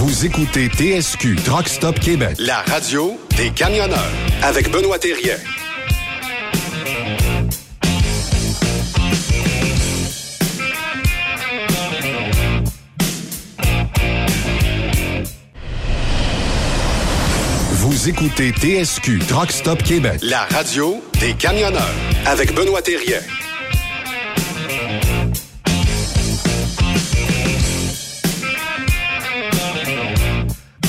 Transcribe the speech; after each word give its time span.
Vous 0.00 0.24
écoutez 0.24 0.68
TSQ 0.68 1.34
Truck 1.44 1.66
Stop 1.66 1.98
Québec, 1.98 2.36
la 2.38 2.62
radio 2.62 3.18
des 3.36 3.50
camionneurs 3.50 3.98
avec 4.44 4.70
Benoît 4.70 4.96
Thérien. 4.96 5.34
Vous 17.72 18.08
écoutez 18.08 18.52
TSQ 18.52 19.18
Truck 19.26 19.50
Stop 19.50 19.82
Québec, 19.82 20.20
la 20.22 20.44
radio 20.44 21.02
des 21.18 21.34
camionneurs 21.34 21.82
avec 22.24 22.54
Benoît 22.54 22.82
Thérien. 22.82 23.18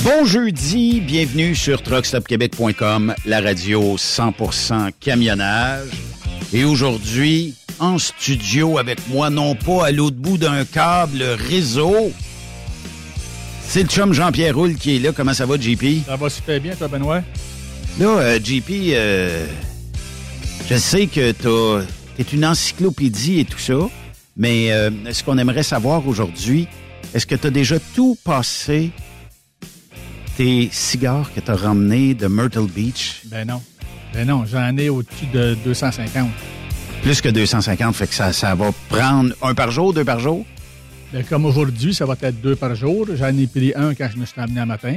Bon 0.02 0.24
jeudi, 0.24 1.02
bienvenue 1.02 1.54
sur 1.54 1.82
truckstopquebec.com, 1.82 3.14
la 3.26 3.40
radio 3.42 3.96
100% 3.98 4.92
camionnage. 4.98 5.90
Et 6.54 6.64
aujourd'hui, 6.64 7.54
en 7.78 7.98
studio 7.98 8.78
avec 8.78 8.98
moi, 9.08 9.28
non 9.28 9.54
pas 9.54 9.86
à 9.86 9.90
l'autre 9.90 10.16
bout 10.16 10.38
d'un 10.38 10.64
câble 10.64 11.22
réseau, 11.22 12.12
c'est 13.62 13.82
le 13.82 13.88
chum 13.90 14.14
Jean-Pierre 14.14 14.56
Roule 14.56 14.74
qui 14.74 14.96
est 14.96 14.98
là. 15.00 15.12
Comment 15.12 15.34
ça 15.34 15.44
va, 15.44 15.60
JP? 15.60 16.06
Ça 16.06 16.16
va 16.16 16.30
super 16.30 16.60
bien, 16.62 16.74
toi, 16.74 16.88
Benoît? 16.88 17.22
Là, 17.98 18.06
euh, 18.06 18.38
JP, 18.42 18.70
euh, 18.70 19.46
je 20.66 20.76
sais 20.76 21.08
que 21.08 21.32
tu 21.32 21.86
es 22.18 22.24
une 22.32 22.46
encyclopédie 22.46 23.40
et 23.40 23.44
tout 23.44 23.58
ça, 23.58 23.78
mais 24.34 24.72
euh, 24.72 24.90
ce 25.12 25.22
qu'on 25.22 25.36
aimerait 25.36 25.62
savoir 25.62 26.08
aujourd'hui, 26.08 26.68
est-ce 27.12 27.26
que 27.26 27.34
tu 27.34 27.48
as 27.48 27.50
déjà 27.50 27.76
tout 27.94 28.16
passé 28.24 28.92
tes 30.40 30.70
cigares 30.72 31.30
que 31.34 31.40
tu 31.40 31.50
as 31.50 31.54
ramenés 31.54 32.14
de 32.14 32.26
Myrtle 32.26 32.66
Beach? 32.66 33.20
Ben 33.26 33.46
non. 33.46 33.60
Ben 34.14 34.26
non, 34.26 34.46
j'en 34.46 34.74
ai 34.78 34.88
au-dessus 34.88 35.26
de 35.26 35.54
250. 35.66 36.30
Plus 37.02 37.20
que 37.20 37.28
250, 37.28 37.94
fait 37.94 38.06
que 38.06 38.14
ça, 38.14 38.32
ça 38.32 38.54
va 38.54 38.70
prendre 38.88 39.34
un 39.42 39.52
par 39.52 39.70
jour, 39.70 39.92
deux 39.92 40.06
par 40.06 40.18
jour? 40.18 40.46
Ben, 41.12 41.22
comme 41.24 41.44
aujourd'hui, 41.44 41.92
ça 41.92 42.06
va 42.06 42.16
être 42.22 42.40
deux 42.40 42.56
par 42.56 42.74
jour. 42.74 43.06
J'en 43.16 43.36
ai 43.36 43.46
pris 43.46 43.74
un 43.76 43.94
quand 43.94 44.08
je 44.10 44.16
me 44.16 44.24
suis 44.24 44.40
amené 44.40 44.60
un 44.60 44.64
matin. 44.64 44.96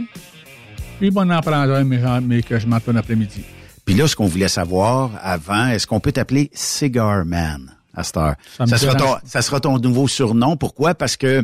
Puis 0.98 1.12
bon, 1.12 1.30
on 1.30 1.34
en 1.34 1.42
prend 1.42 1.56
un, 1.56 1.84
mais, 1.84 2.00
mais 2.22 2.42
que 2.42 2.58
je 2.58 2.66
m'en 2.66 2.78
après-midi. 2.78 3.44
Puis 3.84 3.95
là, 3.95 4.08
ce 4.08 4.16
qu'on 4.16 4.28
voulait 4.28 4.48
savoir 4.48 5.12
avant, 5.22 5.67
est-ce 5.67 5.86
qu'on 5.86 6.00
peut 6.00 6.14
t'appeler 6.14 6.52
Cigar 6.54 7.26
Man 7.26 7.70
à 7.94 8.06
cette 8.06 8.16
heure? 8.16 8.36
Ça, 8.66 8.78
sera 8.78 8.95
ton, 8.95 9.17
ça 9.26 9.42
sera 9.42 9.60
ton 9.60 9.78
nouveau 9.78 10.08
surnom. 10.08 10.56
Pourquoi? 10.56 10.95
Parce 10.95 11.17
que 11.17 11.44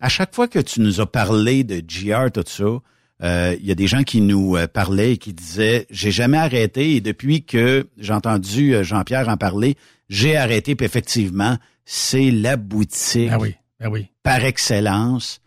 à 0.00 0.08
chaque 0.08 0.34
fois 0.34 0.48
que 0.48 0.58
tu 0.58 0.80
nous 0.80 1.00
as 1.00 1.06
parlé 1.06 1.62
de 1.62 1.78
GR, 1.78 2.32
tout 2.32 2.42
ça, 2.44 2.80
il 3.20 3.26
euh, 3.26 3.56
y 3.60 3.72
a 3.72 3.74
des 3.74 3.88
gens 3.88 4.04
qui 4.04 4.20
nous 4.20 4.56
euh, 4.56 4.68
parlaient 4.68 5.14
et 5.14 5.16
qui 5.18 5.32
disaient 5.32 5.86
j'ai 5.90 6.12
jamais 6.12 6.36
arrêté 6.36 6.94
et 6.94 7.00
depuis 7.00 7.44
que 7.44 7.88
j'ai 7.98 8.12
entendu 8.12 8.74
euh, 8.74 8.84
Jean-Pierre 8.84 9.28
en 9.28 9.36
parler, 9.36 9.76
j'ai 10.08 10.36
arrêté 10.36 10.76
puis 10.76 10.86
effectivement, 10.86 11.56
c'est 11.84 12.30
la 12.30 12.56
boutique 12.56 13.30
ah 13.32 13.38
oui, 13.40 13.56
ah 13.80 13.90
oui. 13.90 14.06
par 14.22 14.44
excellence 14.44 15.40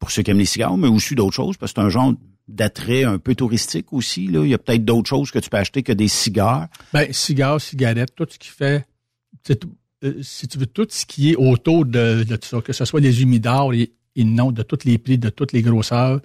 pour 0.00 0.10
ceux 0.10 0.22
qui 0.22 0.32
aiment 0.32 0.38
les 0.38 0.44
cigares, 0.44 0.76
mais 0.76 0.88
aussi 0.88 1.14
d'autres 1.14 1.36
choses 1.36 1.56
parce 1.56 1.72
que 1.72 1.80
c'est 1.80 1.86
un 1.86 1.90
genre 1.90 2.14
d'attrait 2.48 3.04
un 3.04 3.18
peu 3.18 3.36
touristique 3.36 3.92
aussi 3.92 4.26
là, 4.26 4.42
il 4.42 4.50
y 4.50 4.54
a 4.54 4.58
peut-être 4.58 4.84
d'autres 4.84 5.08
choses 5.08 5.30
que 5.30 5.38
tu 5.38 5.48
peux 5.48 5.56
acheter 5.56 5.84
que 5.84 5.92
des 5.92 6.08
cigares. 6.08 6.66
Ben 6.92 7.12
cigares, 7.12 7.60
cigarettes, 7.60 8.14
tout 8.16 8.26
ce 8.28 8.38
qui 8.38 8.48
fait 8.48 8.84
si 10.22 10.48
tu 10.48 10.58
veux 10.58 10.66
tout 10.66 10.86
ce 10.90 11.06
qui 11.06 11.30
est 11.30 11.36
autour 11.36 11.86
de, 11.86 12.24
de 12.24 12.36
tout 12.36 12.48
ça, 12.48 12.60
que 12.60 12.72
ce 12.72 12.84
soit 12.84 13.00
les 13.00 13.22
humidors, 13.22 13.70
les 13.70 13.92
et 14.16 14.24
non 14.24 14.52
de 14.52 14.62
tous 14.62 14.84
les 14.84 14.98
prix, 14.98 15.18
de 15.18 15.28
toutes 15.28 15.52
les 15.52 15.62
grosseurs, 15.62 16.20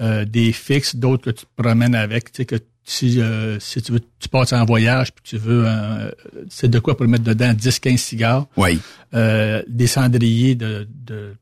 euh, 0.00 0.24
des 0.24 0.52
fixes, 0.52 0.96
d'autres 0.96 1.24
que 1.24 1.30
tu 1.30 1.44
te 1.44 1.62
promènes 1.62 1.94
avec, 1.94 2.32
tu 2.32 2.38
sais, 2.38 2.44
que 2.46 2.56
si, 2.84 3.20
euh, 3.20 3.60
si 3.60 3.82
tu 3.82 3.92
veux, 3.92 4.00
tu 4.18 4.28
passes 4.28 4.52
en 4.52 4.64
voyage 4.64 5.12
puis 5.12 5.22
tu 5.22 5.36
veux, 5.36 5.64
euh, 5.66 6.10
c'est 6.48 6.68
de 6.68 6.78
quoi 6.78 6.96
pour 6.96 7.06
mettre 7.06 7.24
dedans 7.24 7.52
10-15 7.52 7.96
cigares. 7.98 8.46
Oui. 8.56 8.80
des 9.12 9.86
cendriers 9.86 10.54
de, 10.54 10.88
de, 11.04 11.34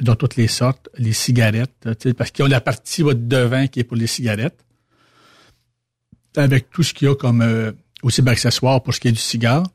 de 0.00 0.14
toutes 0.14 0.36
les 0.36 0.46
sortes, 0.46 0.88
les 0.96 1.12
cigarettes, 1.12 1.72
tu 1.82 1.90
sais, 1.98 2.14
parce 2.14 2.30
qu'ils 2.30 2.44
ont 2.44 2.48
la 2.48 2.60
partie 2.60 3.02
de 3.02 3.12
devant 3.12 3.66
qui 3.66 3.80
est 3.80 3.84
pour 3.84 3.96
les 3.96 4.06
cigarettes. 4.06 4.64
Avec 6.36 6.70
tout 6.70 6.82
ce 6.82 6.94
qu'il 6.94 7.08
y 7.08 7.10
a 7.10 7.14
comme 7.14 7.74
aussi 8.02 8.22
d'accessoires 8.22 8.82
pour 8.82 8.94
ce 8.94 9.00
qui 9.00 9.08
est 9.08 9.12
du 9.12 9.18
cigare. 9.18 9.66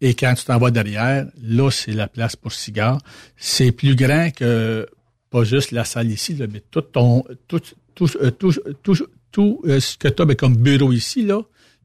Et 0.00 0.14
quand 0.14 0.32
tu 0.34 0.44
t'en 0.44 0.58
vas 0.58 0.70
derrière, 0.70 1.26
là, 1.42 1.70
c'est 1.70 1.92
la 1.92 2.08
place 2.08 2.34
pour 2.34 2.52
cigare. 2.52 2.98
C'est 3.36 3.70
plus 3.70 3.94
grand 3.94 4.30
que 4.34 4.88
pas 5.30 5.44
juste 5.44 5.70
la 5.70 5.84
salle 5.84 6.10
ici, 6.10 6.34
là, 6.34 6.46
mais 6.52 6.62
tout 6.70 6.82
ton 6.82 7.24
tout 7.46 7.60
tout 7.94 8.08
euh, 8.20 8.30
tout, 8.30 8.52
tout, 8.82 8.96
tout 9.30 9.60
euh, 9.64 9.80
ce 9.80 9.96
que 9.96 10.08
tu 10.08 10.22
as 10.22 10.24
ben, 10.24 10.36
comme 10.36 10.56
bureau 10.56 10.92
ici, 10.92 11.22
là, 11.22 11.40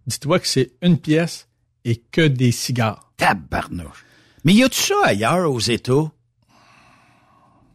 dis-toi 0.08 0.40
que 0.40 0.48
c'est 0.48 0.72
une 0.82 0.98
pièce 0.98 1.48
et 1.84 1.98
que 1.98 2.28
des 2.28 2.52
cigares. 2.52 3.12
Tabarnouche. 3.18 4.06
Mais 4.44 4.54
y 4.54 4.64
a-tu 4.64 4.80
ça 4.80 4.96
ailleurs 5.04 5.52
aux 5.52 5.60
États? 5.60 6.12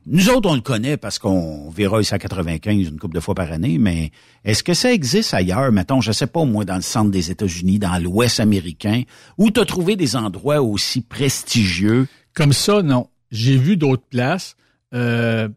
Nous 0.06 0.28
autres, 0.30 0.48
on 0.48 0.54
le 0.54 0.60
connaît 0.60 0.96
parce 0.96 1.18
qu'on 1.18 1.70
verra 1.70 2.00
ici 2.00 2.14
à 2.14 2.18
95 2.18 2.88
une 2.88 2.98
couple 2.98 3.14
de 3.14 3.20
fois 3.20 3.34
par 3.34 3.52
année, 3.52 3.78
mais 3.78 4.10
est-ce 4.44 4.62
que 4.62 4.74
ça 4.74 4.92
existe 4.92 5.34
ailleurs, 5.34 5.70
mettons, 5.72 6.00
je 6.00 6.10
sais 6.10 6.26
pas, 6.26 6.44
moi, 6.44 6.64
dans 6.64 6.76
le 6.76 6.82
centre 6.82 7.10
des 7.10 7.30
États-Unis, 7.30 7.78
dans 7.78 8.02
l'Ouest 8.02 8.40
américain, 8.40 9.02
où 9.36 9.50
tu 9.50 9.60
as 9.60 9.64
trouvé 9.64 9.96
des 9.96 10.16
endroits 10.16 10.62
aussi 10.62 11.02
prestigieux? 11.02 12.08
Comme 12.34 12.52
ça, 12.52 12.82
non. 12.82 13.08
J'ai 13.30 13.56
vu 13.56 13.76
d'autres 13.76 14.06
places. 14.08 14.56
Euh, 14.94 15.48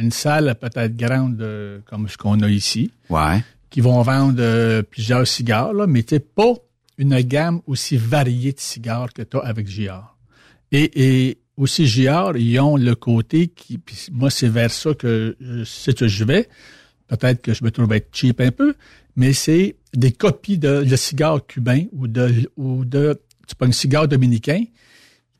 une 0.00 0.10
salle 0.12 0.54
peut-être 0.60 0.96
grande 0.96 1.40
euh, 1.40 1.80
comme 1.84 2.08
ce 2.08 2.16
qu'on 2.16 2.40
a 2.40 2.48
ici. 2.48 2.90
Ouais. 3.08 3.44
Qui 3.70 3.80
vont 3.80 4.02
vendre 4.02 4.40
euh, 4.40 4.82
plusieurs 4.82 5.26
cigares, 5.26 5.72
là, 5.72 5.86
mais 5.86 6.02
tu 6.02 6.18
pas 6.18 6.54
une 6.98 7.18
gamme 7.20 7.60
aussi 7.66 7.96
variée 7.96 8.52
de 8.52 8.60
cigares 8.60 9.12
que 9.12 9.22
tu 9.22 9.36
as 9.36 9.40
avec 9.40 9.68
JR. 9.68 10.16
Et, 10.72 11.28
et 11.28 11.38
aussi 11.56 11.86
JR, 11.86 12.36
ils 12.36 12.58
ont 12.60 12.76
le 12.76 12.94
côté 12.94 13.48
qui, 13.48 13.78
puis 13.78 14.08
moi 14.12 14.30
c'est 14.30 14.48
vers 14.48 14.70
ça 14.70 14.94
que 14.94 15.36
c'est 15.64 15.96
que 15.96 16.08
je 16.08 16.24
vais. 16.24 16.48
Peut-être 17.08 17.42
que 17.42 17.54
je 17.54 17.64
me 17.64 17.70
trouve 17.70 17.92
être 17.92 18.08
cheap 18.12 18.40
un 18.40 18.50
peu, 18.50 18.74
mais 19.16 19.32
c'est 19.32 19.76
des 19.94 20.12
copies 20.12 20.58
de, 20.58 20.84
de 20.84 20.96
cigares 20.96 21.46
cubains 21.46 21.84
ou 21.92 22.06
de 22.06 22.50
ou 22.56 22.84
de 22.84 23.20
tu 23.48 23.56
prends 23.56 23.66
un 23.66 23.72
cigare 23.72 24.06
dominicain 24.06 24.64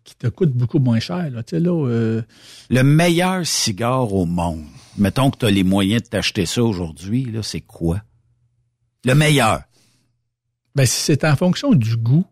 qui 0.05 0.15
te 0.15 0.27
coûte 0.27 0.53
beaucoup 0.53 0.79
moins 0.79 1.01
cher. 1.01 1.31
Là. 1.31 1.43
Tu 1.43 1.57
sais, 1.57 1.61
là, 1.61 1.87
euh, 1.89 2.23
Le 2.69 2.83
meilleur 2.83 3.47
cigare 3.47 4.13
au 4.13 4.27
monde, 4.27 4.65
mettons 4.97 5.31
que 5.31 5.39
tu 5.39 5.47
as 5.47 5.51
les 5.51 5.65
moyens 5.65 6.03
de 6.03 6.09
t'acheter 6.09 6.47
ça 6.47 6.63
aujourd'hui, 6.63 7.25
là, 7.25 7.43
c'est 7.43 7.61
quoi? 7.61 8.03
Le 9.05 9.15
meilleur? 9.15 9.63
Ben, 10.75 10.87
c'est 10.87 11.25
en 11.25 11.37
fonction 11.37 11.73
du 11.73 11.97
goût. 11.97 12.25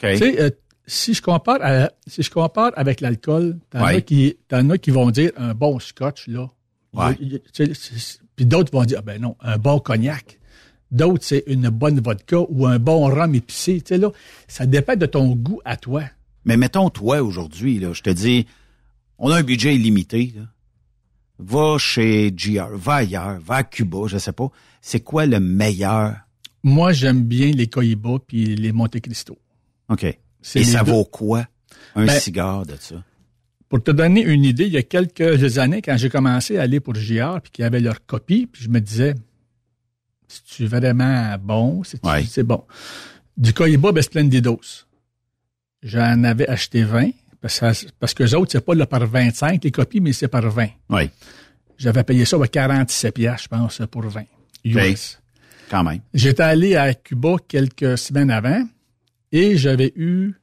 Tu 0.00 0.16
sais, 0.16 0.40
euh, 0.40 0.50
si 0.86 1.14
je 1.14 1.22
compare 1.22 1.90
si 2.06 2.22
je 2.22 2.30
compare 2.30 2.72
avec 2.74 3.00
l'alcool, 3.00 3.58
t'en 3.70 3.84
as 3.84 4.00
qui 4.00 4.36
as 4.50 4.78
qui 4.78 4.90
vont 4.90 5.10
dire 5.10 5.30
un 5.36 5.54
bon 5.54 5.78
scotch 5.78 6.26
là. 6.26 6.48
Puis 8.36 8.46
d'autres 8.46 8.72
vont 8.72 8.84
dire 8.84 8.98
ah 9.00 9.02
ben 9.02 9.20
non, 9.20 9.36
un 9.40 9.56
bon 9.58 9.78
cognac. 9.78 10.38
D'autres 10.90 11.24
c'est 11.24 11.44
une 11.46 11.68
bonne 11.68 12.00
vodka 12.00 12.38
ou 12.48 12.66
un 12.66 12.78
bon 12.78 13.06
rhum 13.06 13.34
épicé, 13.34 13.80
tu 13.80 13.94
sais 13.94 13.98
là, 13.98 14.10
ça 14.48 14.66
dépend 14.66 14.96
de 14.96 15.06
ton 15.06 15.28
goût 15.36 15.60
à 15.64 15.76
toi. 15.76 16.02
Mais 16.44 16.56
mettons 16.56 16.90
toi 16.90 17.22
aujourd'hui 17.22 17.78
là, 17.78 17.92
je 17.92 18.02
te 18.02 18.10
dis 18.10 18.46
on 19.18 19.30
a 19.30 19.38
un 19.38 19.42
budget 19.42 19.74
illimité 19.74 20.32
là. 20.36 20.42
Va 21.42 21.78
chez 21.78 22.32
GR, 22.32 22.68
va 22.74 22.96
ailleurs, 22.96 23.40
va 23.40 23.56
à 23.56 23.62
Cuba, 23.64 24.00
je 24.06 24.18
sais 24.18 24.32
pas. 24.32 24.50
C'est 24.82 25.00
quoi 25.00 25.24
le 25.24 25.40
meilleur? 25.40 26.16
Moi, 26.62 26.92
j'aime 26.92 27.22
bien 27.22 27.50
les 27.52 27.66
Cohiba 27.66 28.18
puis 28.26 28.56
les 28.56 28.72
Monte 28.72 29.00
Cristo. 29.00 29.38
OK. 29.88 30.04
Et 30.04 30.64
ça 30.64 30.82
vaut 30.82 31.04
quoi, 31.04 31.46
un 31.94 32.04
ben, 32.04 32.18
cigare 32.18 32.66
de 32.66 32.76
ça? 32.78 33.02
Pour 33.70 33.82
te 33.82 33.90
donner 33.90 34.22
une 34.22 34.44
idée, 34.44 34.66
il 34.66 34.72
y 34.72 34.76
a 34.76 34.82
quelques 34.82 35.58
années, 35.58 35.80
quand 35.80 35.96
j'ai 35.96 36.10
commencé 36.10 36.58
à 36.58 36.62
aller 36.62 36.80
pour 36.80 36.94
JR, 36.94 37.40
puis 37.42 37.52
qu'il 37.52 37.62
y 37.62 37.66
avait 37.66 37.80
leur 37.80 38.04
copie, 38.04 38.46
puis 38.46 38.64
je 38.64 38.68
me 38.68 38.80
disais, 38.80 39.14
c'est-tu 40.28 40.66
vraiment 40.66 41.36
bon? 41.38 41.82
C'est 41.84 42.42
bon? 42.42 42.64
Du 43.36 43.54
Cohiba 43.54 44.02
Splendidos. 44.02 44.86
J'en 45.82 46.24
avais 46.24 46.48
acheté 46.48 46.82
20, 46.82 47.10
parce, 47.40 47.60
que, 47.60 47.86
parce 47.98 48.14
que 48.14 48.22
les 48.22 48.34
autres, 48.34 48.52
c'est 48.52 48.64
pas 48.64 48.74
là 48.74 48.86
par 48.86 49.06
25, 49.06 49.64
les 49.64 49.70
copies, 49.70 50.00
mais 50.00 50.12
c'est 50.12 50.28
par 50.28 50.48
20. 50.48 50.68
Oui. 50.90 51.10
J'avais 51.78 52.04
payé 52.04 52.24
ça 52.24 52.36
à 52.42 52.46
47 52.46 53.14
piastres, 53.14 53.44
je 53.44 53.48
pense, 53.48 53.82
pour 53.90 54.02
20. 54.02 54.24
US. 54.64 55.18
Quand 55.70 55.84
même. 55.84 56.00
J'étais 56.12 56.42
allé 56.42 56.76
à 56.76 56.92
Cuba 56.92 57.36
quelques 57.48 57.96
semaines 57.96 58.30
avant, 58.30 58.62
et 59.32 59.56
j'avais 59.56 59.92
eu 59.96 60.34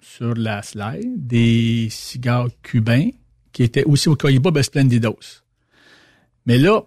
sur 0.00 0.34
la 0.34 0.62
slide 0.62 1.26
des 1.26 1.88
cigares 1.90 2.48
cubains 2.62 3.10
qui 3.52 3.64
étaient 3.64 3.84
aussi 3.84 4.08
au 4.08 4.16
Cohiba 4.16 4.62
Splendidos. 4.62 5.42
Mais 6.46 6.58
là, 6.58 6.82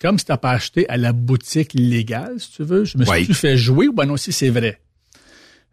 comme 0.00 0.18
c'était 0.18 0.36
pas 0.36 0.50
acheté 0.50 0.88
à 0.88 0.96
la 0.96 1.12
boutique 1.12 1.74
légale, 1.74 2.40
si 2.40 2.52
tu 2.52 2.64
veux, 2.64 2.84
je 2.84 2.98
me 2.98 3.04
suis 3.04 3.34
fait 3.34 3.56
jouer, 3.56 3.88
ou 3.88 3.92
ben 3.92 4.06
non, 4.06 4.16
si 4.16 4.32
c'est 4.32 4.50
vrai. 4.50 4.80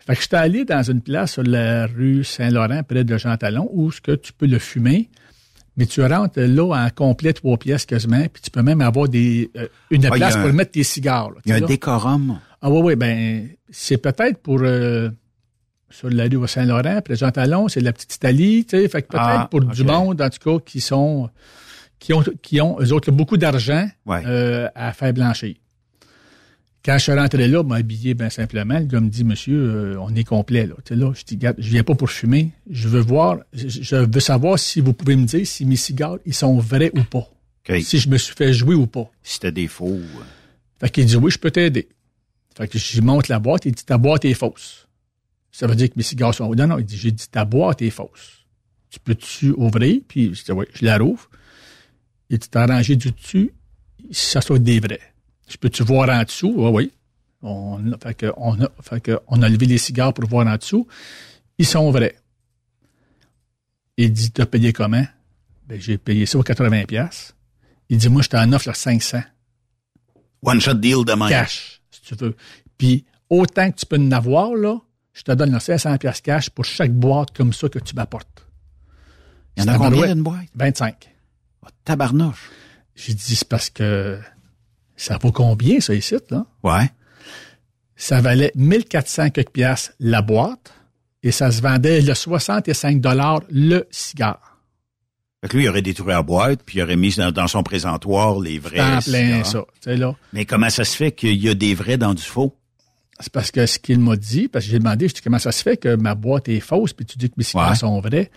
Fait 0.08 0.16
que 0.16 0.22
j'étais 0.22 0.38
allé 0.38 0.66
dans 0.66 0.82
une 0.84 1.02
place 1.02 1.34
sur 1.34 1.44
la 1.44 1.86
rue 1.86 2.24
Saint-Laurent, 2.24 2.82
près 2.84 3.04
de 3.04 3.18
Jean 3.18 3.36
Talon, 3.38 3.70
où 3.74 3.92
ce 3.92 4.02
que 4.02 4.14
tu 4.14 4.34
peux 4.34 4.48
le 4.48 4.58
fumer, 4.60 5.10
Mais 5.76 5.86
tu 5.86 6.02
rentres 6.02 6.40
là 6.40 6.86
en 6.86 6.90
complet 6.90 7.34
trois 7.34 7.58
pièces 7.58 7.86
quasiment, 7.86 8.26
puis 8.34 8.42
tu 8.42 8.50
peux 8.50 8.64
même 8.64 8.82
avoir 8.82 9.08
des 9.08 9.52
euh, 9.56 9.68
une 9.92 10.06
Ah, 10.08 10.12
place 10.12 10.36
pour 10.36 10.52
mettre 10.54 10.72
tes 10.72 10.84
cigares. 10.84 11.30
Il 11.46 11.50
y 11.52 11.54
a 11.54 11.58
un 11.58 11.62
décorum. 11.62 12.40
Ah 12.64 12.72
oui, 12.72 12.80
oui, 12.84 12.96
ben 12.96 13.48
c'est 13.70 13.98
peut-être 13.98 14.40
pour 14.42 14.60
euh, 14.64 15.10
sur 15.92 16.10
la 16.10 16.24
rue 16.24 16.48
Saint-Laurent, 16.48 17.02
Président 17.04 17.30
Talon, 17.32 17.68
c'est 17.68 17.82
la 17.82 17.94
petite 17.94 18.16
Italie, 18.16 18.66
tu 18.66 18.76
sais, 18.78 18.88
fait 18.90 19.04
que 19.04 19.08
peut-être 19.10 19.24
Ah, 19.28 19.48
pour 19.52 19.62
du 19.62 19.84
monde, 19.84 20.20
en 20.22 20.30
tout 20.30 20.40
cas, 20.58 20.64
qui 20.66 20.82
sont 20.82 21.30
qui 22.00 22.14
ont 22.14 22.24
qui 22.42 22.60
ont 22.62 22.78
eux 22.82 22.92
autres 22.94 23.12
beaucoup 23.12 23.38
d'argent 23.38 23.88
Ouais. 24.06 24.24
euh, 24.26 24.68
à 24.74 24.94
faire 24.94 25.14
blanchir. 25.14 25.56
Quand 26.88 26.98
je 26.98 27.04
suis 27.04 27.12
rentré 27.12 27.50
là, 27.50 27.64
m'a 27.64 27.76
habillé 27.76 28.14
bien 28.14 28.30
simplement, 28.30 28.80
le 28.80 28.86
gars 28.86 29.02
me 29.02 29.10
dit, 29.10 29.26
monsieur, 29.26 29.58
euh, 29.60 30.00
on 30.00 30.16
est 30.16 30.24
complet, 30.24 30.66
là. 30.66 30.76
Tu 30.86 30.94
sais, 30.94 30.96
là, 30.96 31.12
je 31.14 31.26
dis, 31.26 31.38
je 31.58 31.70
viens 31.70 31.84
pas 31.84 31.96
pour 31.96 32.10
fumer. 32.10 32.52
Je 32.70 32.88
veux 32.88 33.02
voir, 33.02 33.40
je, 33.52 33.98
veux 33.98 34.20
savoir 34.22 34.58
si 34.58 34.80
vous 34.80 34.94
pouvez 34.94 35.18
me 35.18 35.26
dire 35.26 35.46
si 35.46 35.66
mes 35.66 35.76
cigares, 35.76 36.18
ils 36.26 36.34
sont 36.34 36.58
vrais 36.60 36.92
ou 36.98 37.04
pas. 37.04 37.30
Si 37.82 38.00
je 38.00 38.08
me 38.08 38.18
suis 38.18 38.34
fait 38.34 38.54
jouer 38.54 38.74
ou 38.74 38.88
pas. 38.88 39.12
Si 39.22 39.34
c'était 39.34 39.52
des 39.52 39.68
faux. 39.68 39.90
euh, 39.90 40.24
Fait 40.80 40.90
qu'il 40.90 41.06
dit 41.06 41.18
oui, 41.18 41.30
je 41.30 41.38
peux 41.38 41.52
t'aider. 41.52 41.90
Fait 42.58 42.70
que 42.70 42.78
je 42.80 43.02
monte 43.02 43.28
la 43.28 43.40
boîte, 43.40 43.66
il 43.66 43.74
dit 43.74 43.84
ta 43.84 43.98
boîte 43.98 44.24
est 44.24 44.34
fausse. 44.34 44.88
Ça 45.52 45.68
veut 45.68 45.76
dire 45.76 45.90
que 45.90 45.96
mes 45.98 46.04
cigares 46.04 46.34
sont. 46.34 46.56
Non, 46.56 46.68
non, 46.68 46.80
il 46.80 46.86
dit 46.86 46.96
j'ai 46.96 47.12
dit 47.12 47.28
ta 47.30 47.44
boîte 47.44 47.82
est 47.82 47.90
fausse. 47.90 48.46
Tu 48.90 49.02
peux-tu 49.02 49.52
ouvrir? 49.58 50.00
Puis 50.08 50.34
je 50.34 50.46
dis 50.46 50.52
oui, 50.54 50.66
je 50.74 50.86
la 50.86 50.98
rouvre. 50.98 51.30
Il 52.30 52.40
dit 52.40 52.48
t'as 52.50 52.66
rangé 52.66 52.96
du 52.96 53.12
dessus, 53.12 53.52
ça 54.10 54.40
soit 54.40 54.60
des 54.60 54.80
vrais. 54.80 55.02
Je 55.48 55.58
peux-tu 55.58 55.84
voir 55.84 56.10
en 56.10 56.24
dessous? 56.24 56.54
Oui, 56.58 56.70
oui. 56.74 56.92
On, 57.42 57.92
a- 57.94 57.98
fait 57.98 58.14
que, 58.16 58.34
on, 58.38 58.60
a, 58.62 58.68
fait 58.82 59.00
que, 59.02 59.20
on 59.28 59.42
a 59.42 59.50
levé 59.50 59.66
les 59.66 59.78
cigares 59.78 60.14
pour 60.14 60.28
voir 60.28 60.48
en 60.48 60.56
dessous. 60.58 60.88
Ils 61.58 61.66
sont 61.66 61.90
vrais. 61.92 62.16
Il 63.98 64.12
dit 64.14 64.32
t'as 64.32 64.46
payé 64.46 64.74
comment? 64.74 65.06
Ben, 65.68 65.80
j'ai 65.80 65.98
payé 65.98 66.26
ça 66.26 66.38
aux 66.38 66.44
80$. 66.44 66.86
piastres. 66.86 67.34
Il 67.90 67.98
dit 67.98 68.10
moi, 68.10 68.22
je 68.22 68.30
t'en 68.30 68.52
offre 68.54 68.70
le 68.70 68.74
500 68.74 69.22
One 70.44 70.60
shot 70.62 70.76
deal 70.76 71.04
de 71.06 71.14
même. 71.14 71.30
cash, 71.30 71.82
si 71.90 72.02
tu 72.02 72.16
veux. 72.16 72.36
Puis 72.78 73.06
autant 73.30 73.72
que 73.72 73.78
tu 73.78 73.86
peux 73.86 73.98
en 73.98 74.12
avoir, 74.12 74.54
là, 74.56 74.78
je 75.14 75.24
te 75.24 75.32
donne 75.32 75.52
le 75.52 75.60
500 75.60 75.98
pièces 75.98 76.22
cash 76.22 76.50
pour 76.50 76.64
chaque 76.66 76.92
boîte 76.94 77.36
comme 77.36 77.54
ça 77.54 77.70
que 77.70 77.80
tu 77.80 77.96
m'apportes. 77.96 78.46
Il 79.56 79.64
y 79.64 79.66
en 79.66 79.70
a 79.70 79.74
combien 79.78 79.90
tabarouette. 79.90 80.14
d'une 80.14 80.24
boîte? 80.24 80.48
25. 80.56 81.10
Oh, 81.64 81.68
tabarnouche. 81.84 82.52
J'ai 82.96 83.14
dit, 83.16 83.36
c'est 83.36 83.48
parce 83.48 83.70
que 83.72 84.20
ça 84.98 85.18
vaut 85.18 85.32
combien, 85.32 85.80
ça, 85.80 85.94
ici, 85.96 86.16
là? 86.30 86.46
Ouais. 86.64 86.92
Ça 87.96 88.20
valait 88.22 88.52
1400 88.56 89.30
quelques 89.30 89.52
piastres 89.52 89.92
la 90.00 90.22
boîte 90.22 90.74
et 91.24 91.32
ça 91.32 91.52
se 91.52 91.62
vendait 91.62 92.02
le 92.02 92.14
65 92.14 93.00
dollars 93.02 93.42
le 93.50 93.88
cigare. 93.90 94.60
Fait 95.42 95.48
que 95.50 95.58
lui, 95.58 95.64
il 95.66 95.70
aurait 95.70 95.82
détruit 95.84 96.10
la 96.10 96.24
boîte, 96.24 96.62
puis 96.66 96.80
il 96.80 96.82
aurait 96.82 96.96
mis 96.96 97.16
dans, 97.16 97.32
dans 97.32 97.48
son 97.48 97.62
présentoir 97.64 98.40
les 98.40 98.58
vrais. 98.60 98.80
En 98.82 99.00
plein 99.00 99.44
cigares. 99.44 99.46
ça. 99.46 99.66
Tu 99.76 99.80
sais, 99.82 99.98
là. 99.98 100.16
Mais 100.34 100.46
comment 100.46 100.70
ça 100.70 100.84
se 100.84 100.96
fait 100.96 101.12
qu'il 101.12 101.36
y 101.42 101.48
a 101.50 101.54
des 101.54 101.74
vrais 101.76 101.98
dans 101.98 102.14
du 102.14 102.24
faux? 102.24 102.56
C'est 103.20 103.32
parce 103.32 103.50
que 103.50 103.66
ce 103.66 103.80
qu'il 103.80 104.00
m'a 104.00 104.16
dit, 104.16 104.48
parce 104.48 104.66
que 104.66 104.72
j'ai 104.72 104.78
demandé, 104.80 105.08
je 105.08 105.16
dis, 105.16 105.22
comment 105.22 105.40
ça 105.40 105.52
se 105.52 105.64
fait 105.64 105.78
que 105.78 105.96
ma 105.96 106.14
boîte 106.16 106.50
est 106.50 106.60
fausse, 106.60 106.94
puis 106.94 107.06
tu 107.06 107.18
dis 107.18 107.30
que 107.30 107.36
mes 107.38 107.44
cigares 107.44 107.70
Ouais. 107.72 107.76
sont 107.76 108.00
vrais? 108.00 108.30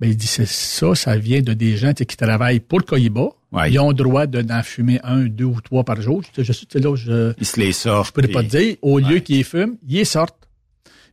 Ben, 0.00 0.10
il 0.10 0.16
dit, 0.16 0.26
c'est 0.28 0.46
ça, 0.46 0.94
ça 0.94 1.16
vient 1.16 1.40
de 1.40 1.52
des 1.54 1.76
gens 1.76 1.92
qui 1.92 2.16
travaillent 2.16 2.60
pour 2.60 2.78
le 2.78 2.84
Cohiba. 2.84 3.28
Ouais. 3.50 3.72
Ils 3.72 3.78
ont 3.80 3.88
le 3.88 3.94
droit 3.94 4.26
de- 4.26 4.42
d'en 4.42 4.62
fumer 4.62 5.00
un, 5.02 5.24
deux 5.24 5.44
ou 5.46 5.60
trois 5.60 5.82
par 5.82 6.00
jour. 6.00 6.22
Je, 6.36 6.42
je, 6.44 6.52
tu 6.52 6.66
sais, 6.70 6.78
là, 6.78 6.94
je 6.94 7.32
Il 7.38 7.46
se 7.46 7.58
les 7.58 7.72
sort. 7.72 8.04
je 8.04 8.12
pourrais 8.12 8.28
pas 8.28 8.42
te 8.44 8.48
dire, 8.56 8.76
au 8.82 8.98
lieu 9.00 9.18
qu'ils 9.18 9.42
fument, 9.44 9.76
ils 9.88 9.96
les 9.96 10.04
sortent. 10.04 10.48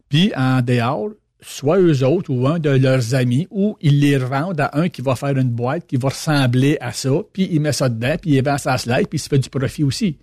Puis, 0.10 0.32
en 0.36 0.62
dehors, 0.62 1.10
soit 1.42 1.80
eux 1.80 2.04
autres 2.04 2.32
ou 2.32 2.46
un 2.48 2.60
de 2.60 2.70
leurs 2.70 3.16
amis, 3.16 3.48
ou 3.50 3.76
ils 3.82 4.00
les 4.00 4.18
revendent 4.18 4.60
à 4.62 4.72
un 4.78 4.90
qui 4.90 5.02
va 5.02 5.16
faire 5.16 5.36
une 5.38 5.50
boîte 5.50 5.88
qui 5.88 5.96
va 5.98 6.10
ressembler 6.10 6.78
à 6.82 6.92
ça, 6.92 7.12
puis 7.34 7.48
il 7.52 7.62
met 7.62 7.72
ça 7.72 7.90
dedans, 7.90 8.16
puis 8.22 8.32
il 8.36 8.44
vend 8.44 8.58
ça 8.58 8.74
à 8.74 8.78
slide, 8.78 9.08
puis 9.08 9.18
il 9.18 9.20
se 9.20 9.30
fait 9.30 9.40
du 9.40 9.50
profit 9.50 9.84
aussi. 9.84 10.14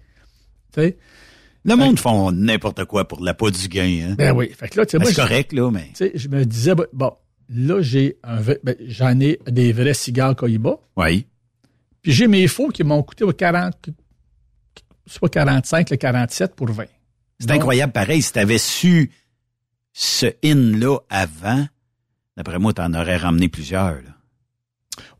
Tu 0.72 0.80
sais? 0.82 0.96
Le 1.64 1.76
monde 1.76 1.98
font 1.98 2.30
n'importe 2.32 2.84
quoi 2.86 3.06
pour 3.06 3.22
la 3.22 3.34
peau 3.34 3.50
du 3.50 3.68
gain. 3.68 4.08
Hein? 4.10 4.14
Ben 4.18 4.32
oui. 4.36 4.50
Fait 4.56 4.68
que 4.68 4.78
là, 4.80 4.86
tu 4.86 4.92
sais, 4.92 4.98
Ben, 4.98 5.04
c'est 5.06 5.12
je- 5.12 5.16
correct, 5.20 5.52
là, 5.52 5.70
mais... 5.70 5.86
tu 5.94 6.06
sais, 6.06 6.12
je 6.14 6.28
me 6.28 6.44
disais, 6.44 6.74
bon, 6.74 6.86
bon, 6.92 7.12
là, 7.52 7.82
j'ai 7.82 8.16
un, 8.22 8.40
ben, 8.40 8.76
j'en 8.86 9.18
ai 9.20 9.38
des 9.46 9.72
vrais 9.72 9.94
cigares 9.94 10.34
Cohiba. 10.36 10.78
Oui. 10.96 11.26
Puis 12.02 12.12
j'ai 12.12 12.26
mes 12.26 12.48
faux 12.48 12.68
qui 12.68 12.82
m'ont 12.82 13.02
coûté 13.02 13.24
au 13.24 13.32
40, 13.32 13.90
soit 15.06 15.28
45, 15.28 15.90
le 15.90 15.96
47 15.96 16.54
pour 16.54 16.70
20. 16.70 16.84
C'est 17.38 17.50
incroyable, 17.50 17.92
pareil. 17.92 18.22
Si 18.22 18.32
t'avais 18.32 18.58
su 18.58 19.10
ce 19.92 20.26
in-là 20.44 20.98
avant, 21.10 21.66
d'après 22.36 22.58
moi, 22.58 22.72
t'en 22.72 22.92
aurais 22.94 23.16
ramené 23.16 23.48
plusieurs. 23.48 23.94
Là. 23.94 24.11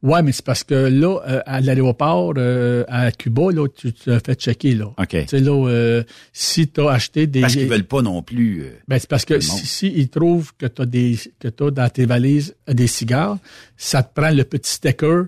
Ouais, 0.02 0.20
mais 0.22 0.32
c'est 0.32 0.44
parce 0.44 0.64
que 0.64 0.74
là, 0.74 1.20
euh, 1.28 1.40
à 1.46 1.60
l'aéroport, 1.60 2.34
euh, 2.36 2.82
à 2.88 3.12
Cuba, 3.12 3.52
là, 3.52 3.68
tu 3.68 3.92
te 3.92 4.18
fais 4.18 4.34
checker, 4.34 4.74
là. 4.74 4.86
OK. 4.98 5.08
Tu 5.10 5.26
sais, 5.28 5.38
là, 5.38 5.68
euh, 5.68 6.02
si 6.32 6.66
tu 6.66 6.80
as 6.80 6.90
acheté 6.90 7.28
des. 7.28 7.40
Parce 7.42 7.52
qu'ils 7.54 7.68
veulent 7.68 7.84
pas 7.84 8.02
non 8.02 8.20
plus... 8.20 8.62
euh, 8.62 8.70
Ben, 8.88 8.98
c'est 8.98 9.08
parce 9.08 9.24
que 9.24 9.34
si, 9.40 9.64
si 9.66 9.92
ils 9.94 10.08
trouvent 10.08 10.52
que 10.58 10.66
tu 10.66 10.82
as 10.82 10.86
des 10.86 11.16
que 11.38 11.46
t'as 11.48 11.70
dans 11.70 11.88
tes 11.88 12.04
valises 12.06 12.56
euh, 12.68 12.74
des 12.74 12.88
cigares, 12.88 13.38
ça 13.76 14.02
te 14.02 14.12
prend 14.20 14.30
le 14.30 14.42
petit 14.42 14.72
sticker 14.72 15.26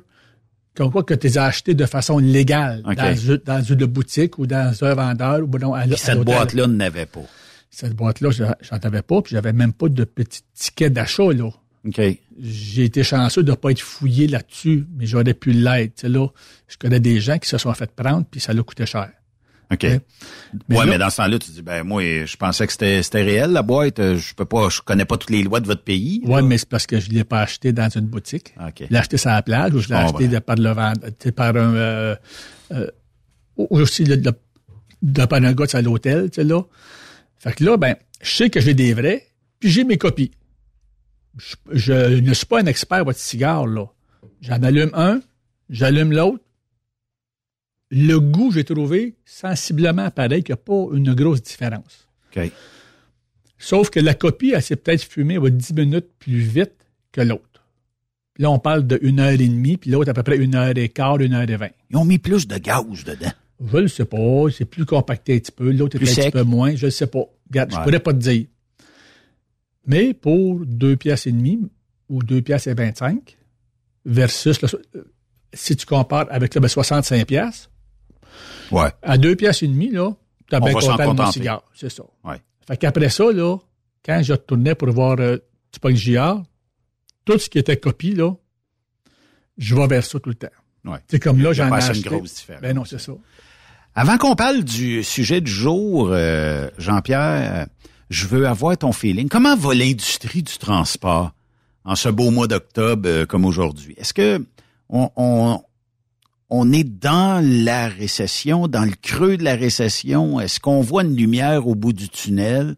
comme 0.77 0.91
quoi 0.91 1.05
que 1.05 1.15
tu 1.15 1.29
les 1.29 1.38
as 1.38 1.44
achetés 1.44 1.75
de 1.75 1.87
façon 1.87 2.19
légale 2.19 2.82
OK. 2.85 2.97
dans, 2.97 3.15
une, 3.15 3.37
dans 3.44 3.62
une 3.62 3.85
boutique 3.87 4.38
ou 4.41 4.47
dans 4.49 4.75
un 4.82 4.94
vendeur 4.94 5.43
ou 5.43 5.59
non, 5.59 5.73
à, 5.73 5.82
à 5.82 5.87
cette 5.97 6.19
boîte-là 6.25 6.67
n'avait 6.67 7.06
pas. 7.06 7.23
Cette 7.70 7.94
boîte-là, 7.94 8.31
je- 8.32 8.43
j'en 8.61 8.79
avais 8.82 9.03
pas, 9.03 9.23
puis 9.23 9.35
j'avais 9.37 9.53
même 9.53 9.73
pas 9.73 9.88
de 9.88 10.03
petit 10.03 10.41
ticket 10.53 10.91
d'achat, 10.91 11.32
là. 11.32 11.50
OK. 11.87 12.01
J'ai 12.41 12.85
été 12.85 13.03
chanceux 13.05 13.43
de 13.43 13.53
pas 13.53 13.71
être 13.71 13.81
fouillé 13.81 14.27
là-dessus, 14.27 14.87
mais 14.97 15.07
j'aurais 15.07 15.35
pu 15.35 15.53
l'être. 15.53 16.07
Là, 16.07 16.29
je 16.69 16.77
connais 16.79 17.01
des 17.01 17.21
gens 17.21 17.39
qui 17.39 17.49
se 17.49 17.59
sont 17.59 17.73
fait 17.75 17.91
prendre, 17.91 18.25
puis 18.31 18.41
ça 18.41 18.53
leur 18.55 18.65
coûté 18.65 18.87
cher. 18.87 19.11
OK. 19.73 19.83
Mais 19.83 20.77
ouais, 20.77 20.85
là- 20.85 20.93
mais 20.93 20.99
dans 20.99 21.11
ce 21.11 21.17
temps-là, 21.17 21.39
tu 21.39 21.51
dis, 21.51 21.63
ben 21.63 21.83
moi, 21.85 22.03
je 22.03 22.37
pensais 22.37 22.67
que 22.67 22.73
c'était 22.73 23.03
c'était 23.03 23.23
réel, 23.23 23.51
la 23.53 23.63
boîte. 23.63 23.99
Euh, 23.99 24.17
Je 24.17 24.35
peux 24.35 24.45
pas, 24.45 24.69
je 24.69 24.81
connais 24.83 25.05
pas 25.07 25.17
toutes 25.17 25.31
les 25.31 25.43
lois 25.43 25.61
de 25.61 25.67
votre 25.67 25.83
pays. 25.83 26.21
Ouais, 26.25 26.41
là. 26.41 26.47
mais 26.47 26.59
c'est 26.59 26.69
parce 26.69 26.87
que 26.87 27.01
je 27.01 27.11
l'ai 27.11 27.25
pas 27.25 27.41
acheté 27.41 27.73
dans 27.73 27.89
une 27.89 28.07
boutique. 28.07 28.55
OK. 28.61 28.85
Je 28.87 28.87
l'ai 28.93 28.97
acheté 28.99 29.17
sur 29.17 29.31
la 29.31 29.43
plage 29.43 29.75
ou 29.75 29.81
je 29.81 29.89
l'ai 29.89 29.95
acheté 30.05 30.29
de 30.29 30.39
par 30.39 30.57
le 30.57 30.71
vend- 30.71 30.93
tu 30.95 31.11
sais, 31.19 31.33
par 31.33 31.49
un 31.57 31.75
euh, 31.75 32.15
euh, 32.73 32.87
aussi 33.57 34.05
de, 34.05 34.33
par 35.25 35.43
un 35.43 35.53
gars 35.53 35.67
à 35.73 35.83
l'hôtel, 35.83 36.31
tu 36.31 36.37
sais 36.37 36.45
là. 36.45 36.63
Fait 37.39 37.53
que 37.55 37.65
là, 37.65 37.77
ben, 37.77 37.97
je 38.23 38.31
sais 38.37 38.51
que 38.51 38.61
j'ai 38.61 38.75
des 38.75 38.95
vrais, 38.95 39.27
puis 39.61 39.71
j'ai 39.71 39.85
mes 39.85 39.99
copies. 39.99 40.31
Je, 41.37 41.57
je 41.73 41.93
ne 42.21 42.33
suis 42.35 42.47
pas 42.47 42.61
un 42.61 42.67
expert 42.67 43.05
votre 43.05 43.19
cigare, 43.19 43.67
là. 43.67 43.87
J'en 44.41 44.63
allume 44.63 44.91
un, 44.95 45.21
j'allume 45.71 46.13
l'autre. 46.13 46.43
Le 47.91 48.19
goût, 48.19 48.51
j'ai 48.51 48.65
trouvé 48.65 49.15
sensiblement 49.25 50.11
pareil, 50.11 50.43
qu'il 50.43 50.53
n'y 50.55 50.61
a 50.61 50.63
pas 50.65 50.87
une 50.97 51.15
grosse 51.15 51.43
différence. 51.43 52.08
OK. 52.35 52.51
Sauf 53.58 53.91
que 53.91 54.01
la 54.01 54.15
copie, 54.15 54.53
elle 54.55 54.63
s'est 54.63 54.77
peut-être 54.77 55.03
fumée 55.05 55.39
va 55.39 55.49
10 55.51 55.75
minutes 55.75 56.08
plus 56.19 56.39
vite 56.41 56.73
que 57.13 57.20
l'autre. 57.20 57.43
Là, 58.39 58.51
on 58.51 58.58
parle 58.58 58.87
de 58.87 58.99
une 59.03 59.20
heure 59.20 59.31
et 59.31 59.39
demie, 59.39 59.77
puis 59.77 59.91
l'autre 59.91 60.11
à 60.11 60.15
peu 60.15 60.25
près 60.25 60.37
une 60.39 60.56
heure 60.56 60.77
et 60.77 60.89
quart, 60.89 61.20
une 61.20 61.35
heure 61.35 61.49
et 61.49 61.56
vingt. 61.56 61.70
Ils 61.91 61.97
ont 61.97 62.05
mis 62.05 62.19
plus 62.19 62.49
de 62.49 62.58
gaz 62.58 62.85
dedans. 63.05 63.31
Je 63.65 63.77
le 63.79 63.89
sais 63.89 64.05
pas, 64.05 64.47
c'est 64.51 64.65
plus 64.65 64.85
compacté 64.85 65.37
un 65.37 65.39
petit 65.39 65.53
peu, 65.53 65.70
l'autre 65.70 65.97
est 65.97 66.03
un 66.03 66.23
petit 66.25 66.31
peu 66.32 66.43
moins, 66.43 66.75
je 66.75 66.87
le 66.87 66.91
sais 66.91 67.06
pas. 67.06 67.25
Regarde, 67.49 67.70
je 67.70 67.77
Ouais. 67.77 67.82
pourrais 67.85 68.01
pas 68.01 68.13
te 68.13 68.19
dire. 68.19 68.47
Mais 69.86 70.14
pour 70.14 70.64
deux 70.64 70.96
pièces 70.96 71.26
et 71.26 71.32
demie 71.32 71.60
ou 72.08 72.22
deux 72.22 72.43
pièces 72.43 72.67
et 72.67 72.74
25 72.74 73.36
versus 74.06 74.60
le 74.62 74.69
euh, 74.96 75.05
si 75.53 75.76
tu 75.76 75.86
compares 75.86 76.26
avec 76.31 76.55
le 76.55 76.60
ben, 76.60 76.69
65 76.69 77.26
pièces, 77.26 77.70
Ouais. 78.72 78.91
à 79.03 79.19
deux 79.19 79.36
pièces 79.36 79.62
et 79.62 79.69
demie 79.69 79.91
là, 79.91 80.10
tu 80.48 80.55
as 80.56 80.60
bien 80.60 80.72
content 80.72 80.96
de 81.14 81.22
mon 81.22 81.31
cigare, 81.31 81.62
c'est 81.74 81.91
ça. 81.91 82.03
Ouais. 82.24 82.41
Fait 82.67 82.76
qu'après 82.76 83.08
ça, 83.10 83.31
là, 83.31 83.56
quand 84.05 84.20
je 84.22 84.32
retournais 84.32 84.74
pour 84.74 84.91
voir 84.91 85.17
euh, 85.20 85.38
tu 85.70 85.79
pognes 85.81 85.96
JR, 85.96 86.43
tout 87.24 87.38
ce 87.38 87.48
qui 87.48 87.58
était 87.58 87.76
copie, 87.76 88.14
là, 88.14 88.32
je 89.58 89.74
vais 89.74 89.86
vers 89.86 90.05
ça 90.05 90.19
tout 90.19 90.31
le 90.31 90.34
temps. 90.34 90.48
Ouais. 90.84 90.98
C'est 91.08 91.20
comme 91.20 91.41
là, 91.41 91.53
j'en 91.53 91.69
ai 91.72 91.76
acheté. 91.79 91.98
une 92.08 92.17
grosse 92.17 92.34
différence. 92.34 92.62
Ben 92.62 92.74
non, 92.74 92.84
c'est 92.84 92.98
ça. 92.98 93.12
Avant 93.94 94.19
qu'on 94.19 94.34
parle 94.34 94.64
du 94.64 95.05
sujet 95.05 95.41
du 95.41 95.50
jour, 95.53 96.08
euh, 96.10 96.69
Jean-Pierre, 96.79 97.62
euh, 97.62 97.67
je 98.11 98.27
veux 98.27 98.46
avoir 98.46 98.77
ton 98.77 98.93
feeling. 98.93 99.29
Comment 99.29 99.56
va 99.56 99.75
l'industrie 99.75 100.43
du 100.43 100.56
transport 100.58 101.32
en 101.84 101.96
ce 101.96 102.08
beau 102.08 102.31
mois 102.31 102.46
d'octobre 102.46 103.08
euh, 103.08 103.27
comme 103.27 103.44
aujourd'hui? 103.44 103.94
Est-ce 103.96 104.15
que 104.15 104.44
on, 104.89 105.11
on, 105.17 105.63
on 106.51 106.73
est 106.73 106.84
dans 106.84 107.44
la 107.44 107.89
récession, 107.89 108.69
dans 108.69 108.84
le 108.84 108.94
creux 109.01 109.37
de 109.37 109.44
la 109.44 109.56
récession? 109.56 110.41
Est-ce 110.41 110.61
qu'on 110.61 110.81
voit 110.81 111.03
une 111.03 111.17
lumière 111.17 111.67
au 111.67 111.75
bout 111.75 111.93
du 111.93 112.08
tunnel? 112.08 112.77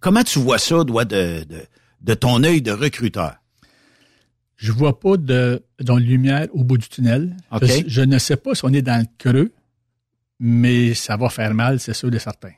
Comment 0.00 0.24
tu 0.24 0.38
vois 0.38 0.58
ça, 0.58 0.84
doigt 0.84 1.04
de, 1.04 1.44
de, 1.44 1.62
de 2.02 2.14
ton 2.14 2.42
œil 2.42 2.62
de 2.62 2.72
recruteur? 2.72 3.34
Je 4.56 4.72
vois 4.72 4.98
pas 4.98 5.18
de, 5.18 5.62
de 5.80 5.92
lumière 5.96 6.46
au 6.52 6.64
bout 6.64 6.78
du 6.78 6.88
tunnel. 6.88 7.36
Je, 7.60 7.82
je 7.86 8.00
ne 8.00 8.18
sais 8.18 8.36
pas 8.36 8.54
si 8.54 8.64
on 8.64 8.72
est 8.72 8.82
dans 8.82 9.00
le 9.00 9.06
creux, 9.18 9.52
mais 10.40 10.94
ça 10.94 11.16
va 11.18 11.28
faire 11.28 11.52
mal, 11.52 11.78
c'est 11.78 11.92
sûr 11.92 12.10
de 12.10 12.18
certain. 12.18 12.52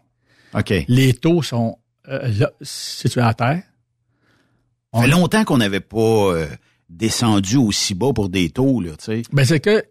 OK. 0.54 0.72
Les 0.86 1.14
taux 1.14 1.42
sont 1.42 1.78
euh, 2.08 2.28
là, 2.38 2.52
situés 2.62 3.20
à 3.20 3.34
terre. 3.34 3.62
On- 4.92 5.02
fait 5.02 5.08
longtemps 5.08 5.44
qu'on 5.44 5.58
n'avait 5.58 5.80
pas 5.80 6.32
euh, 6.34 6.46
descendu 6.88 7.56
aussi 7.56 7.94
bas 7.94 8.12
pour 8.14 8.28
des 8.28 8.50
taux, 8.50 8.80
là, 8.80 8.92
tu 8.98 9.04
sais. 9.04 9.22
Ben, 9.32 9.44
c'est 9.44 9.60
que 9.60 9.84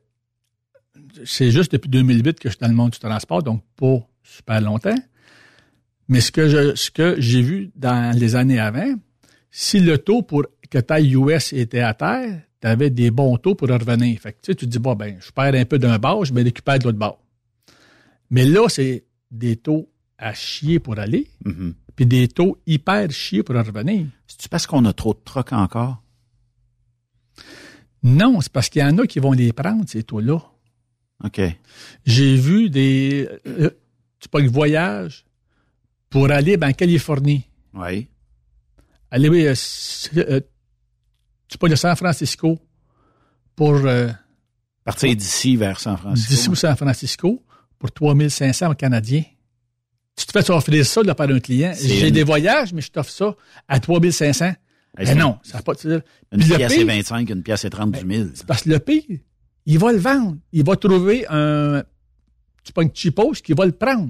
c'est 1.25 1.51
juste 1.51 1.71
depuis 1.71 1.89
2008 1.89 2.39
que 2.39 2.49
je 2.49 2.53
suis 2.55 2.59
dans 2.61 2.67
le 2.67 2.73
monde 2.73 2.91
du 2.91 2.99
transport, 2.99 3.43
donc 3.43 3.63
pas 3.75 3.99
super 4.23 4.61
longtemps. 4.61 4.95
Mais 6.09 6.21
ce 6.21 6.31
que 6.31 6.47
je, 6.47 6.75
ce 6.75 6.89
que 6.91 7.15
j'ai 7.19 7.41
vu 7.41 7.71
dans 7.75 8.15
les 8.17 8.35
années 8.35 8.59
avant, 8.59 8.95
si 9.51 9.79
le 9.79 9.97
taux 9.97 10.21
pour 10.21 10.43
que 10.69 10.77
taille 10.79 11.13
US 11.15 11.53
était 11.53 11.81
à 11.81 11.93
terre, 11.93 12.41
tu 12.61 12.67
avais 12.67 12.89
des 12.89 13.11
bons 13.11 13.37
taux 13.37 13.55
pour 13.55 13.67
revenir. 13.67 14.19
Fait 14.19 14.33
que, 14.33 14.37
tu 14.41 14.51
sais, 14.51 14.55
tu 14.55 14.65
te 14.65 14.71
dis, 14.71 14.79
bon, 14.79 14.95
ben, 14.95 15.17
je 15.19 15.31
perds 15.31 15.53
un 15.55 15.65
peu 15.65 15.77
d'un 15.79 15.97
bord, 15.99 16.25
je 16.25 16.33
me 16.33 16.43
récupère 16.43 16.79
de 16.79 16.85
l'autre 16.85 16.97
bord. 16.97 17.19
Mais 18.29 18.45
là, 18.45 18.67
c'est 18.69 19.05
des 19.31 19.55
taux 19.57 19.89
à 20.17 20.33
chier 20.33 20.79
pour 20.79 20.97
aller, 20.97 21.27
Mhm. 21.45 21.73
Puis 21.97 22.05
des 22.05 22.29
taux 22.29 22.57
hyper 22.65 23.11
chier 23.11 23.43
pour 23.43 23.55
revenir. 23.55 24.05
C'est-tu 24.27 24.47
parce 24.47 24.65
qu'on 24.65 24.85
a 24.85 24.93
trop 24.93 25.13
de 25.13 25.19
trucks 25.25 25.51
encore? 25.51 26.01
Non, 28.03 28.39
c'est 28.41 28.51
parce 28.51 28.69
qu'il 28.69 28.81
y 28.81 28.85
en 28.85 28.97
a 28.99 29.07
qui 29.07 29.19
vont 29.19 29.31
les 29.33 29.51
prendre, 29.51 29.83
ces 29.87 30.03
taux-là. 30.03 30.39
OK. 31.23 31.41
J'ai 32.05 32.35
vu 32.35 32.69
des... 32.69 33.27
euh, 33.47 33.71
tu 34.19 34.29
pas 34.29 34.39
le 34.39 34.49
voyage 34.49 35.25
pour 36.09 36.29
aller 36.31 36.55
ben, 36.57 36.69
en 36.69 36.73
Californie. 36.73 37.45
Oui. 37.73 38.07
Aller, 39.11 39.29
euh, 39.29 39.51
s- 39.51 40.09
euh, 40.15 40.39
tu 41.47 41.57
pas 41.57 41.67
de 41.67 41.75
San 41.75 41.95
Francisco 41.95 42.59
pour 43.55 43.73
euh, 43.73 44.09
Partir 44.83 45.15
d'ici 45.15 45.55
vers 45.55 45.79
San 45.79 45.97
Francisco. 45.97 46.29
d'ici 46.29 46.49
ou 46.49 46.55
San 46.55 46.75
Francisco 46.77 47.43
pour 47.79 47.91
3500 47.91 48.75
Canadiens. 48.75 49.23
Tu 50.17 50.25
te 50.25 50.31
fais 50.41 50.49
offrir 50.51 50.85
ça 50.85 51.01
là, 51.03 51.13
par 51.15 51.29
un 51.29 51.39
client. 51.39 51.73
C'est 51.75 51.87
J'ai 51.87 52.07
une- 52.07 52.13
des 52.13 52.23
voyages, 52.23 52.73
mais 52.73 52.81
je 52.81 52.91
t'offre 52.91 53.11
ça 53.11 53.35
à 53.67 53.79
3500. 53.79 54.45
Hey, 54.97 55.05
Ben 55.05 55.17
non, 55.17 55.37
ça 55.43 55.57
n'a 55.57 55.61
pas 55.63 55.73
de 55.75 56.03
Une 56.31 56.39
Puis 56.39 56.49
le 56.49 56.55
pièce 56.57 56.73
pire- 56.73 56.87
25, 56.87 57.29
une 57.29 57.43
pièce 57.43 57.63
et 57.65 57.69
30 57.69 57.91
du 57.91 58.03
mille. 58.03 58.33
Parce 58.47 58.63
que 58.63 58.69
le 58.69 58.79
pire, 58.79 59.03
il 59.67 59.77
va 59.77 59.91
le 59.91 59.99
vendre. 59.99 60.37
Il 60.51 60.63
va 60.65 60.75
trouver 60.75 61.25
un, 61.29 61.83
tu 62.63 62.73
pas 62.73 62.81
une 62.81 62.89
cheapos 62.93 63.33
qui 63.43 63.53
va 63.53 63.65
le 63.67 63.71
prendre. 63.73 64.09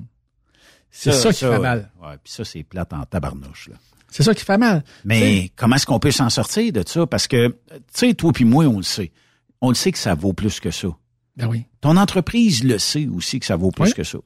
C'est 0.89 1.11
ça, 1.11 1.33
qui 1.33 1.39
fait 1.39 1.59
mal. 1.59 1.91
Ouais, 2.01 2.15
puis 2.23 2.31
ça, 2.31 2.45
c'est 2.45 2.63
plate 2.63 2.93
en 2.93 3.03
tabarnouche, 3.03 3.67
là. 3.69 3.75
C'est 4.09 4.23
ça 4.23 4.33
qui 4.33 4.45
fait 4.45 4.57
mal. 4.57 4.83
Mais 5.03 5.51
comment 5.57 5.75
est-ce 5.75 5.85
qu'on 5.85 5.99
peut 5.99 6.11
s'en 6.11 6.29
sortir 6.29 6.71
de 6.71 6.81
ça? 6.87 7.05
Parce 7.05 7.27
que, 7.27 7.49
tu 7.49 7.55
sais, 7.93 8.13
toi 8.13 8.31
puis 8.31 8.45
moi, 8.45 8.63
on 8.65 8.77
le 8.77 8.83
sait. 8.83 9.11
On 9.59 9.67
le 9.69 9.75
sait 9.75 9.91
que 9.91 9.97
ça 9.97 10.15
vaut 10.15 10.31
plus 10.31 10.61
que 10.61 10.71
ça. 10.71 10.87
Ben 11.35 11.47
oui. 11.47 11.65
Ton 11.81 11.97
entreprise 11.97 12.63
le 12.63 12.79
sait 12.79 13.07
aussi 13.07 13.39
que 13.41 13.45
ça 13.45 13.57
vaut 13.57 13.71
plus 13.71 13.87
Oui. 13.87 13.93
que 13.93 14.03
ça. 14.05 14.19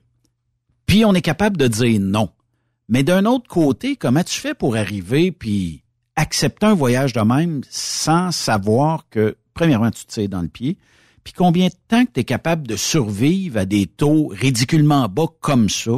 Puis 0.91 1.05
on 1.05 1.13
est 1.13 1.21
capable 1.21 1.55
de 1.55 1.69
dire 1.69 2.01
non. 2.01 2.31
Mais 2.89 3.01
d'un 3.01 3.23
autre 3.23 3.47
côté, 3.47 3.95
comment 3.95 4.23
tu 4.23 4.37
fais 4.37 4.53
pour 4.53 4.75
arriver 4.75 5.31
puis 5.31 5.85
accepter 6.17 6.65
un 6.65 6.73
voyage 6.73 7.13
de 7.13 7.21
même 7.21 7.61
sans 7.69 8.31
savoir 8.31 9.05
que, 9.09 9.37
premièrement, 9.53 9.89
tu 9.89 10.03
te 10.03 10.11
tires 10.11 10.27
dans 10.27 10.41
le 10.41 10.49
pied, 10.49 10.77
puis 11.23 11.31
combien 11.31 11.67
de 11.67 11.73
temps 11.87 12.03
que 12.03 12.11
tu 12.11 12.19
es 12.19 12.23
capable 12.25 12.67
de 12.67 12.75
survivre 12.75 13.57
à 13.57 13.63
des 13.63 13.85
taux 13.87 14.27
ridiculement 14.33 15.07
bas 15.07 15.27
comme 15.39 15.69
ça, 15.69 15.93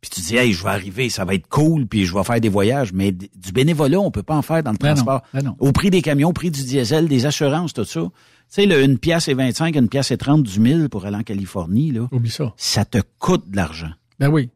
puis 0.00 0.10
tu 0.10 0.20
dis, 0.20 0.36
hey, 0.36 0.52
je 0.52 0.62
vais 0.62 0.70
arriver, 0.70 1.08
ça 1.08 1.24
va 1.24 1.34
être 1.34 1.48
cool, 1.48 1.88
puis 1.88 2.06
je 2.06 2.14
vais 2.14 2.22
faire 2.22 2.40
des 2.40 2.48
voyages, 2.48 2.92
mais 2.92 3.10
du 3.10 3.50
bénévolat, 3.52 3.98
on 3.98 4.12
peut 4.12 4.22
pas 4.22 4.36
en 4.36 4.42
faire 4.42 4.62
dans 4.62 4.70
le 4.70 4.78
Ben 4.78 4.90
non, 4.90 4.94
transport. 4.94 5.22
ben 5.34 5.42
non. 5.42 5.56
Au 5.58 5.72
prix 5.72 5.90
des 5.90 6.02
camions, 6.02 6.28
au 6.28 6.32
prix 6.32 6.52
du 6.52 6.62
diesel, 6.62 7.08
des 7.08 7.26
assurances, 7.26 7.72
tout 7.74 7.84
ça. 7.84 8.02
Tu 8.02 8.10
sais, 8.46 8.66
le 8.66 8.80
une 8.84 8.98
pièce 8.98 9.26
et 9.26 9.34
25, 9.34 9.74
une 9.74 9.88
pièce 9.88 10.12
et 10.12 10.16
30 10.16 10.44
du 10.44 10.60
mille 10.60 10.88
pour 10.88 11.04
aller 11.04 11.16
en 11.16 11.24
Californie, 11.24 11.90
là, 11.90 12.06
Oublie 12.12 12.30
ça. 12.30 12.54
ça 12.56 12.84
te 12.84 12.98
coûte 13.18 13.50
de 13.50 13.56
l'argent. 13.56 13.90
Ben 14.18 14.28
oui. 14.28 14.50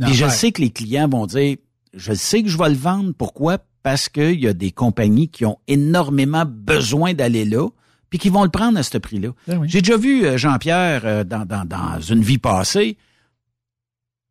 Puis 0.00 0.14
je 0.14 0.28
sais 0.28 0.52
que 0.52 0.60
les 0.60 0.70
clients 0.70 1.08
vont 1.08 1.26
dire, 1.26 1.56
je 1.94 2.12
sais 2.12 2.42
que 2.42 2.48
je 2.48 2.58
vais 2.58 2.68
le 2.68 2.74
vendre. 2.74 3.12
Pourquoi? 3.16 3.58
Parce 3.82 4.08
qu'il 4.08 4.40
y 4.40 4.48
a 4.48 4.52
des 4.52 4.72
compagnies 4.72 5.28
qui 5.28 5.44
ont 5.44 5.58
énormément 5.68 6.44
besoin 6.46 7.14
d'aller 7.14 7.44
là, 7.44 7.68
puis 8.10 8.18
qui 8.18 8.28
vont 8.28 8.44
le 8.44 8.50
prendre 8.50 8.78
à 8.78 8.82
ce 8.82 8.98
prix-là. 8.98 9.30
Ben 9.46 9.58
oui. 9.58 9.68
J'ai 9.68 9.80
déjà 9.80 9.96
vu 9.96 10.24
euh, 10.26 10.36
Jean-Pierre 10.36 11.06
euh, 11.06 11.24
dans, 11.24 11.46
dans, 11.46 11.64
dans 11.64 12.00
une 12.00 12.22
vie 12.22 12.38
passée, 12.38 12.98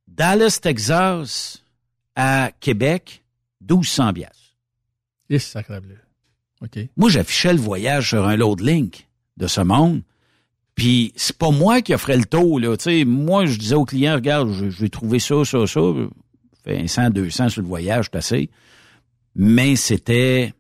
Dallas, 0.08 0.60
Texas, 0.62 1.64
à 2.16 2.52
Québec, 2.60 3.24
1200 3.62 4.14
piastres. 4.14 4.56
Et 5.30 5.40
sacre 5.40 5.80
bleu. 5.82 5.98
OK. 6.62 6.80
Moi, 6.96 7.10
j'affichais 7.10 7.54
le 7.54 7.60
voyage 7.60 8.10
sur 8.10 8.26
un 8.28 8.36
load 8.36 8.62
link 8.62 9.08
de 9.38 9.48
ce 9.48 9.62
monde. 9.62 10.04
Puis 10.76 11.14
c'est 11.16 11.38
pas 11.38 11.52
moi 11.52 11.82
qui 11.82 11.94
offrais 11.94 12.18
le 12.18 12.26
taux, 12.26 12.60
là. 12.60 12.76
Sais, 12.78 13.06
moi, 13.06 13.46
je 13.46 13.58
disais 13.58 13.76
au 13.76 13.86
client, 13.86 14.16
regarde, 14.16 14.52
je- 14.52 14.70
j'ai 14.70 14.90
trouvé 14.90 15.20
ça, 15.20 15.44
ça, 15.46 15.66
ça. 15.66 15.82
Fait 16.64 16.80
un 16.80 16.88
100, 16.88 17.12
200 17.12 17.50
sur 17.50 17.62
le 17.62 17.68
voyage, 17.68 18.06
c'est 18.12 18.18
assez. 18.18 18.50
Mais 19.36 19.76
c'était... 19.76 20.54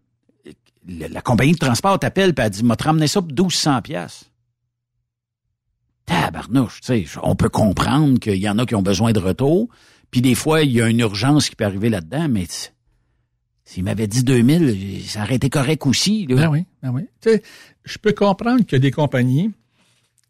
La, 0.87 1.21
compagnie 1.21 1.53
de 1.53 1.57
transport 1.57 1.97
t'appelle 1.97 2.29
et 2.37 2.41
elle 2.41 2.49
dit, 2.51 2.63
m'a 2.63 2.75
ramené 2.79 3.07
ça 3.07 3.19
pour 3.19 3.31
1200 3.31 3.81
piastres? 3.81 4.25
Tabarnouche, 6.05 6.81
tu 6.81 7.05
sais, 7.07 7.19
on 7.23 7.35
peut 7.35 7.49
comprendre 7.49 8.19
qu'il 8.19 8.35
y 8.35 8.47
en 8.47 8.59
a 8.59 8.65
qui 8.67 8.75
ont 8.75 8.83
besoin 8.83 9.11
de 9.11 9.19
retour. 9.19 9.67
Puis 10.11 10.21
des 10.21 10.35
fois, 10.35 10.61
il 10.61 10.71
y 10.71 10.81
a 10.81 10.87
une 10.87 10.99
urgence 10.99 11.49
qui 11.49 11.55
peut 11.55 11.65
arriver 11.65 11.89
là-dedans, 11.89 12.27
mais 12.29 12.45
s'il 13.65 13.83
m'avait 13.83 14.05
dit 14.05 14.23
2000, 14.23 15.03
ça 15.07 15.23
aurait 15.23 15.35
été 15.35 15.49
correct 15.49 15.87
aussi. 15.87 16.27
Là. 16.27 16.35
Ben 16.35 16.49
oui, 16.49 16.65
ben 16.83 16.91
oui. 16.91 17.01
Tu 17.21 17.31
sais, 17.31 17.43
je 17.83 17.97
peux 17.97 18.13
comprendre 18.13 18.61
a 18.71 18.77
des 18.79 18.91
compagnies 18.91 19.51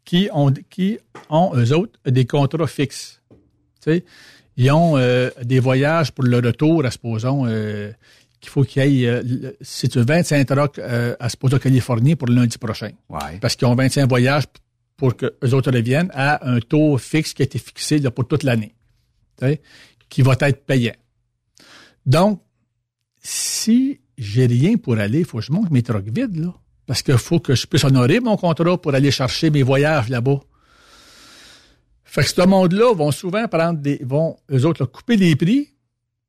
qui 0.06 0.30
ont, 0.32 0.50
qui 0.70 0.98
ont, 1.28 1.52
eux 1.54 1.74
autres, 1.74 1.98
des 2.06 2.24
contrats 2.24 2.66
fixes. 2.66 3.20
Tu 3.82 3.90
sais, 3.90 4.04
ils 4.56 4.70
ont 4.70 4.96
euh, 4.96 5.28
des 5.42 5.60
voyages 5.60 6.12
pour 6.12 6.24
le 6.24 6.38
retour, 6.38 6.86
à 6.86 6.90
supposons, 6.90 7.44
euh, 7.46 7.92
qu'il 8.40 8.48
faut 8.48 8.62
qu'il 8.62 8.86
y 8.86 9.04
ait, 9.04 9.08
euh, 9.08 9.52
si 9.60 9.88
tu 9.88 9.98
veux, 9.98 10.04
25 10.06 10.46
trucks, 10.46 10.78
euh, 10.78 11.14
à 11.20 11.28
supposons 11.28 11.58
Californie 11.58 12.16
pour 12.16 12.28
le 12.28 12.36
lundi 12.36 12.56
prochain. 12.56 12.92
Ouais. 13.10 13.38
Parce 13.40 13.56
qu'ils 13.56 13.66
ont 13.66 13.74
25 13.74 14.08
voyages 14.08 14.44
pour 14.96 15.16
que 15.16 15.34
eux 15.44 15.52
autres 15.52 15.72
reviennent 15.72 16.10
à 16.14 16.48
un 16.48 16.60
taux 16.60 16.96
fixe 16.96 17.34
qui 17.34 17.42
a 17.42 17.44
été 17.44 17.58
fixé 17.58 17.98
là, 17.98 18.10
pour 18.10 18.26
toute 18.26 18.44
l'année. 18.44 18.74
Tu 19.38 19.46
sais, 19.46 19.60
qui 20.08 20.22
va 20.22 20.36
être 20.40 20.64
payant. 20.64 20.94
Donc, 22.06 22.40
si 23.20 24.00
j'ai 24.16 24.46
rien 24.46 24.76
pour 24.76 24.96
aller, 24.98 25.18
il 25.18 25.24
faut 25.24 25.38
que 25.38 25.44
je 25.44 25.52
monte 25.52 25.70
mes 25.70 25.82
trucks 25.82 26.08
vides, 26.08 26.36
là. 26.36 26.54
Parce 26.86 27.02
qu'il 27.02 27.18
faut 27.18 27.40
que 27.40 27.54
je 27.54 27.66
puisse 27.66 27.84
honorer 27.84 28.20
mon 28.20 28.36
contrat 28.36 28.80
pour 28.80 28.94
aller 28.94 29.10
chercher 29.10 29.50
mes 29.50 29.62
voyages 29.62 30.08
là-bas. 30.08 30.40
Fait 32.04 32.22
que 32.22 32.28
ce 32.28 32.46
monde-là 32.46 32.94
vont 32.94 33.10
souvent 33.10 33.46
prendre 33.48 33.78
des, 33.78 34.00
vont, 34.04 34.36
eux 34.50 34.64
autres, 34.64 34.84
couper 34.86 35.16
les 35.16 35.36
prix. 35.36 35.68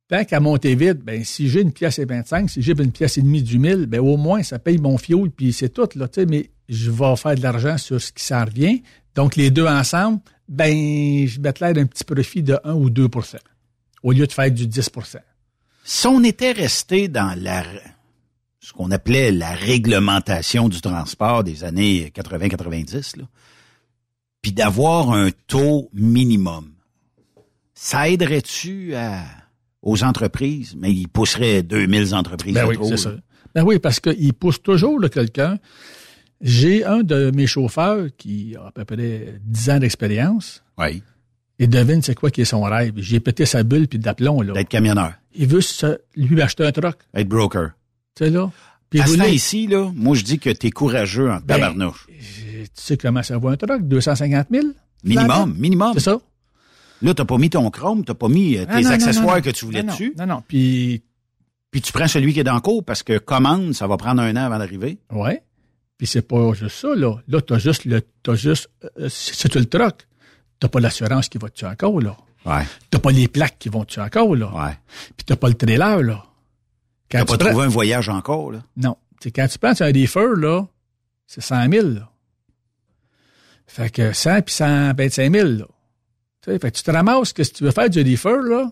Tant 0.10 0.24
qu'à 0.24 0.40
monter 0.40 0.74
vite, 0.76 1.00
ben, 1.00 1.24
si 1.24 1.50
j'ai 1.50 1.62
une 1.62 1.74
pièce 1.74 2.00
et 2.00 2.06
25, 2.06 2.50
si 2.50 2.62
j'ai 2.62 2.72
une 2.72 2.92
pièce 2.92 3.18
et 3.18 3.22
demie 3.22 3.44
du 3.44 3.60
mille, 3.60 3.86
ben, 3.86 4.00
au 4.00 4.16
moins, 4.18 4.42
ça 4.42 4.58
paye 4.58 4.78
mon 4.78 4.98
fioul, 4.98 5.30
puis 5.30 5.52
c'est 5.52 5.70
tout, 5.70 5.88
là, 5.96 6.08
tu 6.08 6.22
sais, 6.22 6.26
mais 6.26 6.50
je 6.70 6.90
vais 6.90 7.16
faire 7.18 7.36
de 7.36 7.42
l'argent 7.42 7.78
sur 7.78 8.02
ce 8.02 8.14
qui 8.14 8.24
s'en 8.24 8.46
revient. 8.46 8.82
Donc, 9.16 9.36
les 9.36 9.52
deux 9.52 9.68
ensemble, 9.68 10.20
ben, 10.48 11.28
je 11.28 11.42
l'air 11.42 11.74
d'un 11.74 11.86
petit 11.86 12.06
profit 12.06 12.42
de 12.42 12.58
1 12.64 12.74
ou 12.74 12.90
2% 12.90 13.36
au 14.04 14.12
lieu 14.12 14.26
de 14.26 14.32
faire 14.32 14.52
du 14.52 14.68
10% 14.68 15.18
Si 15.84 16.08
on 16.08 16.24
était 16.24 16.54
resté 16.54 17.08
dans 17.08 17.38
la 17.38 17.64
ce 18.60 18.74
qu'on 18.74 18.92
appelait 18.92 19.32
la 19.32 19.52
réglementation 19.52 20.68
du 20.70 20.82
transport 20.82 21.44
des 21.44 21.64
années 21.64 22.12
80-90, 22.16 23.18
là, 23.20 23.26
puis 24.42 24.52
d'avoir 24.52 25.12
un 25.12 25.30
taux 25.48 25.90
minimum, 25.94 26.72
ça 27.74 28.10
aiderait-tu 28.10 28.94
aux 29.82 30.04
entreprises? 30.04 30.76
Mais 30.78 30.92
il 30.92 31.08
pousserait 31.08 31.64
2000 31.64 32.16
entreprises 32.16 32.54
Ben 32.56 32.66
oui, 32.68 32.76
trop, 32.76 32.96
ça. 32.98 33.12
Ben 33.54 33.64
oui, 33.64 33.80
parce 33.80 34.00
qu'il 34.00 34.34
pousse 34.34 34.62
toujours 34.62 35.00
quelqu'un. 35.12 35.58
J'ai 36.42 36.86
un 36.86 37.00
de 37.02 37.32
mes 37.32 37.48
chauffeurs 37.48 38.08
qui 38.18 38.56
a 38.56 38.68
à 38.68 38.72
peu 38.72 38.86
près 38.86 39.40
10 39.44 39.70
ans 39.72 39.80
d'expérience. 39.80 40.64
Oui, 40.78 41.02
Et 41.58 41.66
devine 41.68 42.02
c'est 42.04 42.14
quoi 42.16 42.30
qui 42.30 42.42
est 42.42 42.46
son 42.46 42.62
rêve. 42.62 42.94
J'ai 42.98 43.20
pété 43.20 43.46
sa 43.46 43.64
bulle 43.64 43.88
puis 43.88 43.98
d'aplomb, 43.98 44.42
là. 44.42 44.54
d'être 44.54 44.70
camionneur, 44.70 45.14
Il 45.34 45.48
veut 45.48 45.62
se, 45.62 46.00
lui 46.16 46.40
acheter 46.42 46.66
un 46.66 46.72
truck. 46.72 46.98
être 47.16 47.28
broker. 47.28 47.72
Tu 48.18 48.30
là? 48.30 48.52
Puis 48.90 49.02
À 49.02 49.06
ce 49.06 49.30
ici, 49.30 49.68
là, 49.68 49.92
moi, 49.96 50.16
je 50.16 50.24
dis 50.24 50.40
que 50.40 50.50
t'es 50.50 50.70
courageux 50.72 51.30
en 51.30 51.36
Ben, 51.38 51.56
tabarnouche. 51.56 52.08
Tu 52.08 52.66
sais 52.74 52.98
comment 52.98 53.22
ça 53.22 53.38
vaut 53.38 53.50
un 53.50 53.58
truck? 53.58 53.82
250 53.88 54.48
000? 54.52 54.68
Minimum, 55.04 55.54
minimum. 55.58 55.92
C'est 55.94 56.00
ça? 56.02 56.20
Là, 57.02 57.14
t'as 57.14 57.26
pas 57.26 57.38
mis 57.38 57.50
ton 57.50 57.70
chrome, 57.70 58.04
t'as 58.06 58.14
pas 58.16 58.28
mis 58.30 58.58
euh, 58.58 58.66
tes 58.66 58.72
Ah, 58.72 58.76
non, 58.82 58.90
non, 58.90 58.96
accessoires 58.96 59.28
non, 59.28 59.36
non. 59.36 59.42
que 59.42 59.50
tu 59.52 59.66
voulais 59.66 59.84
dessus. 59.84 60.14
Non, 60.18 60.26
non. 60.26 60.44
Puis, 60.48 61.04
Puis 61.70 61.82
tu 61.82 61.92
prends 61.92 62.08
celui 62.08 62.34
qui 62.34 62.40
est 62.40 62.44
dans 62.44 62.56
le 62.56 62.62
cours 62.62 62.84
parce 62.84 63.04
que 63.04 63.18
commande, 63.20 63.74
ça 63.74 63.86
va 63.88 63.98
prendre 63.98 64.22
un 64.22 64.32
an 64.36 64.46
avant 64.46 64.58
d'arriver. 64.58 64.98
ouais. 65.12 65.44
Puis 65.98 66.06
c'est 66.06 66.22
pas 66.22 66.54
juste 66.54 66.76
ça, 66.78 66.90
là. 66.96 67.16
Là, 67.28 67.42
t'as 67.42 67.58
juste 67.58 67.86
le, 67.86 68.02
t'as 68.22 68.36
juste, 68.36 68.70
euh, 69.00 69.10
si 69.10 69.50
tu 69.50 69.58
le 69.58 69.66
truck, 69.66 70.08
t'as 70.60 70.68
pas 70.68 70.80
l'assurance 70.80 71.28
qui 71.28 71.40
va 71.40 71.50
te 71.50 71.56
tuer 71.58 71.66
encore, 71.68 72.00
là. 72.00 72.16
Ouais, 72.46 72.64
T'as 72.92 73.00
pas 73.00 73.10
les 73.12 73.28
plaques 73.28 73.58
qui 73.58 73.68
vont 73.70 73.84
te 73.84 73.94
tuer 73.94 74.02
encore, 74.04 74.36
là. 74.36 74.52
ouais. 74.54 74.78
Puis 75.18 75.26
t'as 75.26 75.36
pas 75.36 75.48
le 75.50 75.56
trailer, 75.56 76.04
là. 76.04 76.24
Quand 77.12 77.20
tu 77.20 77.26
pas 77.26 77.38
prends- 77.38 77.50
trouvé 77.50 77.66
un 77.66 77.70
voyage 77.70 78.10
encore, 78.10 78.52
là? 78.52 78.64
Non. 78.76 78.98
Quand 79.34 79.48
tu 79.48 79.58
prends 79.60 79.74
un 79.82 79.92
reefer, 79.92 80.28
là, 80.38 80.66
c'est 81.26 81.42
100 81.42 81.70
000, 81.72 81.88
là. 81.90 82.10
Fait 83.66 83.90
que 83.90 84.14
100 84.14 84.42
puis 84.44 84.54
125 84.54 85.32
000, 85.34 85.48
là. 85.50 85.66
Tu 86.42 86.52
sais, 86.52 86.60
fait 86.60 86.72
que 86.72 86.78
tu 86.78 86.84
te 86.84 86.92
ramasses 86.92 87.34
que 87.34 87.44
si 87.44 87.52
tu 87.54 87.64
veux 87.64 87.72
faire 87.72 87.90
du 87.90 88.02
reefer, 88.02 88.38
là, 88.44 88.72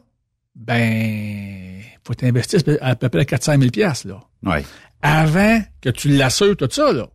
ben, 0.56 1.82
faut 2.04 2.14
t'investir 2.14 2.62
à 2.82 2.96
peu 2.96 3.10
près 3.10 3.26
400 3.26 3.58
000 3.60 3.72
piastres, 3.72 4.08
là. 4.08 4.22
Ouais. 4.44 4.64
avant 5.02 5.62
que 5.82 5.90
tu 5.90 6.10
l'assures 6.10 6.56
tout 6.58 6.70
ça, 6.72 6.92
là. 6.94 7.08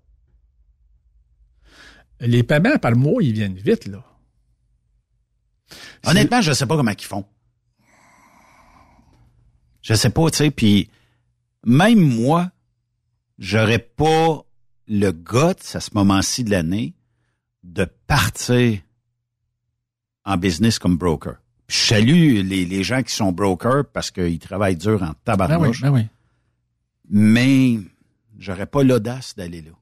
Les 2.21 2.43
paiements 2.43 2.77
par 2.79 2.95
mois, 2.97 3.23
ils 3.23 3.33
viennent 3.33 3.57
vite, 3.57 3.87
là. 3.87 4.05
Honnêtement, 6.05 6.41
je 6.43 6.53
sais 6.53 6.67
pas 6.67 6.77
comment 6.77 6.91
ils 6.91 7.05
font. 7.05 7.25
Je 9.83 9.95
sais 9.95 10.11
pas, 10.11 10.31
tu 10.31 10.37
sais, 10.39 10.51
puis 10.51 10.91
même 11.65 12.01
moi, 12.01 12.51
j'aurais 13.39 13.79
pas 13.79 14.45
le 14.89 15.13
guts 15.13 15.75
à 15.75 15.81
ce 15.81 15.91
moment-ci 15.95 16.45
de 16.45 16.51
l'année 16.51 16.95
de 17.63 17.85
partir 18.07 18.81
en 20.25 20.37
business 20.37 20.79
comme 20.79 20.97
broker. 20.97 21.37
je 21.69 21.77
salue 21.77 22.43
les, 22.43 22.65
les 22.65 22.83
gens 22.83 23.03
qui 23.03 23.15
sont 23.15 23.33
brokers 23.33 23.85
parce 23.93 24.11
qu'ils 24.11 24.39
travaillent 24.39 24.77
dur 24.77 25.03
en 25.03 25.15
tabarnouche. 25.25 25.83
Ben 25.83 25.91
oui, 25.91 26.01
ben 26.01 26.09
oui. 26.09 26.09
Mais 27.11 27.79
j'aurais 28.39 28.67
pas 28.67 28.83
l'audace 28.83 29.35
d'aller 29.37 29.63
là. 29.63 29.73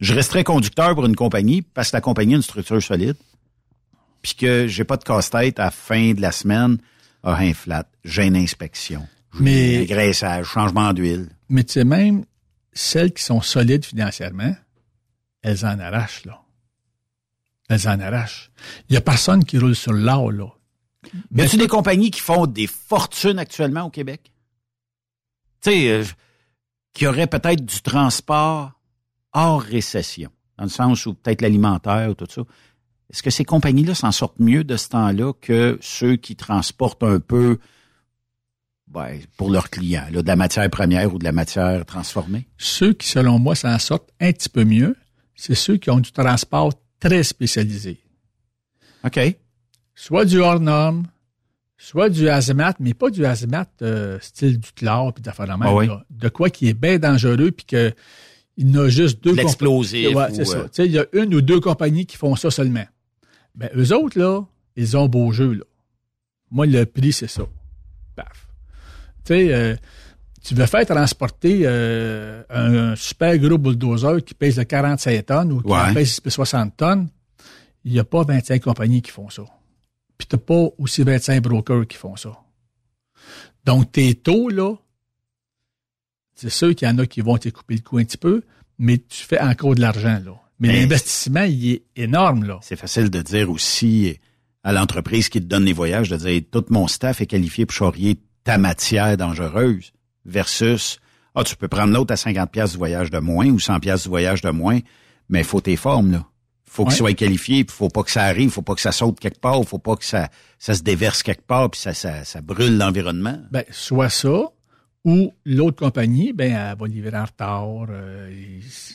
Je 0.00 0.14
resterai 0.14 0.42
conducteur 0.42 0.94
pour 0.94 1.06
une 1.06 1.14
compagnie 1.14 1.62
parce 1.62 1.90
que 1.90 1.96
la 1.96 2.00
compagnie 2.00 2.34
a 2.34 2.36
une 2.36 2.42
structure 2.42 2.82
solide. 2.82 3.16
Puis 4.20 4.34
que 4.34 4.66
j'ai 4.66 4.84
pas 4.84 4.96
de 4.96 5.04
casse-tête 5.04 5.60
à 5.60 5.66
la 5.66 5.70
fin 5.70 6.12
de 6.12 6.20
la 6.20 6.32
semaine. 6.32 6.78
Un 7.24 7.54
flat, 7.54 7.88
j'ai 8.04 8.26
une 8.26 8.36
inspection. 8.36 9.06
Mais. 9.38 9.86
Graissage, 9.86 10.46
changement 10.46 10.92
d'huile. 10.92 11.28
Mais 11.48 11.64
tu 11.64 11.74
sais, 11.74 11.84
même 11.84 12.24
celles 12.72 13.12
qui 13.12 13.22
sont 13.22 13.40
solides 13.40 13.84
financièrement, 13.84 14.54
elles 15.42 15.64
en 15.64 15.78
arrachent, 15.78 16.24
là. 16.24 16.42
Elles 17.68 17.88
en 17.88 18.00
arrachent. 18.00 18.50
Il 18.88 18.94
y 18.94 18.96
a 18.96 19.00
personne 19.00 19.44
qui 19.44 19.58
roule 19.58 19.74
sur 19.74 19.92
l'or, 19.92 20.32
là. 20.32 20.48
Mais 21.30 21.44
y 21.44 21.46
a-tu 21.46 21.56
des 21.56 21.68
compagnies 21.68 22.10
qui 22.10 22.20
font 22.20 22.46
des 22.46 22.66
fortunes 22.66 23.38
actuellement 23.38 23.82
au 23.82 23.90
Québec? 23.90 24.32
Tu 25.62 25.70
sais, 25.70 25.88
euh, 25.90 26.04
qui 26.92 27.06
auraient 27.06 27.26
peut-être 27.26 27.64
du 27.64 27.80
transport 27.82 28.72
hors 29.32 29.62
récession, 29.62 30.30
dans 30.58 30.64
le 30.64 30.70
sens 30.70 31.06
où 31.06 31.14
peut-être 31.14 31.40
l'alimentaire 31.40 32.10
ou 32.10 32.14
tout 32.14 32.26
ça. 32.28 32.42
Est-ce 33.12 33.22
que 33.22 33.30
ces 33.30 33.44
compagnies-là 33.44 33.94
s'en 33.94 34.10
sortent 34.10 34.40
mieux 34.40 34.64
de 34.64 34.76
ce 34.76 34.88
temps-là 34.88 35.32
que 35.40 35.78
ceux 35.80 36.16
qui 36.16 36.34
transportent 36.34 37.02
un 37.02 37.20
peu 37.20 37.58
ben, 38.88 39.18
pour 39.36 39.50
leurs 39.50 39.68
clients, 39.68 40.06
là, 40.10 40.22
de 40.22 40.26
la 40.26 40.36
matière 40.36 40.68
première 40.70 41.14
ou 41.14 41.18
de 41.18 41.24
la 41.24 41.32
matière 41.32 41.84
transformée? 41.84 42.46
Ceux 42.56 42.94
qui, 42.94 43.08
selon 43.08 43.38
moi, 43.38 43.54
s'en 43.54 43.78
sortent 43.78 44.10
un 44.20 44.32
petit 44.32 44.48
peu 44.48 44.64
mieux, 44.64 44.96
c'est 45.34 45.54
ceux 45.54 45.76
qui 45.76 45.90
ont 45.90 46.00
du 46.00 46.12
transport 46.12 46.72
très 47.00 47.22
spécialisé. 47.22 48.00
OK. 49.04 49.20
Soit 49.94 50.24
du 50.24 50.38
hors 50.38 50.60
norme, 50.60 51.06
soit 51.76 52.08
du 52.08 52.28
hazmat, 52.28 52.74
mais 52.80 52.94
pas 52.94 53.10
du 53.10 53.26
hazmat 53.26 53.68
euh, 53.82 54.18
style 54.22 54.58
du 54.58 54.72
chlore 54.72 55.12
puis 55.12 55.22
d'affaires 55.22 55.46
ah 55.60 55.74
oui. 55.74 55.88
De 56.10 56.28
quoi 56.28 56.48
qui 56.48 56.68
est 56.68 56.74
bien 56.74 56.98
dangereux 56.98 57.50
puis 57.50 57.66
que 57.66 57.92
il 58.56 58.70
y 58.70 58.78
a 58.78 58.88
juste 58.88 59.22
deux 59.24 59.34
L'explosif. 59.34 60.14
Ouais, 60.14 60.28
c'est 60.32 60.44
ça. 60.44 60.58
Euh, 60.58 60.68
il 60.78 60.92
y 60.92 60.98
a 60.98 61.06
une 61.12 61.34
ou 61.34 61.40
deux 61.40 61.60
compagnies 61.60 62.06
qui 62.06 62.16
font 62.16 62.36
ça 62.36 62.50
seulement. 62.50 62.84
Ben, 63.54 63.70
eux 63.76 63.94
autres, 63.94 64.18
là, 64.18 64.42
ils 64.76 64.96
ont 64.96 65.08
beau 65.08 65.32
jeu, 65.32 65.52
là. 65.52 65.64
Moi, 66.50 66.66
le 66.66 66.84
prix, 66.84 67.12
c'est 67.12 67.28
ça. 67.28 67.44
Paf. 68.14 68.46
Tu 69.24 69.34
sais, 69.34 69.54
euh, 69.54 69.76
tu 70.42 70.54
veux 70.54 70.66
faire 70.66 70.84
transporter 70.84 71.62
euh, 71.64 72.42
un, 72.50 72.96
super 72.96 73.38
gros 73.38 73.58
bulldozer 73.58 74.22
qui 74.24 74.34
pèse 74.34 74.62
45 74.62 75.26
tonnes 75.26 75.52
ou 75.52 75.62
qui 75.62 75.94
pèse 75.94 76.20
60 76.26 76.76
tonnes, 76.76 77.08
il 77.84 77.92
n'y 77.92 77.98
a 77.98 78.04
pas 78.04 78.24
25 78.24 78.62
compagnies 78.62 79.02
qui 79.02 79.10
font 79.10 79.30
ça. 79.30 79.44
Puis 80.18 80.26
t'as 80.26 80.38
pas 80.38 80.68
aussi 80.78 81.02
25 81.02 81.42
brokers 81.42 81.86
qui 81.86 81.96
font 81.96 82.16
ça. 82.16 82.36
Donc, 83.64 83.92
tes 83.92 84.14
taux, 84.14 84.48
là, 84.48 84.74
c'est 86.34 86.50
sûr 86.50 86.74
qu'il 86.74 86.88
y 86.88 86.90
en 86.90 86.98
a 86.98 87.06
qui 87.06 87.20
vont 87.20 87.38
te 87.38 87.48
couper 87.48 87.76
le 87.76 87.80
cou 87.80 87.98
un 87.98 88.04
petit 88.04 88.18
peu, 88.18 88.42
mais 88.78 88.98
tu 88.98 89.24
fais 89.24 89.40
encore 89.40 89.74
de 89.74 89.80
l'argent, 89.80 90.20
là. 90.24 90.41
Mais, 90.62 90.80
l'investissement, 90.80 91.42
il 91.42 91.72
est 91.72 91.82
énorme, 91.96 92.44
là. 92.44 92.58
C'est 92.62 92.76
facile 92.76 93.10
de 93.10 93.20
dire 93.20 93.50
aussi 93.50 94.18
à 94.62 94.72
l'entreprise 94.72 95.28
qui 95.28 95.40
te 95.40 95.46
donne 95.46 95.64
les 95.64 95.72
voyages, 95.72 96.08
de 96.08 96.16
dire, 96.16 96.40
tout 96.50 96.64
mon 96.70 96.86
staff 96.86 97.20
est 97.20 97.26
qualifié 97.26 97.66
pour 97.66 97.74
charrier 97.74 98.20
ta 98.44 98.58
matière 98.58 99.16
dangereuse 99.16 99.92
versus, 100.24 101.00
ah, 101.34 101.42
tu 101.42 101.56
peux 101.56 101.66
prendre 101.66 101.92
l'autre 101.92 102.12
à 102.12 102.16
50 102.16 102.50
pièces 102.50 102.72
du 102.72 102.78
voyage 102.78 103.10
de 103.10 103.18
moins 103.18 103.48
ou 103.48 103.58
100 103.58 103.80
pièces 103.80 104.04
du 104.04 104.08
voyage 104.08 104.40
de 104.40 104.50
moins, 104.50 104.78
mais 105.28 105.40
il 105.40 105.44
faut 105.44 105.60
tes 105.60 105.76
formes, 105.76 106.12
là. 106.12 106.26
Faut 106.64 106.86
qu'il 106.86 106.94
soit 106.94 107.12
qualifié, 107.12 107.58
il 107.58 107.70
faut 107.70 107.90
pas 107.90 108.02
que 108.02 108.10
ça 108.10 108.22
arrive, 108.22 108.48
faut 108.48 108.62
pas 108.62 108.74
que 108.74 108.80
ça 108.80 108.92
saute 108.92 109.20
quelque 109.20 109.40
part, 109.40 109.62
faut 109.64 109.78
pas 109.78 109.94
que 109.94 110.06
ça, 110.06 110.30
ça 110.58 110.72
se 110.72 110.82
déverse 110.82 111.22
quelque 111.22 111.42
part, 111.42 111.68
puis 111.70 111.78
ça, 111.78 111.92
ça, 111.92 112.24
ça 112.24 112.40
brûle 112.40 112.78
l'environnement. 112.78 113.38
Ben, 113.50 113.64
soit 113.70 114.08
ça, 114.08 114.48
ou 115.04 115.32
l'autre 115.44 115.76
compagnie, 115.76 116.32
ben, 116.32 116.52
elle 116.52 116.78
va 116.78 116.86
livrer 116.86 117.16
en 117.16 117.24
retard. 117.24 117.86
Euh, 117.90 118.30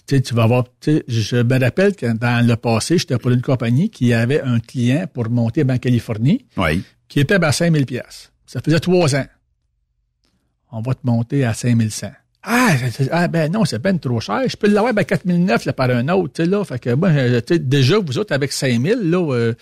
tu 0.08 0.34
vas 0.34 0.44
avoir, 0.44 0.64
je 0.86 1.44
me 1.44 1.60
rappelle 1.60 1.96
que 1.96 2.06
dans 2.18 2.46
le 2.46 2.56
passé, 2.56 2.98
j'étais 2.98 3.18
pour 3.18 3.32
une 3.32 3.42
compagnie 3.42 3.90
qui 3.90 4.14
avait 4.14 4.42
un 4.42 4.60
client 4.60 5.06
pour 5.14 5.30
monter 5.30 5.66
en 5.70 5.78
Californie, 5.78 6.46
oui. 6.56 6.84
qui 7.10 7.20
était 7.20 7.44
à 7.44 7.52
5000 7.52 7.86
pièces. 7.86 8.32
Ça 8.46 8.62
faisait 8.62 8.80
trois 8.80 9.16
ans. 9.16 9.26
On 10.72 10.82
va 10.82 10.94
te 10.94 11.06
monter 11.06 11.44
à 11.44 11.54
5100. 11.54 12.12
Ah, 12.44 12.76
ah, 13.12 13.28
ben 13.28 13.52
non, 13.52 13.66
c'est 13.66 13.80
ben 13.80 14.00
trop 14.00 14.22
cher. 14.22 14.42
Je 14.48 14.56
peux 14.56 14.68
l'avoir 14.68 14.94
à 14.96 15.04
4009 15.04 15.66
là, 15.66 15.74
par 15.74 15.90
un 15.90 16.08
autre. 16.08 16.42
Là. 16.44 16.64
Fait 16.64 16.80
que, 16.80 16.96
ben, 16.96 17.42
déjà, 17.42 18.00
vous 18.00 18.18
autres, 18.18 18.34
avec 18.34 18.54
5000, 18.54 19.10
là, 19.10 19.34
euh, 19.34 19.54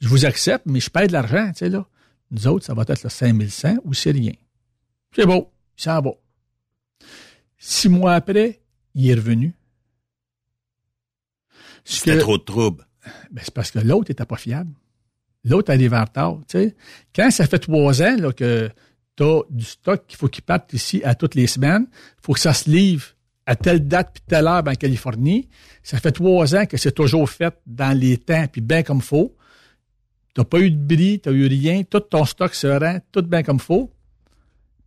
je 0.00 0.08
vous 0.08 0.24
accepte, 0.24 0.64
mais 0.64 0.80
je 0.80 0.88
paye 0.88 1.06
de 1.06 1.12
l'argent. 1.12 1.52
Là. 1.60 1.84
Nous 2.30 2.46
autres, 2.46 2.64
ça 2.64 2.72
va 2.72 2.82
être 2.88 3.02
le 3.02 3.10
5100 3.10 3.76
ou 3.84 3.92
c'est 3.92 4.12
rien. 4.12 4.32
C'est 5.14 5.26
beau. 5.26 5.50
Il 5.80 5.84
s'en 5.84 6.00
va. 6.02 6.10
Six 7.56 7.88
mois 7.88 8.12
après, 8.12 8.60
il 8.94 9.08
est 9.08 9.14
revenu. 9.14 9.54
C'était 11.84 12.18
trop 12.18 12.36
de 12.36 12.42
troubles. 12.42 12.86
Ben, 13.30 13.40
c'est 13.42 13.54
parce 13.54 13.70
que 13.70 13.78
l'autre 13.78 14.10
n'était 14.10 14.26
pas 14.26 14.36
fiable. 14.36 14.72
L'autre 15.42 15.72
arrive 15.72 15.94
en 15.94 16.04
retard. 16.04 16.38
Quand 17.14 17.30
ça 17.30 17.46
fait 17.46 17.58
trois 17.58 18.02
ans 18.02 18.16
là, 18.18 18.30
que 18.30 18.70
tu 19.16 19.22
as 19.22 19.40
du 19.48 19.64
stock 19.64 20.06
qu'il 20.06 20.18
faut 20.18 20.28
qu'il 20.28 20.44
parte 20.44 20.70
ici 20.74 21.00
à 21.02 21.14
toutes 21.14 21.34
les 21.34 21.46
semaines, 21.46 21.86
il 21.90 22.22
faut 22.22 22.34
que 22.34 22.40
ça 22.40 22.52
se 22.52 22.68
livre 22.68 23.06
à 23.46 23.56
telle 23.56 23.88
date 23.88 24.10
puis 24.12 24.22
telle 24.28 24.46
heure 24.46 24.62
en 24.66 24.74
Californie. 24.74 25.48
Ça 25.82 25.98
fait 25.98 26.12
trois 26.12 26.54
ans 26.54 26.66
que 26.66 26.76
c'est 26.76 26.92
toujours 26.92 27.30
fait 27.30 27.54
dans 27.66 27.98
les 27.98 28.18
temps 28.18 28.46
puis 28.52 28.60
bien 28.60 28.82
comme 28.82 29.00
faut. 29.00 29.34
Tu 30.34 30.42
n'as 30.42 30.44
pas 30.44 30.60
eu 30.60 30.70
de 30.70 30.76
bris, 30.76 31.20
tu 31.20 31.30
n'as 31.30 31.34
eu 31.34 31.46
rien, 31.46 31.84
tout 31.84 32.00
ton 32.00 32.26
stock 32.26 32.54
se 32.54 32.66
rend, 32.66 32.98
tout 33.12 33.22
bien 33.22 33.42
comme 33.42 33.60
faut. 33.60 33.90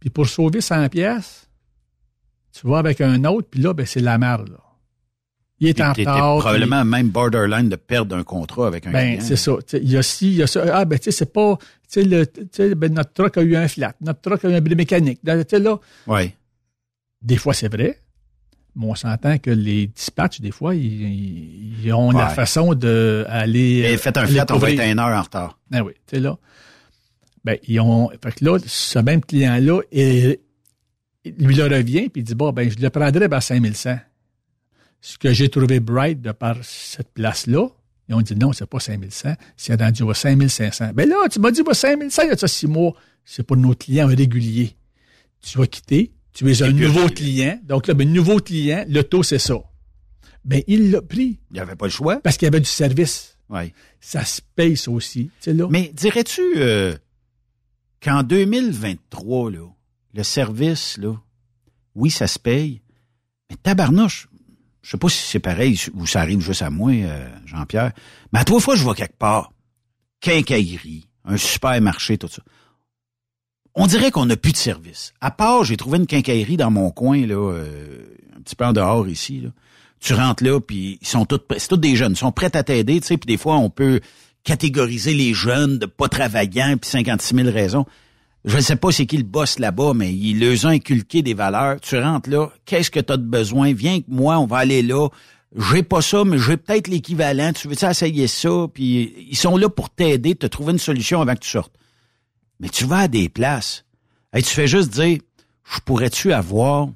Puis 0.04 0.10
pour 0.10 0.28
sauver 0.28 0.60
100 0.60 0.90
pièces, 0.90 1.48
tu 2.52 2.68
vas 2.68 2.80
avec 2.80 3.00
un 3.00 3.24
autre, 3.24 3.48
puis 3.50 3.62
là, 3.62 3.74
ben, 3.74 3.86
c'est 3.86 4.02
la 4.02 4.18
merde. 4.18 4.50
Là. 4.50 4.58
Il 5.62 5.70
est 5.70 5.80
en 5.80 5.94
retard. 5.94 6.40
probablement 6.40 6.84
même 6.84 7.08
borderline 7.08 7.70
de 7.70 7.78
perdre 7.78 8.18
un 8.18 8.24
contrat 8.24 8.68
avec 8.68 8.86
un 8.86 8.92
Ben, 8.92 9.22
c'est 9.22 9.38
ça. 9.38 9.54
Il 9.72 9.90
y 9.90 9.96
a 9.96 10.04
ci, 10.04 10.28
il 10.28 10.36
y 10.36 10.44
a 10.44 10.48
ça. 10.48 10.66
Ah, 10.74 10.84
ben, 10.84 11.00
tu 11.00 11.06
sais, 11.06 11.12
c'est 11.12 11.32
pas, 11.32 11.58
tu 11.90 12.04
sais, 12.52 12.76
ben, 12.76 12.94
notre 12.94 13.14
truck 13.14 13.38
a 13.38 13.44
eu 13.44 13.56
un 13.56 13.70
flat, 13.70 13.94
notre 14.02 14.20
truck 14.20 14.44
a 14.44 14.50
eu 14.50 14.56
un 14.56 14.60
bris 14.60 14.76
mécanique. 14.76 15.22
Tu 15.26 15.32
sais, 15.48 15.60
là. 15.60 15.80
Oui. 16.08 16.34
Des 17.22 17.38
fois, 17.38 17.54
c'est 17.54 17.72
vrai. 17.72 17.98
Mais 18.76 18.88
on 18.88 18.96
s'entend 18.96 19.38
que 19.38 19.52
les 19.52 19.88
dispatchs, 19.88 20.42
des 20.42 20.52
fois, 20.52 20.76
ils, 20.76 21.94
ont 21.94 22.12
la 22.12 22.28
façon 22.28 22.74
d'aller. 22.74 23.90
Et 23.94 23.96
faites 23.96 24.18
un 24.18 24.28
flat, 24.28 24.46
on 24.50 24.58
va 24.58 24.70
être 24.70 24.84
une 24.84 25.00
heure 25.00 25.18
en 25.18 25.22
retard. 25.22 25.60
Ben 25.72 25.82
oui, 25.82 25.94
tu 26.08 26.18
sais, 26.18 26.20
là. 26.20 26.38
Ben, 27.44 27.58
ils 27.68 27.80
ont. 27.80 28.10
Fait 28.24 28.34
que 28.34 28.46
là, 28.46 28.58
ce 28.66 29.00
même 29.00 29.22
client-là, 29.22 29.82
lui 29.92 31.56
le 31.56 31.64
revient, 31.64 32.10
puis 32.10 32.22
il 32.22 32.24
dit 32.24 32.36
Bon, 32.36 32.52
ben, 32.52 32.70
je 32.70 32.82
le 32.82 32.90
prendrai 32.90 33.28
à 33.32 33.42
5100. 33.42 34.00
Ce 35.02 35.18
que 35.18 35.34
j'ai 35.34 35.50
trouvé 35.50 35.80
bright 35.82 36.22
de 36.22 36.32
par 36.32 36.58
cette 36.64 37.14
place-là, 37.14 37.68
ils 38.10 38.16
ont 38.16 38.22
dit 38.22 38.36
non, 38.36 38.54
c'est 38.54 38.66
pas 38.66 38.80
5100, 38.80 39.36
c'est 39.58 39.80
rendu 39.80 40.10
à 40.10 40.14
5500. 40.14 40.92
Ben 40.94 41.08
là, 41.08 41.16
tu 41.30 41.40
m'as 41.40 41.52
dit, 41.52 41.64
bah, 41.64 41.74
5100 41.74 42.24
il 42.24 42.30
y 42.30 42.32
a 42.32 42.38
ça 42.38 42.48
six 42.48 42.68
mois. 42.68 42.94
C'est 43.26 43.44
pour 43.44 43.56
nos 43.56 43.74
clients 43.74 44.08
réguliers. 44.08 44.76
Tu 45.42 45.58
vas 45.58 45.68
quitter, 45.68 46.14
tu 46.34 46.50
es 46.50 46.64
un 46.64 46.72
nouveau 46.72 47.08
client. 47.08 47.60
Donc 47.64 47.88
là, 47.88 47.94
ben, 47.94 48.12
nouveau 48.12 48.40
client, 48.40 48.86
le 48.88 49.04
taux, 49.04 49.24
c'est 49.24 49.40
ça. 49.40 49.56
Ben, 50.44 50.62
il 50.68 50.92
l'a 50.92 51.02
pris. 51.02 51.40
Il 51.52 51.54
n'y 51.54 51.60
avait 51.60 51.76
pas 51.76 51.86
le 51.86 51.92
choix. 51.92 52.20
Parce 52.22 52.38
qu'il 52.38 52.46
y 52.46 52.48
avait 52.48 52.60
du 52.60 52.70
service. 52.70 53.38
Oui. 53.50 53.74
Ça 54.02 54.26
se 54.26 54.42
paye, 54.56 54.76
ça 54.76 54.92
aussi. 54.92 55.30
Là. 55.46 55.68
Mais 55.70 55.92
dirais-tu, 55.94 56.42
euh, 56.58 56.96
qu'en 58.04 58.24
2023, 58.24 59.52
là, 59.52 59.68
le 60.14 60.24
service, 60.24 60.98
là, 60.98 61.16
oui, 61.96 62.12
ça 62.12 62.28
se 62.28 62.38
paye, 62.38 62.82
mais 63.50 63.56
tabarnouche, 63.56 64.28
je 64.82 64.92
sais 64.92 64.98
pas 64.98 65.10
si 65.10 65.26
c'est 65.26 65.40
pareil 65.40 65.80
ou 65.94 66.06
ça 66.06 66.22
arrive 66.22 66.42
juste 66.42 66.62
à 66.62 66.70
moi, 66.70 66.92
euh, 66.92 67.30
Jean-Pierre, 67.46 67.94
mais 68.32 68.40
à 68.40 68.44
trois 68.44 68.60
fois, 68.60 68.76
je 68.76 68.84
vois 68.84 68.96
quelque 68.96 69.18
part, 69.18 69.54
quincaillerie, 70.20 71.08
un 71.24 71.38
supermarché, 71.38 72.18
tout 72.18 72.28
ça. 72.28 72.42
On 73.76 73.88
dirait 73.88 74.12
qu'on 74.12 74.26
n'a 74.26 74.36
plus 74.36 74.52
de 74.52 74.58
service. 74.58 75.14
À 75.20 75.32
part, 75.32 75.64
j'ai 75.64 75.78
trouvé 75.78 75.98
une 75.98 76.06
quincaillerie 76.06 76.58
dans 76.58 76.70
mon 76.70 76.92
coin, 76.92 77.26
là, 77.26 77.36
euh, 77.36 78.06
un 78.38 78.42
petit 78.42 78.56
peu 78.56 78.66
en 78.66 78.74
dehors 78.74 79.08
ici. 79.08 79.44
Tu 80.00 80.14
rentres 80.14 80.44
là, 80.44 80.60
puis 80.60 81.00
ils 81.02 81.08
sont 81.08 81.26
tous, 81.26 81.40
c'est 81.58 81.70
tous 81.70 81.78
des 81.78 81.96
jeunes, 81.96 82.12
ils 82.12 82.18
sont 82.18 82.34
prêts 82.34 82.56
à 82.56 82.64
t'aider, 82.64 83.00
tu 83.00 83.08
sais, 83.08 83.18
puis 83.18 83.28
des 83.28 83.38
fois, 83.38 83.56
on 83.56 83.70
peut 83.70 84.02
catégoriser 84.44 85.14
les 85.14 85.34
jeunes 85.34 85.78
de 85.80 85.86
pas 85.86 86.10
travaillant, 86.10 86.78
puis 86.78 86.90
56 86.90 87.36
000 87.36 87.50
raisons. 87.50 87.86
je 88.46 88.58
ne 88.58 88.62
sais 88.62 88.76
pas 88.76 88.92
c'est 88.92 89.06
qui 89.06 89.18
le 89.18 89.24
boss 89.24 89.60
là-bas, 89.60 89.94
mais 89.96 90.14
il 90.14 90.40
leur 90.40 90.66
a 90.66 90.70
inculqué 90.70 91.22
des 91.22 91.34
valeurs. 91.34 91.80
Tu 91.80 91.98
rentres 91.98 92.30
là, 92.30 92.50
qu'est-ce 92.66 92.92
que 92.92 93.00
tu 93.00 93.14
as 93.14 93.18
de 93.18 93.24
besoin? 93.24 93.74
Viens 93.74 93.94
avec 93.94 94.08
moi, 94.08 94.38
on 94.38 94.46
va 94.46 94.58
aller 94.58 94.82
là. 94.82 95.08
J'ai 95.56 95.84
pas 95.84 96.02
ça, 96.02 96.24
mais 96.26 96.40
j'ai 96.40 96.58
peut-être 96.58 96.88
l'équivalent. 96.88 97.54
Tu 97.54 97.68
veux 97.68 97.82
essayer 97.82 98.28
ça? 98.28 98.68
Puis 98.74 99.14
ils 99.30 99.38
sont 99.38 99.56
là 99.56 99.70
pour 99.70 99.90
t'aider, 99.90 100.36
te 100.36 100.48
trouver 100.48 100.74
une 100.74 100.80
solution 100.80 101.22
avant 101.22 101.36
que 101.36 101.42
tu 101.42 101.50
sortes. 101.50 101.74
Mais 102.60 102.70
tu 102.70 102.86
vas 102.86 103.00
à 103.00 103.08
des 103.08 103.30
places. 103.30 103.86
et 104.36 104.42
tu 104.42 104.50
fais 104.50 104.68
juste 104.68 104.90
dire, 104.90 105.20
je 105.64 105.80
pourrais-tu 105.80 106.34
avoir 106.34 106.90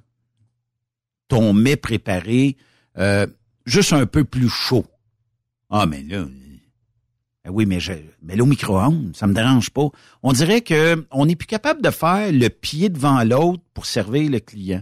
ton 1.28 1.54
mets 1.54 1.76
préparé 1.76 2.58
euh, 2.98 3.28
juste 3.66 3.94
un 3.94 4.06
peu 4.06 4.24
plus 4.24 4.50
chaud? 4.50 4.86
Ah, 5.70 5.86
mais 5.86 6.02
là, 6.04 6.26
oui, 7.52 7.66
mais 7.66 7.80
je, 7.80 7.94
mais 8.22 8.36
là, 8.36 8.44
au 8.44 8.48
micro-ondes, 8.48 9.16
ça 9.16 9.28
me 9.28 9.34
dérange 9.34 9.70
pas. 9.70 9.88
On 10.24 10.34
dirait 10.34 10.62
que 10.62 11.06
on 11.12 11.26
n'est 11.26 11.36
plus 11.36 11.48
capable 11.48 11.82
de 11.82 11.90
faire 11.90 12.32
le 12.32 12.50
pied 12.50 12.90
devant 12.90 13.24
l'autre 13.24 13.64
pour 13.74 13.86
servir 13.86 14.30
le 14.30 14.40
client. 14.40 14.82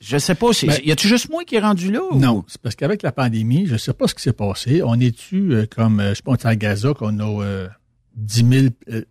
Je 0.00 0.16
sais 0.16 0.34
pas, 0.34 0.48
ben, 0.62 0.78
y 0.82 0.92
a-tu 0.92 1.08
juste 1.08 1.28
moi 1.28 1.44
qui 1.44 1.56
est 1.56 1.60
rendu 1.60 1.92
là? 1.92 2.00
Non, 2.14 2.42
c'est 2.48 2.60
parce 2.60 2.74
qu'avec 2.74 3.02
la 3.02 3.12
pandémie, 3.12 3.66
je 3.66 3.76
sais 3.76 3.92
pas 3.92 4.08
ce 4.08 4.14
qui 4.14 4.22
s'est 4.22 4.32
passé. 4.32 4.82
On 4.82 4.98
est-tu 4.98 5.52
euh, 5.52 5.66
comme, 5.66 6.00
euh, 6.00 6.14
je 6.14 6.22
pense 6.22 6.44
à 6.46 6.56
Gaza 6.56 6.94
qu'on 6.94 7.18
a 7.18 7.44
euh, 7.44 7.68
10 8.16 8.46
000, 8.48 8.66
euh, 8.92 9.04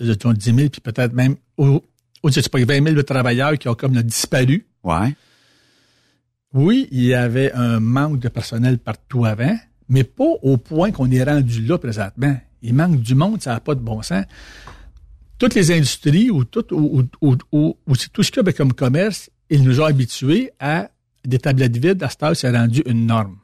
10 0.00 0.54
000, 0.54 0.68
puis 0.70 0.80
peut-être 0.80 1.12
même, 1.12 1.36
au, 1.58 1.82
au 2.22 2.30
sais 2.30 2.40
pas, 2.48 2.58
20 2.58 2.66
000 2.66 2.96
de 2.96 3.02
travailleurs 3.02 3.58
qui 3.58 3.68
ont 3.68 3.74
comme 3.74 4.00
disparu. 4.00 4.66
Ouais. 4.82 5.14
Oui, 6.54 6.88
il 6.90 7.04
y 7.04 7.14
avait 7.14 7.52
un 7.52 7.78
manque 7.78 8.18
de 8.18 8.28
personnel 8.28 8.78
partout 8.78 9.26
avant, 9.26 9.56
mais 9.90 10.04
pas 10.04 10.32
au 10.42 10.56
point 10.56 10.92
qu'on 10.92 11.10
est 11.10 11.22
rendu 11.22 11.60
là 11.66 11.76
présentement. 11.76 12.38
Il 12.62 12.74
manque 12.74 13.00
du 13.00 13.14
monde, 13.14 13.42
ça 13.42 13.54
n'a 13.54 13.60
pas 13.60 13.74
de 13.74 13.80
bon 13.80 14.00
sens. 14.02 14.24
Toutes 15.36 15.54
les 15.54 15.72
industries 15.72 16.30
ou 16.30 16.44
tout, 16.44 16.72
ou, 16.72 17.02
ou, 17.20 17.36
ou, 17.52 17.76
tout 18.12 18.22
ce 18.22 18.30
qu'il 18.30 18.42
y 18.44 18.48
a 18.48 18.52
comme 18.52 18.72
commerce, 18.72 19.30
ils 19.50 19.64
nous 19.64 19.80
ont 19.80 19.84
habitués 19.84 20.52
à 20.60 20.90
des 21.24 21.38
tablettes 21.38 21.76
vides. 21.76 22.02
À 22.02 22.08
ce 22.08 22.14
stade, 22.14 22.34
c'est 22.34 22.50
rendu 22.50 22.82
une 22.86 23.06
norme. 23.06 23.38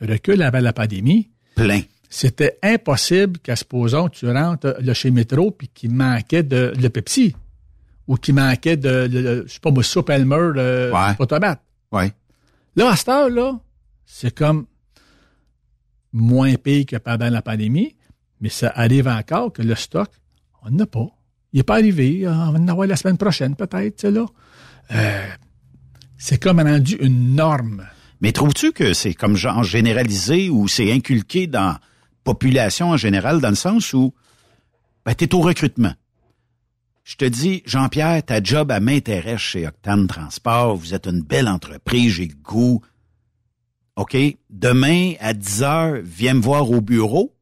Recul 0.00 0.40
avant 0.42 0.60
la 0.60 0.72
pandémie. 0.72 1.28
Plein. 1.56 1.82
C'était 2.08 2.58
impossible 2.62 3.38
qu'à 3.38 3.54
supposons 3.54 4.08
tu 4.08 4.28
rentres 4.28 4.74
là, 4.80 4.94
chez 4.94 5.10
Métro 5.10 5.50
puis 5.50 5.68
qu'il 5.68 5.92
manquait 5.92 6.42
de, 6.42 6.72
le 6.80 6.88
Pepsi 6.88 7.36
ou 8.08 8.16
qu'il 8.16 8.34
manquait 8.34 8.76
de, 8.76 9.08
le, 9.10 9.44
je 9.46 9.52
sais 9.52 9.60
pas 9.60 9.70
moi, 9.70 9.82
soupe 9.82 10.10
Elmer, 10.10 10.52
le 10.54 10.90
ouais. 10.92 11.26
tomate. 11.26 11.60
Ouais. 11.92 12.12
Là, 12.76 12.90
à 12.90 12.96
ce 12.96 13.02
stade, 13.02 13.32
là, 13.32 13.60
c'est 14.06 14.34
comme 14.34 14.66
moins 16.12 16.54
pire 16.54 16.86
que 16.86 16.96
pendant 16.96 17.30
la 17.30 17.42
pandémie, 17.42 17.96
mais 18.40 18.48
ça 18.48 18.72
arrive 18.74 19.08
encore 19.08 19.52
que 19.52 19.62
le 19.62 19.74
stock, 19.74 20.10
on 20.62 20.70
n'a 20.70 20.86
pas. 20.86 21.08
Il 21.52 21.58
n'est 21.58 21.64
pas 21.64 21.76
arrivé. 21.76 22.26
On 22.26 22.52
va 22.52 22.58
en 22.58 22.68
avoir 22.68 22.86
la 22.86 22.96
semaine 22.96 23.18
prochaine, 23.18 23.56
peut-être, 23.56 24.04
là. 24.04 24.26
Euh, 24.92 25.26
c'est 26.16 26.42
comme 26.42 26.60
rendu 26.60 26.96
une 27.00 27.34
norme. 27.34 27.86
Mais 28.20 28.32
trouves-tu 28.32 28.72
que 28.72 28.92
c'est 28.92 29.14
comme 29.14 29.36
genre 29.36 29.64
généralisé 29.64 30.50
ou 30.50 30.68
c'est 30.68 30.92
inculqué 30.92 31.46
dans 31.46 31.76
population 32.24 32.90
en 32.90 32.96
général, 32.96 33.40
dans 33.40 33.48
le 33.48 33.54
sens 33.54 33.94
où 33.94 34.12
ben, 35.04 35.14
tu 35.14 35.24
es 35.24 35.34
au 35.34 35.40
recrutement. 35.40 35.94
Je 37.04 37.16
te 37.16 37.24
dis, 37.24 37.62
Jean-Pierre, 37.64 38.22
ta 38.22 38.42
job, 38.42 38.70
elle 38.70 38.82
m'intéresse 38.82 39.40
chez 39.40 39.66
Octane 39.66 40.06
Transport. 40.06 40.76
Vous 40.76 40.94
êtes 40.94 41.06
une 41.06 41.22
belle 41.22 41.48
entreprise, 41.48 42.12
j'ai 42.12 42.28
goût. 42.28 42.82
OK, 44.00 44.16
demain 44.48 45.12
à 45.20 45.34
10 45.34 45.62
heures, 45.62 46.00
viens 46.02 46.32
me 46.32 46.40
voir 46.40 46.70
au 46.70 46.80
bureau. 46.80 47.36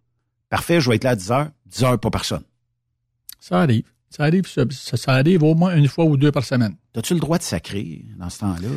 Parfait, 0.48 0.80
je 0.80 0.90
vais 0.90 0.96
être 0.96 1.04
là 1.04 1.10
à 1.10 1.14
10 1.14 1.30
heures. 1.30 1.50
10 1.66 1.84
heures, 1.84 2.00
pas 2.00 2.10
personne. 2.10 2.42
Ça 3.38 3.60
arrive. 3.60 3.84
Ça 4.10 4.24
arrive, 4.24 4.44
ça, 4.48 4.64
ça, 4.72 5.12
arrive 5.12 5.44
au 5.44 5.54
moins 5.54 5.76
une 5.76 5.86
fois 5.86 6.04
ou 6.04 6.16
deux 6.16 6.32
par 6.32 6.44
semaine. 6.44 6.74
As-tu 6.96 7.14
le 7.14 7.20
droit 7.20 7.38
de 7.38 7.44
sacrer 7.44 8.04
dans 8.18 8.28
ce 8.28 8.40
temps-là? 8.40 8.68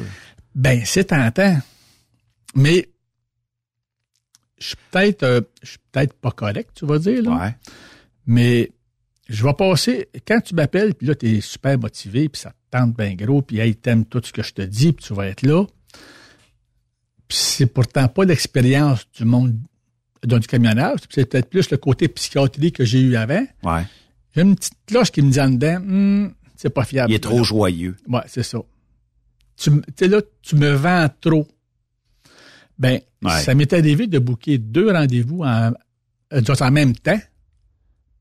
Ben, 0.53 0.83
c'est 0.85 1.05
tentant. 1.05 1.57
Mais 2.53 2.87
je 4.59 4.67
suis 4.67 4.77
peut-être 4.91 5.23
euh, 5.23 5.41
je 5.63 5.69
suis 5.69 5.79
peut-être 5.91 6.13
pas 6.13 6.31
correct, 6.31 6.69
tu 6.75 6.85
vas 6.85 6.99
dire, 6.99 7.23
là. 7.23 7.31
Ouais. 7.31 7.55
Mais 8.27 8.71
je 9.27 9.43
vais 9.43 9.53
passer, 9.55 10.07
quand 10.27 10.39
tu 10.41 10.53
m'appelles, 10.53 10.93
puis 10.93 11.07
là, 11.07 11.15
tu 11.15 11.35
es 11.35 11.41
super 11.41 11.79
motivé, 11.79 12.29
puis 12.29 12.41
ça 12.41 12.51
te 12.51 12.77
tente 12.77 12.95
bien 12.95 13.15
gros, 13.15 13.41
puis 13.41 13.57
hey, 13.57 13.75
t'aimes 13.75 14.05
tout 14.05 14.21
ce 14.23 14.31
que 14.31 14.43
je 14.43 14.53
te 14.53 14.61
dis, 14.61 14.93
puis 14.93 15.03
tu 15.03 15.15
vas 15.15 15.25
être 15.25 15.41
là 15.41 15.65
c'est 17.31 17.67
pourtant 17.67 18.07
pas 18.07 18.25
l'expérience 18.25 19.05
du 19.17 19.25
monde 19.25 19.57
du 20.23 20.47
camionnage, 20.47 20.99
c'est 21.09 21.29
peut-être 21.29 21.49
plus 21.49 21.69
le 21.71 21.77
côté 21.77 22.07
psychiatrique 22.07 22.77
que 22.77 22.85
j'ai 22.85 23.01
eu 23.01 23.15
avant. 23.15 23.45
Ouais. 23.63 23.83
J'ai 24.35 24.41
une 24.41 24.55
petite 24.55 24.77
cloche 24.85 25.11
qui 25.11 25.21
me 25.21 25.31
dit 25.31 25.41
en 25.41 25.49
dedans, 25.49 25.77
hm, 25.77 26.33
c'est 26.55 26.69
pas 26.69 26.85
fiable. 26.85 27.11
Il 27.11 27.15
est 27.15 27.19
trop 27.19 27.43
joyeux. 27.43 27.95
Ouais, 28.07 28.21
c'est 28.27 28.43
ça. 28.43 28.59
Tu 29.57 29.71
sais 29.97 30.07
là, 30.07 30.21
tu 30.41 30.55
me 30.55 30.71
vends 30.71 31.07
trop. 31.19 31.47
Ben, 32.77 32.99
ça 33.27 33.53
m'est 33.53 33.71
arrivé 33.73 34.07
de 34.07 34.19
booker 34.19 34.57
deux 34.57 34.91
rendez-vous 34.91 35.43
en, 35.43 35.71
euh, 36.33 36.41
en 36.59 36.71
même 36.71 36.95
temps. 36.95 37.19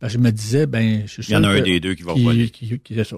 Je 0.03 0.19
me 0.19 0.31
disais, 0.31 0.67
ben, 0.67 1.07
je 1.07 1.23
suis 1.23 1.33
Il 1.33 1.35
y 1.35 1.37
en 1.37 1.45
a 1.45 1.49
un 1.49 1.61
des 1.61 1.81
deux 1.81 1.95
qui 1.95 2.03
va 2.03 2.15
qui, 2.15 2.51
qui, 2.51 2.79
qui, 2.79 3.05
ça. 3.05 3.17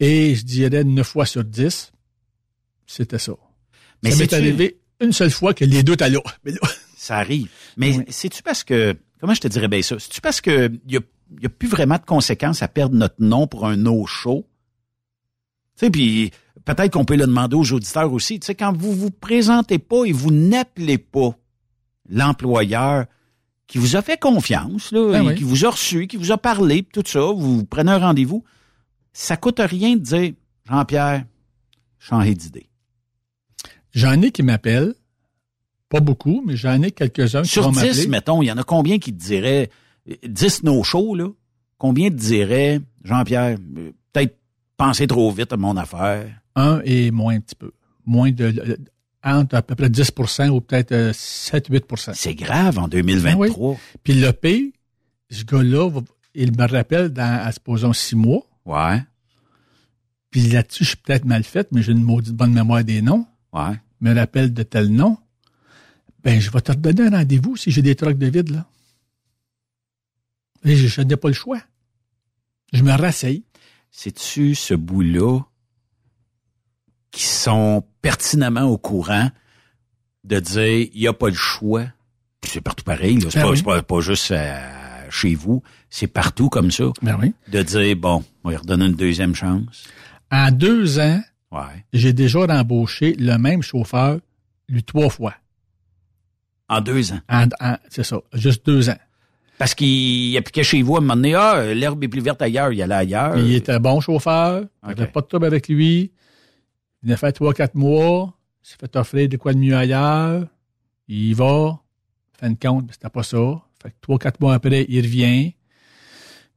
Et 0.00 0.34
je 0.34 0.44
dirais 0.44 0.84
neuf 0.84 1.08
fois 1.08 1.26
sur 1.26 1.44
dix, 1.44 1.92
c'était 2.86 3.18
ça. 3.18 3.34
Mais 4.02 4.10
ça 4.10 4.18
m'est 4.18 4.32
arrivé 4.32 4.78
une 5.04 5.12
seule 5.12 5.30
fois 5.30 5.54
que 5.54 5.64
les 5.64 5.82
deux 5.82 5.94
étaient 5.94 6.10
là. 6.10 6.20
Ça 6.96 7.18
arrive. 7.18 7.48
Mais 7.76 8.04
c'est-tu 8.08 8.42
parce 8.42 8.64
que, 8.64 8.96
comment 9.20 9.34
je 9.34 9.40
te 9.40 9.48
dirais 9.48 9.68
bien 9.68 9.82
ça? 9.82 9.98
C'est-tu 9.98 10.20
parce 10.20 10.40
que 10.40 10.70
il 10.86 10.94
y 10.94 11.46
a, 11.46 11.48
plus 11.48 11.68
vraiment 11.68 11.96
de 11.96 12.04
conséquences 12.04 12.62
à 12.62 12.68
perdre 12.68 12.96
notre 12.96 13.16
nom 13.18 13.46
pour 13.46 13.66
un 13.66 13.76
no-show? 13.76 14.46
Tu 15.76 15.86
sais, 15.86 15.90
puis 15.90 16.30
peut-être 16.64 16.92
qu'on 16.92 17.04
peut 17.04 17.16
le 17.16 17.26
demander 17.26 17.56
aux 17.56 17.72
auditeurs 17.72 18.12
aussi. 18.12 18.40
Tu 18.40 18.46
sais, 18.46 18.54
quand 18.54 18.76
vous 18.76 18.92
vous 18.92 19.10
présentez 19.10 19.78
pas 19.78 20.04
et 20.04 20.12
vous 20.12 20.30
n'appelez 20.30 20.98
pas 20.98 21.36
l'employeur 22.08 23.06
qui 23.66 23.78
vous 23.78 23.96
a 23.96 24.02
fait 24.02 24.20
confiance, 24.20 24.92
là, 24.92 25.10
ben 25.10 25.34
qui 25.34 25.42
vous 25.42 25.64
a 25.64 25.70
reçu, 25.70 26.06
qui 26.06 26.16
vous 26.16 26.32
a 26.32 26.38
parlé, 26.38 26.82
tout 26.82 27.02
ça, 27.06 27.20
vous 27.20 27.64
prenez 27.64 27.92
un 27.92 27.98
rendez-vous, 27.98 28.44
ça 29.12 29.36
coûte 29.36 29.60
rien 29.60 29.96
de 29.96 30.00
dire, 30.00 30.32
Jean-Pierre, 30.68 31.24
changez 31.98 32.34
d'idée. 32.34 32.68
J'en 33.94 34.20
ai 34.22 34.30
qui 34.30 34.42
m'appellent. 34.42 34.94
Pas 35.88 36.00
beaucoup, 36.00 36.42
mais 36.44 36.56
j'en 36.56 36.82
ai 36.82 36.90
quelques-uns 36.90 37.42
qui 37.42 37.48
Sur 37.48 37.70
vont 37.70 37.80
10, 37.80 38.08
mettons, 38.08 38.42
il 38.42 38.46
y 38.46 38.52
en 38.52 38.58
a 38.58 38.64
combien 38.64 38.98
qui 38.98 39.12
te 39.12 39.22
diraient 39.22 39.70
10 40.26 40.64
no 40.64 40.82
shows, 40.82 41.14
là? 41.14 41.28
Combien 41.78 42.10
te 42.10 42.14
diraient, 42.14 42.80
Jean-Pierre, 43.04 43.56
peut-être 44.12 44.36
penser 44.76 45.06
trop 45.06 45.30
vite 45.30 45.52
à 45.52 45.56
mon 45.56 45.76
affaire? 45.76 46.26
Un 46.56 46.80
et 46.84 47.10
moins 47.10 47.36
un 47.36 47.40
petit 47.40 47.54
peu. 47.54 47.72
Moins 48.06 48.32
de, 48.32 48.78
entre 49.22 49.54
à 49.54 49.62
peu 49.62 49.74
près 49.74 49.88
10% 49.88 50.48
ou 50.48 50.60
peut-être 50.60 50.92
7-8% 51.12 52.10
euh, 52.10 52.12
C'est 52.14 52.34
grave 52.34 52.78
en 52.78 52.88
2023. 52.88 53.72
Ben 53.72 53.78
Puis 54.02 54.14
le 54.14 54.32
P, 54.32 54.72
ce 55.30 55.44
gars-là, 55.44 55.90
il 56.34 56.56
me 56.56 56.66
rappelle 56.66 57.10
dans, 57.10 57.40
à 57.44 57.52
supposons, 57.52 57.92
six 57.92 58.16
mois. 58.16 58.42
Ouais. 58.64 59.02
Puis 60.30 60.48
là-dessus, 60.48 60.84
je 60.84 60.88
suis 60.90 60.98
peut-être 60.98 61.24
mal 61.24 61.44
faite, 61.44 61.68
mais 61.70 61.82
j'ai 61.82 61.92
une 61.92 62.02
maudite 62.02 62.34
bonne 62.34 62.52
mémoire 62.52 62.82
des 62.82 63.02
noms 63.02 63.26
ouais. 63.54 63.80
Me 64.04 64.14
rappelle 64.14 64.52
de 64.52 64.62
tel 64.62 64.88
nom, 64.88 65.16
ben 66.22 66.40
je 66.40 66.50
vais 66.50 66.60
te 66.60 66.72
redonner 66.72 67.06
un 67.06 67.18
rendez-vous 67.18 67.56
si 67.56 67.70
j'ai 67.70 67.82
des 67.82 67.94
trucs 67.94 68.18
de 68.18 68.26
vide, 68.26 68.50
là. 68.50 68.66
Et 70.64 70.76
je, 70.76 71.00
n'ai 71.02 71.16
pas 71.16 71.28
le 71.28 71.34
choix. 71.34 71.60
Je 72.72 72.82
me 72.82 72.92
rasseye. 72.92 73.44
C'est-tu 73.90 74.54
ce 74.54 74.72
bout-là 74.74 75.40
qui 77.10 77.24
sont 77.24 77.84
pertinemment 78.00 78.62
au 78.62 78.78
courant 78.78 79.30
de 80.24 80.40
dire 80.40 80.88
il 80.92 81.00
n'y 81.00 81.06
a 81.06 81.12
pas 81.12 81.28
le 81.28 81.34
choix? 81.34 81.84
C'est 82.42 82.62
partout 82.62 82.84
pareil, 82.84 83.18
c'est 83.30 83.40
ben 83.40 83.62
pas, 83.62 83.82
pas, 83.82 84.00
juste 84.00 84.34
chez 85.10 85.34
vous, 85.34 85.62
c'est 85.90 86.06
partout 86.06 86.48
comme 86.48 86.70
ça. 86.70 86.84
Ben 87.02 87.18
oui. 87.20 87.34
De 87.48 87.62
dire 87.62 87.96
bon, 87.96 88.24
on 88.42 88.48
va 88.48 88.54
lui 88.54 88.56
redonner 88.56 88.86
une 88.86 88.94
deuxième 88.94 89.34
chance. 89.34 89.84
En 90.30 90.50
deux 90.50 90.98
ans, 90.98 91.22
Ouais. 91.54 91.84
J'ai 91.92 92.12
déjà 92.12 92.40
embauché 92.40 93.14
le 93.14 93.38
même 93.38 93.62
chauffeur, 93.62 94.18
lui, 94.68 94.82
trois 94.82 95.08
fois. 95.08 95.34
En 96.68 96.80
deux 96.80 97.12
ans? 97.12 97.20
c'est 97.88 98.02
ça, 98.02 98.20
juste 98.32 98.66
deux 98.66 98.90
ans. 98.90 98.98
Parce 99.56 99.74
qu'il 99.74 100.36
appliquait 100.36 100.64
chez 100.64 100.82
vous 100.82 100.96
à 100.96 100.98
un 100.98 101.02
moment 101.02 101.14
donné, 101.14 101.34
ah, 101.36 101.72
l'herbe 101.72 102.02
est 102.02 102.08
plus 102.08 102.20
verte 102.20 102.42
ailleurs, 102.42 102.72
il 102.72 102.82
allait 102.82 102.94
ailleurs. 102.94 103.38
il 103.38 103.54
était 103.54 103.72
un 103.72 103.78
bon 103.78 104.00
chauffeur, 104.00 104.64
il 104.84 104.90
avait 104.90 105.06
pas 105.06 105.20
de 105.20 105.26
trouble 105.26 105.46
avec 105.46 105.68
lui. 105.68 106.10
Il 107.04 107.12
a 107.12 107.16
fait 107.16 107.30
trois, 107.30 107.54
quatre 107.54 107.76
mois, 107.76 108.34
il 108.64 108.68
s'est 108.68 108.76
fait 108.80 108.96
offrir 108.96 109.28
de 109.28 109.36
quoi 109.36 109.52
de 109.52 109.58
mieux 109.58 109.76
ailleurs. 109.76 110.46
Il 111.06 111.28
y 111.28 111.34
va, 111.34 111.78
fin 112.32 112.50
de 112.50 112.58
compte, 112.60 112.90
c'était 112.90 113.10
pas 113.10 113.22
ça. 113.22 113.62
Fait 113.80 113.90
que 113.90 113.96
trois, 114.00 114.18
quatre 114.18 114.40
mois 114.40 114.54
après, 114.54 114.86
il 114.88 115.02
revient, 115.02 115.54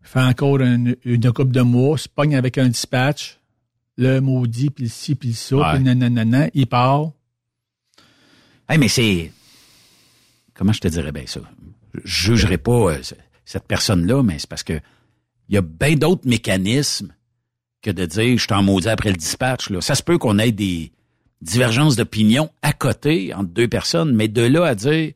fait 0.02 0.22
encore 0.22 0.60
une, 0.62 0.96
une 1.04 1.32
couple 1.34 1.52
de 1.52 1.62
mois, 1.62 1.98
se 2.00 2.08
pogne 2.08 2.36
avec 2.36 2.58
un 2.58 2.70
dispatch, 2.70 3.40
le 3.98 4.20
maudit, 4.22 4.70
puis 4.70 4.86
le 4.86 4.90
ci, 4.90 5.16
puis 5.16 5.30
le 5.30 5.36
ça, 5.36 5.74
puis 5.74 5.84
nanana, 5.84 6.50
il 6.54 6.68
part. 6.68 7.12
Hey, 8.70 8.78
mais 8.78 8.88
c'est... 8.88 9.32
Comment 10.54 10.74
je 10.74 10.82
te 10.82 10.88
dirais 10.88 11.12
bien 11.12 11.26
ça? 11.26 11.42
Je 12.04 12.34
jugerai 12.34 12.58
pas 12.58 12.92
euh, 12.92 13.02
cette 13.46 13.66
personne-là, 13.68 14.24
mais 14.24 14.40
c'est 14.40 14.50
parce 14.50 14.64
que 14.64 14.80
il 15.50 15.56
y 15.56 15.58
a 15.58 15.62
bien 15.62 15.96
d'autres 15.96 16.28
mécanismes 16.28 17.14
que 17.82 17.92
de 17.92 18.06
dire 18.06 18.38
je 18.38 18.48
t'en 18.48 18.64
maudis 18.64 18.90
après 18.90 19.12
le 19.12 19.18
dispatch. 19.18 19.72
Ça 19.80 19.96
se 19.96 20.04
peut 20.04 20.18
qu'on 20.18 20.40
ait 20.40 20.52
des 20.52 20.92
divergences 21.42 21.96
d'opinion 21.96 22.50
à 22.62 22.74
côté 22.74 23.34
entre 23.34 23.50
deux 23.50 23.68
personnes, 23.68 24.14
mais 24.14 24.28
de 24.28 24.42
là 24.42 24.66
à 24.66 24.76
dire 24.76 25.14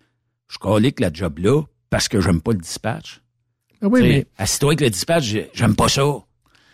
je 0.48 0.58
que 0.58 1.02
la 1.02 1.12
job 1.12 1.40
là 1.40 1.64
parce 1.90 2.08
que 2.08 2.22
j'aime 2.22 2.42
pas 2.42 2.52
le 2.52 2.60
dispatch. 2.60 3.22
Ah 3.82 3.88
oui, 3.88 4.02
mais... 4.02 4.28
Assis-toi 4.38 4.70
avec 4.70 4.82
le 4.82 4.90
dispatch, 4.90 5.36
j'aime 5.54 5.76
pas 5.76 5.90
ça. 5.90 6.04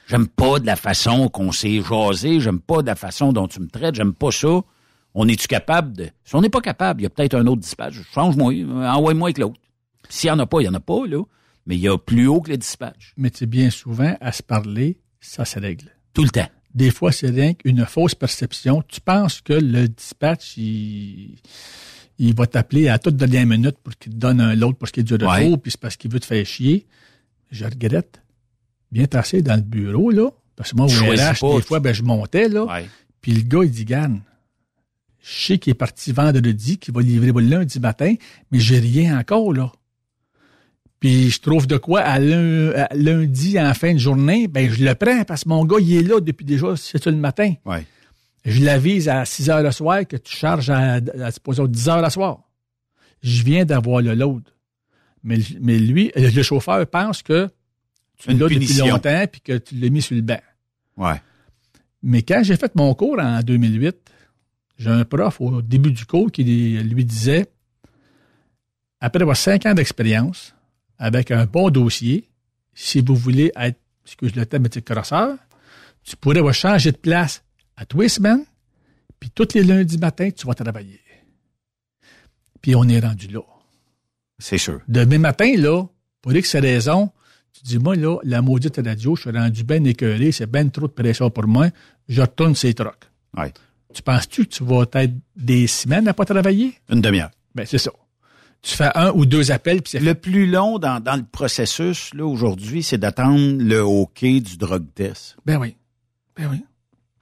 J'aime 0.07 0.27
pas 0.27 0.59
de 0.59 0.65
la 0.65 0.77
façon 0.77 1.27
qu'on 1.27 1.51
s'est 1.51 1.81
jasé, 1.81 2.39
j'aime 2.39 2.61
pas 2.61 2.81
de 2.81 2.87
la 2.87 2.95
façon 2.95 3.33
dont 3.33 3.47
tu 3.47 3.59
me 3.59 3.67
traites, 3.67 3.93
j'aime 3.95 4.13
pas 4.13 4.31
ça. 4.31 4.61
On 5.13 5.27
est-tu 5.27 5.47
capable 5.47 5.93
de... 5.93 6.09
Si 6.23 6.33
on 6.35 6.41
n'est 6.41 6.49
pas 6.49 6.61
capable, 6.61 7.01
il 7.01 7.03
y 7.03 7.07
a 7.07 7.09
peut-être 7.09 7.33
un 7.33 7.45
autre 7.45 7.61
dispatch. 7.61 7.95
Change-moi, 8.13 8.53
envoie-moi 8.89 9.27
avec 9.27 9.37
l'autre. 9.37 9.59
S'il 10.07 10.29
y 10.29 10.31
en 10.31 10.39
a 10.39 10.45
pas, 10.45 10.61
il 10.61 10.65
y 10.65 10.69
en 10.69 10.73
a 10.75 10.79
pas, 10.79 11.05
là. 11.07 11.21
Mais 11.65 11.75
il 11.75 11.81
y 11.81 11.89
a 11.89 11.97
plus 11.97 12.27
haut 12.27 12.39
que 12.39 12.51
le 12.51 12.57
dispatch. 12.57 13.13
Mais 13.17 13.29
tu 13.29 13.45
bien 13.47 13.69
souvent, 13.69 14.15
à 14.21 14.31
se 14.31 14.41
parler, 14.41 14.99
ça 15.19 15.43
se 15.43 15.59
règle. 15.59 15.91
Tout 16.13 16.23
le 16.23 16.29
temps. 16.29 16.47
Des 16.73 16.91
fois, 16.91 17.11
c'est 17.11 17.29
rien 17.29 17.53
qu'une 17.53 17.85
fausse 17.85 18.15
perception. 18.15 18.83
Tu 18.87 19.01
penses 19.01 19.41
que 19.41 19.53
le 19.53 19.89
dispatch, 19.89 20.55
il, 20.55 21.35
il 22.19 22.33
va 22.33 22.47
t'appeler 22.47 22.87
à 22.87 22.97
toute 22.97 23.17
dernière 23.17 23.45
minute 23.45 23.77
pour 23.83 23.95
qu'il 23.97 24.13
te 24.13 24.17
donne 24.17 24.39
un 24.39 24.55
l'autre 24.55 24.77
parce 24.77 24.91
qu'il 24.93 25.01
est 25.01 25.03
du 25.03 25.13
retour, 25.15 25.61
puis 25.61 25.71
c'est 25.71 25.79
parce 25.81 25.97
qu'il 25.97 26.11
veut 26.11 26.19
te 26.21 26.25
faire 26.25 26.45
chier. 26.45 26.85
Je 27.51 27.65
regrette. 27.65 28.21
Bien 28.91 29.05
passé 29.05 29.41
dans 29.41 29.55
le 29.55 29.61
bureau, 29.61 30.11
là. 30.11 30.29
Parce 30.55 30.71
que 30.71 30.77
moi, 30.77 30.85
au 30.85 30.89
RH, 30.89 31.57
des 31.57 31.61
fois, 31.61 31.79
ben, 31.79 31.93
je 31.93 32.03
montais, 32.03 32.49
là. 32.49 32.81
Puis 33.21 33.31
le 33.31 33.41
gars, 33.41 33.63
il 33.63 33.71
dit, 33.71 33.85
Gann, 33.85 34.21
je 35.21 35.45
sais 35.45 35.57
qu'il 35.57 35.71
est 35.71 35.75
parti 35.75 36.11
vendredi, 36.11 36.77
qu'il 36.77 36.93
va 36.93 37.01
livrer 37.01 37.31
le 37.31 37.41
lundi 37.41 37.79
matin, 37.79 38.15
mais 38.51 38.59
j'ai 38.59 38.79
rien 38.79 39.19
encore, 39.19 39.53
là. 39.53 39.71
Puis 40.99 41.29
je 41.29 41.41
trouve 41.41 41.67
de 41.67 41.77
quoi 41.77 42.01
à, 42.01 42.17
lundi 42.19 43.59
en 43.59 43.73
fin 43.73 43.93
de 43.93 43.99
journée, 43.99 44.47
ben 44.47 44.71
je 44.71 44.83
le 44.83 44.95
prends 44.95 45.23
parce 45.25 45.43
que 45.43 45.49
mon 45.49 45.63
gars, 45.63 45.77
il 45.79 45.95
est 45.95 46.01
là 46.01 46.19
depuis 46.19 46.45
déjà 46.45 46.75
7 46.75 47.05
le 47.07 47.17
matin. 47.17 47.53
Ouais. 47.65 47.85
Je 48.45 48.63
l'avise 48.63 49.07
à 49.09 49.23
6 49.25 49.49
heures 49.49 49.61
le 49.61 49.71
soir 49.71 50.07
que 50.07 50.17
tu 50.17 50.35
charges 50.35 50.69
à, 50.69 50.95
à, 50.95 50.99
10 51.01 51.89
heures 51.89 52.01
le 52.01 52.09
soir. 52.09 52.39
Je 53.21 53.43
viens 53.43 53.65
d'avoir 53.65 54.01
le 54.01 54.15
load. 54.15 54.43
Mais, 55.23 55.37
mais 55.59 55.77
lui, 55.77 56.11
le 56.15 56.41
chauffeur 56.41 56.87
pense 56.87 57.21
que 57.21 57.49
tu 58.17 58.29
l'as 58.29 58.47
depuis 58.47 58.73
longtemps 58.73 59.25
puis 59.31 59.41
que 59.41 59.57
tu 59.57 59.75
l'as 59.75 59.89
mis 59.89 60.01
sur 60.01 60.15
le 60.15 60.21
banc. 60.21 60.41
Ouais. 60.97 61.21
Mais 62.01 62.21
quand 62.21 62.41
j'ai 62.43 62.57
fait 62.57 62.73
mon 62.75 62.93
cours 62.93 63.19
en 63.19 63.41
2008, 63.41 63.95
j'ai 64.77 64.89
un 64.89 65.05
prof 65.05 65.41
au 65.41 65.61
début 65.61 65.91
du 65.91 66.05
cours 66.05 66.31
qui 66.31 66.43
lui 66.43 67.05
disait, 67.05 67.47
après 68.99 69.21
avoir 69.21 69.37
cinq 69.37 69.65
ans 69.65 69.73
d'expérience, 69.73 70.53
avec 70.97 71.31
un 71.31 71.45
bon 71.45 71.69
dossier, 71.69 72.29
si 72.73 73.01
vous 73.01 73.15
voulez 73.15 73.51
être, 73.55 73.79
excuse 74.05 74.35
le 74.35 74.45
terme, 74.45 74.67
crosseur, 74.69 75.37
tu 76.03 76.15
pourrais 76.15 76.39
avoir 76.39 76.53
changer 76.53 76.91
de 76.91 76.97
place 76.97 77.43
à 77.75 77.85
tous 77.85 78.01
les 78.01 78.09
semaines, 78.09 78.45
puis 79.19 79.29
tous 79.31 79.53
les 79.55 79.63
lundis 79.63 79.97
matin, 79.97 80.29
tu 80.29 80.45
vas 80.47 80.53
travailler. 80.53 81.01
Puis 82.61 82.75
on 82.75 82.87
est 82.87 82.99
rendu 82.99 83.27
là. 83.27 83.41
C'est 84.39 84.57
sûr. 84.57 84.81
Demain 84.87 85.17
matin, 85.17 85.53
là, 85.57 85.83
pour 86.21 86.33
X 86.33 86.55
raison, 86.55 87.11
tu 87.57 87.63
dis, 87.63 87.77
moi, 87.79 87.95
là, 87.95 88.17
la 88.23 88.41
maudite 88.41 88.79
radio, 88.83 89.15
je 89.15 89.21
suis 89.21 89.31
rendu 89.31 89.63
bien 89.63 89.83
écœuré, 89.83 90.31
c'est 90.31 90.49
bien 90.49 90.67
trop 90.67 90.87
de 90.87 90.93
pression 90.93 91.29
pour 91.29 91.47
moi, 91.47 91.67
je 92.07 92.21
retourne 92.21 92.55
ces 92.55 92.73
trocs. 92.73 93.09
Ouais. 93.37 93.53
Tu 93.93 94.01
penses-tu 94.01 94.45
que 94.45 94.49
tu 94.49 94.63
vas 94.63 94.85
être 94.93 95.13
des 95.35 95.67
semaines 95.67 96.07
à 96.07 96.13
pas 96.13 96.25
travailler? 96.25 96.75
Une 96.89 97.01
demi-heure. 97.01 97.31
Ben, 97.55 97.65
c'est 97.65 97.77
ça. 97.77 97.91
Tu 98.61 98.75
fais 98.75 98.89
un 98.95 99.11
ou 99.11 99.25
deux 99.25 99.51
appels, 99.51 99.81
puis 99.81 99.91
c'est 99.91 99.99
Le 99.99 100.15
plus 100.15 100.47
long 100.47 100.79
dans, 100.79 100.99
dans 100.99 101.15
le 101.15 101.23
processus, 101.23 102.13
là, 102.13 102.25
aujourd'hui, 102.25 102.83
c'est 102.83 102.97
d'attendre 102.97 103.61
le 103.61 103.83
OK 103.83 104.21
du 104.21 104.57
drug 104.57 104.85
test. 104.93 105.37
Ben 105.45 105.57
oui. 105.57 105.75
Ben 106.35 106.47
oui. 106.51 106.63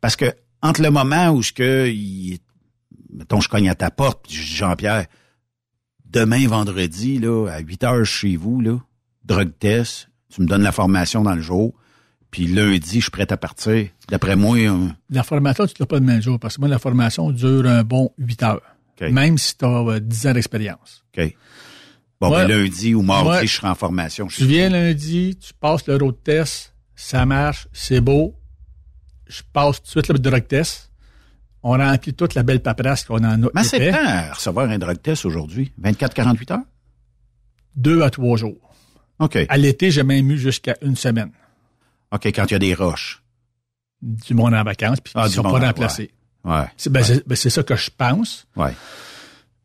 Parce 0.02 0.16
que, 0.16 0.34
entre 0.62 0.82
le 0.82 0.90
moment 0.90 1.32
où 1.32 1.44
ce 1.44 1.52
que, 1.52 1.88
il, 1.88 2.40
mettons, 3.12 3.42
je 3.42 3.50
cogne 3.50 3.70
à 3.70 3.76
ta 3.76 3.92
porte, 3.92 4.26
je 4.30 4.42
dis, 4.42 4.56
Jean-Pierre, 4.56 5.06
demain, 6.06 6.48
vendredi, 6.48 7.20
là, 7.20 7.48
à 7.48 7.60
8 7.60 7.84
heures 7.84 8.06
chez 8.06 8.36
vous, 8.36 8.62
là, 8.62 8.80
drug 9.24 9.52
test, 9.60 10.10
tu 10.36 10.42
me 10.42 10.48
donnes 10.48 10.64
la 10.64 10.74
formation 10.74 11.22
dans 11.24 11.34
le 11.34 11.42
jour, 11.42 11.74
puis 12.30 12.46
lundi, 12.48 12.96
je 12.96 13.04
suis 13.04 13.12
prêt 13.12 13.32
à 13.32 13.38
partir. 13.38 13.88
D'après 14.10 14.36
moi... 14.36 14.58
La 15.10 15.24
formation, 15.24 15.66
tu 15.66 15.76
ne 15.76 15.80
l'as 15.80 15.86
pas 15.86 16.00
le 16.00 16.06
même 16.06 16.22
jour, 16.22 16.38
parce 16.38 16.56
que 16.56 16.62
moi, 16.62 16.70
la 16.70 16.78
formation 16.78 17.32
dure 17.32 17.66
un 17.66 17.84
bon 17.84 18.12
8 18.18 18.44
heures. 18.44 18.62
Même 19.00 19.38
si 19.38 19.58
tu 19.58 19.64
as 19.64 20.00
10 20.02 20.28
ans 20.28 20.34
d'expérience. 20.34 21.06
OK. 21.18 21.36
Bon, 22.20 22.32
ben, 22.32 22.48
lundi 22.48 22.94
ou 22.94 23.02
mardi, 23.02 23.48
je 23.48 23.56
serai 23.56 23.70
en 23.70 23.76
formation. 23.76 24.28
Tu 24.28 24.46
viens 24.46 24.70
lundi, 24.70 25.38
tu 25.40 25.54
passes 25.54 25.88
le 25.88 25.96
road 25.96 26.16
test, 26.24 26.74
ça 26.96 27.26
marche, 27.26 27.68
c'est 27.72 28.02
beau. 28.02 28.36
Je 29.28 29.42
passe 29.54 29.78
tout 29.78 29.86
de 29.86 29.90
suite 29.90 30.08
le 30.10 30.20
drug 30.20 30.48
test. 30.48 30.92
On 31.64 31.72
remplit 31.72 32.14
toute 32.14 32.36
la 32.36 32.44
belle 32.44 32.62
paperasse 32.62 33.06
qu'on 33.06 33.24
en 33.24 33.44
a. 33.44 33.48
Mais 33.54 33.64
c'est 33.64 33.90
temps 33.92 33.98
à 34.06 34.34
recevoir 34.34 34.70
un 34.70 34.78
drug 34.78 35.02
test 35.02 35.26
aujourd'hui? 35.26 35.72
24-48 35.82 36.54
heures? 36.54 36.60
Deux 37.76 38.02
à 38.02 38.10
trois 38.10 38.38
jours. 38.38 38.75
OK. 39.20 39.38
À 39.48 39.58
l'été, 39.58 39.92
j'ai 39.92 40.04
même 40.04 40.30
eu 40.32 40.38
jusqu'à 40.38 40.76
une 40.82 40.96
semaine. 40.96 41.32
OK, 42.12 42.26
quand 42.28 42.46
il 42.46 42.52
y 42.52 42.56
a 42.56 42.60
des 42.60 42.74
roches. 42.74 43.22
Du 44.02 44.34
monde 44.34 44.54
en 44.54 44.64
vacances, 44.64 45.00
puis 45.00 45.14
ah, 45.16 45.28
sont 45.30 45.42
pas 45.42 45.60
remplacés. 45.60 46.12
Ouais. 46.44 46.66
Ben, 46.90 47.04
c'est 47.04 47.28
ben, 47.28 47.36
c'est 47.36 47.50
ça 47.50 47.64
que 47.64 47.76
je 47.76 47.90
pense. 47.96 48.46
Ouais. 48.56 48.74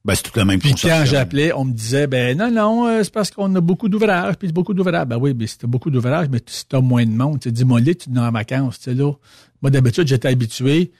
Ben, 0.02 0.14
c'est 0.14 0.22
tout 0.22 0.38
le 0.38 0.46
même 0.46 0.58
Puis 0.58 0.74
quand 0.74 1.02
j'appelais, 1.04 1.52
on 1.52 1.64
me 1.64 1.72
disait, 1.72 2.06
ben 2.06 2.38
non, 2.38 2.50
non, 2.50 2.86
euh, 2.86 3.02
c'est 3.02 3.12
parce 3.12 3.30
qu'on 3.30 3.54
a 3.54 3.60
beaucoup 3.60 3.88
d'ouvrages, 3.88 4.36
puis 4.36 4.50
beaucoup 4.50 4.72
d'ouvrages. 4.72 5.06
Ben 5.06 5.18
oui, 5.18 5.34
mais 5.38 5.46
si 5.46 5.58
t'as 5.58 5.66
beaucoup 5.66 5.90
d'ouvrages, 5.90 6.28
mais 6.30 6.40
si 6.46 6.66
t'as 6.66 6.80
moins 6.80 7.04
de 7.04 7.10
monde, 7.10 7.40
tu 7.40 7.52
dis, 7.52 7.64
moi, 7.66 7.82
tu 7.82 7.90
es 7.90 8.18
en 8.18 8.30
vacances, 8.30 8.80
tu 8.80 8.94
là. 8.94 9.12
Moi, 9.60 9.70
d'habitude, 9.70 10.08
j'étais 10.08 10.28
habitué, 10.28 10.90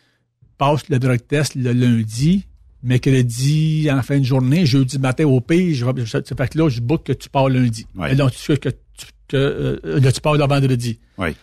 passe 0.58 0.86
le 0.90 0.98
drug 0.98 1.26
test 1.26 1.54
le 1.54 1.72
lundi, 1.72 2.46
mercredi 2.82 3.88
en 3.90 4.02
fin 4.02 4.18
de 4.18 4.24
journée, 4.24 4.66
jeudi 4.66 4.98
matin 4.98 5.24
au 5.24 5.40
pays, 5.40 5.74
je, 5.74 5.84
je, 5.96 6.04
fait 6.04 6.48
que 6.48 6.58
là, 6.58 6.68
je 6.68 6.80
book 6.80 7.04
que 7.04 7.12
tu 7.12 7.28
pars 7.28 7.48
lundi. 7.48 7.86
Ouais. 7.94 8.12
Et 8.12 8.14
donc, 8.16 8.32
tu 8.32 8.56
que, 8.58 8.68
tu, 8.68 9.06
que 9.28 9.36
euh, 9.36 10.00
là, 10.00 10.12
tu 10.12 10.20
pars 10.20 10.34
le 10.34 10.44
vendredi. 10.46 10.98
Oui. 11.18 11.36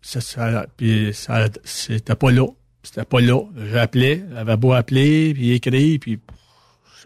Ça, 0.00 0.20
ça, 0.20 0.66
puis 0.76 1.10
ça, 1.14 1.48
c'était 1.64 2.14
pas 2.14 2.30
là. 2.30 2.46
C'était 2.82 3.04
pas 3.04 3.20
là. 3.20 3.40
J'appelais, 3.72 4.24
j'avais 4.34 4.56
beau 4.56 4.72
appeler, 4.72 5.32
puis 5.34 5.52
écrire, 5.52 5.98
puis 6.00 6.18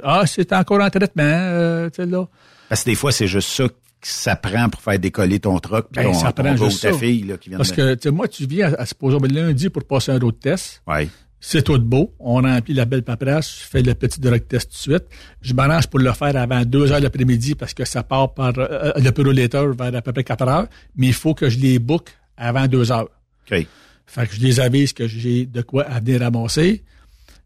ah, 0.02 0.24
c'est 0.26 0.52
encore 0.52 0.80
en 0.80 0.90
traitement, 0.90 1.22
euh, 1.24 1.88
tu 1.90 1.96
sais, 1.96 2.06
là. 2.06 2.26
Parce 2.68 2.82
que 2.82 2.90
des 2.90 2.96
fois, 2.96 3.12
c'est 3.12 3.26
juste 3.26 3.48
ça 3.48 3.68
que 3.68 3.74
ça 4.02 4.36
prend 4.36 4.68
pour 4.68 4.80
faire 4.80 4.98
décoller 4.98 5.40
ton 5.40 5.58
truck, 5.58 5.88
puis 5.92 6.04
ben, 6.04 6.14
ça 6.14 6.32
prend 6.32 6.56
juste 6.56 6.82
ta 6.82 6.92
fille, 6.92 7.22
là, 7.22 7.38
qui 7.38 7.48
vient 7.50 7.58
Parce 7.58 7.72
que, 7.72 7.94
tu 7.94 8.02
sais, 8.02 8.10
moi, 8.10 8.28
tu 8.28 8.46
viens 8.46 8.72
à, 8.72 8.82
à 8.82 8.86
se 8.86 8.94
poser 8.94 9.18
lundi 9.28 9.70
pour 9.70 9.84
passer 9.84 10.12
un 10.12 10.18
road 10.18 10.38
test. 10.40 10.82
Oui. 10.86 11.08
C'est 11.48 11.62
tout 11.62 11.78
beau. 11.78 12.12
On 12.18 12.42
remplit 12.42 12.74
la 12.74 12.86
belle 12.86 13.04
paperasse. 13.04 13.60
Je 13.60 13.68
fais 13.68 13.80
le 13.80 13.94
petit 13.94 14.18
drug 14.18 14.48
test 14.48 14.68
tout 14.68 14.90
de 14.90 14.96
suite. 14.96 15.04
Je 15.40 15.54
m'arrange 15.54 15.86
pour 15.86 16.00
le 16.00 16.12
faire 16.12 16.36
avant 16.36 16.64
deux 16.64 16.90
heures 16.90 16.98
l'après-midi 16.98 17.54
parce 17.54 17.72
que 17.72 17.84
ça 17.84 18.02
part 18.02 18.34
par 18.34 18.52
euh, 18.58 18.90
le 18.96 19.12
pyrolator 19.12 19.72
vers 19.72 19.94
à 19.94 20.02
peu 20.02 20.12
près 20.12 20.24
quatre 20.24 20.48
heures. 20.48 20.66
Mais 20.96 21.06
il 21.06 21.12
faut 21.12 21.34
que 21.34 21.48
je 21.48 21.60
les 21.60 21.78
book 21.78 22.10
avant 22.36 22.66
deux 22.66 22.90
heures. 22.90 23.08
OK. 23.48 23.64
Fait 24.06 24.26
que 24.26 24.34
je 24.34 24.40
les 24.40 24.58
avise 24.58 24.92
que 24.92 25.06
j'ai 25.06 25.46
de 25.46 25.62
quoi 25.62 25.84
à 25.84 26.00
venir 26.00 26.22
ramasser. 26.22 26.82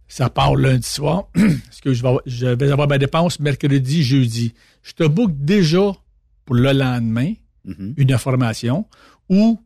Ça 0.09 0.31
part 0.31 0.57
lundi 0.57 0.89
soir. 0.89 1.29
Parce 1.35 1.83
que 1.83 1.93
je 1.93 2.03
vais, 2.03 2.17
je 2.25 2.47
vais 2.47 2.73
avoir 2.73 2.89
ma 2.89 2.97
dépense 2.97 3.39
mercredi, 3.39 4.03
jeudi. 4.03 4.55
Je 4.83 4.95
te 4.95 5.07
book 5.07 5.33
déjà 5.35 5.93
pour 6.47 6.55
le 6.55 6.73
lendemain 6.73 7.35
mm-hmm. 7.69 7.93
une 7.99 8.13
information 8.15 8.87
ou 9.29 9.61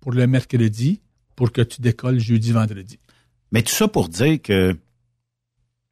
pour 0.00 0.12
le 0.12 0.26
mercredi 0.26 1.02
pour 1.36 1.52
que 1.52 1.60
tu 1.60 1.82
décolles 1.82 2.18
jeudi, 2.18 2.52
vendredi. 2.52 2.98
Mais 3.52 3.62
tout 3.62 3.72
ça 3.72 3.86
pour 3.86 4.08
dire 4.08 4.40
que 4.42 4.76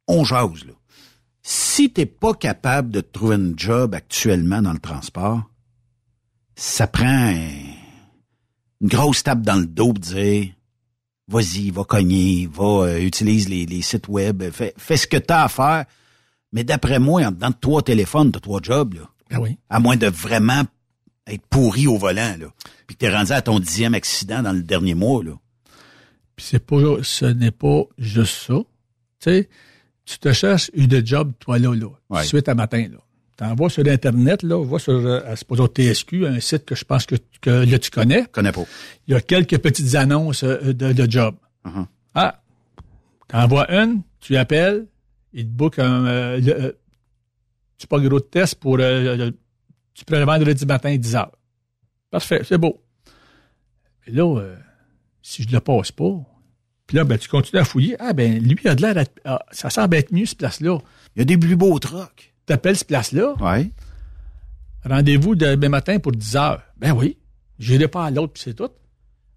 on 0.07 0.23
jase, 0.25 0.65
là. 0.65 0.73
Si 1.43 1.91
t'es 1.91 2.05
pas 2.05 2.33
capable 2.33 2.91
de 2.91 3.01
trouver 3.01 3.35
un 3.35 3.53
job 3.55 3.95
actuellement 3.95 4.61
dans 4.61 4.73
le 4.73 4.79
transport, 4.79 5.49
ça 6.55 6.85
prend 6.85 7.31
une 7.31 8.87
grosse 8.87 9.23
tape 9.23 9.41
dans 9.41 9.55
le 9.55 9.65
dos 9.65 9.93
pour 9.93 9.99
dire 9.99 10.51
vas-y, 11.27 11.71
va 11.71 11.83
cogner, 11.83 12.49
va 12.51 12.87
euh, 12.87 12.99
utilise 13.01 13.47
les, 13.49 13.81
sites 13.81 14.07
web, 14.09 14.43
fais, 14.51 14.73
fais 14.77 14.97
ce 14.97 15.07
que 15.07 15.17
tu 15.17 15.33
as 15.33 15.45
à 15.45 15.47
faire. 15.47 15.85
Mais 16.51 16.63
d'après 16.63 16.99
moi, 16.99 17.23
en 17.25 17.31
dedans 17.31 17.49
de 17.49 17.55
trois 17.59 17.81
téléphones, 17.81 18.31
t'as 18.31 18.41
trois 18.41 18.59
jobs, 18.61 18.95
là. 18.95 19.09
Ben 19.29 19.39
oui. 19.39 19.57
À 19.69 19.79
moins 19.79 19.95
de 19.95 20.07
vraiment 20.07 20.63
être 21.25 21.45
pourri 21.49 21.87
au 21.87 21.97
volant, 21.97 22.35
là. 22.37 22.47
Puis 22.85 22.97
que 22.97 23.05
t'es 23.05 23.15
rendu 23.15 23.31
à 23.31 23.41
ton 23.41 23.59
dixième 23.59 23.93
accident 23.93 24.43
dans 24.43 24.51
le 24.51 24.61
dernier 24.61 24.93
mois, 24.93 25.23
là. 25.23 25.31
Puis 26.41 26.47
c'est 26.49 26.65
pas, 26.65 27.03
ce 27.03 27.25
n'est 27.25 27.51
pas 27.51 27.83
juste 27.99 28.47
ça. 28.47 28.55
Tu 28.55 28.65
sais, 29.19 29.49
tu 30.05 30.17
te 30.17 30.33
cherches 30.33 30.71
une 30.73 31.05
job, 31.05 31.33
toi, 31.39 31.59
là, 31.59 31.75
là. 31.75 32.23
Suite 32.23 32.49
à 32.49 32.55
matin, 32.55 32.87
là. 32.91 32.97
T'envoies 33.37 33.69
sur 33.69 33.87
Internet, 33.87 34.41
là, 34.41 34.65
va 34.65 34.79
sur, 34.79 34.93
euh, 34.93 35.35
au 35.49 35.67
TSQ, 35.67 36.25
un 36.25 36.39
site 36.39 36.65
que 36.65 36.73
je 36.73 36.83
pense 36.83 37.05
que, 37.05 37.13
que 37.41 37.51
là, 37.51 37.77
tu 37.77 37.91
connais. 37.91 38.25
connais 38.31 38.51
pas. 38.51 38.63
Il 39.07 39.13
y 39.13 39.15
a 39.15 39.21
quelques 39.21 39.59
petites 39.59 39.93
annonces 39.93 40.43
euh, 40.43 40.73
de, 40.73 40.93
de 40.93 41.11
job. 41.11 41.35
Uh-huh. 41.63 41.85
Ah, 42.15 42.41
t'envoies 43.27 43.71
une, 43.71 44.01
tu 44.19 44.35
appelles, 44.35 44.87
il 45.33 45.45
te 45.45 45.51
book 45.51 45.77
un, 45.77 46.05
euh, 46.07 46.41
euh 46.47 46.71
tu 47.77 47.85
pas 47.85 47.99
gros 47.99 48.19
de 48.19 48.25
test 48.25 48.55
pour, 48.55 48.77
tu 48.77 50.05
prends 50.05 50.17
le 50.17 50.25
vendredi 50.25 50.65
matin, 50.65 50.95
10 50.95 51.15
heures. 51.15 51.37
Parfait, 52.09 52.41
c'est 52.43 52.57
beau. 52.57 52.83
Et 54.07 54.11
là, 54.11 54.39
euh, 54.39 54.55
si 55.21 55.43
je 55.43 55.47
ne 55.49 55.53
le 55.53 55.59
passe 55.59 55.91
pas, 55.91 56.11
puis 56.91 56.97
là, 56.97 57.05
ben, 57.05 57.17
tu 57.17 57.29
continues 57.29 57.61
à 57.61 57.63
fouiller. 57.63 57.95
Ah, 57.99 58.11
ben, 58.11 58.37
lui, 58.43 58.57
il 58.61 58.67
a 58.67 58.75
de 58.75 58.81
l'air, 58.81 59.05
ah, 59.23 59.39
ça 59.51 59.69
semble 59.69 59.95
être 59.95 60.11
mieux, 60.11 60.25
cette 60.25 60.39
place-là. 60.39 60.77
Il 61.15 61.19
y 61.19 61.21
a 61.21 61.25
des 61.25 61.37
plus 61.37 61.55
beaux 61.55 61.79
trucs. 61.79 62.33
T'appelles 62.45 62.75
cette 62.75 62.89
place-là? 62.89 63.35
Oui. 63.39 63.71
Rendez-vous 64.83 65.35
demain 65.35 65.69
matin 65.69 65.99
pour 65.99 66.11
10 66.11 66.35
heures. 66.35 66.61
Ben 66.77 66.91
oui. 66.91 67.17
J'irai 67.59 67.87
pas 67.87 68.07
à 68.07 68.11
l'autre, 68.11 68.33
puis 68.33 68.43
c'est 68.43 68.55
tout. 68.55 68.71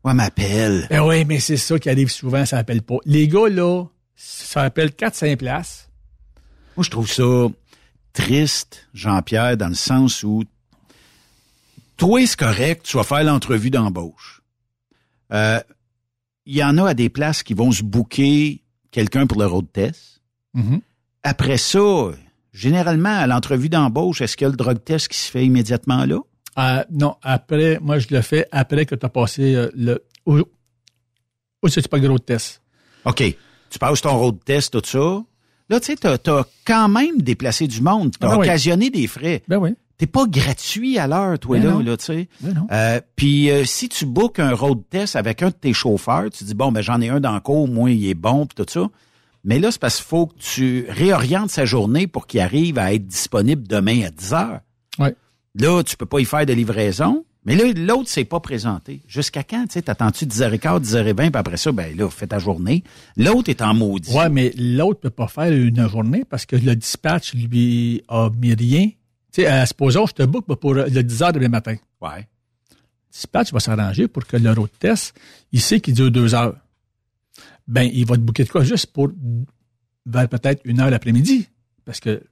Ouais, 0.02 0.14
m'appelle. 0.14 0.88
Ben 0.90 1.06
oui, 1.06 1.24
mais 1.24 1.38
c'est 1.38 1.56
ça 1.56 1.78
qui 1.78 1.88
arrive 1.88 2.10
souvent, 2.10 2.44
ça 2.44 2.58
appelle 2.58 2.82
pas. 2.82 2.96
Les 3.04 3.28
gars, 3.28 3.48
là, 3.48 3.84
ça 4.16 4.62
appelle 4.62 4.88
4-5 4.88 5.36
places. 5.36 5.88
Moi, 6.76 6.82
je 6.82 6.90
trouve 6.90 7.08
ça 7.08 7.46
triste, 8.14 8.88
Jean-Pierre, 8.94 9.56
dans 9.56 9.68
le 9.68 9.74
sens 9.74 10.24
où 10.24 10.42
toi, 11.98 12.26
c'est 12.26 12.36
correct, 12.36 12.84
tu 12.84 12.96
vas 12.96 13.04
faire 13.04 13.22
l'entrevue 13.22 13.70
d'embauche. 13.70 14.42
Euh, 15.32 15.60
il 16.46 16.56
y 16.56 16.64
en 16.64 16.78
a 16.78 16.90
à 16.90 16.94
des 16.94 17.08
places 17.08 17.42
qui 17.42 17.54
vont 17.54 17.72
se 17.72 17.82
booker 17.82 18.62
quelqu'un 18.90 19.26
pour 19.26 19.40
le 19.40 19.46
road 19.46 19.66
test. 19.72 20.20
Mm-hmm. 20.54 20.80
Après 21.22 21.56
ça, 21.56 22.10
généralement, 22.52 23.16
à 23.16 23.26
l'entrevue 23.26 23.68
d'embauche, 23.68 24.20
est-ce 24.20 24.36
qu'il 24.36 24.44
y 24.44 24.48
a 24.48 24.50
le 24.50 24.56
drug 24.56 24.82
test 24.84 25.08
qui 25.08 25.18
se 25.18 25.30
fait 25.30 25.44
immédiatement 25.44 26.04
là? 26.04 26.20
Euh, 26.58 26.84
non, 26.90 27.16
après, 27.22 27.78
moi, 27.80 27.98
je 27.98 28.08
le 28.10 28.20
fais 28.22 28.46
après 28.52 28.86
que 28.86 28.94
tu 28.94 29.04
as 29.04 29.08
passé 29.08 29.54
euh, 29.54 29.70
le... 29.74 30.04
Ou, 30.26 30.42
ou 31.62 31.68
c'est 31.68 31.86
pas 31.88 31.98
le 31.98 32.08
road 32.08 32.24
test. 32.24 32.62
OK. 33.04 33.22
Tu 33.70 33.78
passes 33.78 34.02
ton 34.02 34.16
road 34.16 34.38
test, 34.44 34.72
tout 34.72 34.82
ça. 34.84 35.22
Là, 35.68 35.80
tu 35.80 35.86
sais, 35.86 35.96
t'as 35.96 36.14
as 36.14 36.46
quand 36.64 36.88
même 36.88 37.22
déplacé 37.22 37.66
du 37.66 37.80
monde. 37.80 38.12
T'as 38.18 38.32
Ah 38.32 38.38
occasionné 38.38 38.90
des 38.90 39.06
frais. 39.06 39.42
Ben 39.48 39.58
oui. 39.58 39.70
T'es 39.96 40.06
pas 40.06 40.26
gratuit 40.26 40.98
à 40.98 41.06
l'heure, 41.06 41.38
toi, 41.38 41.58
là, 41.58 41.70
non. 41.70 41.78
là, 41.78 41.96
tu 41.96 42.04
sais. 42.04 42.28
Euh, 42.72 43.00
Puis 43.14 43.50
euh, 43.50 43.64
si 43.64 43.88
tu 43.88 44.06
bookes 44.06 44.40
un 44.40 44.52
road 44.52 44.80
test 44.90 45.14
avec 45.14 45.42
un 45.42 45.48
de 45.48 45.54
tes 45.54 45.72
chauffeurs, 45.72 46.30
tu 46.30 46.42
dis, 46.44 46.54
bon, 46.54 46.72
ben 46.72 46.80
j'en 46.80 47.00
ai 47.00 47.08
un 47.08 47.20
dans 47.20 47.34
le 47.34 47.40
cours, 47.40 47.68
moi, 47.68 47.90
il 47.90 48.08
est 48.08 48.14
bon, 48.14 48.46
puis 48.46 48.56
tout 48.56 48.70
ça. 48.70 48.88
Mais 49.44 49.58
là, 49.58 49.70
c'est 49.70 49.80
parce 49.80 49.96
qu'il 49.96 50.06
faut 50.06 50.26
que 50.26 50.38
tu 50.38 50.86
réorientes 50.88 51.50
sa 51.50 51.64
journée 51.64 52.06
pour 52.06 52.26
qu'il 52.26 52.40
arrive 52.40 52.78
à 52.78 52.92
être 52.92 53.06
disponible 53.06 53.68
demain 53.68 54.02
à 54.06 54.10
10 54.10 54.32
heures. 54.32 54.60
Ouais. 54.98 55.14
Là, 55.54 55.82
tu 55.84 55.96
peux 55.96 56.06
pas 56.06 56.18
y 56.18 56.24
faire 56.24 56.46
de 56.46 56.52
livraison. 56.52 57.24
Mais 57.46 57.54
là, 57.56 57.64
l'autre 57.76 58.08
s'est 58.08 58.24
pas 58.24 58.40
présenté. 58.40 59.02
Jusqu'à 59.06 59.42
quand, 59.42 59.66
tu 59.66 59.74
sais, 59.74 59.82
t'attends-tu 59.82 60.24
10h15, 60.24 60.80
10h20, 60.80 61.14
puis 61.14 61.30
après 61.34 61.58
ça, 61.58 61.72
ben 61.72 61.94
là, 61.94 62.08
fais 62.08 62.26
ta 62.26 62.38
journée. 62.38 62.82
L'autre 63.18 63.50
est 63.50 63.60
en 63.60 63.74
maudit. 63.74 64.16
Ouais, 64.16 64.30
mais 64.30 64.50
l'autre 64.56 65.00
peut 65.00 65.10
pas 65.10 65.28
faire 65.28 65.52
une 65.52 65.86
journée 65.88 66.24
parce 66.24 66.46
que 66.46 66.56
le 66.56 66.74
dispatch 66.74 67.34
lui 67.34 68.02
a 68.08 68.30
mis 68.30 68.54
rien. 68.54 68.88
Tu 69.34 69.42
sais, 69.42 69.50
euh, 69.50 69.66
supposons, 69.66 70.06
je 70.06 70.12
te 70.12 70.22
book 70.22 70.46
pour 70.46 70.74
le 70.74 70.88
10 70.88 71.22
heures 71.24 71.32
demain 71.32 71.48
matin. 71.48 71.74
Ouais. 72.00 72.28
Le 72.70 72.76
dispatch 73.10 73.52
va 73.52 73.58
s'arranger 73.58 74.06
pour 74.06 74.24
que 74.26 74.36
le 74.36 74.52
road 74.52 74.70
test, 74.78 75.12
il 75.50 75.60
sait 75.60 75.80
qu'il 75.80 75.94
dure 75.94 76.12
deux 76.12 76.36
heures. 76.36 76.54
Ben, 77.66 77.90
il 77.92 78.06
va 78.06 78.14
te 78.14 78.20
booker 78.20 78.44
de 78.44 78.48
quoi 78.48 78.62
juste 78.62 78.92
pour 78.92 79.10
vers 80.06 80.28
peut-être 80.28 80.60
une 80.64 80.78
heure 80.78 80.88
l'après-midi. 80.88 81.48
Parce 81.84 81.98
que 81.98 82.22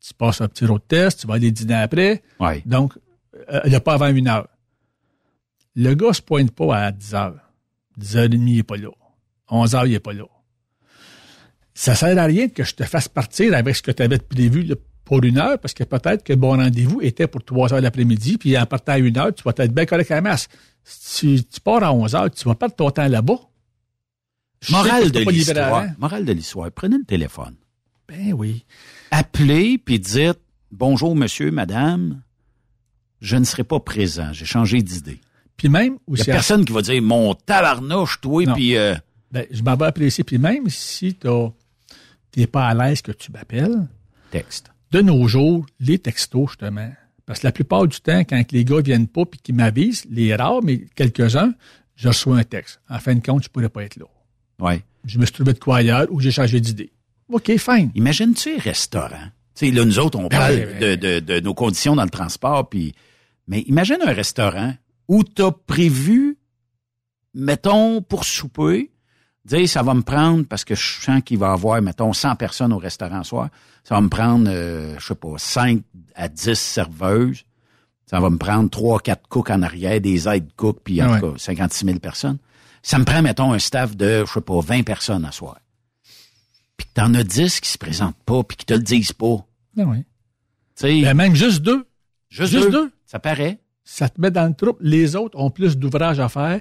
tu 0.00 0.14
passes 0.14 0.40
un 0.40 0.46
petit 0.46 0.64
road 0.64 0.82
test, 0.86 1.22
tu 1.22 1.26
vas 1.26 1.34
aller 1.34 1.50
dîner 1.50 1.74
après. 1.74 2.22
Ouais. 2.38 2.62
Donc, 2.64 2.96
euh, 3.52 3.60
il 3.64 3.70
n'y 3.70 3.76
a 3.76 3.80
pas 3.80 3.94
avant 3.94 4.06
une 4.06 4.28
heure. 4.28 4.46
Le 5.74 5.94
gars 5.94 6.12
se 6.12 6.22
pointe 6.22 6.52
pas 6.52 6.76
à 6.76 6.92
10 6.92 7.14
heures. 7.16 7.40
10 7.96 8.16
heures 8.16 8.24
et 8.24 8.28
demie, 8.28 8.52
il 8.52 8.56
n'est 8.58 8.62
pas 8.62 8.76
là. 8.76 8.90
11 9.50 9.74
heures, 9.74 9.86
il 9.86 9.92
n'est 9.92 9.98
pas 9.98 10.12
là. 10.12 10.26
Ça 11.74 11.96
sert 11.96 12.16
à 12.16 12.24
rien 12.24 12.48
que 12.48 12.62
je 12.62 12.76
te 12.76 12.84
fasse 12.84 13.08
partir 13.08 13.54
avec 13.54 13.74
ce 13.74 13.82
que 13.82 13.90
tu 13.90 14.04
avais 14.04 14.18
prévu 14.18 14.62
là, 14.62 14.76
pour 15.08 15.24
une 15.24 15.38
heure, 15.38 15.58
parce 15.58 15.72
que 15.72 15.84
peut-être 15.84 16.22
que 16.22 16.34
bon 16.34 16.58
rendez-vous 16.58 17.00
était 17.00 17.26
pour 17.26 17.42
3 17.42 17.72
heures 17.72 17.80
l'après-midi, 17.80 18.36
puis 18.36 18.58
en 18.58 18.66
partant 18.66 18.92
à 18.92 18.98
une 18.98 19.16
heure, 19.16 19.34
tu 19.34 19.42
vas 19.42 19.54
être 19.56 19.72
bien 19.72 19.86
correct 19.86 20.10
à 20.10 20.16
la 20.16 20.20
masse. 20.20 20.48
Si 20.84 21.46
tu 21.50 21.60
pars 21.62 21.82
à 21.82 21.94
11 21.94 22.14
heures, 22.14 22.30
tu 22.30 22.44
vas 22.44 22.54
perdre 22.54 22.74
ton 22.74 22.90
temps 22.90 23.08
là-bas. 23.08 23.40
Morale 24.68 25.10
de 25.10 25.20
l'histoire. 25.20 25.74
avant. 25.74 25.90
Morale 25.98 26.26
de 26.26 26.32
l'histoire. 26.32 26.70
Prenez 26.72 26.98
le 26.98 27.04
téléphone. 27.04 27.54
Ben 28.06 28.34
oui. 28.34 28.66
appelez 29.10 29.78
puis 29.78 29.98
dites 29.98 30.40
bonjour 30.70 31.16
monsieur, 31.16 31.50
madame, 31.50 32.20
je 33.22 33.36
ne 33.36 33.44
serai 33.44 33.64
pas 33.64 33.80
présent, 33.80 34.32
j'ai 34.32 34.44
changé 34.44 34.82
d'idée. 34.82 35.20
Puis 35.56 35.70
même, 35.70 35.98
Il 36.12 36.18
y 36.18 36.20
a 36.20 36.24
personne 36.26 36.66
qui 36.66 36.72
va 36.72 36.82
dire 36.82 37.00
mon 37.02 37.34
tabarnouche, 37.34 38.20
toi, 38.20 38.44
puis 38.54 38.76
euh, 38.76 38.94
ben, 39.32 39.46
je 39.50 39.62
m'en 39.62 39.74
vais 39.74 39.86
apprécier. 39.86 40.22
Puis 40.22 40.38
même 40.38 40.68
si 40.68 41.14
tu 41.14 41.28
n'es 42.36 42.46
pas 42.46 42.68
à 42.68 42.74
l'aise 42.74 43.00
que 43.00 43.12
tu 43.12 43.32
m'appelles, 43.32 43.88
texte. 44.30 44.70
De 44.90 45.00
nos 45.00 45.28
jours, 45.28 45.66
les 45.80 45.98
textos, 45.98 46.50
justement. 46.50 46.90
Parce 47.26 47.40
que 47.40 47.46
la 47.46 47.52
plupart 47.52 47.86
du 47.86 48.00
temps, 48.00 48.20
quand 48.20 48.42
les 48.52 48.64
gars 48.64 48.80
viennent 48.80 49.06
pas 49.06 49.26
puis 49.26 49.38
qu'ils 49.40 49.54
m'avisent, 49.54 50.06
les 50.10 50.34
rares, 50.34 50.62
mais 50.62 50.86
quelques-uns, 50.94 51.52
je 51.94 52.08
reçois 52.08 52.38
un 52.38 52.44
texte. 52.44 52.80
En 52.88 52.98
fin 52.98 53.14
de 53.14 53.24
compte, 53.24 53.44
je 53.44 53.48
pourrais 53.48 53.68
pas 53.68 53.84
être 53.84 53.96
là. 53.96 54.06
Ouais. 54.60 54.82
Je 55.04 55.18
me 55.18 55.26
suis 55.26 55.34
trouvé 55.34 55.52
de 55.52 55.58
quoi 55.58 55.78
ailleurs 55.78 56.06
ou 56.10 56.20
j'ai 56.20 56.30
changé 56.30 56.60
d'idée. 56.60 56.90
OK, 57.30 57.56
fine. 57.58 57.90
Imagine-tu 57.94 58.54
un 58.54 58.58
restaurant. 58.58 59.28
Tu 59.54 59.66
sais, 59.66 59.72
là, 59.72 59.84
nous 59.84 59.98
autres, 59.98 60.18
on 60.18 60.28
parle 60.28 60.54
ouais, 60.54 60.96
de, 60.96 61.18
de, 61.18 61.20
de 61.20 61.40
nos 61.40 61.52
conditions 61.52 61.94
dans 61.96 62.04
le 62.04 62.10
transport, 62.10 62.68
puis 62.68 62.94
mais 63.48 63.60
imagine 63.62 63.98
un 64.02 64.12
restaurant 64.12 64.74
où 65.08 65.24
tu 65.24 65.42
as 65.42 65.50
prévu, 65.50 66.38
mettons, 67.34 68.02
pour 68.02 68.24
souper, 68.24 68.90
dire 69.48 69.68
ça 69.68 69.82
va 69.82 69.94
me 69.94 70.02
prendre, 70.02 70.44
parce 70.46 70.64
que 70.64 70.74
je 70.74 71.00
sens 71.00 71.22
qu'il 71.24 71.38
va 71.38 71.48
y 71.48 71.52
avoir, 71.52 71.80
mettons, 71.82 72.12
100 72.12 72.36
personnes 72.36 72.72
au 72.72 72.78
restaurant 72.78 73.22
soir, 73.24 73.48
ça 73.84 73.94
va 73.94 74.00
me 74.00 74.08
prendre, 74.08 74.46
euh, 74.48 74.94
je 74.98 75.06
sais 75.06 75.14
pas, 75.14 75.34
5 75.36 75.82
à 76.14 76.28
10 76.28 76.54
serveuses, 76.54 77.44
ça 78.06 78.20
va 78.20 78.30
me 78.30 78.38
prendre 78.38 78.68
3 78.70 79.00
4 79.00 79.28
cooks 79.28 79.50
en 79.50 79.62
arrière, 79.62 80.00
des 80.00 80.28
aides 80.28 80.52
cooks, 80.56 80.80
puis 80.84 81.02
en 81.02 81.12
Ouais. 81.12 81.20
tout 81.20 81.32
cas, 81.32 81.38
56 81.38 81.84
000 81.86 81.98
personnes. 81.98 82.38
Ça 82.82 82.98
me 82.98 83.04
prend, 83.04 83.20
mettons, 83.22 83.52
un 83.52 83.58
staff 83.58 83.96
de, 83.96 84.24
je 84.26 84.32
sais 84.32 84.40
pas, 84.40 84.60
20 84.60 84.82
personnes 84.84 85.24
à 85.24 85.32
soir. 85.32 85.58
Puis 86.76 86.86
que 86.86 86.92
t'en 86.94 87.12
as 87.14 87.24
10 87.24 87.60
qui 87.60 87.68
se 87.68 87.78
présentent 87.78 88.22
pas, 88.24 88.42
puis 88.44 88.56
qui 88.56 88.64
te 88.66 88.74
le 88.74 88.80
disent 88.82 89.12
pas. 89.12 89.44
Ben 89.76 89.84
oui. 89.86 89.98
Tu 89.98 90.04
sais, 90.86 91.02
Ben, 91.02 91.14
même 91.14 91.34
juste 91.34 91.60
deux. 91.62 91.86
juste, 92.28 92.52
juste 92.52 92.70
deux, 92.70 92.84
deux. 92.84 92.92
Ça 93.04 93.18
paraît. 93.18 93.58
Ça 93.84 94.08
te 94.08 94.20
met 94.20 94.30
dans 94.30 94.46
le 94.46 94.54
trouble. 94.54 94.78
Les 94.80 95.16
autres 95.16 95.38
ont 95.38 95.50
plus 95.50 95.76
d'ouvrages 95.76 96.20
à 96.20 96.28
faire 96.28 96.60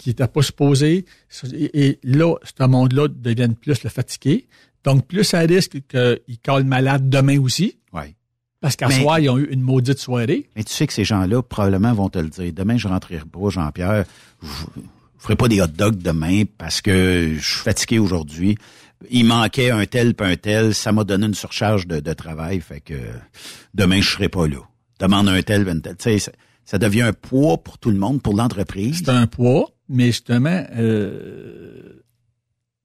qui 0.00 0.08
n'étaient 0.08 0.26
pas 0.26 0.40
supposés. 0.40 1.04
Et, 1.52 1.88
et 1.88 1.98
là, 2.02 2.36
ce 2.42 2.64
monde-là 2.64 3.08
deviennent 3.08 3.54
plus 3.54 3.84
le 3.84 3.90
fatigué. 3.90 4.46
Donc, 4.82 5.06
plus 5.06 5.34
à 5.34 5.40
risque 5.40 5.76
qu'ils 5.88 6.38
collent 6.42 6.64
malade 6.64 7.10
demain 7.10 7.38
aussi. 7.38 7.76
Ouais. 7.92 8.14
Parce 8.62 8.76
qu'à 8.76 8.90
soir, 8.90 9.18
ils 9.18 9.28
ont 9.28 9.36
eu 9.36 9.48
une 9.50 9.60
maudite 9.60 9.98
soirée. 9.98 10.48
Mais 10.56 10.64
tu 10.64 10.72
sais 10.72 10.86
que 10.86 10.94
ces 10.94 11.04
gens-là, 11.04 11.42
probablement, 11.42 11.92
vont 11.92 12.08
te 12.08 12.18
le 12.18 12.30
dire. 12.30 12.50
Demain, 12.54 12.78
je 12.78 12.88
rentrerai 12.88 13.20
pas, 13.30 13.50
Jean-Pierre. 13.50 14.06
Je, 14.42 14.48
je 14.48 14.82
ferai 15.18 15.36
pas 15.36 15.48
des 15.48 15.60
hot 15.60 15.66
dogs 15.66 15.98
demain 15.98 16.44
parce 16.56 16.80
que 16.80 17.34
je 17.38 17.46
suis 17.46 17.60
fatigué 17.62 17.98
aujourd'hui. 17.98 18.56
Il 19.10 19.26
manquait 19.26 19.70
un 19.70 19.84
tel 19.84 20.14
puis 20.14 20.26
un 20.26 20.36
tel. 20.36 20.74
Ça 20.74 20.92
m'a 20.92 21.04
donné 21.04 21.26
une 21.26 21.34
surcharge 21.34 21.86
de, 21.86 22.00
de 22.00 22.12
travail. 22.14 22.60
Fait 22.60 22.80
que 22.80 22.94
demain, 23.74 24.00
je 24.00 24.08
serai 24.08 24.30
pas 24.30 24.48
là. 24.48 24.62
Demande 24.98 25.28
un 25.28 25.42
tel, 25.42 25.68
un 25.68 25.78
tel. 25.80 25.96
Tu 25.96 26.18
sais, 26.18 26.32
ça, 26.70 26.78
devient 26.78 27.02
un 27.02 27.12
poids 27.12 27.58
pour 27.58 27.78
tout 27.78 27.90
le 27.90 27.96
monde, 27.98 28.22
pour 28.22 28.34
l'entreprise. 28.36 28.98
C'est 29.04 29.08
un 29.10 29.26
poids, 29.26 29.70
mais 29.88 30.06
justement, 30.06 30.64
euh, 30.76 32.02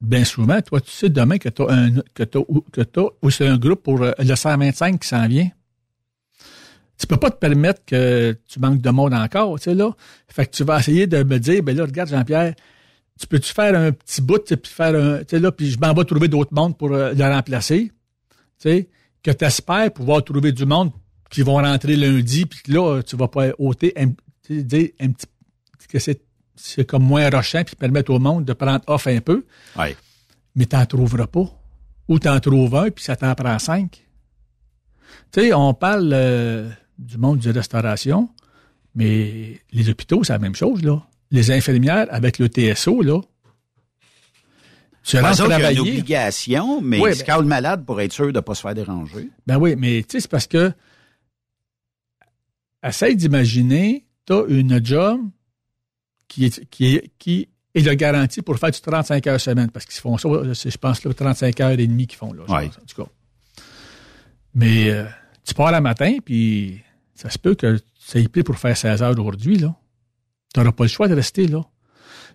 bien 0.02 0.24
souvent, 0.24 0.62
toi, 0.62 0.82
tu 0.82 0.92
sais 0.92 1.10
demain 1.10 1.38
que 1.38 1.50
tu 1.50 1.62
as 1.62 1.70
un 1.72 1.92
que 2.14 2.24
t'as, 2.24 2.40
ou- 2.48 3.30
c'est 3.30 3.48
un 3.48 3.58
groupe 3.58 3.84
pour 3.84 4.02
euh, 4.02 4.12
le 4.20 4.36
125 4.36 5.00
qui 5.02 5.08
s'en 5.08 5.28
vient. 5.28 5.50
Tu 6.98 7.08
peux 7.08 7.18
pas 7.18 7.30
te 7.30 7.38
permettre 7.38 7.84
que 7.86 8.38
tu 8.48 8.60
manques 8.60 8.82
de 8.82 8.90
monde 8.90 9.14
encore, 9.14 9.60
tu 9.60 9.66
sais, 9.66 9.76
là. 9.76 9.92
Fait 10.30 10.46
que 10.46 10.52
tu 10.56 10.64
vas 10.64 10.80
essayer 10.80 11.08
de 11.08 11.24
me 11.24 11.38
dire, 11.40 11.62
ben 11.62 11.76
là, 11.76 11.84
regarde, 11.84 12.10
Jean-Pierre, 12.10 12.56
tu 13.20 13.28
peux-tu 13.28 13.54
faire 13.54 13.78
un 13.78 13.92
petit 13.92 14.22
bout, 14.22 14.44
puis 14.44 14.72
faire 14.72 14.96
un, 14.96 15.20
tu 15.20 15.26
sais, 15.32 15.40
là, 15.40 15.52
puis 15.52 15.70
je 15.72 15.78
m'en 15.80 15.94
vais 15.94 16.06
trouver 16.06 16.28
d'autres 16.30 16.54
mondes 16.54 16.78
pour 16.78 16.94
euh, 16.94 17.14
le 17.14 17.24
remplacer, 17.24 17.92
tu 18.60 18.70
sais, 18.70 18.90
que 19.22 19.32
tu 19.32 19.44
espères 19.46 19.92
pouvoir 19.92 20.24
trouver 20.24 20.52
du 20.54 20.66
monde 20.66 20.92
qui 21.30 21.42
vont 21.42 21.56
rentrer 21.56 21.96
lundi, 21.96 22.46
puis 22.46 22.72
là, 22.74 23.02
tu 23.02 23.16
vas 23.16 23.28
pas 23.28 23.50
ôter 23.58 23.94
un, 23.98 24.08
dire 24.50 24.90
petit, 24.98 25.88
que 25.90 26.00
c'est, 26.00 26.22
c'est 26.56 26.86
comme 26.86 27.04
moins 27.04 27.30
rochant, 27.30 27.64
puis 27.66 27.76
permettre 27.76 28.12
au 28.14 28.20
monde 28.20 28.46
de 28.46 28.54
prendre 28.54 28.82
off 28.88 29.08
un 29.08 29.20
peu, 29.20 29.46
Ouais. 29.78 29.96
mais 30.56 30.66
t'en 30.66 30.86
trouveras 30.86 31.28
pas. 31.28 31.46
Ou 32.08 32.20
t'en 32.20 32.40
trouves 32.40 32.76
un, 32.76 32.92
puis 32.92 33.04
ça 33.04 33.16
t'en 33.16 33.34
prend 33.34 33.58
cinq. 33.60 34.06
Tu 35.32 35.42
sais, 35.42 35.54
on 35.54 35.74
parle 35.74 36.12
euh, 36.14 36.70
du 37.00 37.18
monde 37.18 37.40
de 37.40 37.52
restauration, 37.52 38.30
mais 38.94 39.60
les 39.72 39.90
hôpitaux, 39.90 40.24
c'est 40.24 40.34
la 40.34 40.40
même 40.40 40.56
chose, 40.56 40.84
là. 40.84 41.02
Les 41.32 41.50
infirmières, 41.52 42.06
avec 42.12 42.38
le 42.38 42.48
TSO, 42.48 43.02
là, 43.02 43.20
tu 45.04 45.18
rentres 45.18 45.42
a 45.42 45.46
une 45.46 45.50
travailler. 45.52 45.80
obligation, 45.80 46.82
mais 46.82 47.00
Oui, 47.00 47.14
se 47.14 47.20
ben- 47.20 47.26
calent 47.26 47.46
malade 47.46 47.86
pour 47.86 48.02
être 48.02 48.14
sûr 48.14 48.32
de 48.34 48.40
pas 48.40 48.56
se 48.56 48.62
faire 48.62 48.74
déranger. 48.74 49.30
Ben 49.46 49.58
oui, 49.58 49.76
mais 49.78 50.02
tu 50.04 50.14
sais, 50.14 50.20
c'est 50.22 50.32
parce 50.32 50.48
que 50.48 50.72
essaye 52.90 53.16
d'imaginer, 53.16 54.06
t'as 54.26 54.44
une 54.48 54.84
job 54.86 55.22
qui 56.28 56.46
est, 56.46 56.66
qui 56.70 56.96
est, 56.96 57.12
qui 57.20 57.48
est 57.74 57.82
le 57.82 57.94
garantie 57.94 58.42
pour 58.42 58.58
faire 58.58 58.72
du 58.72 58.80
35 58.82 59.28
heures 59.28 59.40
semaine, 59.42 59.70
parce 59.72 59.86
qu'ils 59.86 60.00
font 60.00 60.18
ça, 60.18 60.30
je 60.30 60.78
pense, 60.78 61.04
là, 61.04 61.14
35 61.14 61.60
heures 61.62 61.72
et 61.80 61.88
demie 61.88 62.08
qu'ils 62.08 62.18
font, 62.18 62.34
là, 62.34 62.44
je 62.48 62.54
Ouais. 62.54 62.66
pense, 62.68 62.78
en 62.78 62.86
tout 62.86 63.04
cas. 63.04 63.10
Mais 64.54 64.90
euh, 64.90 65.06
tu 65.46 65.54
pars 65.54 65.72
le 65.72 65.82
matin, 65.82 66.18
puis 66.24 66.82
ça 67.14 67.30
se 67.30 67.38
peut 67.38 67.56
que 67.56 67.80
ça 68.00 68.20
y 68.20 68.28
plaît 68.28 68.44
pour 68.44 68.58
faire 68.58 68.76
16 68.78 69.02
heures 69.04 69.12
aujourd'hui, 69.20 69.58
là. 69.58 69.76
Tu 70.54 70.60
n'auras 70.60 70.72
pas 70.72 70.86
le 70.86 70.90
choix 70.90 71.08
de 71.08 71.16
rester 71.16 71.48
là. 71.48 71.62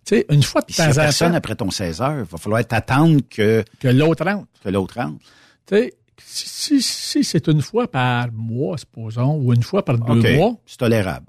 Tu 0.05 0.17
sais, 0.17 0.27
une 0.31 0.43
fois 0.43 0.61
de 0.63 0.73
temps 0.73 0.93
personne 0.95 1.35
après 1.35 1.55
ton 1.57 1.71
16 1.71 2.01
heures, 2.03 2.19
il 2.19 2.25
va 2.25 2.39
falloir 2.39 2.67
t'attendre 2.67 3.21
que... 3.29 3.65
Que 3.79 3.89
l'autre 3.89 4.25
rentre. 4.25 4.47
Que 4.63 4.69
l'autre 4.71 4.97
rentre. 4.97 5.19
Tu 5.67 5.75
sais, 5.77 5.95
si, 6.25 6.83
si, 6.83 7.25
c'est 7.25 7.49
une 7.49 7.62
fois 7.62 7.91
par 7.91 8.33
mois, 8.33 8.79
supposons, 8.79 9.37
ou 9.37 9.53
une 9.53 9.62
fois 9.62 9.85
par 9.85 9.99
deux 9.99 10.37
mois... 10.37 10.57
c'est 10.66 10.79
tolérable. 10.79 11.27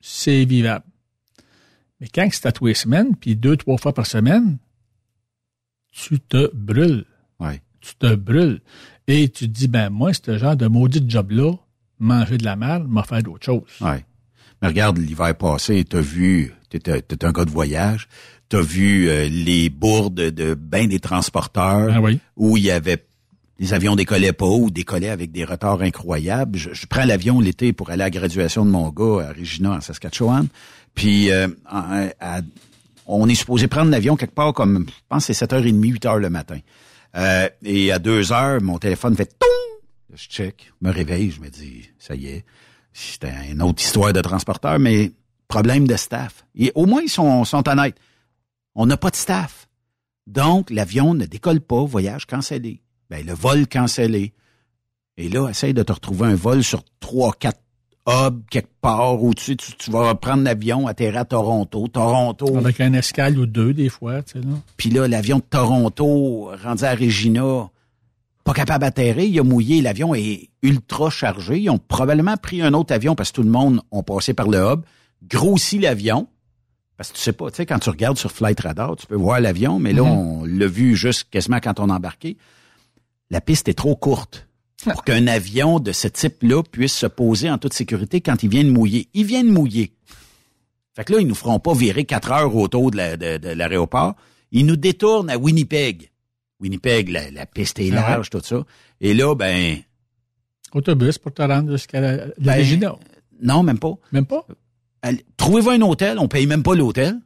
C'est 0.00 0.44
vivable. 0.44 0.84
Mais 2.00 2.08
quand 2.08 2.28
c'est 2.30 2.46
à 2.46 2.52
tous 2.52 2.66
les 2.66 2.74
semaines, 2.74 3.16
puis 3.16 3.36
deux, 3.36 3.56
trois 3.56 3.78
fois 3.78 3.92
par 3.92 4.06
semaine, 4.06 4.58
tu 5.92 6.20
te 6.20 6.50
brûles. 6.54 7.06
Ouais. 7.40 7.62
Tu 7.80 7.94
te 7.96 8.14
brûles. 8.14 8.60
Et 9.06 9.28
tu 9.28 9.46
te 9.48 9.52
dis, 9.52 9.68
ben 9.68 9.90
moi, 9.90 10.12
ce 10.12 10.38
genre 10.38 10.56
de 10.56 10.66
maudit 10.66 11.04
job-là, 11.08 11.52
manger 11.98 12.38
de 12.38 12.44
la 12.44 12.56
malle, 12.56 12.86
m'a 12.86 13.02
fait 13.02 13.22
d'autres 13.22 13.44
choses. 13.44 13.80
Ouais. 13.80 14.04
Mais 14.60 14.68
regarde, 14.68 14.98
l'hiver 14.98 15.36
passé, 15.36 15.84
t'as 15.84 16.00
vu, 16.00 16.52
t'es 16.68 17.24
un 17.24 17.32
gars 17.32 17.44
de 17.44 17.50
voyage, 17.50 18.08
t'as 18.48 18.60
vu 18.60 19.08
euh, 19.08 19.28
les 19.28 19.70
bourdes 19.70 20.14
de 20.14 20.54
bain 20.54 20.86
des 20.86 21.00
transporteurs 21.00 21.90
ah 21.94 22.00
oui. 22.00 22.18
où 22.36 22.56
il 22.56 22.64
y 22.64 22.70
avait 22.70 23.07
les 23.58 23.74
avions 23.74 23.96
décollaient 23.96 24.32
pas 24.32 24.46
ou 24.46 24.70
décollaient 24.70 25.08
avec 25.08 25.32
des 25.32 25.44
retards 25.44 25.82
incroyables. 25.82 26.56
Je, 26.56 26.86
prends 26.86 27.04
l'avion 27.04 27.40
l'été 27.40 27.72
pour 27.72 27.90
aller 27.90 28.02
à 28.02 28.06
la 28.06 28.10
graduation 28.10 28.64
de 28.64 28.70
mon 28.70 28.90
gars 28.90 29.28
à 29.28 29.32
Regina, 29.32 29.72
en 29.72 29.80
Saskatchewan. 29.80 30.46
Puis 30.94 31.30
euh, 31.30 31.48
on 33.06 33.28
est 33.28 33.34
supposé 33.34 33.66
prendre 33.66 33.90
l'avion 33.90 34.16
quelque 34.16 34.34
part 34.34 34.52
comme, 34.52 34.86
je 34.88 35.02
pense 35.08 35.24
c'est 35.24 35.32
7h30, 35.32 35.80
8h 35.80 36.18
le 36.18 36.30
matin. 36.30 36.58
Euh, 37.16 37.48
et 37.64 37.90
à 37.90 37.98
2h, 37.98 38.60
mon 38.60 38.78
téléphone 38.78 39.16
fait 39.16 39.34
«Je 40.14 40.28
check, 40.28 40.72
me 40.80 40.90
réveille, 40.90 41.30
je 41.30 41.40
me 41.40 41.48
dis, 41.48 41.88
ça 41.98 42.14
y 42.14 42.28
est, 42.28 42.44
c'était 42.92 43.32
une 43.50 43.62
autre 43.62 43.82
histoire 43.82 44.12
de 44.12 44.20
transporteur, 44.20 44.78
mais 44.78 45.12
problème 45.48 45.86
de 45.86 45.96
staff. 45.96 46.44
Et 46.54 46.72
au 46.74 46.86
moins, 46.86 47.02
ils 47.02 47.10
sont, 47.10 47.44
sont 47.44 47.68
honnêtes. 47.68 47.96
On 48.74 48.86
n'a 48.86 48.96
pas 48.96 49.10
de 49.10 49.16
staff. 49.16 49.68
Donc, 50.26 50.70
l'avion 50.70 51.14
ne 51.14 51.26
décolle 51.26 51.60
pas, 51.60 51.84
voyage 51.84 52.26
cancellé. 52.26 52.82
Ben, 53.10 53.24
le 53.24 53.32
vol 53.32 53.66
cancellé. 53.66 54.32
Et 55.16 55.28
là, 55.28 55.48
essaye 55.48 55.74
de 55.74 55.82
te 55.82 55.92
retrouver 55.92 56.26
un 56.28 56.34
vol 56.34 56.62
sur 56.62 56.82
trois, 57.00 57.32
quatre 57.32 57.60
hubs 58.08 58.42
quelque 58.50 58.70
part 58.80 59.22
où 59.22 59.34
tu, 59.34 59.56
tu, 59.56 59.72
tu 59.72 59.90
vas 59.90 60.14
prendre 60.14 60.42
l'avion, 60.42 60.86
atterrir 60.86 61.20
à 61.20 61.24
Toronto. 61.24 61.88
Toronto. 61.88 62.56
Avec 62.56 62.80
un 62.80 62.92
escale 62.94 63.38
ou 63.38 63.46
deux, 63.46 63.74
des 63.74 63.88
fois, 63.88 64.22
tu 64.22 64.32
sais, 64.32 64.38
là. 64.38 64.54
Puis 64.76 64.90
là, 64.90 65.06
l'avion 65.06 65.38
de 65.38 65.42
Toronto, 65.42 66.50
rendu 66.62 66.84
à 66.84 66.94
Regina, 66.94 67.70
pas 68.44 68.54
capable 68.54 68.80
d'atterrir, 68.80 69.24
il 69.24 69.38
a 69.38 69.42
mouillé, 69.42 69.82
l'avion 69.82 70.14
est 70.14 70.48
ultra 70.62 71.10
chargé. 71.10 71.60
Ils 71.60 71.70
ont 71.70 71.78
probablement 71.78 72.36
pris 72.36 72.62
un 72.62 72.72
autre 72.72 72.94
avion 72.94 73.14
parce 73.14 73.30
que 73.30 73.36
tout 73.36 73.42
le 73.42 73.50
monde 73.50 73.82
a 73.92 74.02
passé 74.02 74.32
par 74.32 74.48
le 74.48 74.58
hub, 74.58 74.80
grossi 75.28 75.78
l'avion. 75.78 76.28
Parce 76.96 77.10
que 77.10 77.16
tu 77.16 77.22
sais 77.22 77.32
pas, 77.32 77.50
tu 77.50 77.56
sais, 77.56 77.66
quand 77.66 77.78
tu 77.78 77.90
regardes 77.90 78.18
sur 78.18 78.32
Flight 78.32 78.58
Radar, 78.60 78.96
tu 78.96 79.06
peux 79.06 79.16
voir 79.16 79.40
l'avion, 79.40 79.78
mais 79.78 79.92
là, 79.92 80.02
mhm. 80.02 80.10
on 80.10 80.44
l'a 80.44 80.66
vu 80.66 80.96
juste 80.96 81.28
quasiment 81.30 81.60
quand 81.60 81.78
on 81.78 81.90
a 81.90 81.94
embarqué. 81.94 82.36
La 83.30 83.40
piste 83.40 83.68
est 83.68 83.74
trop 83.74 83.96
courte 83.96 84.48
pour 84.84 85.04
qu'un 85.04 85.26
avion 85.26 85.80
de 85.80 85.92
ce 85.92 86.08
type-là 86.08 86.62
puisse 86.62 86.94
se 86.94 87.06
poser 87.06 87.50
en 87.50 87.58
toute 87.58 87.74
sécurité 87.74 88.20
quand 88.20 88.42
il 88.42 88.48
vient 88.48 88.64
de 88.64 88.70
mouiller. 88.70 89.08
Il 89.12 89.26
vient 89.26 89.44
de 89.44 89.50
mouiller. 89.50 89.92
Fait 90.94 91.04
que 91.04 91.12
là, 91.12 91.20
ils 91.20 91.26
nous 91.26 91.34
feront 91.34 91.60
pas 91.60 91.74
virer 91.74 92.04
quatre 92.04 92.32
heures 92.32 92.54
autour 92.54 92.90
de 92.90 93.52
l'aéroport. 93.54 94.14
ils 94.50 94.66
nous 94.66 94.76
détournent 94.76 95.30
à 95.30 95.36
Winnipeg. 95.36 96.10
Winnipeg, 96.60 97.08
la, 97.08 97.46
piste 97.46 97.78
est 97.78 97.92
ah 97.92 97.94
large, 97.94 98.30
tout 98.30 98.40
ça. 98.42 98.64
Et 99.00 99.14
là, 99.14 99.34
ben... 99.34 99.78
Autobus 100.72 101.18
pour 101.18 101.32
te 101.32 101.42
rendre 101.42 101.70
jusqu'à 101.70 102.00
la, 102.00 102.26
ben, 102.38 102.96
Non, 103.40 103.62
même 103.62 103.78
pas. 103.78 103.94
Même 104.12 104.26
pas? 104.26 104.44
Trouvez-vous 105.36 105.70
un 105.70 105.80
hôtel, 105.82 106.18
on 106.18 106.28
paye 106.28 106.46
même 106.46 106.62
pas 106.62 106.74
l'hôtel. 106.74 107.16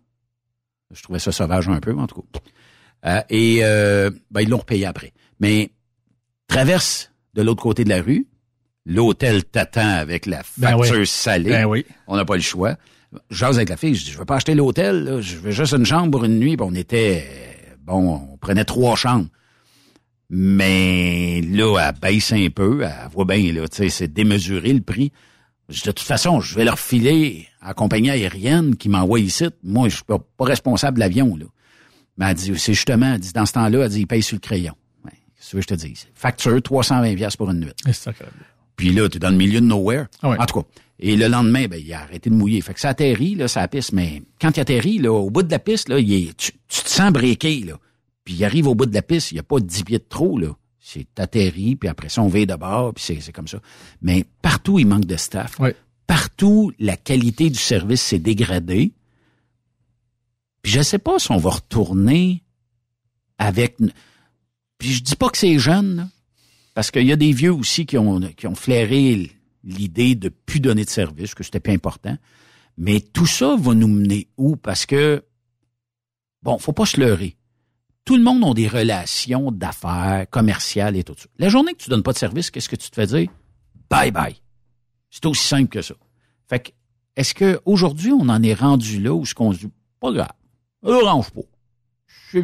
Je 0.90 1.02
trouvais 1.02 1.18
ça 1.18 1.32
sauvage 1.32 1.68
un 1.68 1.80
peu, 1.80 1.96
en 1.96 2.06
tout 2.06 2.22
cas. 2.22 2.40
Euh, 3.04 3.22
et 3.30 3.60
euh, 3.62 4.10
ben, 4.30 4.42
ils 4.42 4.48
l'ont 4.48 4.58
repayé 4.58 4.84
après. 4.84 5.12
Mais 5.40 5.70
traverse 6.52 7.10
de 7.34 7.42
l'autre 7.42 7.62
côté 7.62 7.84
de 7.84 7.88
la 7.88 8.02
rue, 8.02 8.26
l'hôtel 8.84 9.44
t'attend 9.44 9.88
avec 9.88 10.26
la 10.26 10.42
ben 10.58 10.76
facture 10.76 11.06
salée. 11.06 11.50
Ben 11.50 11.64
oui. 11.64 11.86
On 12.06 12.16
n'a 12.16 12.24
pas 12.24 12.36
le 12.36 12.42
choix. 12.42 12.76
J'ose 13.30 13.56
avec 13.56 13.70
la 13.70 13.76
fille, 13.76 13.94
je 13.94 14.04
dis, 14.04 14.10
je 14.10 14.18
veux 14.18 14.24
pas 14.24 14.36
acheter 14.36 14.54
l'hôtel, 14.54 15.18
je 15.20 15.36
veux 15.36 15.50
juste 15.50 15.72
une 15.72 15.84
chambre 15.84 16.10
pour 16.10 16.24
une 16.24 16.38
nuit. 16.38 16.56
on 16.60 16.74
était 16.74 17.26
bon, 17.82 18.20
on 18.32 18.36
prenait 18.36 18.64
trois 18.64 18.96
chambres. 18.96 19.28
Mais 20.28 21.42
là, 21.42 21.78
elle 21.78 22.00
baisse 22.00 22.32
un 22.32 22.48
peu, 22.48 22.82
elle 22.82 23.10
voit 23.12 23.26
bien, 23.26 23.52
là, 23.52 23.68
tu 23.68 23.76
sais, 23.76 23.88
c'est 23.90 24.08
démesuré 24.08 24.72
le 24.72 24.80
prix. 24.80 25.12
De 25.68 25.74
toute 25.74 26.00
façon, 26.00 26.40
je 26.40 26.54
vais 26.54 26.64
leur 26.64 26.78
filer 26.78 27.48
à 27.60 27.68
la 27.68 27.74
compagnie 27.74 28.10
aérienne 28.10 28.76
qui 28.76 28.88
m'envoie 28.88 29.20
ici. 29.20 29.46
Moi, 29.62 29.88
je 29.88 29.96
suis 29.96 30.04
pas, 30.04 30.18
responsable 30.40 30.96
de 30.96 31.00
l'avion, 31.00 31.36
là. 31.36 31.46
Mais 32.16 32.26
elle 32.30 32.34
dit, 32.34 32.52
c'est 32.58 32.74
justement, 32.74 33.14
elle 33.14 33.20
dit, 33.20 33.32
dans 33.32 33.46
ce 33.46 33.52
temps-là, 33.52 33.84
elle 33.84 33.90
dit, 33.90 34.00
il 34.00 34.06
paye 34.06 34.22
sur 34.22 34.36
le 34.36 34.40
crayon. 34.40 34.74
Ouais, 35.42 35.48
ce 35.50 35.56
que 35.56 35.62
je 35.62 35.66
te 35.66 35.74
dis? 35.74 36.06
Facture 36.14 36.62
320 36.62 37.36
pour 37.36 37.50
une 37.50 37.60
nuit. 37.60 37.72
C'est 37.92 38.10
Puis 38.76 38.92
là, 38.92 39.08
tu 39.08 39.16
es 39.16 39.20
dans 39.20 39.30
le 39.30 39.36
milieu 39.36 39.60
de 39.60 39.66
nowhere. 39.66 40.06
Ah 40.22 40.36
en 40.38 40.46
tout 40.46 40.60
cas. 40.60 40.66
Et 40.98 41.16
le 41.16 41.26
lendemain, 41.26 41.66
ben, 41.66 41.80
il 41.84 41.92
a 41.92 42.02
arrêté 42.02 42.30
de 42.30 42.34
mouiller. 42.34 42.60
Fait 42.60 42.74
que 42.74 42.80
ça 42.80 42.90
atterrit, 42.90 43.34
là, 43.34 43.48
ça 43.48 43.66
piste, 43.66 43.92
mais 43.92 44.22
quand 44.40 44.56
il 44.56 44.60
atterrit, 44.60 44.98
là, 44.98 45.12
au 45.12 45.30
bout 45.30 45.42
de 45.42 45.50
la 45.50 45.58
piste, 45.58 45.88
là, 45.88 45.98
il 45.98 46.12
est, 46.12 46.36
tu, 46.36 46.52
te 46.52 46.88
sens 46.88 47.12
breaké, 47.12 47.60
là. 47.60 47.74
Puis 48.24 48.34
il 48.34 48.44
arrive 48.44 48.68
au 48.68 48.76
bout 48.76 48.86
de 48.86 48.94
la 48.94 49.02
piste, 49.02 49.32
il 49.32 49.34
n'y 49.34 49.40
a 49.40 49.42
pas 49.42 49.58
10 49.58 49.82
pieds 49.82 49.98
de 49.98 50.04
trop, 50.08 50.38
là. 50.38 50.48
C'est 50.78 51.18
atterri, 51.18 51.74
puis 51.74 51.88
après 51.88 52.08
ça, 52.08 52.22
on 52.22 52.28
va 52.28 52.46
de 52.46 52.54
bord, 52.54 52.94
puis 52.94 53.18
c'est 53.20 53.32
comme 53.32 53.48
ça. 53.48 53.58
Mais 54.00 54.24
partout, 54.42 54.78
il 54.78 54.86
manque 54.86 55.06
de 55.06 55.16
staff. 55.16 55.58
Partout, 56.06 56.72
la 56.78 56.96
qualité 56.96 57.50
du 57.50 57.58
service 57.58 58.02
s'est 58.02 58.18
dégradée. 58.18 58.92
Puis 60.62 60.72
je 60.72 60.82
sais 60.82 60.98
pas 60.98 61.18
si 61.18 61.30
on 61.32 61.38
va 61.38 61.50
retourner 61.50 62.42
avec... 63.38 63.76
Puis 64.82 64.94
je 64.94 65.02
dis 65.04 65.14
pas 65.14 65.28
que 65.28 65.38
c'est 65.38 65.60
jeune, 65.60 66.10
parce 66.74 66.90
qu'il 66.90 67.06
y 67.06 67.12
a 67.12 67.16
des 67.16 67.30
vieux 67.30 67.52
aussi 67.52 67.86
qui 67.86 67.96
ont, 67.96 68.18
qui 68.18 68.48
ont 68.48 68.56
flairé 68.56 69.30
l'idée 69.62 70.16
de 70.16 70.28
plus 70.28 70.58
donner 70.58 70.84
de 70.84 70.90
service, 70.90 71.36
que 71.36 71.44
c'était 71.44 71.60
pas 71.60 71.70
important. 71.70 72.18
Mais 72.76 72.98
tout 72.98 73.26
ça 73.26 73.54
va 73.56 73.74
nous 73.74 73.86
mener 73.86 74.26
où? 74.36 74.56
Parce 74.56 74.84
que, 74.84 75.24
bon, 76.42 76.58
faut 76.58 76.72
pas 76.72 76.84
se 76.84 76.98
leurrer. 76.98 77.36
Tout 78.04 78.16
le 78.16 78.24
monde 78.24 78.42
a 78.44 78.54
des 78.54 78.66
relations 78.66 79.52
d'affaires, 79.52 80.26
commerciales 80.28 80.96
et 80.96 81.04
tout 81.04 81.14
ça. 81.16 81.26
La 81.38 81.48
journée 81.48 81.74
que 81.74 81.84
tu 81.84 81.88
donnes 81.88 82.02
pas 82.02 82.12
de 82.12 82.18
service, 82.18 82.50
qu'est-ce 82.50 82.68
que 82.68 82.74
tu 82.74 82.90
te 82.90 82.96
fais 82.96 83.06
dire? 83.06 83.30
Bye 83.88 84.10
bye. 84.10 84.34
C'est 85.10 85.26
aussi 85.26 85.46
simple 85.46 85.68
que 85.68 85.82
ça. 85.82 85.94
Fait 86.48 86.58
que, 86.58 86.70
est-ce 87.14 87.34
que 87.34 87.60
aujourd'hui 87.66 88.10
on 88.10 88.28
en 88.28 88.42
est 88.42 88.54
rendu 88.54 89.00
là 89.00 89.14
où 89.14 89.24
ce 89.24 89.32
qu'on 89.32 89.52
se 89.52 89.60
dit, 89.60 89.70
pas 90.00 90.10
grave, 90.10 90.32
orange 90.82 91.30
pas. 91.30 92.42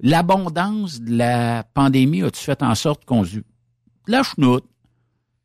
L'abondance 0.00 1.00
de 1.00 1.16
la 1.16 1.62
pandémie 1.62 2.22
a-tu 2.22 2.42
fait 2.42 2.62
en 2.62 2.74
sorte 2.74 3.04
qu'on 3.04 3.24
se 3.24 3.30
dit, 3.30 3.42
la 4.06 4.22
chenoute, 4.22 4.64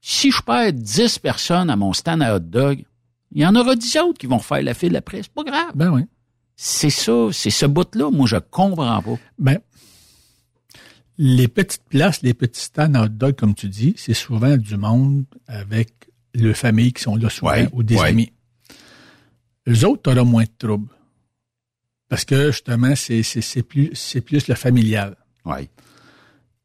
si 0.02 0.32
je 0.32 0.42
perds 0.42 0.74
10 0.74 1.20
personnes 1.20 1.70
à 1.70 1.76
mon 1.76 1.94
stand 1.94 2.22
à 2.22 2.36
hot 2.36 2.40
dog, 2.40 2.84
il 3.32 3.42
y 3.42 3.46
en 3.46 3.56
aura 3.56 3.76
10 3.76 3.98
autres 4.00 4.18
qui 4.18 4.28
vont 4.28 4.40
faire 4.40 4.62
la 4.62 4.74
file 4.74 4.96
après. 4.96 5.22
C'est 5.22 5.34
pas 5.34 5.44
grave. 5.44 5.72
Ben 5.76 5.92
oui. 5.92 6.02
C'est 6.56 6.90
ça, 6.90 7.30
c'est 7.32 7.52
ce 7.52 7.66
bout-là, 7.66 8.12
moi, 8.12 8.28
je 8.28 8.36
comprends 8.38 9.02
pas. 9.02 9.18
Ben, 9.38 9.60
les 11.18 11.48
petites 11.48 11.84
places, 11.90 12.22
les 12.22 12.34
petits 12.34 12.62
stands 12.62 12.94
à 12.96 13.04
hot 13.04 13.10
dog, 13.10 13.36
comme 13.36 13.54
tu 13.54 13.70
dis, 13.70 13.94
c'est 13.98 14.14
souvent 14.14 14.58
du 14.58 14.78
monde 14.78 15.26
avec 15.48 15.90
le 16.34 16.54
famille 16.54 16.94
qui 16.94 17.04
sont 17.04 17.16
là 17.16 17.30
souvent 17.30 17.66
ou 17.74 17.84
des 17.84 17.98
amis. 18.00 18.32
Les 19.66 19.84
autres, 19.86 20.02
t'auras 20.04 20.24
moins 20.24 20.44
de 20.44 20.50
troubles. 20.58 20.88
Parce 22.10 22.26
que, 22.26 22.52
justement, 22.52 22.96
c'est, 22.96 23.24
c'est, 23.24 23.64
plus, 23.64 23.92
c'est 23.94 24.22
plus 24.22 24.48
le 24.48 24.56
familial. 24.56 25.16
Ouais. 25.46 25.70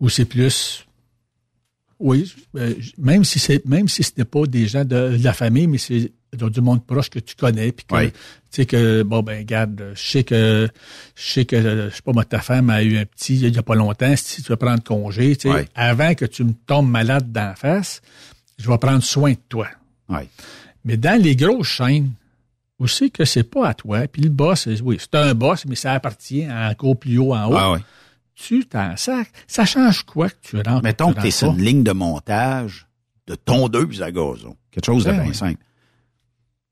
Ou 0.00 0.08
c'est 0.08 0.24
plus 0.24 0.86
oui, 2.00 2.34
euh, 2.56 2.74
même 2.98 3.24
si 3.24 3.38
c'est 3.38 3.64
même 3.64 3.88
si 3.88 4.02
ce 4.02 4.10
n'est 4.18 4.24
pas 4.24 4.46
des 4.46 4.66
gens 4.66 4.84
de, 4.84 5.16
la 5.22 5.32
famille, 5.32 5.66
mais 5.66 5.78
c'est 5.78 6.12
du 6.32 6.60
monde 6.60 6.84
proche 6.84 7.08
que 7.08 7.20
tu 7.20 7.36
connais, 7.36 7.70
puis 7.70 7.86
que 7.86 8.06
tu 8.06 8.12
sais 8.50 8.66
que 8.66 9.02
bon 9.04 9.22
ben 9.22 9.44
garde, 9.44 9.92
je 9.94 10.02
sais 10.02 10.24
que 10.24 10.68
je 11.14 11.22
sais 11.22 11.44
que 11.44 11.62
je 11.62 11.94
sais 11.94 12.02
pas 12.02 12.12
moi 12.12 12.24
ta 12.24 12.40
femme 12.40 12.70
a 12.70 12.82
eu 12.82 12.98
un 12.98 13.04
petit 13.04 13.36
il 13.36 13.54
y 13.54 13.58
a 13.58 13.62
pas 13.62 13.76
longtemps, 13.76 14.14
si 14.16 14.42
tu 14.42 14.50
veux 14.50 14.56
prendre 14.56 14.82
congé, 14.82 15.36
tu 15.36 15.50
sais, 15.50 15.68
avant 15.74 16.14
que 16.14 16.24
tu 16.24 16.44
me 16.44 16.52
tombes 16.66 16.90
malade 16.90 17.30
d'en 17.30 17.54
face, 17.54 18.02
je 18.58 18.68
vais 18.68 18.78
prendre 18.78 19.02
soin 19.02 19.32
de 19.32 19.38
toi. 19.48 19.68
Mais 20.84 20.96
dans 20.96 21.20
les 21.20 21.36
grosses 21.36 21.68
chaînes, 21.68 22.10
aussi 22.78 23.10
que 23.10 23.24
c'est 23.24 23.44
pas 23.44 23.68
à 23.68 23.74
toi, 23.74 24.06
puis 24.08 24.22
le 24.22 24.30
boss, 24.30 24.68
oui, 24.82 24.98
c'est 24.98 25.14
un 25.14 25.34
boss, 25.34 25.64
mais 25.66 25.76
ça 25.76 25.92
appartient 25.92 26.44
à 26.44 26.70
encore 26.70 26.98
plus 26.98 27.18
haut 27.18 27.34
en 27.34 27.50
haut 27.50 27.78
tu 28.34 28.64
t'en 28.64 28.96
sac. 28.96 29.30
Ça 29.46 29.64
change 29.64 30.02
quoi 30.02 30.28
que 30.28 30.36
tu 30.42 30.56
rentres? 30.56 30.82
Mettons 30.82 31.12
que 31.12 31.20
tu 31.20 31.28
es 31.28 31.30
sur 31.30 31.52
une 31.52 31.62
ligne 31.62 31.82
de 31.82 31.92
montage 31.92 32.86
de 33.26 33.34
tondeuse 33.34 34.02
à 34.02 34.10
gazon. 34.10 34.56
Quelque 34.70 34.86
chose 34.86 35.04
de 35.04 35.10
ben 35.10 35.22
bien 35.22 35.32
simple. 35.32 35.62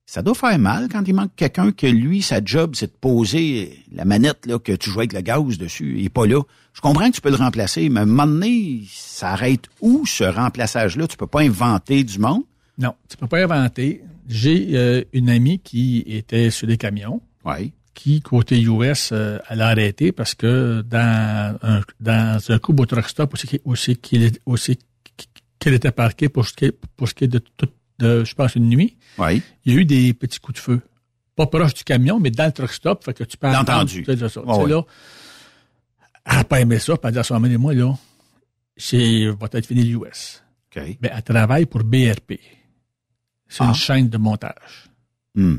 Ça 0.05 0.21
doit 0.21 0.35
faire 0.35 0.59
mal 0.59 0.89
quand 0.91 1.03
il 1.07 1.15
manque 1.15 1.35
quelqu'un 1.37 1.73
que 1.73 1.87
lui, 1.87 2.21
sa 2.21 2.45
job, 2.45 2.73
c'est 2.75 2.89
de 2.89 2.99
poser 3.01 3.79
la 3.93 4.05
manette 4.05 4.45
là, 4.45 4.59
que 4.59 4.73
tu 4.73 4.91
joues 4.91 5.01
avec 5.01 5.15
le 5.15 5.21
gaz 5.21 5.57
dessus. 5.57 5.95
Il 5.97 6.05
est 6.05 6.11
pas 6.11 6.27
là. 6.27 6.43
Je 6.75 6.81
comprends 6.81 7.09
que 7.09 7.15
tu 7.15 7.21
peux 7.21 7.31
le 7.31 7.37
remplacer, 7.37 7.89
mais 7.89 8.01
à 8.01 8.03
un 8.03 8.07
moment 8.07 8.27
donné, 8.27 8.83
ça 8.91 9.31
arrête 9.31 9.67
où 9.81 10.05
ce 10.05 10.25
remplaçage-là? 10.25 11.07
Tu 11.07 11.17
peux 11.17 11.27
pas 11.27 11.41
inventer 11.41 12.05
du 12.05 12.19
monde? 12.19 12.43
Non, 12.77 12.95
tu 13.09 13.17
peux 13.17 13.29
pas 13.29 13.45
inventer. 13.45 14.03
J'ai 14.33 14.71
euh, 14.73 15.05
une 15.13 15.29
amie 15.29 15.59
qui 15.59 16.05
était 16.07 16.51
sur 16.51 16.67
des 16.67 16.79
camions. 16.79 17.21
Oui. 17.45 17.73
Qui, 17.95 18.23
côté 18.23 18.61
US, 18.63 19.11
euh, 19.13 19.39
elle 19.51 19.61
a 19.61 19.69
arrêté 19.69 20.13
parce 20.13 20.35
que 20.35 20.83
dans 20.89 21.59
un, 21.63 21.83
dans 22.01 22.41
un 22.49 22.59
coup 22.59 22.75
au 22.77 22.87
truck 22.87 23.07
stop 23.07 23.35
aussi, 23.35 23.61
aussi, 23.65 23.99
aussi 24.47 24.79
qu'elle 25.59 25.75
était 25.75 25.93
parquée 25.93 26.31
pour 26.31 26.49
ce 26.49 26.55
qui 26.55 26.67
est, 26.67 26.73
pour 26.97 27.09
ce 27.09 27.15
qui 27.15 27.25
est 27.25 27.29
de 27.29 27.39
toute, 27.39 27.75
de, 27.99 28.25
je 28.25 28.35
pense, 28.35 28.55
une 28.55 28.69
nuit. 28.69 28.97
Oui. 29.19 29.43
Il 29.65 29.75
y 29.75 29.77
a 29.77 29.81
eu 29.81 29.85
des 29.85 30.15
petits 30.15 30.41
coups 30.41 30.59
de 30.59 30.63
feu. 30.63 30.81
Pas 31.37 31.47
proche 31.47 31.75
du 31.75 31.85
camion, 31.85 32.19
mais 32.19 32.31
dans 32.31 32.47
le 32.47 32.53
truck 32.53 32.73
stop, 32.73 33.05
fait 33.05 33.13
que 33.13 33.25
tu 33.25 33.37
peux 33.37 33.49
entendu. 33.49 34.05
Ça, 34.05 34.29
ça. 34.29 34.41
Oh, 34.47 34.67
là, 34.67 34.83
elle 36.25 36.37
n'a 36.37 36.45
pas 36.45 36.61
aimé 36.61 36.79
ça, 36.79 36.97
puis 36.97 37.01
elle 37.05 37.09
a 37.09 37.13
dit 37.13 37.19
à 37.19 37.23
son 37.25 37.35
ami, 37.35 37.57
moi, 37.59 37.75
là, 37.75 37.95
c'est, 38.77 39.27
va 39.27 39.49
être 39.53 39.67
fini 39.67 39.85
l'US. 39.85 40.43
OK. 40.75 40.83
Mais 41.03 41.11
elle 41.15 41.23
travaille 41.23 41.67
pour 41.67 41.85
BRP. 41.85 42.41
C'est 43.53 43.63
Ah. 43.65 43.69
une 43.69 43.75
chaîne 43.75 44.09
de 44.09 44.17
montage. 44.17 44.89
Hmm. 45.35 45.59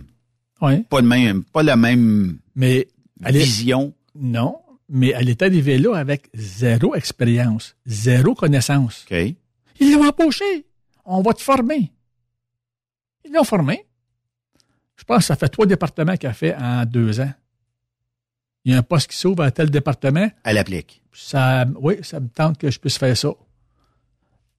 Oui. 0.62 0.82
Pas, 0.84 1.02
le 1.02 1.08
même, 1.08 1.44
pas 1.44 1.62
la 1.62 1.76
même 1.76 2.39
Mais 2.56 2.88
est, 3.24 3.32
vision. 3.32 3.94
non, 4.16 4.58
mais 4.89 5.14
elle 5.16 5.30
est 5.30 5.41
arrivée 5.44 5.78
là 5.78 5.96
avec 5.96 6.28
zéro 6.34 6.96
expérience, 6.96 7.76
zéro 7.86 8.34
connaissance. 8.34 9.06
OK. 9.12 9.36
Ils 9.80 9.91
l'ont 9.94 10.08
embauché. 10.08 10.66
On 11.06 11.22
va 11.22 11.34
te 11.34 11.41
former. 11.44 11.91
Ils 13.26 13.32
l'ont 13.32 13.44
formé. 13.44 13.86
Je 14.96 15.04
pense 15.04 15.20
que 15.20 15.24
ça 15.26 15.36
fait 15.36 15.50
trois 15.50 15.66
départements 15.68 16.16
qu'elle 16.18 16.32
a 16.32 16.34
fait 16.34 16.56
en 16.56 16.86
deux 16.86 17.20
ans. 17.20 17.34
Il 18.66 18.72
y 18.72 18.76
a 18.76 18.80
un 18.80 18.84
poste 18.84 19.12
qui 19.12 19.18
s'ouvre 19.18 19.44
à 19.44 19.52
tel 19.52 19.70
département. 19.70 20.30
Elle 20.44 20.58
applique. 20.58 21.04
Ça, 21.12 21.66
oui, 21.80 21.96
ça 22.02 22.20
me 22.20 22.30
tente 22.30 22.58
que 22.58 22.72
je 22.72 22.80
puisse 22.80 22.98
faire 22.98 23.16
ça. 23.18 23.30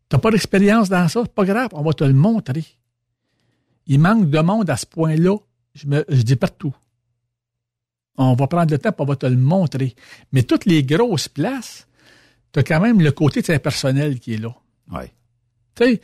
T'as 0.09 0.18
pas 0.18 0.30
d'expérience 0.30 0.89
dans 0.89 1.09
ça? 1.09 1.22
C'est 1.24 1.35
pas 1.35 1.45
grave, 1.45 1.70
on 1.72 1.82
va 1.82 1.93
te 1.95 2.05
le 2.05 2.12
montrer. 2.12 2.64
Il 3.87 4.01
manque 4.01 4.30
de 4.30 4.39
monde 4.41 4.70
à 4.70 4.76
ce 4.76 4.87
point-là. 4.87 5.37
Je, 5.74 5.87
me, 5.87 6.05
je 6.09 6.22
dis 6.22 6.37
partout. 6.37 6.74
On 8.16 8.35
va 8.35 8.47
prendre 8.47 8.70
le 8.70 8.78
temps, 8.78 8.95
on 8.99 9.05
va 9.05 9.16
te 9.16 9.26
le 9.26 9.37
montrer. 9.37 9.95
Mais 10.32 10.45
toutes 10.45 10.66
les 10.66 10.85
grosses 10.85 11.28
places, 11.28 11.89
t'as 12.53 12.62
quand 12.62 12.80
même 12.80 13.01
le 13.01 13.11
côté 13.11 13.43
de 13.43 13.57
personnel 13.59 14.20
qui 14.20 14.35
est 14.35 14.39
là. 14.39 14.55
Oui. 14.93 15.07
Tu 15.74 15.85
sais, 15.85 16.01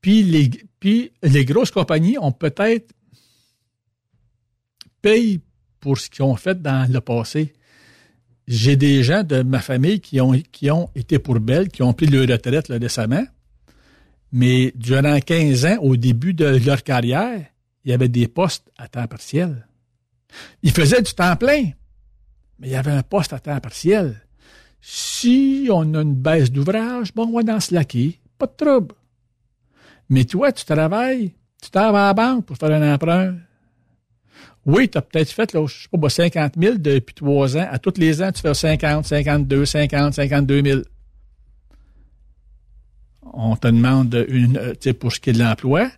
puis 0.00 0.22
les, 0.22 0.50
puis 0.78 1.12
les 1.22 1.44
grosses 1.44 1.70
compagnies 1.70 2.18
ont 2.18 2.32
peut-être 2.32 2.94
payé 5.02 5.40
pour 5.80 5.98
ce 5.98 6.08
qu'ils 6.08 6.24
ont 6.24 6.36
fait 6.36 6.60
dans 6.60 6.90
le 6.90 7.00
passé. 7.00 7.52
J'ai 8.46 8.76
des 8.76 9.02
gens 9.02 9.22
de 9.22 9.42
ma 9.42 9.60
famille 9.60 10.00
qui 10.00 10.20
ont, 10.20 10.32
qui 10.52 10.70
ont 10.70 10.90
été 10.94 11.18
pour 11.18 11.38
belles, 11.40 11.68
qui 11.68 11.82
ont 11.82 11.92
pris 11.92 12.06
leur 12.06 12.28
retraite 12.28 12.68
là, 12.68 12.78
récemment, 12.78 13.24
mais 14.32 14.72
durant 14.76 15.18
15 15.18 15.66
ans, 15.66 15.76
au 15.80 15.96
début 15.96 16.34
de 16.34 16.44
leur 16.64 16.82
carrière, 16.82 17.44
il 17.84 17.90
y 17.90 17.94
avait 17.94 18.08
des 18.08 18.28
postes 18.28 18.70
à 18.78 18.88
temps 18.88 19.06
partiel. 19.06 19.66
Ils 20.62 20.70
faisaient 20.70 21.02
du 21.02 21.12
temps 21.12 21.36
plein, 21.36 21.70
mais 22.58 22.68
il 22.68 22.70
y 22.70 22.76
avait 22.76 22.92
un 22.92 23.02
poste 23.02 23.32
à 23.32 23.38
temps 23.38 23.58
partiel. 23.58 24.20
Si 24.80 25.68
on 25.70 25.94
a 25.94 26.02
une 26.02 26.14
baisse 26.14 26.50
d'ouvrage, 26.50 27.12
bon, 27.14 27.28
on 27.28 27.36
va 27.36 27.42
dans 27.42 27.60
slacker, 27.60 28.18
pas 28.38 28.46
de 28.46 28.52
trouble. 28.56 28.94
Mais 30.08 30.24
toi, 30.24 30.52
tu 30.52 30.64
travailles, 30.64 31.34
tu 31.62 31.70
t'en 31.70 31.92
vas 31.92 32.04
à 32.04 32.06
la 32.08 32.14
banque 32.14 32.46
pour 32.46 32.56
faire 32.56 32.72
un 32.72 32.94
emprunt. 32.94 33.36
Oui, 34.66 34.88
tu 34.88 34.98
as 34.98 35.02
peut-être 35.02 35.30
fait, 35.30 35.52
là, 35.52 35.66
je 35.66 35.82
sais 35.82 35.98
pas, 35.98 36.08
50 36.08 36.54
000 36.58 36.74
depuis 36.78 37.14
trois 37.14 37.56
ans. 37.56 37.66
À 37.70 37.78
tous 37.78 37.98
les 37.98 38.22
ans, 38.22 38.30
tu 38.30 38.40
fais 38.42 38.54
50, 38.54 39.06
52, 39.06 39.64
50, 39.64 40.14
52 40.14 40.62
000. 40.62 40.80
On 43.32 43.56
te 43.56 43.66
demande 43.68 44.24
une, 44.28 44.56
euh, 44.56 44.72
tu 44.72 44.78
sais, 44.82 44.92
pour 44.92 45.12
ce 45.12 45.20
qui 45.20 45.30
est 45.30 45.32
de 45.34 45.38
l'emploi, 45.38 45.90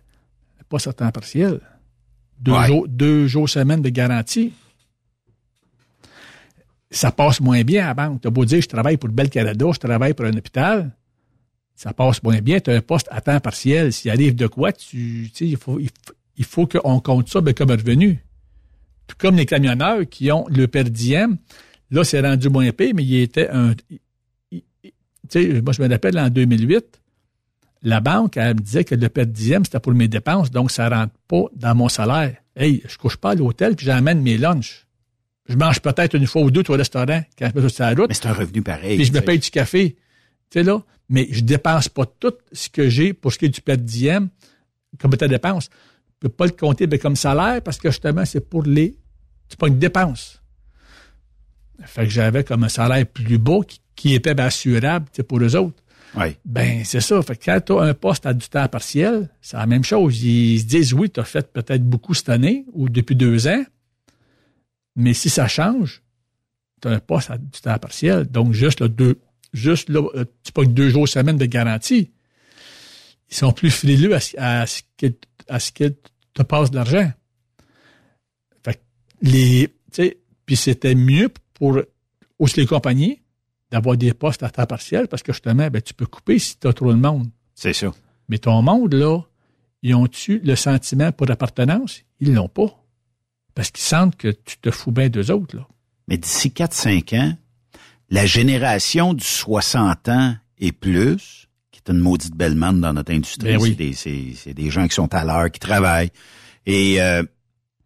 pas 0.69 0.79
sur 0.79 0.93
temps 0.95 1.11
partiel. 1.11 1.59
Deux, 2.39 2.51
Ouais. 2.51 2.67
jours, 2.67 2.87
deux 2.87 3.27
jours 3.27 3.47
semaine 3.49 3.81
de 3.81 3.89
garantie. 3.89 4.53
Ça 6.91 7.11
passe 7.11 7.41
moins 7.41 7.63
bien 7.63 7.85
à 7.85 7.87
la 7.87 7.93
banque. 7.93 8.21
Tu 8.21 8.27
as 8.27 8.31
beau 8.31 8.45
dire, 8.45 8.61
je 8.61 8.67
travaille 8.67 8.97
pour 8.97 9.07
le 9.09 9.13
Bel 9.15 9.29
Canada, 9.29 9.65
je 9.73 9.79
travaille 9.79 10.13
pour 10.13 10.25
un 10.25 10.33
hôpital. 10.37 10.91
Ça 11.75 11.91
passe 11.93 12.21
moins 12.21 12.39
bien. 12.39 12.59
Tu 12.59 12.69
as 12.69 12.75
un 12.75 12.81
poste 12.81 13.07
à 13.11 13.19
temps 13.21 13.39
partiel. 13.39 13.91
S'il 13.91 14.11
arrive 14.11 14.35
de 14.35 14.45
quoi, 14.47 14.71
tu, 14.71 15.29
tu 15.33 15.37
sais, 15.45 15.47
il 15.47 15.57
faut, 15.57 15.79
il 15.79 15.87
faut, 15.89 16.13
il 16.37 16.45
faut 16.45 16.67
qu'on 16.67 16.99
compte 16.99 17.29
ça 17.29 17.41
ben, 17.41 17.53
comme 17.53 17.71
revenu. 17.71 18.23
Tout 19.07 19.15
comme 19.17 19.35
les 19.35 19.45
camionneurs 19.47 20.07
qui 20.07 20.31
ont 20.31 20.45
le 20.49 20.67
per 20.67 20.83
diem. 20.85 21.37
Là, 21.89 22.03
c'est 22.03 22.21
rendu 22.21 22.49
moins 22.49 22.71
payé, 22.71 22.93
mais 22.93 23.03
il 23.03 23.15
était 23.21 23.49
un. 23.49 23.73
Tu 24.51 24.61
sais, 25.29 25.61
moi, 25.61 25.73
je 25.73 25.81
me 25.81 25.89
rappelle 25.89 26.17
en 26.19 26.29
2008, 26.29 27.01
la 27.83 27.99
banque, 27.99 28.37
elle 28.37 28.55
me 28.55 28.61
disait 28.61 28.83
que 28.83 28.95
le 28.95 29.09
per 29.09 29.25
diem, 29.25 29.65
c'était 29.65 29.79
pour 29.79 29.93
mes 29.93 30.07
dépenses, 30.07 30.51
donc 30.51 30.71
ça 30.71 30.89
rentre 30.89 31.13
pas 31.27 31.43
dans 31.53 31.75
mon 31.75 31.89
salaire. 31.89 32.37
Hey, 32.55 32.81
je 32.87 32.97
couche 32.97 33.17
pas 33.17 33.31
à 33.31 33.35
l'hôtel, 33.35 33.75
puis 33.75 33.85
j'emmène 33.85 34.21
mes 34.21 34.37
lunchs. 34.37 34.87
Je 35.49 35.55
mange 35.57 35.81
peut-être 35.81 36.15
une 36.15 36.25
fois 36.25 36.41
ou 36.41 36.51
deux 36.51 36.63
au 36.69 36.73
restaurant 36.73 37.21
quand 37.37 37.49
je 37.53 37.59
me 37.61 37.67
sur 37.67 37.83
la 37.83 37.93
route, 37.93 38.07
Mais 38.07 38.13
c'est 38.13 38.27
un 38.27 38.33
revenu 38.33 38.61
pareil. 38.61 38.95
puis 38.95 39.05
je 39.05 39.11
me 39.11 39.19
paye 39.19 39.39
du 39.39 39.49
café. 39.49 39.97
Tu 40.49 40.59
sais, 40.59 40.63
là, 40.63 40.81
mais 41.09 41.27
je 41.29 41.41
dépense 41.41 41.89
pas 41.89 42.05
tout 42.05 42.33
ce 42.53 42.69
que 42.69 42.87
j'ai 42.87 43.13
pour 43.13 43.33
ce 43.33 43.37
qui 43.37 43.45
est 43.45 43.49
du 43.49 43.61
per 43.61 43.75
diem 43.77 44.29
comme 44.99 45.15
ta 45.17 45.27
dépense. 45.27 45.69
Je 46.07 46.27
peux 46.27 46.29
pas 46.29 46.45
le 46.45 46.51
compter 46.51 46.87
ben, 46.87 46.97
comme 46.97 47.17
salaire 47.17 47.61
parce 47.61 47.77
que 47.77 47.89
justement, 47.89 48.23
c'est 48.23 48.49
pour 48.49 48.63
les. 48.63 48.95
C'est 49.49 49.59
pas 49.59 49.67
une 49.67 49.79
dépense. 49.79 50.41
Fait 51.83 52.05
que 52.05 52.09
j'avais 52.09 52.45
comme 52.45 52.63
un 52.63 52.69
salaire 52.69 53.05
plus 53.05 53.37
bas 53.37 53.59
qui, 53.67 53.81
qui 53.95 54.13
était 54.13 54.33
ben, 54.33 54.45
assurable 54.45 55.07
pour 55.27 55.39
eux 55.39 55.55
autres. 55.57 55.82
Oui. 56.15 56.35
Ben, 56.45 56.83
c'est 56.85 57.01
ça. 57.01 57.21
Fait 57.23 57.35
que 57.35 57.45
quand 57.45 57.59
tu 57.61 57.73
as 57.73 57.81
un 57.81 57.93
poste 57.93 58.25
à 58.25 58.33
du 58.33 58.47
temps 58.47 58.67
partiel, 58.67 59.29
c'est 59.41 59.57
la 59.57 59.65
même 59.65 59.83
chose. 59.83 60.21
Ils 60.23 60.59
se 60.59 60.65
disent, 60.65 60.93
oui, 60.93 61.09
tu 61.09 61.19
as 61.19 61.23
fait 61.23 61.51
peut-être 61.51 61.83
beaucoup 61.83 62.13
cette 62.13 62.29
année 62.29 62.65
ou 62.73 62.87
depuis 62.89 63.15
deux 63.15 63.47
ans, 63.47 63.63
mais 64.95 65.13
si 65.13 65.29
ça 65.29 65.47
change, 65.47 66.03
tu 66.81 66.87
as 66.87 66.91
un 66.91 66.99
poste 66.99 67.31
à 67.31 67.37
du 67.37 67.59
temps 67.61 67.77
partiel. 67.79 68.25
Donc, 68.25 68.53
juste 68.53 68.79
là, 68.81 68.87
deux, 68.87 69.19
juste 69.53 69.89
là, 69.89 70.01
euh, 70.15 70.25
tu 70.43 70.51
pas 70.51 70.63
que 70.63 70.69
deux 70.69 70.89
jours 70.89 71.07
semaine 71.07 71.37
de 71.37 71.45
garantie. 71.45 72.11
Ils 73.31 73.35
sont 73.35 73.51
plus 73.53 73.71
frileux 73.71 74.13
à, 74.13 74.19
ce- 74.19 74.37
à 74.37 74.67
ce 74.67 74.81
qu'ils 74.97 75.15
à 75.47 75.59
ce 75.59 75.71
qu'ils 75.71 75.95
te 76.35 76.43
passent 76.43 76.69
de 76.69 76.75
l'argent. 76.75 77.11
Fait 78.63 78.75
que 78.75 78.79
les, 79.23 79.67
tu 79.91 80.03
sais, 80.03 80.17
puis 80.45 80.55
c'était 80.55 80.93
mieux 80.95 81.29
pour 81.55 81.79
aussi 82.37 82.59
les 82.59 82.67
compagnies 82.67 83.19
d'avoir 83.73 83.97
des 83.97 84.13
postes 84.13 84.43
à 84.43 84.49
temps 84.51 84.65
partiel 84.67 85.07
parce 85.07 85.23
que 85.23 85.33
justement, 85.33 85.67
ben, 85.69 85.81
tu 85.81 85.93
peux 85.95 86.05
couper 86.05 86.37
si 86.37 86.57
tu 86.59 86.67
as 86.67 86.73
trop 86.73 86.93
de 86.93 86.99
monde. 86.99 87.27
C'est 87.55 87.73
ça. 87.73 87.91
Mais 88.29 88.37
ton 88.37 88.61
monde, 88.61 88.93
là, 88.93 89.19
ils 89.81 89.95
ont-tu 89.95 90.39
le 90.43 90.55
sentiment 90.55 91.11
pour 91.11 91.29
appartenance? 91.31 92.01
Ils 92.19 92.33
l'ont 92.35 92.47
pas. 92.47 92.67
Parce 93.55 93.71
qu'ils 93.71 93.83
sentent 93.83 94.15
que 94.15 94.29
tu 94.29 94.57
te 94.61 94.69
fous 94.71 94.91
bien 94.91 95.09
d'eux 95.09 95.31
autres, 95.31 95.55
là. 95.57 95.67
Mais 96.07 96.17
d'ici 96.17 96.49
4-5 96.51 97.13
ans, 97.19 97.33
la 98.09 98.25
génération 98.27 99.13
du 99.15 99.23
60 99.23 100.07
ans 100.09 100.35
et 100.59 100.71
plus, 100.71 101.47
qui 101.71 101.81
est 101.85 101.91
une 101.91 101.99
maudite 101.99 102.35
belle 102.35 102.55
manne 102.55 102.79
dans 102.79 102.93
notre 102.93 103.11
industrie, 103.11 103.53
Ben 103.53 103.61
oui. 103.61 103.69
c'est 103.69 103.75
des, 103.75 103.93
c'est- 103.93 104.33
c'est 104.35 104.53
des 104.53 104.69
gens 104.69 104.87
qui 104.87 104.93
sont 104.93 105.11
à 105.15 105.25
l'heure, 105.25 105.49
qui 105.51 105.59
travaillent. 105.59 106.11
Et 106.67 107.01
euh, 107.01 107.23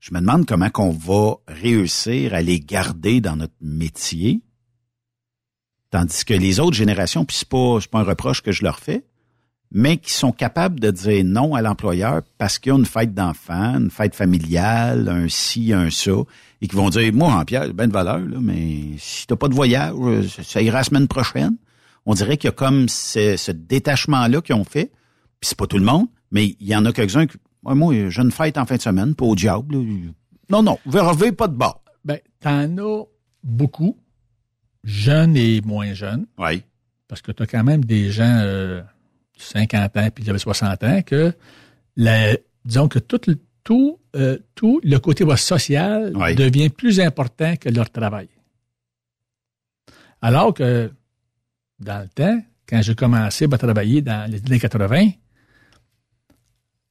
je 0.02 0.14
me 0.14 0.20
demande 0.20 0.46
comment 0.46 0.70
qu'on 0.70 0.92
va 0.92 1.36
réussir 1.48 2.34
à 2.34 2.42
les 2.42 2.60
garder 2.60 3.22
dans 3.22 3.36
notre 3.38 3.54
métier. 3.62 4.42
Tandis 5.92 6.26
que 6.26 6.34
les 6.34 6.60
autres 6.60 6.76
générations, 6.76 7.24
puis 7.26 7.38
c'est 7.38 7.48
pas, 7.50 7.78
pas 7.92 8.00
un 8.00 8.04
reproche 8.04 8.42
que 8.42 8.52
je 8.52 8.64
leur 8.64 8.80
fais, 8.80 9.04
mais 9.72 9.98
qui 9.98 10.12
sont 10.14 10.32
capables 10.32 10.80
de 10.80 10.92
dire 10.92 11.24
non 11.26 11.54
à 11.56 11.62
l'employeur 11.62 12.22
parce 12.38 12.58
qu'ils 12.60 12.72
ont 12.74 12.78
une 12.80 12.86
fête 12.86 13.14
d'enfants, 13.14 13.76
une 13.78 13.90
fête 13.92 14.16
familiale, 14.16 15.10
un 15.10 15.28
ci, 15.30 15.74
un 15.74 15.90
ça, 15.90 16.12
et 16.62 16.68
qui 16.68 16.76
vont 16.76 16.90
dire, 16.90 17.14
moi, 17.14 17.34
en 17.34 17.46
Pierre, 17.46 17.74
ben 17.74 17.88
de 17.88 17.94
valeur, 17.94 18.20
là, 18.20 18.38
mais 18.42 18.92
si 18.98 19.28
t'as 19.28 19.36
pas 19.36 19.48
de 19.48 19.54
voyage, 19.54 19.94
euh, 20.00 20.24
ça- 20.44 20.62
ira 20.62 20.80
la 20.80 20.84
semaine 20.84 21.08
prochaine. 21.08 21.56
On 22.06 22.14
dirait 22.14 22.38
qu'il 22.38 22.48
y 22.48 22.52
a 22.52 22.54
comme 22.54 22.88
ce, 22.88 23.52
détachement-là 23.52 24.42
qu'ils 24.42 24.56
ont 24.56 24.64
fait, 24.64 24.92
puis 25.40 25.50
c'est 25.50 25.58
pas 25.58 25.68
tout 25.68 25.78
le 25.78 25.84
monde, 25.86 26.08
mais 26.32 26.56
il 26.60 26.68
y 26.68 26.76
en 26.76 26.86
a 26.86 26.92
quelques-uns 26.94 27.28
qui, 27.28 27.38
Ouais, 27.64 27.76
moi, 27.76 27.94
j'ai 28.10 28.22
une 28.22 28.32
fête 28.32 28.58
en 28.58 28.66
fin 28.66 28.78
de 28.78 28.82
semaine, 28.82 29.14
pas 29.14 29.26
au 29.26 29.36
diable. 29.36 29.76
Non, 30.50 30.64
non, 30.64 30.78
vous 30.86 31.00
revez 31.00 31.34
pas 31.34 31.50
de 31.50 31.56
bord. 31.56 31.82
Ben, 32.06 32.20
t'en 32.40 32.78
as 32.78 33.04
beaucoup, 33.44 33.98
jeunes 34.88 35.36
et 35.36 35.62
moins 35.62 35.94
jeunes, 35.94 36.26
Oui. 36.40 36.64
parce 37.08 37.22
que 37.22 37.32
tu 37.32 37.44
as 37.44 37.46
quand 37.48 37.64
même 37.64 37.84
des 37.86 38.10
gens 38.12 38.38
euh, 38.42 38.82
de 38.82 39.42
50 39.42 39.98
ans 39.98 40.10
puis 40.14 40.24
j'avais 40.24 40.40
60 40.40 40.84
ans 40.84 41.02
que 41.04 41.34
la, 41.98 42.36
disons 42.66 42.88
que 42.88 43.00
tout 43.00 43.22
le 43.28 43.38
tout, 43.64 44.00
euh, 44.16 44.38
tout 44.56 44.80
le 44.84 44.98
côté 44.98 45.26
ouais, 45.26 45.36
social 45.36 46.14
Oui. 46.16 46.36
devient 46.36 46.70
plus 46.70 47.02
important 47.02 47.58
que 47.58 47.68
leur 47.68 47.90
travail. 47.90 48.30
Alors 50.22 50.54
que 50.54 50.90
dans 51.80 52.02
le 52.02 52.08
temps, 52.08 52.42
quand 52.68 52.82
j'ai 52.82 52.96
commencé 52.96 53.46
à 53.52 53.58
travailler 53.58 54.02
dans 54.02 54.32
les 54.32 54.40
années 54.46 54.60
80, 54.60 55.10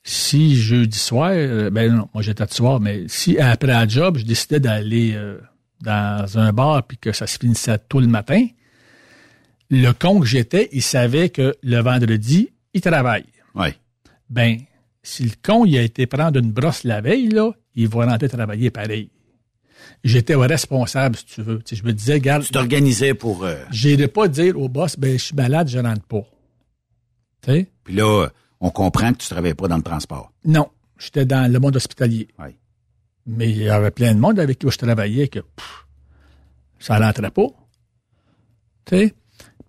si 0.04 0.54
jeudi 0.54 0.98
soir, 0.98 1.30
euh, 1.32 1.70
ben 1.70 1.92
non, 1.92 2.08
moi 2.12 2.22
j'étais 2.22 2.44
de 2.46 2.52
soir, 2.52 2.78
mais 2.78 3.08
si 3.08 3.38
après 3.38 3.68
la 3.68 3.88
job, 3.88 4.18
je 4.18 4.24
décidais 4.24 4.60
d'aller 4.60 5.14
euh, 5.14 5.40
dans 5.80 6.38
un 6.38 6.52
bar 6.52 6.82
puis 6.86 6.98
que 6.98 7.12
ça 7.12 7.26
se 7.26 7.38
finissait 7.38 7.78
tôt 7.78 8.00
le 8.00 8.06
matin, 8.06 8.46
le 9.70 9.92
con 9.92 10.20
que 10.20 10.26
j'étais, 10.26 10.68
il 10.72 10.82
savait 10.82 11.28
que 11.30 11.54
le 11.62 11.80
vendredi, 11.80 12.50
il 12.72 12.80
travaille. 12.80 13.26
Oui. 13.54 13.68
Ben, 14.30 14.58
si 15.02 15.24
le 15.24 15.32
con 15.42 15.64
il 15.64 15.76
a 15.78 15.82
été 15.82 16.06
prendre 16.06 16.38
une 16.38 16.52
brosse 16.52 16.84
la 16.84 17.00
veille, 17.00 17.28
là, 17.28 17.52
il 17.74 17.88
va 17.88 18.06
rentrer 18.06 18.28
travailler 18.28 18.70
pareil. 18.70 19.10
J'étais 20.04 20.34
responsable, 20.34 21.16
si 21.16 21.26
tu 21.26 21.42
veux. 21.42 21.60
je 21.70 21.82
me 21.82 21.92
disais, 21.92 22.20
garde. 22.20 22.44
Tu 22.44 22.52
t'organisais 22.52 23.14
pour. 23.14 23.44
Euh... 23.44 23.56
J'irais 23.70 24.08
pas 24.08 24.28
dire 24.28 24.58
au 24.58 24.68
boss, 24.68 24.96
ben, 24.98 25.12
je 25.12 25.24
suis 25.24 25.34
malade, 25.34 25.68
je 25.68 25.78
rentre 25.78 26.02
pas. 26.02 26.24
Tu 27.42 27.52
sais? 27.52 27.70
Puis 27.84 27.94
là, 27.94 28.28
on 28.60 28.70
comprend 28.70 29.12
que 29.12 29.18
tu 29.18 29.28
travaillais 29.28 29.54
pas 29.54 29.68
dans 29.68 29.76
le 29.76 29.82
transport. 29.82 30.32
Non. 30.44 30.68
J'étais 30.98 31.26
dans 31.26 31.50
le 31.50 31.58
monde 31.58 31.76
hospitalier. 31.76 32.28
Oui. 32.38 32.56
Mais 33.26 33.50
il 33.50 33.58
y 33.58 33.68
avait 33.68 33.90
plein 33.90 34.14
de 34.14 34.20
monde 34.20 34.38
avec 34.38 34.58
qui 34.58 34.70
je 34.70 34.78
travaillais 34.78 35.28
que 35.28 35.40
pff, 35.40 35.86
ça 36.78 36.98
rentrait 36.98 37.30
pas. 37.30 37.48
Tu 38.84 38.96
sais? 38.96 39.14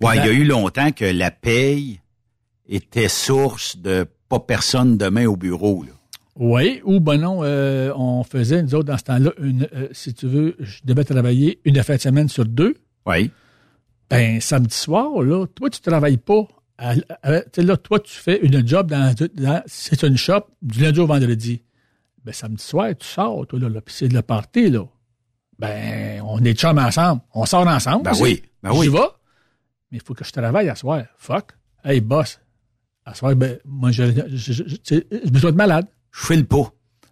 Ouais, 0.01 0.18
il 0.18 0.26
y 0.26 0.30
a 0.30 0.32
eu 0.32 0.45
longtemps 0.45 0.91
que 0.91 1.05
la 1.05 1.32
paye 1.32 1.99
était 2.68 3.08
source 3.08 3.78
de 3.78 4.05
pas 4.30 4.39
personne 4.39 4.97
demain 4.97 5.26
au 5.26 5.36
bureau. 5.36 5.84
Là. 5.84 5.91
Oui, 6.36 6.82
ou 6.84 6.99
ben 6.99 7.18
non, 7.18 7.43
euh, 7.43 7.91
on 7.95 8.24
faisait, 8.24 8.62
nous 8.62 8.76
autres, 8.76 8.86
dans 8.86 8.97
ce 8.97 9.03
temps-là, 9.05 9.32
une, 9.41 9.68
euh, 9.74 9.88
si 9.91 10.14
tu 10.14 10.28
veux, 10.28 10.55
je 10.60 10.82
devais 10.84 11.03
travailler 11.03 11.60
une 11.66 11.82
fin 11.82 11.95
de 11.95 12.01
semaine 12.01 12.30
sur 12.30 12.45
deux. 12.45 12.76
Oui. 13.08 13.32
Ben, 14.10 14.39
samedi 14.39 14.76
soir, 14.76 15.22
là, 15.24 15.47
toi, 15.47 15.70
tu 15.70 15.82
travailles 15.82 16.18
pas. 16.18 16.47
Là, 16.80 17.78
toi, 17.78 17.99
tu 17.99 18.14
fais 18.14 18.39
une 18.45 18.66
job 18.68 18.91
dans, 18.91 19.16
dans 19.36 19.64
c'est 19.66 20.03
une 20.03 20.16
shop 20.16 20.45
du 20.62 20.82
lundi 20.82 20.99
au 20.99 21.08
vendredi. 21.08 21.64
Ben, 22.28 22.34
samedi 22.34 22.61
soir, 22.61 22.89
tu 22.99 23.07
sors, 23.07 23.47
toi, 23.47 23.57
là, 23.57 23.69
là 23.69 23.80
puis 23.80 23.95
c'est 23.95 24.09
de 24.09 24.13
la 24.13 24.21
party, 24.21 24.69
là. 24.69 24.84
Ben, 25.57 26.21
on 26.25 26.43
est 26.43 26.59
chums 26.59 26.78
ensemble. 26.78 27.21
On 27.34 27.45
sort 27.45 27.65
ensemble. 27.65 28.03
Ben 28.03 28.11
oui, 28.19 28.43
ben 28.61 28.71
oui. 28.73 28.88
Tu 28.88 28.91
vas, 28.91 29.17
mais 29.89 29.99
il 29.99 30.03
faut 30.03 30.13
que 30.13 30.25
je 30.25 30.32
travaille 30.34 30.67
à 30.67 30.75
soir. 30.75 31.05
Fuck. 31.17 31.53
Hey, 31.86 32.01
boss. 32.01 32.41
À 33.05 33.15
soir, 33.15 33.34
ben, 33.34 33.57
moi, 33.63 33.91
je, 33.91 34.11
je, 34.11 34.51
je, 34.51 34.63
je, 34.67 34.95
je 35.25 35.32
me 35.32 35.39
souhaite 35.39 35.55
malade. 35.55 35.88
Je 36.11 36.25
fais 36.25 36.36
le 36.36 36.43
pot. 36.43 36.69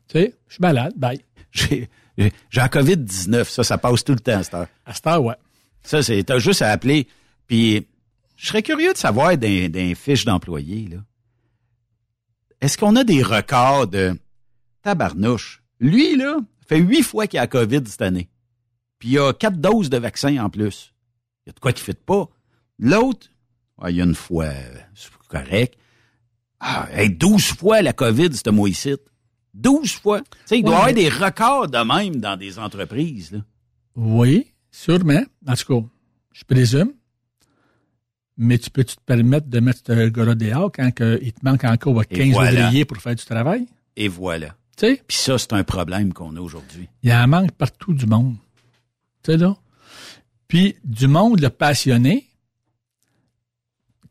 Tu 0.10 0.20
sais, 0.20 0.36
je 0.50 0.56
suis 0.56 0.62
malade. 0.62 0.92
Bye. 0.98 1.22
J'ai, 1.52 1.90
j'ai 2.18 2.32
la 2.54 2.68
COVID-19. 2.68 3.46
Ça, 3.46 3.64
ça 3.64 3.78
passe 3.78 4.04
tout 4.04 4.12
le 4.12 4.20
temps 4.20 4.40
à 4.40 4.44
cette 4.44 4.54
heure. 4.54 4.68
À 4.86 4.94
cette 4.94 5.08
heure, 5.08 5.24
ouais. 5.24 5.36
Ça, 5.82 6.04
c'est, 6.04 6.22
t'as 6.26 6.40
juste 6.40 6.62
à 6.62 6.72
appeler. 6.72 7.08
Puis, 7.48 7.88
je 8.36 8.48
serais 8.48 8.64
curieux 8.64 8.92
de 8.92 8.98
savoir 8.98 9.38
d'un, 9.38 9.96
fiche 9.96 10.26
d'employé, 10.26 10.90
là. 10.90 10.98
Est-ce 12.60 12.78
qu'on 12.78 12.98
a 12.98 13.06
des 13.06 13.24
records 13.24 13.88
de 13.88 14.18
tabarnouche? 14.86 15.64
Lui, 15.80 16.16
là, 16.16 16.38
fait 16.68 16.78
huit 16.78 17.02
fois 17.02 17.28
qu'il 17.28 17.40
a 17.40 17.44
la 17.44 17.48
COVID 17.48 17.82
cette 17.86 18.04
année. 18.04 18.30
Puis 19.00 19.10
il 19.10 19.20
a 19.20 19.34
quatre 19.34 19.58
doses 19.58 19.90
de 19.90 19.98
vaccin 19.98 20.38
en 20.38 20.50
plus. 20.50 20.94
Il 21.46 21.50
y 21.50 21.52
a 21.52 21.54
de 21.54 21.60
quoi 21.60 21.74
qui 21.74 21.82
ne 21.82 21.86
fait 21.86 22.06
pas. 22.06 22.30
L'autre, 22.80 23.28
ah, 23.82 23.90
il 23.90 23.98
y 23.98 24.02
a 24.02 24.06
une 24.06 24.16
fois, 24.16 24.52
c'est 24.94 25.12
correct. 25.28 25.78
Ah, 26.60 26.88
hey, 26.92 27.10
12 27.10 27.44
fois 27.56 27.82
la 27.82 27.94
COVID, 27.94 28.30
c'était 28.34 28.52
moi 28.52 28.70
ici. 28.70 28.96
12 29.56 29.92
fois. 29.94 30.22
Tu 30.22 30.26
sais, 30.46 30.60
il 30.60 30.64
doit 30.64 30.74
y 30.74 30.78
avoir 30.78 30.94
des 30.94 31.10
records 31.10 31.68
de 31.68 31.78
même 31.78 32.18
dans 32.18 32.38
des 32.38 32.60
entreprises. 32.60 33.32
Là. 33.32 33.40
Oui, 33.96 34.52
sûrement. 34.72 35.24
En 35.48 35.56
tout 35.56 35.82
cas, 35.82 35.88
je 36.32 36.44
présume. 36.44 36.94
Mais 38.38 38.58
tu 38.58 38.70
peux-tu 38.70 38.98
te 38.98 39.02
permettre 39.02 39.48
de 39.48 39.60
mettre 39.60 39.80
ce 39.86 40.10
gars-là 40.10 40.36
dehors 40.36 40.72
quand 40.72 40.90
il 41.00 41.34
te 41.34 41.40
manque 41.44 41.64
encore 41.64 42.06
15 42.06 42.32
voilà. 42.32 42.66
ouvriers 42.66 42.86
pour 42.86 42.98
faire 42.98 43.16
du 43.16 43.24
travail? 43.24 43.66
Et 43.96 44.10
voilà. 44.10 44.56
Puis 44.78 45.18
ça, 45.18 45.38
c'est 45.38 45.54
un 45.54 45.64
problème 45.64 46.14
qu'on 46.14 46.36
a 46.36 46.42
aujourd'hui. 46.42 46.90
Il 47.04 47.10
y 47.10 47.12
a 47.12 47.22
un 47.22 47.28
manque 47.28 47.52
partout 47.52 47.94
du 47.94 48.06
monde. 48.06 48.36
Tu 49.24 49.32
sais, 49.32 49.38
là? 49.38 49.56
Puis 50.48 50.76
du 50.84 51.08
monde, 51.08 51.40
le 51.40 51.50
passionné, 51.50 52.28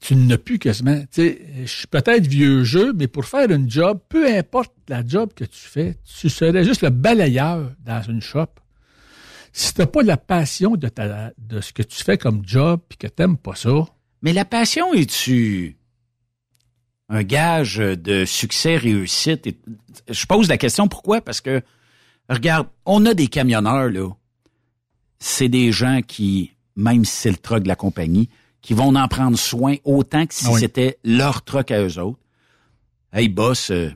tu 0.01 0.17
n'as 0.17 0.39
plus 0.39 0.59
quasiment. 0.59 1.01
Tu 1.01 1.07
sais, 1.13 1.47
je 1.63 1.71
suis 1.71 1.87
peut-être 1.87 2.27
vieux 2.27 2.65
jeu, 2.65 2.93
mais 2.93 3.07
pour 3.07 3.25
faire 3.25 3.51
une 3.51 3.71
job, 3.71 4.01
peu 4.09 4.27
importe 4.27 4.73
la 4.89 5.07
job 5.07 5.33
que 5.35 5.45
tu 5.45 5.61
fais, 5.61 5.97
tu 6.05 6.29
serais 6.29 6.65
juste 6.65 6.83
le 6.83 6.91
balayeur 6.91 7.73
dans 7.85 8.03
une 8.03 8.21
shop. 8.21 8.49
Si 9.53 9.73
t'as 9.73 9.87
pas 9.87 10.03
la 10.03 10.17
passion 10.17 10.77
de, 10.77 10.89
ta, 10.89 11.33
de 11.39 11.61
ce 11.61 11.73
que 11.73 11.83
tu 11.83 12.03
fais 12.03 12.19
comme 12.19 12.43
job, 12.45 12.81
puis 12.89 12.99
que 12.99 13.07
t'aimes 13.07 13.37
pas 13.39 13.55
ça. 13.55 13.87
Mais 14.21 14.33
la 14.33 14.45
passion, 14.45 14.93
est-tu 14.93 15.77
un 17.09 17.23
gage 17.23 17.77
de 17.77 18.25
succès, 18.25 18.77
réussite? 18.77 19.57
Je 20.09 20.27
pose 20.27 20.49
la 20.49 20.57
question 20.57 20.89
pourquoi? 20.89 21.21
Parce 21.21 21.41
que, 21.41 21.63
regarde, 22.29 22.67
on 22.87 23.05
a 23.07 23.15
des 23.15 23.27
camionneurs, 23.27 23.91
là. 23.91 24.11
C'est 25.19 25.49
des 25.49 25.73
gens 25.73 26.01
qui, 26.07 26.53
même 26.77 27.05
si 27.05 27.13
c'est 27.13 27.31
le 27.31 27.37
truck 27.37 27.63
de 27.63 27.69
la 27.69 27.77
compagnie, 27.77 28.29
qui 28.63 28.75
vont 28.75 28.95
en 28.95 29.09
prendre 29.09 29.39
soin 29.39 29.77
autant 29.85 30.27
que 30.27 30.35
si 30.35 30.49
oui. 30.49 30.61
c'était 30.61 30.99
leur 31.05 31.43
truck 31.43 31.71
à 31.71 31.83
eux 31.83 31.99
autres. 31.99 32.19
Hey, 33.13 33.29
boss, 33.29 33.71
euh, 33.71 33.91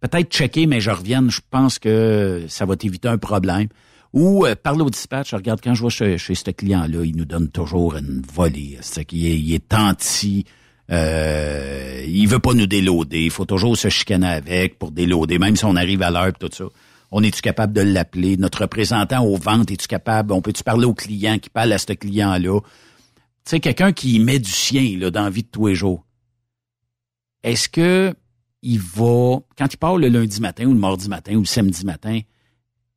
peut-être 0.00 0.30
checker, 0.30 0.66
mais 0.66 0.80
je 0.80 0.90
revienne, 0.90 1.30
je 1.30 1.40
pense 1.50 1.78
que 1.78 2.44
ça 2.48 2.66
va 2.66 2.76
t'éviter 2.76 3.08
un 3.08 3.18
problème. 3.18 3.68
Ou 4.12 4.46
euh, 4.46 4.54
parle 4.54 4.82
au 4.82 4.90
dispatch, 4.90 5.34
regarde, 5.34 5.60
quand 5.62 5.74
je 5.74 5.88
chez, 5.88 6.18
chez 6.18 6.34
ce 6.34 6.50
client-là, 6.50 7.04
il 7.04 7.16
nous 7.16 7.24
donne 7.24 7.48
toujours 7.48 7.96
une 7.96 8.22
volée. 8.22 8.78
C'est 8.80 9.04
qu'il 9.04 9.26
est, 9.26 9.38
il 9.38 9.54
est 9.54 9.74
anti... 9.74 10.44
Euh, 10.90 12.04
il 12.06 12.26
veut 12.28 12.38
pas 12.38 12.54
nous 12.54 12.66
déloader. 12.66 13.22
Il 13.22 13.30
faut 13.30 13.44
toujours 13.44 13.76
se 13.76 13.88
chicaner 13.88 14.26
avec 14.26 14.78
pour 14.78 14.90
déloader, 14.90 15.38
même 15.38 15.56
si 15.56 15.64
on 15.64 15.76
arrive 15.76 16.02
à 16.02 16.10
l'heure 16.10 16.32
tout 16.38 16.50
ça. 16.52 16.64
On 17.10 17.22
est-tu 17.22 17.42
capable 17.42 17.72
de 17.72 17.80
l'appeler? 17.80 18.36
Notre 18.36 18.62
représentant 18.62 19.24
aux 19.24 19.36
ventes, 19.36 19.70
es-tu 19.70 19.86
capable? 19.86 20.32
On 20.32 20.42
peut-tu 20.42 20.64
parler 20.64 20.84
au 20.84 20.94
client 20.94 21.38
qui 21.38 21.48
parle 21.48 21.72
à 21.72 21.78
ce 21.78 21.92
client-là? 21.92 22.60
Tu 22.60 22.68
sais, 23.44 23.60
quelqu'un 23.60 23.92
qui 23.92 24.18
met 24.18 24.38
du 24.38 24.50
sien 24.50 24.98
là, 24.98 25.10
dans 25.10 25.24
la 25.24 25.30
vie 25.30 25.42
de 25.42 25.48
tous 25.48 25.68
les 25.68 25.74
jours. 25.74 26.04
Est-ce 27.42 27.68
que 27.68 28.14
il 28.62 28.80
va, 28.80 29.40
quand 29.58 29.72
il 29.72 29.76
part 29.76 29.98
le 29.98 30.08
lundi 30.08 30.40
matin 30.40 30.64
ou 30.64 30.72
le 30.72 30.78
mardi 30.78 31.08
matin 31.08 31.34
ou 31.34 31.40
le 31.40 31.44
samedi 31.44 31.84
matin, 31.84 32.20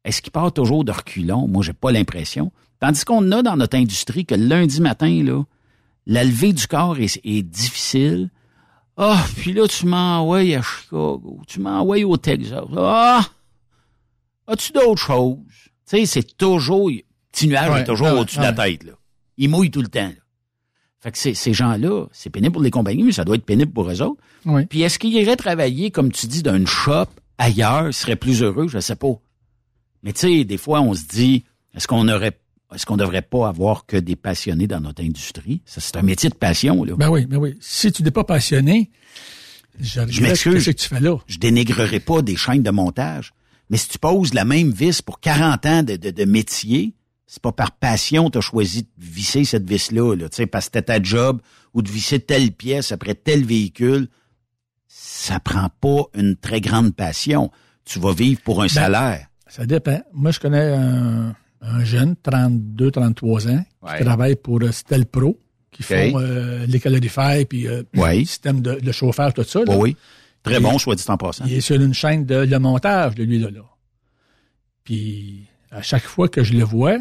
est-ce 0.06 0.22
qu'il 0.22 0.32
part 0.32 0.54
toujours 0.54 0.86
de 0.86 0.94
reculons? 0.94 1.48
Moi, 1.48 1.62
j'ai 1.64 1.74
pas 1.74 1.92
l'impression. 1.92 2.54
Tandis 2.80 3.04
qu'on 3.04 3.32
a 3.34 3.42
dans 3.42 3.58
notre 3.58 3.76
industrie 3.76 4.26
que 4.26 4.36
le 4.36 4.46
lundi 4.46 4.80
matin, 4.80 5.24
là, 5.24 5.44
la 6.08 6.24
levée 6.24 6.54
du 6.54 6.66
corps 6.68 6.98
est, 6.98 7.20
est 7.24 7.44
difficile. 7.44 8.30
Ah, 8.96 9.18
oh, 9.20 9.30
puis 9.36 9.54
là, 9.54 9.68
tu 9.68 9.86
m'envoies 9.86 10.58
à 10.58 10.62
Chicago, 10.62 11.40
tu 11.46 11.60
m'envoies 11.60 12.04
au 12.04 12.18
Texas. 12.18 12.64
Ah! 12.76 13.24
As-tu 14.48 14.72
d'autres 14.72 15.02
choses? 15.02 15.38
Tu 15.88 15.98
sais, 15.98 16.06
c'est 16.06 16.38
toujours, 16.38 16.90
petit 17.32 17.48
nuage 17.48 17.70
Ouais, 17.70 17.82
est 17.82 17.84
toujours 17.84 18.08
ouais, 18.08 18.20
au-dessus 18.20 18.38
de 18.38 18.44
la 18.44 18.54
tête, 18.54 18.84
là. 18.86 18.94
Il 19.38 19.50
mouille 19.50 19.70
tout 19.70 19.82
le 19.82 19.90
temps, 19.90 20.08
là. 20.08 20.14
Fait 21.00 21.12
que 21.12 21.18
ces, 21.18 21.54
gens-là, 21.54 22.08
c'est 22.12 22.32
pénible 22.32 22.54
pour 22.54 22.64
les 22.64 22.72
compagnies, 22.72 23.04
mais 23.04 23.12
ça 23.12 23.24
doit 23.24 23.36
être 23.36 23.46
pénible 23.46 23.72
pour 23.72 23.90
eux 23.90 24.02
autres. 24.02 24.20
Oui. 24.46 24.66
Puis 24.66 24.82
est-ce 24.82 24.98
qu'ils 24.98 25.14
iraient 25.14 25.36
travailler, 25.36 25.92
comme 25.92 26.12
tu 26.12 26.26
dis, 26.26 26.42
d'une 26.42 26.66
shop 26.66 27.06
ailleurs, 27.38 27.94
seraient 27.94 28.16
plus 28.16 28.42
heureux? 28.42 28.68
Je 28.68 28.80
sais 28.80 28.96
pas. 28.96 29.14
Mais 30.02 30.12
tu 30.12 30.22
sais, 30.22 30.44
des 30.44 30.58
fois, 30.58 30.82
on 30.82 30.96
se 30.96 31.04
dit, 31.04 31.44
est-ce 31.76 31.88
qu'on 31.88 32.08
aurait, 32.10 32.40
est-ce 32.74 32.86
qu'on 32.86 32.98
devrait 32.98 33.22
pas 33.22 33.48
avoir 33.48 33.86
que 33.86 33.98
des 33.98 34.16
passionnés 34.16 34.68
dans 34.68 34.82
notre 34.82 35.04
industrie? 35.04 35.62
Ça, 35.66 35.80
c'est 35.80 35.96
un 35.96 36.02
métier 36.02 36.30
de 36.30 36.36
passion, 36.36 36.84
là. 36.84 36.96
Ben 36.98 37.10
oui, 37.10 37.26
ben 37.26 37.38
oui. 37.38 37.58
Si 37.62 37.92
tu 37.92 38.04
n'es 38.04 38.12
pas 38.12 38.26
passionné, 38.26 38.92
je, 39.80 40.02
Je 40.08 40.22
m'excuse. 40.22 40.66
Que 40.66 40.72
tu 40.72 40.88
fais 40.88 41.00
là? 41.00 41.18
Je 41.28 41.38
dénigrerai 41.38 42.00
pas 42.00 42.22
des 42.22 42.36
chaînes 42.36 42.64
de 42.64 42.72
montage. 42.72 43.34
Mais 43.70 43.78
si 43.78 43.90
tu 43.90 44.00
poses 44.00 44.34
la 44.34 44.46
même 44.46 44.72
vis 44.72 45.02
pour 45.02 45.20
40 45.20 45.66
ans 45.66 45.84
de, 45.84 45.96
de, 45.96 46.10
de 46.10 46.26
métier, 46.26 46.96
c'est 47.26 47.42
pas 47.42 47.52
par 47.52 47.72
passion 47.74 48.28
que 48.28 48.34
tu 48.34 48.38
as 48.38 48.42
choisi 48.42 48.84
de 48.84 48.88
visser 48.98 49.44
cette 49.44 49.68
vis-là, 49.70 50.16
là, 50.16 50.30
tu 50.30 50.38
sais, 50.38 50.48
parce 50.48 50.66
que 50.66 50.78
c'était 50.78 50.94
ta 50.94 51.02
job 51.04 51.42
ou 51.74 51.82
de 51.82 51.90
visser 51.90 52.20
telle 52.20 52.52
pièce 52.52 52.92
après 52.92 53.16
tel 53.16 53.46
véhicule. 53.46 54.08
Ça 54.88 55.40
prend 55.40 55.70
pas 55.82 56.06
une 56.16 56.36
très 56.36 56.62
grande 56.62 56.96
passion. 56.96 57.52
Tu 57.86 58.00
vas 58.00 58.14
vivre 58.14 58.42
pour 58.42 58.64
un 58.64 58.68
salaire. 58.68 59.28
Ça 59.48 59.66
dépend. 59.66 60.02
Moi, 60.14 60.32
je 60.32 60.40
connais 60.40 60.74
un, 60.74 61.36
un 61.62 61.84
jeune, 61.84 62.16
32, 62.22 62.92
33 62.92 63.48
ans, 63.48 63.66
Ouais. 63.82 63.98
qui 63.98 64.04
travaille 64.04 64.36
pour 64.36 64.62
euh, 64.62 64.72
Stel 64.72 65.06
Pro, 65.06 65.40
qui 65.72 65.84
font 65.84 66.20
euh, 66.20 66.66
les 66.66 66.80
calorifères 66.80 67.46
puis 67.48 67.68
euh, 67.68 67.84
le 67.94 68.26
système 68.26 68.62
de, 68.62 68.80
de 68.80 68.92
chauffage, 68.92 69.34
tout 69.34 69.44
ça. 69.44 69.60
là. 69.60 69.76
Oui, 69.78 69.92
oui. 69.92 69.96
Très 70.44 70.60
bon, 70.60 70.78
soit 70.78 70.96
dit 70.96 71.04
en 71.08 71.18
passant. 71.18 71.46
Il 71.46 71.54
est 71.54 71.62
sur 71.62 71.76
une 71.76 71.94
chaîne 71.94 72.26
de, 72.26 72.46
de 72.46 72.58
montage, 72.58 73.16
de 73.16 73.24
lui, 73.24 73.38
là, 73.40 73.50
là. 73.52 73.62
Puis, 74.84 75.46
à 75.72 75.82
chaque 75.82 76.06
fois 76.06 76.30
que 76.30 76.44
je 76.44 76.54
le 76.54 76.64
vois, 76.64 76.98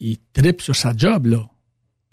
il 0.00 0.18
tripe 0.32 0.60
sur 0.60 0.76
sa 0.76 0.94
job, 0.94 1.26
là. 1.26 1.48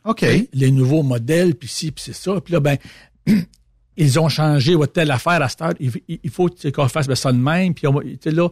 OK. 0.06 0.26
Les 0.54 0.72
nouveaux 0.72 1.04
modèles, 1.04 1.56
puis 1.56 1.68
ci, 1.68 1.92
puis 1.92 2.04
c'est 2.04 2.14
ça. 2.16 2.40
Puis 2.40 2.54
là, 2.54 2.62
ben, 2.62 2.78
ils 3.98 4.20
ont 4.20 4.30
changé 4.30 4.76
ou 4.76 4.86
telle 4.86 5.12
affaire 5.12 5.42
à 5.42 5.50
cette 5.50 5.62
heure. 5.62 5.74
Il, 5.80 6.30
faut 6.30 6.50
qu'on 6.74 6.88
fasse 6.88 7.14
ça 7.14 7.32
de 7.34 7.38
même. 7.38 7.74
Puis, 7.74 7.86
là, 8.32 8.48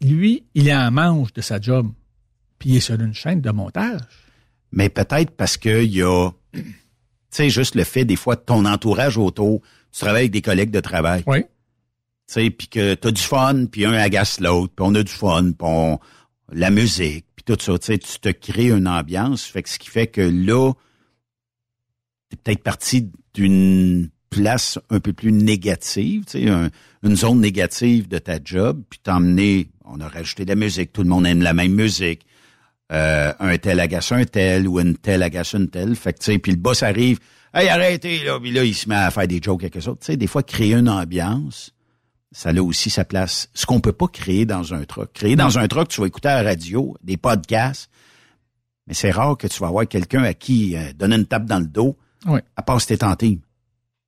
lui, 0.00 0.44
il 0.54 0.68
est 0.68 0.74
en 0.74 0.90
manche 0.90 1.32
de 1.32 1.40
sa 1.40 1.60
job. 1.60 1.90
Puis, 2.58 2.70
il 2.70 2.76
est 2.76 2.80
sur 2.80 3.00
une 3.00 3.14
chaîne 3.14 3.40
de 3.40 3.50
montage. 3.50 4.00
Mais 4.72 4.88
peut-être 4.88 5.30
parce 5.30 5.56
que 5.56 5.82
il 5.82 5.94
y 5.94 6.02
a, 6.02 6.30
tu 6.52 6.62
sais, 7.30 7.50
juste 7.50 7.74
le 7.74 7.84
fait 7.84 8.04
des 8.04 8.16
fois 8.16 8.36
de 8.36 8.40
ton 8.40 8.64
entourage 8.64 9.16
autour, 9.16 9.62
tu 9.92 10.00
travailles 10.00 10.22
avec 10.22 10.32
des 10.32 10.42
collègues 10.42 10.70
de 10.70 10.80
travail. 10.80 11.22
Oui. 11.26 11.42
tu 11.42 11.48
sais, 12.26 12.50
puis 12.50 12.68
que 12.68 12.94
t'as 12.94 13.10
du 13.10 13.22
fun, 13.22 13.66
puis 13.66 13.86
un 13.86 13.94
agace 13.94 14.40
l'autre, 14.40 14.74
puis 14.74 14.86
on 14.86 14.94
a 14.94 15.02
du 15.02 15.12
fun, 15.12 15.52
puis 15.52 15.54
on, 15.60 15.98
la 16.52 16.70
musique, 16.70 17.26
puis 17.36 17.44
tout 17.44 17.56
ça, 17.60 17.78
tu 17.78 17.86
sais, 17.86 17.98
tu 17.98 18.18
te 18.18 18.28
crées 18.28 18.70
une 18.70 18.88
ambiance, 18.88 19.44
fait 19.44 19.62
que 19.62 19.68
ce 19.68 19.78
qui 19.78 19.88
fait 19.88 20.06
que 20.06 20.20
là, 20.20 20.72
t'es 22.28 22.36
peut-être 22.36 22.62
parti 22.62 23.10
d'une 23.34 24.10
place 24.30 24.78
un 24.90 25.00
peu 25.00 25.12
plus 25.12 25.32
négative, 25.32 26.24
tu 26.26 26.46
sais, 26.46 26.70
une 27.02 27.16
zone 27.16 27.40
négative 27.40 28.08
de 28.08 28.18
ta 28.18 28.38
job, 28.42 28.82
puis 28.88 28.98
t'emmener, 29.02 29.68
on 29.84 30.00
a 30.00 30.08
rajouté 30.08 30.44
de 30.44 30.50
la 30.50 30.56
musique, 30.56 30.92
tout 30.92 31.02
le 31.02 31.08
monde 31.08 31.26
aime 31.26 31.42
la 31.42 31.54
même 31.54 31.72
musique, 31.72 32.26
euh, 32.90 33.32
un 33.38 33.58
tel 33.58 33.80
agace 33.80 34.12
un 34.12 34.24
tel 34.24 34.66
ou 34.66 34.80
une 34.80 34.96
telle 34.96 35.22
agace 35.22 35.54
une 35.54 35.68
telle, 35.68 35.94
fait 35.94 36.14
que 36.14 36.18
tu 36.18 36.32
sais, 36.32 36.38
puis 36.38 36.52
le 36.52 36.58
boss 36.58 36.82
arrive, 36.82 37.18
hey 37.54 37.68
arrêtez 37.68 38.24
là, 38.24 38.40
puis 38.40 38.50
là 38.50 38.64
il 38.64 38.74
se 38.74 38.88
met 38.88 38.94
à 38.94 39.10
faire 39.10 39.28
des 39.28 39.40
jokes 39.42 39.60
quelque 39.60 39.80
chose, 39.80 39.96
tu 40.00 40.06
sais, 40.06 40.16
des 40.16 40.26
fois 40.26 40.42
créer 40.42 40.74
une 40.74 40.88
ambiance, 40.88 41.72
ça 42.32 42.50
a 42.50 42.60
aussi 42.60 42.90
sa 42.90 43.04
place. 43.04 43.48
Ce 43.54 43.64
qu'on 43.64 43.80
peut 43.80 43.92
pas 43.92 44.08
créer 44.08 44.44
dans 44.44 44.74
un 44.74 44.84
truck, 44.84 45.12
créer 45.12 45.36
dans 45.36 45.58
un 45.58 45.66
truck, 45.68 45.88
tu 45.88 46.00
vas 46.00 46.06
écouter 46.06 46.28
à 46.28 46.42
la 46.42 46.50
radio, 46.50 46.96
des 47.02 47.16
podcasts, 47.16 47.90
mais 48.86 48.94
c'est 48.94 49.10
rare 49.10 49.36
que 49.36 49.46
tu 49.46 49.60
vas 49.60 49.68
avoir 49.68 49.86
quelqu'un 49.86 50.22
à 50.22 50.34
qui 50.34 50.76
euh, 50.76 50.92
donner 50.94 51.16
une 51.16 51.26
tape 51.26 51.44
dans 51.44 51.58
le 51.58 51.66
dos, 51.66 51.96
à 52.56 52.62
part 52.62 52.80
si 52.80 52.88
t'es 52.88 53.04
en 53.04 53.14
team. 53.16 53.40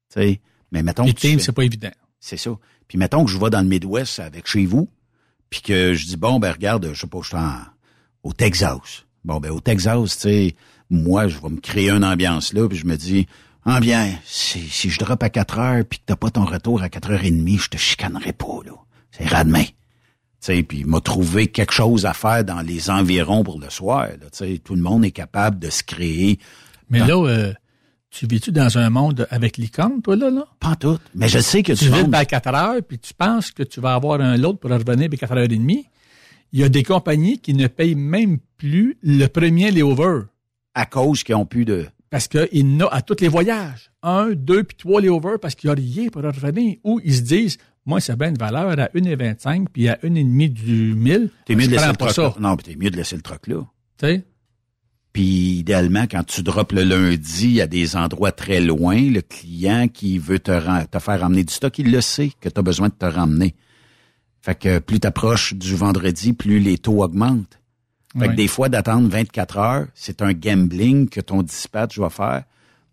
sais, 0.09 0.41
mais 0.73 0.83
mettons 0.83 1.05
Les 1.05 1.15
teams, 1.15 1.41
c'est 1.41 1.53
pas 1.53 1.65
évident. 1.65 1.91
C'est 2.19 2.37
ça. 2.37 2.51
Puis 2.91 2.99
mettons 2.99 3.25
que 3.25 3.31
je 3.31 3.39
vais 3.39 3.51
dans 3.51 3.61
le 3.61 3.69
Midwest 3.69 4.19
avec 4.19 4.49
chez 4.49 4.67
vous, 4.67 4.91
puis 5.49 5.63
que 5.63 5.95
je 5.95 6.07
dis 6.07 6.17
bon 6.17 6.41
ben 6.41 6.51
regarde, 6.51 6.91
je 6.93 7.01
sais 7.01 7.07
pas, 7.07 7.21
je 7.23 7.29
suis 7.29 7.37
au 8.25 8.33
Texas. 8.33 9.05
Bon 9.25 9.39
ben 9.39 9.53
au 9.53 9.61
Texas, 9.61 10.17
tu 10.17 10.23
sais, 10.23 10.57
moi 10.91 11.29
je 11.29 11.39
vais 11.39 11.51
me 11.51 11.61
créer 11.61 11.91
une 11.91 12.05
ambiance 12.05 12.53
là, 12.53 12.69
puis 12.69 12.77
je 12.77 12.87
me 12.87 12.97
dis 12.97 13.29
ah 13.65 13.79
bien, 13.79 14.13
si, 14.25 14.59
si 14.69 14.91
je 14.91 14.99
drop 14.99 15.23
à 15.23 15.31
4 15.31 15.59
heures 15.61 15.85
puis 15.89 16.01
que 16.01 16.05
t'as 16.07 16.17
pas 16.17 16.31
ton 16.31 16.45
retour 16.45 16.83
à 16.83 16.89
4 16.89 17.13
heures 17.13 17.25
et 17.25 17.31
demie, 17.31 17.59
je 17.59 17.69
te 17.69 17.77
chicanerai 17.77 18.33
pas 18.33 18.59
là. 18.67 18.73
C'est 19.13 19.29
rademain 19.29 19.67
sais, 20.41 20.63
puis 20.63 20.85
m'a 20.85 21.01
trouvé 21.01 21.47
quelque 21.47 21.73
chose 21.73 22.07
à 22.07 22.15
faire 22.15 22.45
dans 22.45 22.63
les 22.63 22.91
environs 22.91 23.45
pour 23.45 23.61
le 23.61 23.71
soir. 23.71 24.09
Là, 24.21 24.57
tout 24.65 24.75
le 24.75 24.83
monde 24.83 25.05
est 25.05 25.11
capable 25.13 25.59
de 25.59 25.71
se 25.71 25.83
créer. 25.83 26.39
Mais 26.89 26.99
là, 26.99 27.23
euh, 27.25 27.53
tu 28.11 28.27
vis-tu 28.27 28.53
dans 28.53 28.77
un 28.77 28.91
monde 28.91 29.27
avec 29.31 29.57
l'icône, 29.57 30.03
toi, 30.03 30.17
là, 30.17 30.31
là? 30.31 30.45
Pas 30.59 30.77
tout. 30.77 30.99
Mais 31.15 31.29
je 31.29 31.39
sais 31.39 31.63
que 31.63 31.73
tu 31.73 31.87
vis 31.87 32.05
à 32.13 32.25
4 32.25 32.55
heures, 32.55 32.83
puis 32.87 32.99
tu 32.99 33.15
penses 33.15 33.51
que 33.53 33.63
tu 33.63 33.81
vas 33.81 33.95
avoir 33.95 34.21
un 34.21 34.37
lot 34.37 34.55
pour 34.55 34.71
revenir 34.71 35.09
à 35.13 35.17
4 35.17 35.33
heures 35.33 35.39
et 35.45 35.49
demie. 35.49 35.87
Il 36.53 36.61
y 36.61 36.65
a 36.65 36.69
des 36.69 36.83
compagnies 36.83 37.39
qui 37.39 37.55
ne 37.55 37.69
payent 37.69 37.95
même 37.95 38.39
plus 38.57 38.99
le 39.03 39.27
premier 39.27 39.71
layover. 39.71 40.23
À 40.75 40.87
cause 40.87 41.23
qu'ils 41.23 41.35
ont 41.37 41.47
plus 41.47 41.65
de... 41.65 41.87
Parce 42.11 42.27
qu'ils 42.27 42.77
n'ont 42.77 42.89
à 42.89 43.03
tous 43.03 43.21
les 43.21 43.29
voyages. 43.29 43.93
Un, 44.03 44.31
deux, 44.31 44.65
puis 44.65 44.77
trois 44.77 45.01
layovers 45.01 45.39
parce 45.41 45.55
qu'il 45.55 45.71
n'y 45.71 45.73
a 45.73 45.77
rien 45.77 46.09
pour 46.09 46.23
revenir. 46.23 46.77
Ou 46.83 47.01
ils 47.05 47.15
se 47.15 47.21
disent, 47.21 47.59
moi, 47.87 48.01
c'est 48.01 48.17
bien 48.17 48.31
une 48.31 48.39
valeur 48.39 48.71
à 48.71 48.75
1,25 48.75 49.67
puis 49.73 49.89
à 49.89 49.95
1,5 50.03 50.53
du 50.53 50.95
1000. 50.95 51.31
T'es 51.47 51.55
mieux 51.55 51.67
de 51.67 51.73
laisser 51.73 51.87
le 51.87 51.97
troc 51.97 52.17
là. 52.17 52.35
Non, 52.41 52.57
t'es 52.57 52.75
mieux 52.75 52.91
de 52.91 52.97
laisser 52.97 53.15
le 53.15 53.23
troc 53.23 53.47
là. 53.47 53.65
Tu 53.99 54.07
sais? 54.07 54.25
Puis 55.13 55.59
idéalement, 55.59 56.05
quand 56.05 56.23
tu 56.25 56.43
drops 56.43 56.73
le 56.73 56.85
lundi 56.85 57.61
à 57.61 57.67
des 57.67 57.97
endroits 57.97 58.33
très 58.33 58.61
loin, 58.61 58.97
le 58.97 59.23
client 59.23 59.89
qui 59.89 60.19
veut 60.19 60.39
te, 60.39 60.87
te 60.87 60.99
faire 60.99 61.21
ramener 61.21 61.43
du 61.43 61.53
stock, 61.53 61.79
il 61.79 61.91
le 61.91 62.01
sait 62.01 62.31
que 62.41 62.49
tu 62.49 62.59
as 62.59 62.63
besoin 62.63 62.89
de 62.89 62.95
te 62.95 63.07
ramener. 63.07 63.55
Fait 64.41 64.55
que 64.55 64.79
plus 64.79 65.01
tu 65.01 65.07
approches 65.07 65.55
du 65.55 65.75
vendredi, 65.75 66.33
plus 66.33 66.61
les 66.61 66.79
taux 66.79 67.03
augmentent. 67.03 67.59
Fait 68.19 68.29
que 68.29 68.35
des 68.35 68.49
fois, 68.49 68.69
d'attendre 68.69 69.09
24 69.09 69.59
heures, 69.59 69.87
c'est 69.95 70.21
un 70.21 70.33
gambling 70.33 71.09
que 71.09 71.21
ton 71.21 71.43
dispatch 71.43 71.99
va 71.99 72.11
faire 72.11 72.43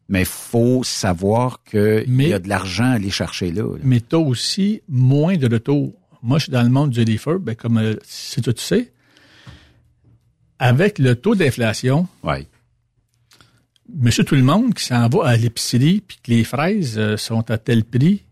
mais 0.09 0.25
faut 0.25 0.83
savoir 0.83 1.63
qu'il 1.63 2.21
y 2.21 2.33
a 2.33 2.39
de 2.39 2.47
l'argent 2.47 2.85
à 2.85 2.93
aller 2.93 3.09
chercher 3.09 3.51
là. 3.51 3.63
Mais 3.83 4.01
tu 4.01 4.15
as 4.15 4.19
aussi 4.19 4.81
moins 4.87 5.37
de 5.37 5.51
retour. 5.51 5.93
Moi, 6.23 6.39
je 6.39 6.43
suis 6.43 6.51
dans 6.51 6.63
le 6.63 6.69
monde 6.69 6.91
du 6.91 7.01
reefer, 7.01 7.37
ben, 7.39 7.55
comme 7.55 7.77
euh, 7.77 7.95
si 8.03 8.41
tu 8.41 8.51
sais. 8.55 8.91
Avec 10.59 10.99
le 10.99 11.15
taux 11.15 11.35
d'inflation, 11.35 12.07
ouais. 12.23 12.47
monsieur 13.93 14.23
tout 14.23 14.35
le 14.35 14.43
monde 14.43 14.73
qui 14.73 14.83
s'en 14.83 15.07
va 15.07 15.27
à 15.27 15.37
l'épicerie, 15.37 16.01
puis 16.05 16.17
que 16.23 16.31
les 16.31 16.43
fraises 16.43 16.97
euh, 16.97 17.17
sont 17.17 17.49
à 17.51 17.57
tel 17.57 17.83
prix, 17.83 18.23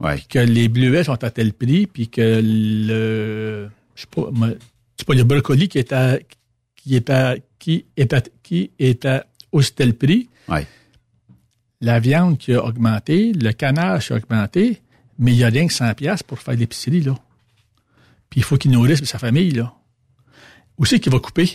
ouais. 0.00 0.16
puis 0.16 0.26
que 0.26 0.38
les 0.38 0.68
bleuets 0.68 1.04
sont 1.04 1.22
à 1.24 1.30
tel 1.30 1.52
prix, 1.52 1.86
puis 1.86 2.08
que 2.08 2.40
le 2.42 3.68
je 3.94 4.02
sais 4.02 4.08
pas, 4.14 4.30
sais 4.96 5.04
pas 5.04 5.14
le 5.14 5.24
brocoli 5.24 5.68
qui 5.68 5.78
est 5.78 5.92
à 5.92 6.18
qui 6.76 6.96
est 6.96 7.10
à 7.10 7.36
qui 7.58 7.86
est 7.96 8.12
à 8.12 8.20
qui 8.42 8.70
est 8.78 9.04
à 9.04 9.26
aussi 9.52 9.72
tel 9.72 9.94
prix. 9.94 10.28
Ouais 10.48 10.66
la 11.80 11.98
viande 11.98 12.38
qui 12.38 12.54
a 12.54 12.64
augmenté, 12.64 13.32
le 13.32 13.52
canard 13.52 14.00
qui 14.00 14.12
a 14.12 14.16
augmenté, 14.16 14.80
mais 15.18 15.32
il 15.32 15.38
n'y 15.38 15.44
a 15.44 15.48
rien 15.48 15.66
que 15.66 15.72
100 15.72 15.94
pièces 15.94 16.22
pour 16.22 16.38
faire 16.38 16.54
l'épicerie, 16.54 17.00
là. 17.00 17.14
Puis 18.28 18.40
il 18.40 18.44
faut 18.44 18.56
qu'il 18.56 18.70
nourrisse 18.70 19.02
sa 19.04 19.18
famille, 19.18 19.50
là. 19.50 19.74
Où 20.78 20.84
c'est 20.84 21.00
qu'il 21.00 21.12
va 21.12 21.18
couper? 21.18 21.50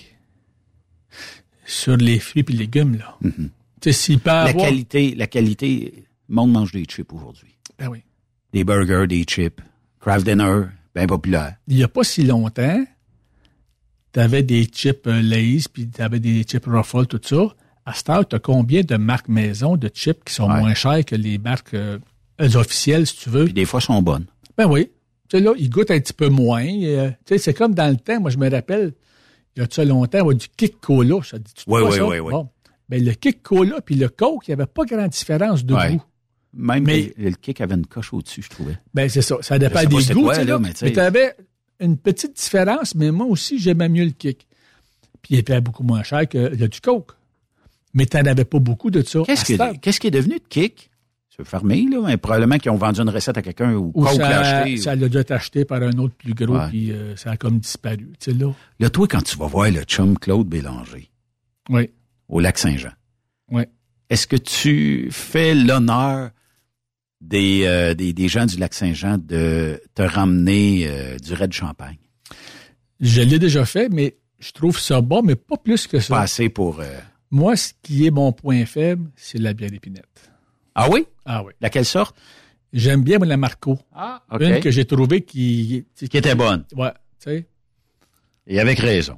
Sur 1.66 1.98
les 1.98 2.20
fruits 2.20 2.46
et 2.48 2.52
légumes, 2.54 2.98
là. 2.98 3.18
Mm 3.22 3.48
la 4.26 4.54
qualité, 4.54 5.16
la 5.16 5.28
qualité, 5.28 6.06
le 6.30 6.36
monde 6.36 6.52
mange 6.52 6.72
des 6.72 6.86
chips 6.86 7.12
aujourd'hui. 7.14 7.56
Ben 7.78 7.88
oui. 7.88 8.04
Des 8.54 8.64
burgers, 8.64 9.08
des 9.08 9.24
chips. 9.24 9.62
Craft 10.00 10.26
dinner, 10.26 10.64
bien 10.94 11.08
populaire. 11.08 11.56
Il 11.68 11.78
n'y 11.78 11.84
a 11.84 11.88
pas 11.88 12.04
si 12.04 12.24
longtemps, 12.24 12.84
tu 14.14 14.20
avais 14.20 14.44
des 14.44 14.66
chips 14.66 15.08
euh, 15.08 15.22
Lay's, 15.22 15.68
puis 15.68 15.88
tu 15.90 16.02
avais 16.02 16.20
des 16.20 16.44
chips 16.44 16.66
Ruffles, 16.66 17.08
tout 17.08 17.22
ça 17.24 17.56
à 17.88 17.94
ce 17.94 18.04
temps, 18.04 18.24
tu 18.24 18.36
as 18.36 18.40
combien 18.40 18.82
de 18.82 18.96
marques 18.98 19.28
maison 19.28 19.78
de 19.78 19.90
chips 19.94 20.24
qui 20.26 20.34
sont 20.34 20.50
moins 20.50 20.74
chères 20.74 21.06
que 21.06 21.16
les 21.16 21.38
marques 21.38 21.76
euh, 21.76 22.00
officielles, 22.40 23.06
si 23.06 23.18
tu 23.18 23.30
veux? 23.30 23.46
Puis 23.46 23.54
des 23.54 23.66
fois, 23.66 23.80
sont 23.80 24.02
bonnes. 24.02 24.26
Ben 24.58 24.66
oui. 24.66 24.90
Tu 25.30 25.38
sais, 25.38 25.44
là, 25.44 25.54
ils 25.56 25.70
goûtent 25.70 25.92
un 25.92 26.00
petit 26.00 26.14
peu 26.14 26.30
moins. 26.30 26.66
Euh, 26.66 27.10
tu 27.26 27.36
sais, 27.36 27.38
c'est 27.38 27.54
comme 27.54 27.76
dans 27.76 27.88
le 27.88 27.98
temps, 27.98 28.20
moi, 28.20 28.32
je 28.32 28.38
me 28.40 28.50
rappelle, 28.50 28.94
il 29.56 29.62
y 29.62 29.66
a 29.66 29.68
ça 29.70 29.86
longtemps, 29.86 30.32
du 30.32 30.48
Kick 30.56 30.80
Cola. 30.80 31.20
Ça 31.24 31.40
dit 31.40 31.52
oui, 31.68 31.82
oui, 31.84 32.00
oui, 32.00 32.20
oui. 32.20 32.32
Bon. 32.32 32.50
Ben, 32.90 33.04
le 33.04 33.12
Kick 33.14 33.42
Cola 33.42 33.82
puis 33.82 33.96
le 33.96 34.10
Coke, 34.10 34.48
il 34.48 34.52
n'y 34.52 34.54
avait 34.54 34.68
pas 34.68 34.86
grande 34.86 35.10
différence 35.10 35.66
de 35.66 35.74
goût. 35.74 36.04
Même 36.54 36.84
mais, 36.86 37.14
le, 37.18 37.32
Kick 37.32 37.60
avait 37.62 37.76
une 37.76 37.86
coche 37.86 38.14
au-dessus, 38.14 38.42
je 38.44 38.50
trouvais. 38.50 38.78
Ben, 38.94 39.10
c'est 39.10 39.22
ça. 39.22 39.38
Ça 39.42 39.60
dépend 39.60 39.84
des 39.84 40.14
goûts. 40.14 40.30
là, 40.30 40.60
mais 40.60 40.74
tu 40.74 41.00
avais 41.00 41.36
une 41.80 41.98
petite 41.98 42.36
différence, 42.36 42.96
mais 42.96 43.12
moi 43.12 43.26
aussi, 43.26 43.60
j'aimais 43.60 43.90
mieux 43.90 44.06
le 44.06 44.12
Kick. 44.12 44.48
Puis 45.22 45.36
il 45.36 45.40
était 45.40 45.60
beaucoup 45.60 45.84
moins 45.84 46.04
cher 46.04 46.30
que 46.30 46.38
le 46.38 46.68
du 46.68 46.80
Coke 46.82 47.14
mais 47.96 48.06
tu 48.06 48.18
n'en 48.18 48.26
avais 48.26 48.46
pas 48.46 48.60
beaucoup 48.60 48.92
de 48.92 49.02
ça. 49.02 49.22
Qu'est-ce 49.26 49.46
qui, 50.00 50.08
est 50.08 50.12
devenu 50.12 50.36
de 50.36 50.44
Kik? 50.48 50.92
C'est 51.36 51.46
fermé, 51.46 51.86
là, 51.92 52.00
mais 52.06 52.18
probablement 52.18 52.58
qu'ils 52.58 52.72
ont 52.72 52.78
vendu 52.78 53.02
une 53.02 53.10
recette 53.10 53.38
à 53.38 53.42
quelqu'un 53.42 53.74
ou, 53.74 53.92
ou 53.94 54.08
ça, 54.08 54.18
l'a 54.18 54.40
acheté. 54.40 54.78
Ça 54.78 54.92
a 54.92 54.96
dû 54.96 55.18
être 55.18 55.32
acheté 55.32 55.66
par 55.66 55.82
un 55.82 55.98
autre 55.98 56.16
plus 56.16 56.34
gros, 56.34 56.58
puis 56.70 56.92
euh, 56.92 57.16
ça 57.18 57.32
a 57.32 57.38
comme 57.38 57.60
disparu. 57.60 58.14
Tu 58.20 58.32
sais, 58.32 58.38
là. 58.38 58.54
là, 58.80 58.90
toi, 58.90 59.08
quand 59.08 59.22
tu 59.22 59.38
vas 59.38 59.48
voir 59.48 59.70
le 59.70 59.84
chum 59.84 60.18
Claude 60.18 60.48
Bélanger, 60.48 61.10
oui. 61.70 61.90
au 62.30 62.40
lac 62.40 62.58
Saint-Jean, 62.58 62.92
oui. 63.52 63.64
est-ce 64.10 64.28
que 64.28 64.38
tu 64.38 65.10
fais 65.12 65.54
l'honneur 65.54 66.30
des, 67.20 67.64
euh, 67.66 67.94
des, 67.96 68.14
des, 68.14 68.28
gens 68.30 68.46
du 68.46 68.58
lac 68.58 68.74
Saint-Jean 68.74 69.18
de 69.18 69.82
te 69.94 70.04
ramener 70.04 70.88
euh, 70.88 71.18
du 71.18 71.34
raid 71.34 71.50
de 71.50 71.54
champagne? 71.54 71.98
Je 73.02 73.22
l'ai 73.22 73.40
déjà 73.40 73.66
fait, 73.66 73.90
mais 73.90 74.16
je 74.40 74.54
trouve 74.54 74.80
ça 74.80 75.02
bon, 75.02 75.22
mais 75.22 75.36
pas 75.36 75.58
plus 75.58 75.86
que 75.86 76.00
ça. 76.00 76.16
Pas 76.16 76.22
assez 76.22 76.48
pour... 76.48 76.82
Moi, 77.30 77.58
ce 77.58 77.74
qui 77.82 78.06
est 78.06 78.12
mon 78.12 78.32
point 78.32 78.66
faible, 78.66 79.12
c'est 79.18 79.40
la 79.40 79.54
bière 79.54 79.72
d'épinette. 79.72 80.32
Ah 80.76 80.90
oui? 80.90 81.08
Ah 81.26 81.44
oui. 81.44 81.54
Laquelle 81.62 81.86
sorte? 81.86 82.16
J'aime 82.74 83.04
bien 83.04 83.18
la 83.20 83.38
Marco. 83.38 83.80
Ah, 83.94 84.24
OK. 84.32 84.42
Une 84.42 84.60
que 84.60 84.72
j'ai 84.72 84.86
trouvée 84.86 85.22
qui... 85.22 85.86
Qui 85.96 86.18
était 86.18 86.36
bonne. 86.36 86.66
Ouais, 86.76 86.92
tu 87.20 87.30
sais. 87.30 87.48
Et 88.48 88.60
avec 88.60 88.80
raison. 88.80 89.18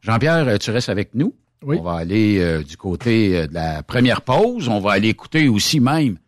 Jean-Pierre, 0.00 0.58
tu 0.58 0.70
restes 0.70 0.88
avec 0.88 1.14
nous. 1.14 1.34
Oui. 1.62 1.76
On 1.80 1.82
va 1.82 1.94
aller 1.94 2.38
euh, 2.38 2.62
du 2.62 2.76
côté 2.76 3.36
euh, 3.36 3.46
de 3.46 3.54
la 3.54 3.82
première 3.82 4.22
pause. 4.22 4.68
On 4.68 4.80
va 4.80 4.92
aller 4.92 5.08
écouter 5.08 5.48
aussi 5.48 5.80
même 5.80 6.18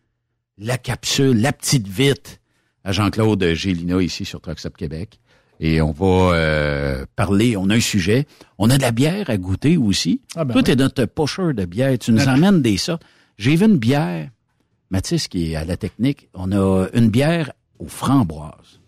la 0.57 0.77
capsule, 0.77 1.39
la 1.39 1.53
petite 1.53 1.87
vite 1.87 2.41
à 2.83 2.91
Jean-Claude 2.91 3.43
Gélina 3.53 4.01
ici 4.01 4.25
sur 4.25 4.41
Truckstop 4.41 4.75
Québec 4.75 5.19
et 5.59 5.81
on 5.81 5.91
va 5.91 6.35
euh, 6.35 7.05
parler. 7.15 7.57
On 7.57 7.69
a 7.69 7.75
un 7.75 7.79
sujet. 7.79 8.25
On 8.57 8.69
a 8.69 8.77
de 8.77 8.81
la 8.81 8.91
bière 8.91 9.29
à 9.29 9.37
goûter 9.37 9.77
aussi. 9.77 10.21
Ah 10.35 10.45
ben 10.45 10.61
Toi, 10.61 10.75
notre 10.75 11.05
pocheur 11.05 11.53
de 11.53 11.65
bière. 11.65 11.97
Tu 11.97 12.11
nous 12.11 12.27
emmènes 12.27 12.61
des 12.61 12.77
sortes. 12.77 13.03
J'ai 13.37 13.55
vu 13.55 13.65
une 13.65 13.77
bière, 13.77 14.29
Mathis, 14.89 15.27
qui 15.27 15.51
est 15.51 15.55
à 15.55 15.63
la 15.63 15.77
technique. 15.77 16.27
On 16.33 16.51
a 16.51 16.87
une 16.93 17.09
bière 17.09 17.51
aux 17.77 17.87
framboises. 17.87 18.79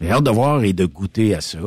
J'ai 0.00 0.10
hâte 0.10 0.24
de 0.24 0.30
voir 0.30 0.64
et 0.64 0.72
de 0.72 0.84
goûter 0.84 1.34
à 1.34 1.40
ça. 1.40 1.58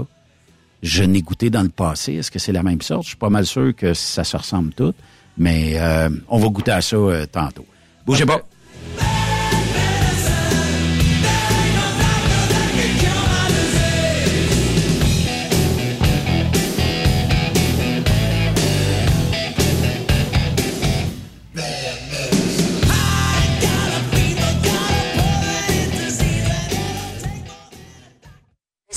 Je 0.84 1.04
n'ai 1.04 1.22
goûté 1.22 1.50
dans 1.50 1.64
le 1.64 1.70
passé. 1.70 2.16
Est-ce 2.16 2.32
que 2.32 2.40
c'est 2.40 2.52
la 2.52 2.64
même 2.64 2.82
sorte? 2.82 3.04
Je 3.04 3.10
suis 3.10 3.18
pas 3.18 3.30
mal 3.30 3.46
sûr 3.46 3.74
que 3.76 3.94
ça 3.94 4.24
se 4.24 4.36
ressemble 4.36 4.74
tout. 4.74 4.94
Mais 5.38 5.80
euh, 5.80 6.10
on 6.28 6.40
va 6.40 6.50
goûter 6.50 6.72
à 6.72 6.82
ça 6.82 6.98
euh, 6.98 7.26
tantôt. 7.26 7.66
Bougez 8.06 8.26
pas. 8.26 8.42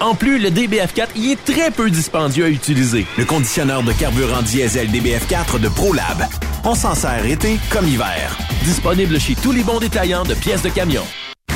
En 0.00 0.14
plus, 0.14 0.38
le 0.38 0.50
DBF4 0.50 1.08
y 1.16 1.32
est 1.32 1.44
très 1.44 1.72
peu 1.72 1.90
dispendieux 1.90 2.44
à 2.44 2.48
utiliser. 2.48 3.04
Le 3.16 3.24
conditionneur 3.24 3.82
de 3.82 3.92
carburant 3.92 4.42
diesel 4.42 4.88
DBF4 4.90 5.58
de 5.60 5.68
ProLab. 5.68 6.24
On 6.64 6.76
s'en 6.76 6.94
sert 6.94 7.26
été 7.26 7.58
comme 7.70 7.88
hiver. 7.88 8.36
Disponible 8.62 9.18
chez 9.18 9.34
tous 9.34 9.50
les 9.50 9.64
bons 9.64 9.80
détaillants 9.80 10.22
de 10.22 10.34
pièces 10.34 10.62
de 10.62 10.68
camion. 10.68 11.02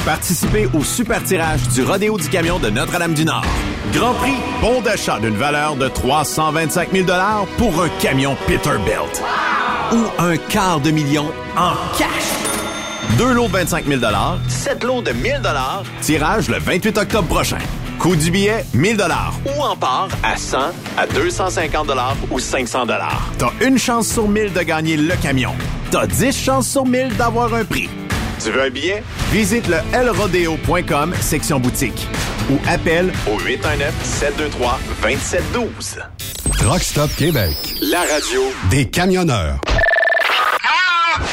Participez 0.05 0.69
au 0.75 0.83
super 0.83 1.23
tirage 1.23 1.61
du 1.69 1.85
Rodéo 1.85 2.19
du 2.19 2.29
camion 2.29 2.59
de 2.59 2.69
Notre-Dame-du-Nord. 2.69 3.45
Grand 3.93 4.15
prix, 4.15 4.35
bon 4.61 4.81
d'achat 4.81 5.21
d'une 5.21 5.37
valeur 5.37 5.77
de 5.77 5.87
325 5.87 6.89
000 6.93 7.07
pour 7.59 7.81
un 7.81 7.89
camion 8.01 8.37
Peterbilt. 8.49 9.23
Ou 9.93 10.05
un 10.19 10.37
quart 10.37 10.81
de 10.81 10.91
million 10.91 11.31
en 11.57 11.75
cash. 11.97 12.09
Deux 13.19 13.35
lots 13.35 13.47
de 13.47 13.53
25 13.53 13.87
000 13.87 14.01
sept 14.49 14.83
lots 14.83 15.03
de 15.03 15.13
1000 15.13 15.43
tirage 16.01 16.49
le 16.49 16.59
28 16.59 16.99
octobre 16.99 17.29
prochain. 17.29 17.59
Coût 17.99 18.17
du 18.17 18.31
billet, 18.31 18.65
1000 18.75 18.97
dollars. 18.97 19.35
Ou 19.47 19.61
en 19.63 19.77
part 19.77 20.09
à 20.23 20.37
100, 20.37 20.59
à 20.99 21.07
250 21.07 21.87
dollars 21.87 22.17
ou 22.31 22.39
500 22.41 22.87
dollars. 22.87 23.31
T'as 23.39 23.53
une 23.65 23.79
chance 23.79 24.09
sur 24.09 24.29
1000 24.29 24.53
de 24.53 24.61
gagner 24.63 24.97
le 24.97 25.15
camion. 25.17 25.55
T'as 25.91 26.07
10 26.07 26.37
chances 26.37 26.69
sur 26.69 26.85
1000 26.85 27.17
d'avoir 27.17 27.55
un 27.55 27.65
prix. 27.65 27.89
Tu 28.43 28.51
veux 28.51 28.63
un 28.63 28.71
billet? 28.71 29.03
Visite 29.31 29.69
le 29.69 29.77
lrodeo.com, 30.05 31.15
section 31.21 31.61
boutique. 31.61 32.09
Ou 32.51 32.59
appelle 32.69 33.13
au 33.29 33.39
819-723-2712. 33.39 36.01
Truck 36.59 36.83
Stop 36.83 37.11
Québec. 37.17 37.55
La 37.83 38.01
radio 38.01 38.41
des 38.71 38.89
camionneurs. 38.89 39.61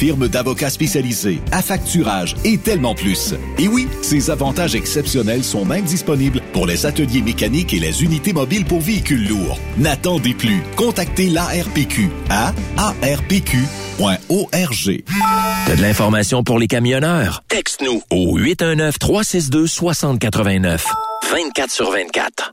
firme 0.00 0.28
d'avocats 0.28 0.70
spécialisés, 0.70 1.40
affacturage 1.52 2.34
et 2.42 2.56
tellement 2.56 2.94
plus. 2.94 3.34
Et 3.58 3.68
oui, 3.68 3.86
ces 4.00 4.30
avantages 4.30 4.74
exceptionnels 4.74 5.44
sont 5.44 5.66
même 5.66 5.84
disponibles 5.84 6.40
pour 6.54 6.66
les 6.66 6.86
ateliers 6.86 7.20
mécaniques 7.20 7.74
et 7.74 7.80
les 7.80 8.02
unités 8.02 8.32
mobiles 8.32 8.64
pour 8.64 8.80
véhicules 8.80 9.28
lourds. 9.28 9.58
N'attendez 9.76 10.32
plus. 10.32 10.62
Contactez 10.76 11.28
l'ARPQ 11.28 12.08
à 12.30 12.54
arpq.org. 12.78 13.60
T'as 15.66 15.76
de 15.76 15.82
l'information 15.82 16.44
pour 16.44 16.58
les 16.58 16.66
camionneurs? 16.66 17.42
Texte-nous 17.48 18.02
au 18.10 18.38
819-362-6089. 18.38 20.80
24 21.30 21.70
sur 21.70 21.90
24. 21.90 22.52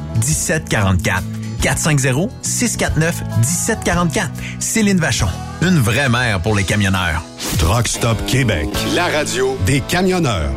1744. 0.15 1.23
450-649-1744. 1.61 4.29
Céline 4.59 4.99
Vachon. 4.99 5.27
Une 5.61 5.77
vraie 5.79 6.09
mère 6.09 6.41
pour 6.41 6.55
les 6.55 6.63
camionneurs. 6.63 7.23
Truck 7.59 7.87
Stop 7.87 8.17
Québec. 8.25 8.67
La 8.95 9.05
radio 9.07 9.55
des 9.65 9.81
camionneurs. 9.81 10.51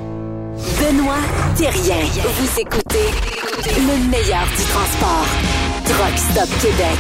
Benoît 0.81 1.19
Thérien. 1.57 1.97
Vous 2.39 2.61
écoutez 2.61 3.11
le 3.77 3.97
meilleur 4.09 4.47
du 4.57 4.63
transport. 4.65 5.27
Truck 5.85 6.17
Stop 6.17 6.49
Québec. 6.61 6.99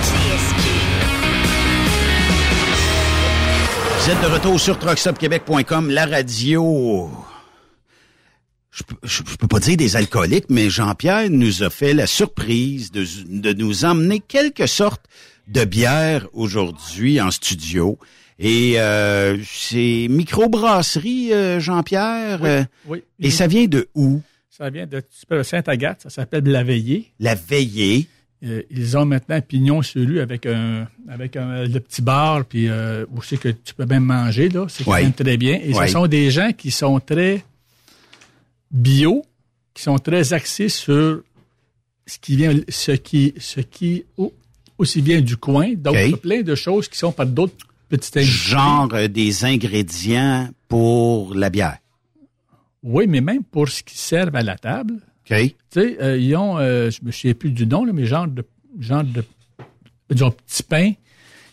Vous 4.00 4.10
êtes 4.10 4.20
de 4.20 4.26
retour 4.26 4.60
sur 4.60 4.78
truckstopquebec.com, 4.78 5.88
la 5.88 6.04
radio. 6.04 7.10
Je, 8.74 8.82
je, 9.04 9.22
je, 9.24 9.36
peux 9.36 9.46
pas 9.46 9.60
dire 9.60 9.76
des 9.76 9.96
alcooliques, 9.96 10.46
mais 10.48 10.68
Jean-Pierre 10.68 11.30
nous 11.30 11.62
a 11.62 11.70
fait 11.70 11.94
la 11.94 12.08
surprise 12.08 12.90
de, 12.90 13.06
de 13.28 13.52
nous 13.52 13.84
emmener 13.84 14.18
quelque 14.20 14.66
sorte 14.66 15.02
de 15.46 15.64
bière 15.64 16.26
aujourd'hui 16.32 17.20
en 17.20 17.30
studio. 17.30 17.98
Et 18.38 18.80
euh, 18.80 19.38
c'est 19.44 20.08
microbrasserie, 20.10 21.32
euh, 21.32 21.60
Jean-Pierre. 21.60 22.40
Oui, 22.42 22.48
euh, 22.48 22.64
oui. 22.88 23.02
Et 23.20 23.30
ça 23.30 23.46
vient 23.46 23.66
de 23.66 23.88
où? 23.94 24.20
Ça 24.50 24.70
vient 24.70 24.86
de 24.86 25.02
Sainte-Agathe, 25.42 26.02
ça 26.02 26.10
s'appelle 26.10 26.44
La 26.44 26.64
Veillée. 26.64 27.12
La 27.20 27.34
Veillée. 27.34 28.08
Euh, 28.44 28.62
ils 28.70 28.96
ont 28.96 29.06
maintenant 29.06 29.36
un 29.36 29.40
pignon 29.40 29.80
sur 29.82 30.06
rue 30.06 30.20
avec 30.20 30.44
un 30.44 30.86
avec 31.08 31.36
un, 31.36 31.64
le 31.64 31.80
petit 31.80 32.02
bar 32.02 32.44
puis 32.44 32.68
euh, 32.68 33.06
aussi 33.16 33.38
que 33.38 33.48
tu 33.48 33.72
peux 33.74 33.86
même 33.86 34.04
manger 34.04 34.50
là, 34.50 34.66
c'est 34.68 34.84
quand 34.84 34.94
même 34.94 35.12
très 35.12 35.36
bien. 35.36 35.58
Et 35.62 35.72
ce 35.72 35.86
sont 35.86 36.06
des 36.06 36.30
gens 36.30 36.52
qui 36.52 36.70
sont 36.70 37.00
très 37.00 37.42
bio, 38.74 39.24
qui 39.72 39.82
sont 39.82 39.98
très 39.98 40.32
axés 40.34 40.68
sur 40.68 41.22
ce 42.06 42.18
qui 42.18 42.36
vient 42.36 42.54
ce 42.68 42.92
qui 42.92 43.32
ce 43.38 43.60
qui 43.60 44.04
au- 44.18 44.32
aussi 44.76 45.00
vient 45.00 45.20
du 45.20 45.36
coin, 45.36 45.72
donc 45.74 45.96
OK. 45.96 46.20
plein 46.20 46.42
de 46.42 46.54
choses 46.54 46.88
qui 46.88 46.98
sont 46.98 47.12
par 47.12 47.24
d'autres 47.26 47.54
petites. 47.88 48.18
Genre 48.20 48.88
euh, 48.92 49.08
des 49.08 49.44
ingrédients 49.44 50.50
pour 50.68 51.34
la 51.34 51.48
bière. 51.48 51.78
Oui, 52.82 53.06
mais 53.06 53.20
même 53.22 53.42
pour 53.44 53.68
ce 53.68 53.82
qui 53.82 53.96
servent 53.96 54.36
à 54.36 54.42
la 54.42 54.56
table. 54.58 54.94
OK? 55.30 55.36
Tu 55.38 55.54
sais, 55.70 55.96
euh, 56.02 56.18
ils 56.18 56.36
ont, 56.36 56.58
euh, 56.58 56.90
je 56.90 56.98
me 57.02 57.10
souviens 57.12 57.32
plus 57.34 57.50
du 57.50 57.66
nom, 57.66 57.84
là, 57.84 57.92
mais 57.94 58.04
genre 58.04 58.28
de, 58.28 58.44
genre 58.78 59.04
de, 59.04 59.24
disons, 60.10 60.32
petit 60.32 60.62
pain 60.62 60.92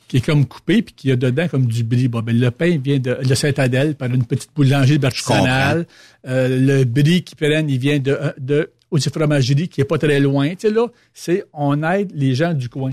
qui 0.09 0.17
est 0.17 0.25
comme 0.25 0.45
coupé 0.45 0.81
puis 0.81 0.93
qui 0.93 1.09
a 1.11 1.15
dedans 1.15 1.47
comme 1.47 1.67
du 1.67 1.85
brie. 1.85 2.09
Bon, 2.09 2.21
ben, 2.21 2.37
le 2.37 2.51
pain 2.51 2.77
vient 2.77 2.99
de, 2.99 3.19
de 3.23 3.33
Saint-Adèle 3.33 3.95
par 3.95 4.09
une 4.09 4.25
petite 4.25 4.49
boulangerie. 4.53 4.99
Euh, 5.31 5.83
le 6.23 6.83
brie 6.83 7.23
qui 7.23 7.35
prennent, 7.35 7.69
il 7.69 7.79
vient 7.79 7.99
de, 7.99 8.17
de 8.37 8.71
Audi 8.91 9.09
Fromagerie 9.09 9.69
qui 9.69 9.81
est 9.81 9.85
pas 9.85 9.97
très 9.97 10.19
loin. 10.19 10.49
Tu 10.49 10.67
sais, 10.67 10.69
là, 10.69 10.87
c'est, 11.13 11.45
on 11.53 11.81
aide 11.83 12.11
les 12.13 12.35
gens 12.35 12.53
du 12.53 12.69
coin. 12.69 12.91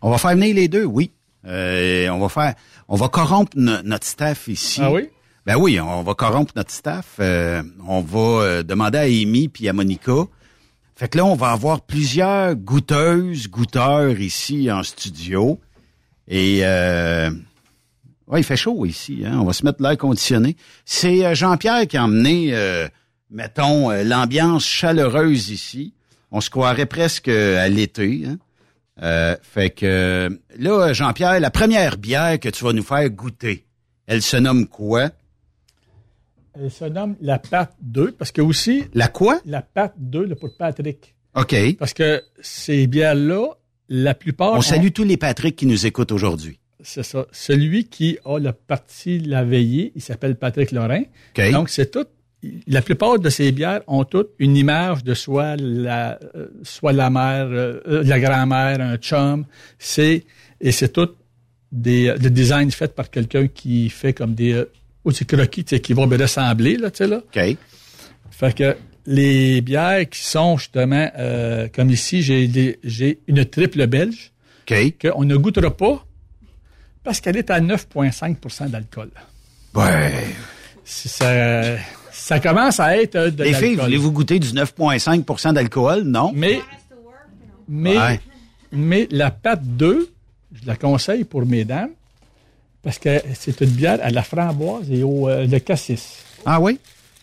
On 0.00 0.10
va 0.10 0.18
faire 0.18 0.32
venir 0.32 0.54
les 0.54 0.68
deux, 0.68 0.84
oui. 0.84 1.12
Euh, 1.46 2.08
on 2.08 2.18
va 2.18 2.28
faire, 2.28 2.54
on 2.88 2.96
va 2.96 3.08
corrompre 3.08 3.52
no- 3.56 3.82
notre 3.82 4.06
staff 4.06 4.48
ici. 4.48 4.80
Ah 4.82 4.92
oui? 4.92 5.08
Ben 5.44 5.56
oui, 5.56 5.80
on 5.80 6.02
va 6.02 6.14
corrompre 6.14 6.52
notre 6.54 6.70
staff. 6.70 7.16
Euh, 7.18 7.62
on 7.86 8.00
va 8.00 8.18
euh, 8.18 8.62
demander 8.62 8.98
à 8.98 9.02
Amy 9.02 9.48
puis 9.48 9.68
à 9.68 9.72
Monica. 9.72 10.12
Fait 10.94 11.08
que 11.08 11.18
là, 11.18 11.24
on 11.24 11.34
va 11.34 11.48
avoir 11.50 11.80
plusieurs 11.80 12.54
goûteuses, 12.54 13.48
goûteurs 13.48 14.20
ici 14.20 14.70
en 14.70 14.82
studio. 14.84 15.58
Et 16.28 16.60
euh, 16.62 17.30
ouais, 18.32 18.40
il 18.40 18.44
fait 18.44 18.56
chaud 18.56 18.84
ici. 18.86 19.22
Hein? 19.24 19.38
On 19.40 19.44
va 19.44 19.52
se 19.52 19.64
mettre 19.64 19.82
l'air 19.82 19.96
conditionné. 19.96 20.56
C'est 20.84 21.24
euh, 21.24 21.34
Jean-Pierre 21.34 21.86
qui 21.86 21.96
a 21.96 22.04
emmené, 22.04 22.50
euh, 22.52 22.88
mettons, 23.30 23.90
euh, 23.90 24.02
l'ambiance 24.02 24.66
chaleureuse 24.66 25.50
ici. 25.50 25.94
On 26.30 26.40
se 26.40 26.50
croirait 26.50 26.86
presque 26.86 27.28
à 27.28 27.68
l'été. 27.68 28.24
Hein? 28.26 28.38
Euh, 29.02 29.36
fait 29.42 29.70
que 29.70 30.40
là, 30.58 30.92
Jean-Pierre, 30.92 31.40
la 31.40 31.50
première 31.50 31.98
bière 31.98 32.40
que 32.40 32.48
tu 32.48 32.64
vas 32.64 32.72
nous 32.72 32.82
faire 32.82 33.08
goûter, 33.10 33.66
elle 34.06 34.22
se 34.22 34.36
nomme 34.36 34.66
quoi? 34.66 35.10
Elle 36.54 36.70
se 36.70 36.84
nomme 36.84 37.16
la 37.20 37.38
pâte 37.38 37.74
2 37.80 38.12
parce 38.12 38.32
que 38.32 38.42
aussi. 38.42 38.84
La 38.92 39.08
quoi? 39.08 39.40
La 39.46 39.62
pâte 39.62 39.94
2, 39.96 40.24
le 40.26 40.34
pour 40.34 40.54
Patrick. 40.56 41.14
OK. 41.34 41.54
Parce 41.78 41.94
que 41.94 42.22
ces 42.42 42.86
bières-là, 42.86 43.46
la 43.88 44.14
plupart. 44.14 44.52
On 44.52 44.60
salue 44.60 44.88
tous 44.94 45.04
les 45.04 45.16
Patrick 45.16 45.56
qui 45.56 45.66
nous 45.66 45.86
écoutent 45.86 46.12
aujourd'hui. 46.12 46.58
C'est 46.82 47.02
ça. 47.02 47.26
Celui 47.32 47.84
qui 47.84 48.18
a 48.24 48.38
la 48.38 48.52
partie 48.52 49.18
la 49.20 49.44
veillée, 49.44 49.92
il 49.94 50.02
s'appelle 50.02 50.36
Patrick 50.36 50.72
Lorrain. 50.72 51.02
Donc, 51.52 51.68
c'est 51.70 51.90
tout. 51.90 52.06
La 52.66 52.82
plupart 52.82 53.20
de 53.20 53.30
ces 53.30 53.52
bières 53.52 53.82
ont 53.86 54.02
toutes 54.04 54.30
une 54.40 54.56
image 54.56 55.04
de 55.04 55.14
soit 55.14 55.54
la, 55.56 56.18
euh, 56.34 56.48
soit 56.64 56.92
la 56.92 57.08
mère, 57.08 57.46
euh, 57.46 57.80
euh, 57.86 58.02
la 58.04 58.18
grand-mère, 58.18 58.80
un 58.80 58.96
chum. 58.96 59.44
C'est, 59.78 60.24
et 60.60 60.72
c'est 60.72 60.88
tout 60.92 61.10
des, 61.70 62.06
le 62.20 62.30
design 62.30 62.70
fait 62.72 62.94
par 62.94 63.10
quelqu'un 63.10 63.46
qui 63.46 63.88
fait 63.90 64.12
comme 64.12 64.34
des, 64.34 64.54
euh, 64.54 64.64
ou 65.04 65.12
des 65.12 65.24
croquis, 65.24 65.62
tu 65.64 65.76
sais, 65.76 65.80
qui 65.80 65.92
vont 65.92 66.08
me 66.08 66.18
ressembler, 66.18 66.76
là, 66.78 66.90
tu 66.90 66.98
sais, 66.98 67.06
là. 67.06 67.18
OK. 67.18 67.56
Fait 68.32 68.56
que 68.56 68.76
les 69.06 69.60
bières 69.60 70.08
qui 70.08 70.24
sont 70.24 70.56
justement, 70.58 71.10
euh, 71.18 71.68
comme 71.72 71.90
ici, 71.90 72.22
j'ai 72.22 72.48
des- 72.48 72.78
j'ai 72.82 73.20
une 73.28 73.44
triple 73.44 73.86
belge 73.86 74.32
OK. 74.68 74.94
qu'on 75.00 75.24
ne 75.24 75.36
goûtera 75.36 75.70
pas 75.76 76.04
parce 77.04 77.20
qu'elle 77.20 77.36
est 77.36 77.50
à 77.50 77.60
9,5% 77.60 78.68
d'alcool. 78.70 79.10
Ouais. 79.74 80.12
Si 80.84 81.08
Ça, 81.08 81.76
ça 82.10 82.38
commence 82.40 82.78
à 82.80 82.96
être 82.96 83.28
de 83.28 83.44
Les 83.44 83.54
filles, 83.54 83.76
voulez-vous 83.76 84.12
goûter 84.12 84.38
du 84.38 84.48
9,5% 84.52 85.52
d'alcool? 85.54 86.02
Non? 86.02 86.32
Mais, 86.34 86.60
mais, 87.68 87.96
Ouais. 87.98 88.20
mais 88.72 89.08
la 89.10 89.30
pâte 89.30 89.62
2, 89.64 90.10
je 90.52 90.66
la 90.66 90.76
conseille 90.76 91.24
pour 91.24 91.46
mesdames 91.46 91.90
parce 92.82 92.98
que 92.98 93.22
c'est 93.34 93.60
une 93.60 93.70
bière 93.70 93.98
à 94.02 94.10
la 94.10 94.22
framboise 94.22 94.90
et 94.90 95.02
au 95.02 95.28
euh, 95.28 95.46
le 95.46 95.58
cassis. 95.60 96.18
Ah 96.44 96.60
oui? 96.60 96.78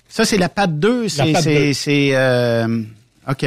Ça, 0.07 0.25
c'est 0.25 0.37
la 0.37 0.49
pâte 0.49 0.79
2. 0.79 1.07
C'est, 1.09 2.09
euh, 2.15 2.81
OK. 3.29 3.45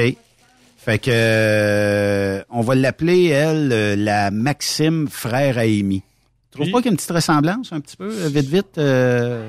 Fait 0.78 0.98
que, 0.98 1.10
euh, 1.12 2.42
on 2.50 2.60
va 2.60 2.74
l'appeler, 2.74 3.26
elle, 3.28 4.02
la 4.04 4.30
Maxime 4.30 5.08
frère 5.08 5.58
Amy. 5.58 6.02
Tu 6.53 6.59
trouves 6.59 6.70
pas 6.70 6.78
qu'il 6.78 6.86
y 6.86 6.88
a 6.88 6.92
une 6.92 6.96
petite 6.96 7.11
ressemblance, 7.11 7.72
un 7.72 7.80
petit 7.80 7.96
peu, 7.96 8.11
euh, 8.11 8.28
vite, 8.28 8.46
vite? 8.46 8.78
euh? 8.78 9.48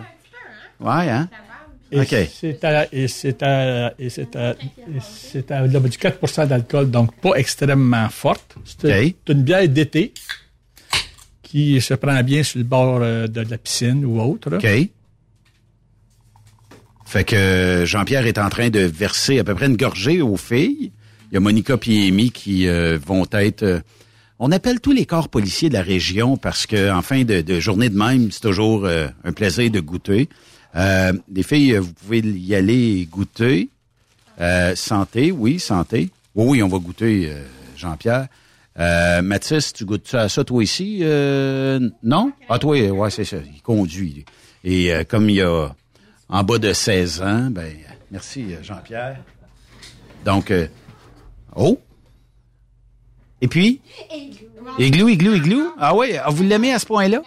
Ouais, 0.79 1.09
hein? 1.09 1.29
Et 1.91 2.05
c'est 2.33 2.63
à, 2.63 2.87
et 2.91 3.07
c'est 3.07 3.43
à, 3.43 3.93
et 3.99 4.09
c'est 4.09 4.35
à, 4.35 4.55
c'est 5.01 5.51
à 5.51 5.67
là, 5.67 5.79
du 5.79 5.97
4% 5.97 6.47
d'alcool, 6.47 6.89
donc 6.89 7.13
pas 7.21 7.35
extrêmement 7.35 8.09
forte. 8.09 8.55
C'est 8.81 9.15
une 9.29 9.43
bière 9.43 9.67
d'été 9.69 10.13
qui 11.43 11.79
se 11.81 11.93
prend 11.93 12.23
bien 12.23 12.41
sur 12.41 12.57
le 12.57 12.63
bord 12.63 12.99
euh, 13.01 13.27
de 13.27 13.41
la 13.41 13.57
piscine 13.59 14.03
ou 14.05 14.19
autre. 14.19 14.55
OK. 14.55 14.89
Fait 17.05 17.23
que 17.25 17.35
euh, 17.35 17.85
Jean-Pierre 17.85 18.25
est 18.25 18.39
en 18.39 18.49
train 18.49 18.69
de 18.69 18.79
verser 18.79 19.37
à 19.37 19.43
peu 19.43 19.53
près 19.53 19.67
une 19.67 19.77
gorgée 19.77 20.21
aux 20.21 20.37
filles. 20.37 20.91
Il 21.29 21.33
y 21.35 21.37
a 21.37 21.39
Monica 21.39 21.75
et 21.85 22.07
Amy 22.07 22.31
qui 22.31 22.67
euh, 22.67 22.97
vont 23.05 23.27
être... 23.33 23.81
on 24.45 24.51
appelle 24.51 24.81
tous 24.81 24.91
les 24.91 25.05
corps 25.05 25.29
policiers 25.29 25.69
de 25.69 25.73
la 25.73 25.81
région 25.81 26.35
parce 26.35 26.67
que 26.67 26.91
en 26.91 27.01
fin 27.01 27.23
de, 27.23 27.59
journée 27.61 27.87
de 27.87 27.97
même, 27.97 28.29
c'est 28.29 28.41
toujours 28.41 28.85
euh, 28.85 29.07
un 29.23 29.31
plaisir 29.31 29.71
de 29.71 29.79
goûter. 29.79 30.27
Euh, 30.75 31.13
les 31.33 31.43
filles, 31.43 31.77
vous 31.77 31.93
pouvez 31.93 32.19
y 32.19 32.53
aller 32.53 33.07
goûter. 33.09 33.69
Euh, 34.41 34.75
santé, 34.75 35.31
oui, 35.31 35.61
santé. 35.61 36.09
Oui, 36.35 36.45
oui, 36.45 36.63
on 36.63 36.67
va 36.67 36.77
goûter, 36.79 37.29
euh, 37.29 37.45
Jean-Pierre. 37.77 38.27
Mathis, 39.23 39.71
tu 39.71 39.85
goûtes 39.85 40.13
à 40.13 40.27
ça 40.27 40.43
toi 40.43 40.61
ici? 40.61 41.03
Non? 42.03 42.33
Ah, 42.49 42.59
toi, 42.59 42.77
ouais, 42.77 43.09
c'est 43.11 43.23
ça. 43.23 43.37
Il 43.37 43.61
conduit. 43.61 44.25
Et 44.65 44.91
comme 45.07 45.29
il 45.29 45.37
y 45.37 45.41
a 45.41 45.73
en 46.27 46.43
bas 46.43 46.57
de 46.57 46.73
16 46.73 47.21
ans, 47.21 47.49
ben, 47.49 47.71
merci 48.11 48.47
Jean-Pierre. 48.61 49.21
Donc, 50.25 50.51
oh! 51.55 51.79
Et 53.43 53.47
puis? 53.49 53.81
Igloo, 54.79 55.09
igloo, 55.09 55.33
igloo? 55.35 55.73
Ah 55.77 55.93
oui, 55.93 56.15
ah, 56.15 56.29
vous 56.29 56.43
l'aimez 56.43 56.71
à 56.71 56.79
ce 56.79 56.85
point-là? 56.85 57.21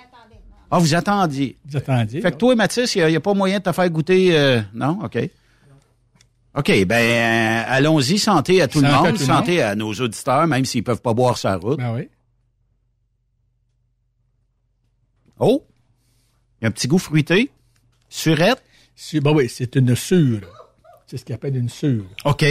Ah, 0.70 0.78
vous 0.78 0.94
attendiez. 0.94 1.58
Vous 1.66 1.76
attendiez. 1.76 2.22
Fait 2.22 2.32
que 2.32 2.38
toi, 2.38 2.54
Mathis, 2.56 2.94
il 2.94 3.06
n'y 3.06 3.16
a, 3.16 3.20
pas 3.20 3.34
moyen 3.34 3.58
de 3.58 3.64
te 3.64 3.72
faire 3.72 3.90
goûter... 3.90 4.34
euh, 4.34 4.62
non? 4.72 4.98
OK. 5.04 5.18
OK, 6.56 6.84
ben, 6.86 6.94
euh, 6.94 7.64
allons-y. 7.68 8.18
Santé 8.18 8.62
à 8.62 8.66
tout 8.66 8.80
le 8.80 8.86
à 8.86 9.02
monde. 9.02 9.18
tout 9.18 9.24
santé 9.24 9.60
à 9.60 9.74
nos 9.74 9.92
auditeurs, 9.92 10.46
même 10.46 10.64
s'ils 10.64 10.82
peuvent 10.82 11.02
pas 11.02 11.12
boire 11.12 11.36
sa 11.36 11.56
route. 11.56 11.76
Ben 11.78 11.94
oui. 11.94 12.08
Oh! 15.38 15.66
Il 16.60 16.64
y 16.64 16.66
a 16.66 16.68
un 16.68 16.70
petit 16.72 16.88
goût 16.88 16.98
fruité. 16.98 17.50
Surette. 18.08 18.62
C'est- 18.94 19.20
Ben 19.20 19.32
oui, 19.32 19.50
c'est 19.50 19.76
une 19.76 19.94
sûre. 19.94 20.40
C'est 21.06 21.18
ce 21.18 21.26
qu'on 21.26 21.34
appelle 21.34 21.56
une 21.56 21.68
sûre. 21.68 22.04
OK. 22.24 22.42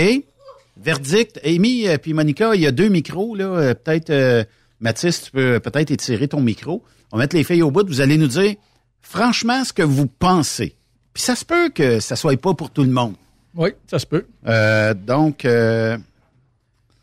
Verdict. 0.77 1.39
Amy 1.43 1.85
et 1.85 1.97
puis 1.97 2.13
Monica, 2.13 2.53
il 2.55 2.61
y 2.61 2.67
a 2.67 2.71
deux 2.71 2.89
micros, 2.89 3.35
là. 3.35 3.45
Euh, 3.45 3.73
Peut-être, 3.73 4.09
euh, 4.09 4.43
Mathis, 4.79 5.23
tu 5.23 5.31
peux 5.31 5.59
peut-être 5.59 5.91
étirer 5.91 6.27
ton 6.27 6.41
micro. 6.41 6.83
On 7.11 7.17
va 7.17 7.23
mettre 7.23 7.35
les 7.35 7.43
filles 7.43 7.61
au 7.63 7.71
bout. 7.71 7.87
Vous 7.87 8.01
allez 8.01 8.17
nous 8.17 8.27
dire, 8.27 8.55
franchement, 9.01 9.63
ce 9.63 9.71
que 9.73 9.83
vous 9.83 10.07
pensez. 10.07 10.75
Puis 11.13 11.23
ça 11.23 11.35
se 11.35 11.45
peut 11.45 11.69
que 11.69 11.99
ça 11.99 12.15
soit 12.15 12.39
pas 12.39 12.53
pour 12.53 12.71
tout 12.71 12.83
le 12.83 12.89
monde. 12.91 13.15
Oui, 13.55 13.69
ça 13.87 13.99
se 13.99 14.05
peut. 14.05 14.25
Euh, 14.47 14.93
donc, 14.93 15.45
euh, 15.45 15.97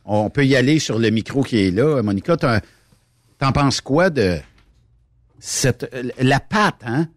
on 0.05 0.29
peut 0.29 0.45
y 0.45 0.55
aller 0.55 0.79
sur 0.79 0.99
le 0.99 1.09
micro 1.11 1.43
qui 1.43 1.59
est 1.67 1.71
là. 1.71 2.03
Monica, 2.03 2.37
t'en, 2.37 2.59
t'en 3.39 3.53
penses 3.53 3.81
quoi 3.81 4.11
de 4.11 4.37
cette... 5.39 5.89
euh, 5.95 6.11
La 6.21 6.41
pâte, 6.41 6.77
hein? 6.85 7.09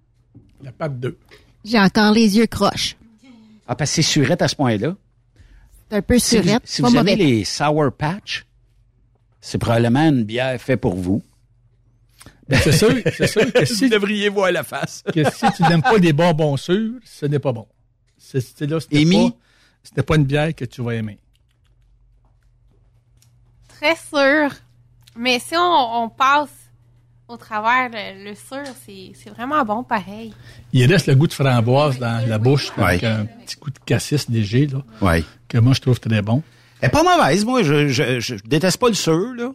La 0.64 0.72
pâte 0.72 1.00
2. 1.02 1.18
J'ai 1.66 1.80
encore 1.80 2.14
les 2.14 2.38
yeux 2.38 2.48
croches. 2.48 2.96
Ah, 3.68 3.76
parce 3.76 3.90
que 3.92 3.96
c'est 3.96 4.02
surette 4.04 4.42
à 4.42 4.48
ce 4.48 4.56
point-là. 4.56 4.96
C'est 5.90 5.98
un 5.98 6.02
peu 6.02 6.20
Si 6.20 6.38
vous, 6.38 6.44
surette. 6.44 6.62
si 6.66 6.82
pas 6.82 6.88
vous 6.90 6.96
mauvais. 6.96 7.12
avez 7.14 7.24
les 7.26 7.44
Sour 7.46 7.92
Patch, 7.98 8.46
c'est 9.42 9.58
probablement 9.58 10.08
une 10.10 10.24
bière 10.24 10.60
faite 10.60 10.82
pour 10.82 10.96
vous. 10.96 11.22
Ben, 12.48 12.60
c'est 12.64 12.72
sûr, 12.74 12.94
c'est 13.18 13.28
sûr 13.28 13.52
que 13.52 13.66
si, 13.66 13.90
devriez 13.90 14.30
voir 14.30 14.52
la 14.52 14.64
face. 14.64 15.04
que 15.14 15.24
si 15.32 15.46
tu 15.56 15.64
n'aimes 15.64 15.82
pas 15.82 15.98
les 15.98 16.14
bonbons 16.14 16.58
sûrs, 16.58 16.94
ce 17.04 17.26
n'est 17.26 17.40
pas 17.40 17.52
bon. 17.54 17.68
C'est 18.18 18.38
là, 18.62 18.80
c'était 18.80 19.04
pas, 19.06 19.36
c'était 19.84 20.04
pas 20.04 20.16
une 20.16 20.26
bière 20.26 20.54
que 20.56 20.66
tu 20.66 20.82
vas 20.84 20.94
aimer. 20.96 21.20
Très 23.68 23.96
sûr. 23.96 24.50
Mais 25.16 25.40
si 25.40 25.56
on, 25.56 26.04
on 26.04 26.10
passe 26.10 26.50
au 27.28 27.38
travers 27.38 27.90
le, 27.90 28.30
le 28.30 28.36
sûr, 28.36 28.64
c'est 28.86 29.12
c'est 29.16 29.30
vraiment 29.32 29.64
bon 29.66 29.84
pareil. 29.84 30.34
Il 30.74 30.86
reste 30.92 31.08
le 31.08 31.16
goût 31.16 31.28
de 31.28 31.34
framboise 31.34 31.98
dans 32.00 32.28
la 32.28 32.38
bouche, 32.38 32.72
avec 32.78 33.02
Ouais. 33.02 33.08
un 33.08 33.26
petit 33.26 33.56
goût 33.58 33.70
de 33.72 33.80
cassis 33.86 34.30
léger, 34.30 34.68
là, 34.68 34.84
que 35.48 35.58
moi, 35.58 35.74
je 35.74 35.82
trouve 35.82 36.00
très 36.00 36.22
bon. 36.22 36.44
Elle 36.82 36.88
est 36.90 36.92
pas 36.92 37.04
mauvaise, 37.04 37.44
moi. 37.46 37.64
Je, 37.64 37.88
je, 37.88 38.20
je 38.20 38.36
déteste 38.46 38.78
pas 38.78 38.90
le 38.90 38.94
sûr, 38.94 39.34
là. 39.36 39.52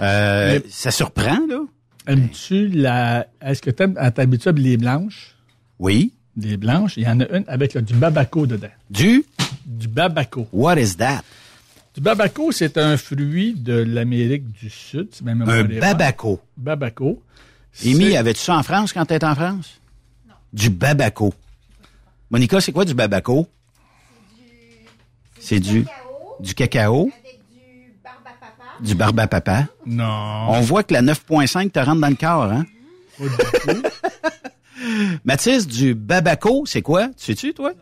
Euh, 0.00 0.60
Mais- 0.62 0.70
Ça 0.70 0.90
surprend, 0.90 1.38
là. 1.48 1.60
Aimes-tu 2.06 2.68
la, 2.68 3.26
est-ce 3.42 3.60
que 3.60 3.70
t'aimes, 3.70 3.94
à 3.98 4.10
t'habitude, 4.10 4.58
les 4.58 4.76
blanches? 4.76 5.34
Oui. 5.78 6.12
Les 6.40 6.56
blanches, 6.56 6.96
il 6.96 7.02
y 7.02 7.08
en 7.08 7.18
a 7.20 7.26
une 7.36 7.44
avec 7.48 7.74
là, 7.74 7.80
du 7.80 7.94
babaco 7.94 8.46
dedans. 8.46 8.68
Du? 8.88 9.24
Du 9.66 9.88
babaco. 9.88 10.46
What 10.52 10.76
is 10.78 10.96
that? 10.96 11.22
Du 11.98 12.04
babaco, 12.04 12.52
c'est 12.52 12.78
un 12.78 12.96
fruit 12.96 13.54
de 13.54 13.72
l'Amérique 13.72 14.52
du 14.52 14.70
Sud. 14.70 15.08
c'est 15.10 15.24
même 15.24 15.42
Un 15.42 15.64
babaco. 15.64 16.40
Babaco. 16.56 17.20
Amy, 17.84 18.16
avais-tu 18.16 18.40
ça 18.40 18.56
en 18.56 18.62
France 18.62 18.92
quand 18.92 19.04
t'étais 19.04 19.26
en 19.26 19.34
France? 19.34 19.80
Non. 20.28 20.34
Du 20.52 20.70
babaco. 20.70 21.34
Monica, 22.30 22.60
c'est 22.60 22.70
quoi 22.70 22.84
du 22.84 22.94
babaco? 22.94 23.48
C'est 25.40 25.58
du, 25.58 25.86
du 26.38 26.54
cacao. 26.54 27.10
Du 28.80 28.94
barbe 28.94 29.18
à 29.18 29.26
papa. 29.26 29.66
Non. 29.84 30.50
On 30.50 30.60
voit 30.60 30.84
que 30.84 30.94
la 30.94 31.02
9.5 31.02 31.72
te 31.72 31.80
rentre 31.80 32.00
dans 32.00 32.08
le 32.10 32.14
corps, 32.14 32.44
hein? 32.44 32.64
Pas 33.18 33.24
du 33.24 33.74
tout. 33.74 33.82
Mathis, 35.24 35.66
du 35.66 35.96
babaco, 35.96 36.64
c'est 36.64 36.80
quoi? 36.82 37.08
Tu 37.08 37.24
sais-tu, 37.24 37.54
toi? 37.54 37.72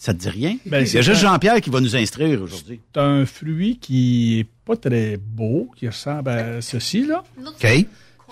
Ça 0.00 0.14
te 0.14 0.18
dit 0.20 0.28
rien? 0.28 0.56
Ben, 0.64 0.80
Il 0.80 0.84
y 0.84 0.88
c'est 0.88 0.98
a 0.98 1.02
juste 1.02 1.24
un- 1.24 1.32
Jean-Pierre 1.32 1.60
qui 1.60 1.70
va 1.70 1.80
nous 1.80 1.96
instruire 1.96 2.40
aujourd'hui. 2.40 2.80
C'est 2.94 3.00
un 3.00 3.26
fruit 3.26 3.78
qui 3.78 4.38
est 4.40 4.46
pas 4.64 4.76
très 4.76 5.16
beau, 5.16 5.70
qui 5.76 5.88
ressemble 5.88 6.28
à 6.30 6.60
ceci, 6.60 7.04
là. 7.04 7.24
OK. 7.44 7.86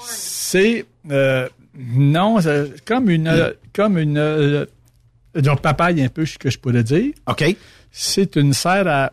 C'est, 0.07 0.87
euh, 1.11 1.49
non, 1.77 2.41
c'est 2.41 2.85
comme 2.85 3.11
une, 3.11 3.27
euh, 3.29 3.53
comme 3.73 3.99
une, 3.99 4.17
euh, 4.19 4.65
genre 5.35 5.61
papaye 5.61 6.01
un 6.03 6.09
peu, 6.09 6.25
ce 6.25 6.39
que 6.39 6.51
je 6.51 6.59
pourrais 6.59 6.85
dire. 6.85 7.13
OK. 7.27 7.45
C'est 7.91 8.37
une 8.37 8.53
serre 8.53 8.87
à, 8.87 9.13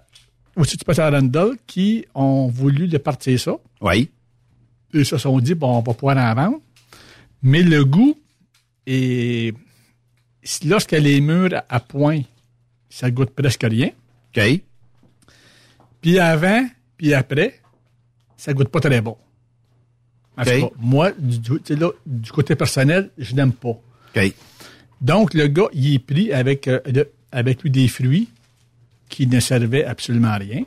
aussi 0.56 0.78
du 0.78 0.84
à 1.02 1.10
Randall 1.10 1.56
qui 1.66 2.06
ont 2.14 2.48
voulu 2.48 2.88
de 2.88 2.98
partir 3.00 3.40
ça. 3.40 3.56
Oui. 3.82 4.10
Ils 4.94 5.06
se 5.08 5.18
sont 5.18 5.40
dit, 5.40 5.56
bon, 5.56 5.78
on 5.78 5.82
va 5.82 5.94
pouvoir 5.94 6.18
en 6.18 6.36
vendre. 6.36 6.60
Mais 7.42 7.64
le 7.64 7.84
goût 7.84 8.16
est, 8.86 9.56
lorsqu'elle 10.66 11.08
est 11.08 11.20
mûre 11.20 11.62
à 11.68 11.80
point, 11.80 12.22
ça 12.94 13.10
goûte 13.10 13.32
presque 13.32 13.64
rien. 13.68 13.90
OK. 14.38 14.62
Puis 16.00 16.20
avant, 16.20 16.64
puis 16.96 17.16
après, 17.16 17.60
ça 18.38 18.54
goûte 18.54 18.70
pas 18.70 18.82
très 18.82 19.02
bon. 19.02 19.18
En 20.38 20.44
OK. 20.44 20.48
tout 20.48 20.68
cas, 20.68 20.74
moi, 20.78 21.12
du, 21.18 21.60
là, 21.76 21.90
côté 22.32 22.56
personnel, 22.56 23.10
je 23.18 23.34
n'aime 23.34 23.52
pas. 23.52 23.80
Donc, 25.02 25.34
le 25.34 25.48
gars, 25.48 25.70
il 25.74 25.96
est 25.96 26.00
pris 26.00 26.32
avec, 26.32 26.68
euh, 26.68 26.80
avec 27.32 27.64
lui 27.64 27.72
des 27.72 27.88
fruits 27.88 28.30
qui 29.10 29.26
ne 29.26 29.40
servaient 29.40 29.86
absolument 29.86 30.30
à 30.30 30.38
rien. 30.38 30.64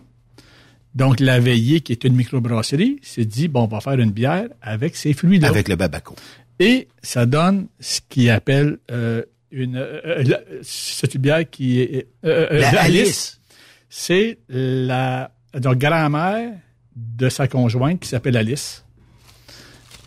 Donc, 0.96 1.20
la 1.20 1.38
veillée, 1.38 1.80
qui 1.80 1.92
est 1.92 2.02
une 2.02 2.16
microbrasserie, 2.16 2.98
s'est 3.02 3.24
dit, 3.24 3.46
bon, 3.46 3.64
on 3.64 3.66
va 3.68 3.80
faire 3.80 4.00
une 4.00 4.10
bière 4.10 4.48
avec 4.62 4.96
ces 4.96 5.12
fruits-là. 5.12 5.48
Avec 5.48 5.68
le 5.68 5.76
babaco. 5.76 6.16
Et 6.58 6.88
ça 7.02 7.24
donne 7.24 7.68
ce 7.78 8.00
qu'il 8.08 8.30
appelle 8.30 8.78
euh, 8.90 9.22
une... 9.56 9.76
euh, 9.76 10.00
euh, 10.04 10.22
la- 10.24 10.40
c'est 10.62 11.14
une 11.14 11.20
bière 11.20 11.48
qui 11.50 11.80
est... 11.80 12.06
euh, 12.24 12.60
La 12.60 12.72
la 12.72 12.82
Alice. 12.82 13.40
C'est 13.88 14.38
la 14.48 15.30
donc, 15.54 15.78
grand-mère 15.78 16.52
de 16.94 17.28
sa 17.28 17.48
conjointe 17.48 18.00
qui 18.00 18.08
s'appelle 18.08 18.36
Alice. 18.36 18.84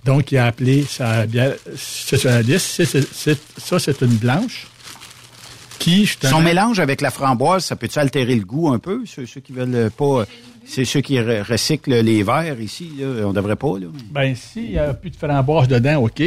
Donc, 0.06 0.32
il 0.32 0.38
a 0.38 0.45
appelé 0.45 0.84
sa 0.84 1.26
bière... 1.26 1.54
C'est 1.76 2.26
Alice. 2.26 2.64
C'est- 2.64 2.86
c'est- 2.86 3.08
c'est- 3.14 3.60
ça, 3.60 3.80
c'est 3.80 4.02
une 4.02 4.16
blanche 4.16 4.68
qui, 5.80 6.06
justement... 6.06 6.32
Son 6.38 6.41
mélange 6.41 6.80
avec 6.80 7.02
la 7.02 7.10
framboise, 7.12 7.66
ça 7.66 7.76
peut-tu 7.76 8.00
altérer 8.00 8.36
le 8.36 8.45
goût 8.45 8.70
un 8.70 8.80
peu? 8.80 9.04
Ceux, 9.06 9.26
ceux 9.26 9.41
qui 9.41 9.52
veulent 9.54 9.89
pas... 9.91 10.26
C'est 10.66 10.86
ceux 10.86 11.02
qui 11.02 11.16
re- 11.16 11.41
recyclent 11.41 12.00
les 12.02 12.22
verres 12.22 12.60
ici, 12.62 12.91
là. 13.00 13.26
On 13.26 13.34
devrait 13.34 13.56
pas, 13.56 13.80
là. 13.80 13.88
Ben, 14.12 14.36
s'il 14.36 14.70
n'y 14.70 14.78
a 14.78 14.93
plus 14.93 15.10
de 15.10 15.16
framboise 15.16 15.68
dedans, 15.68 16.04
OK. 16.04 16.22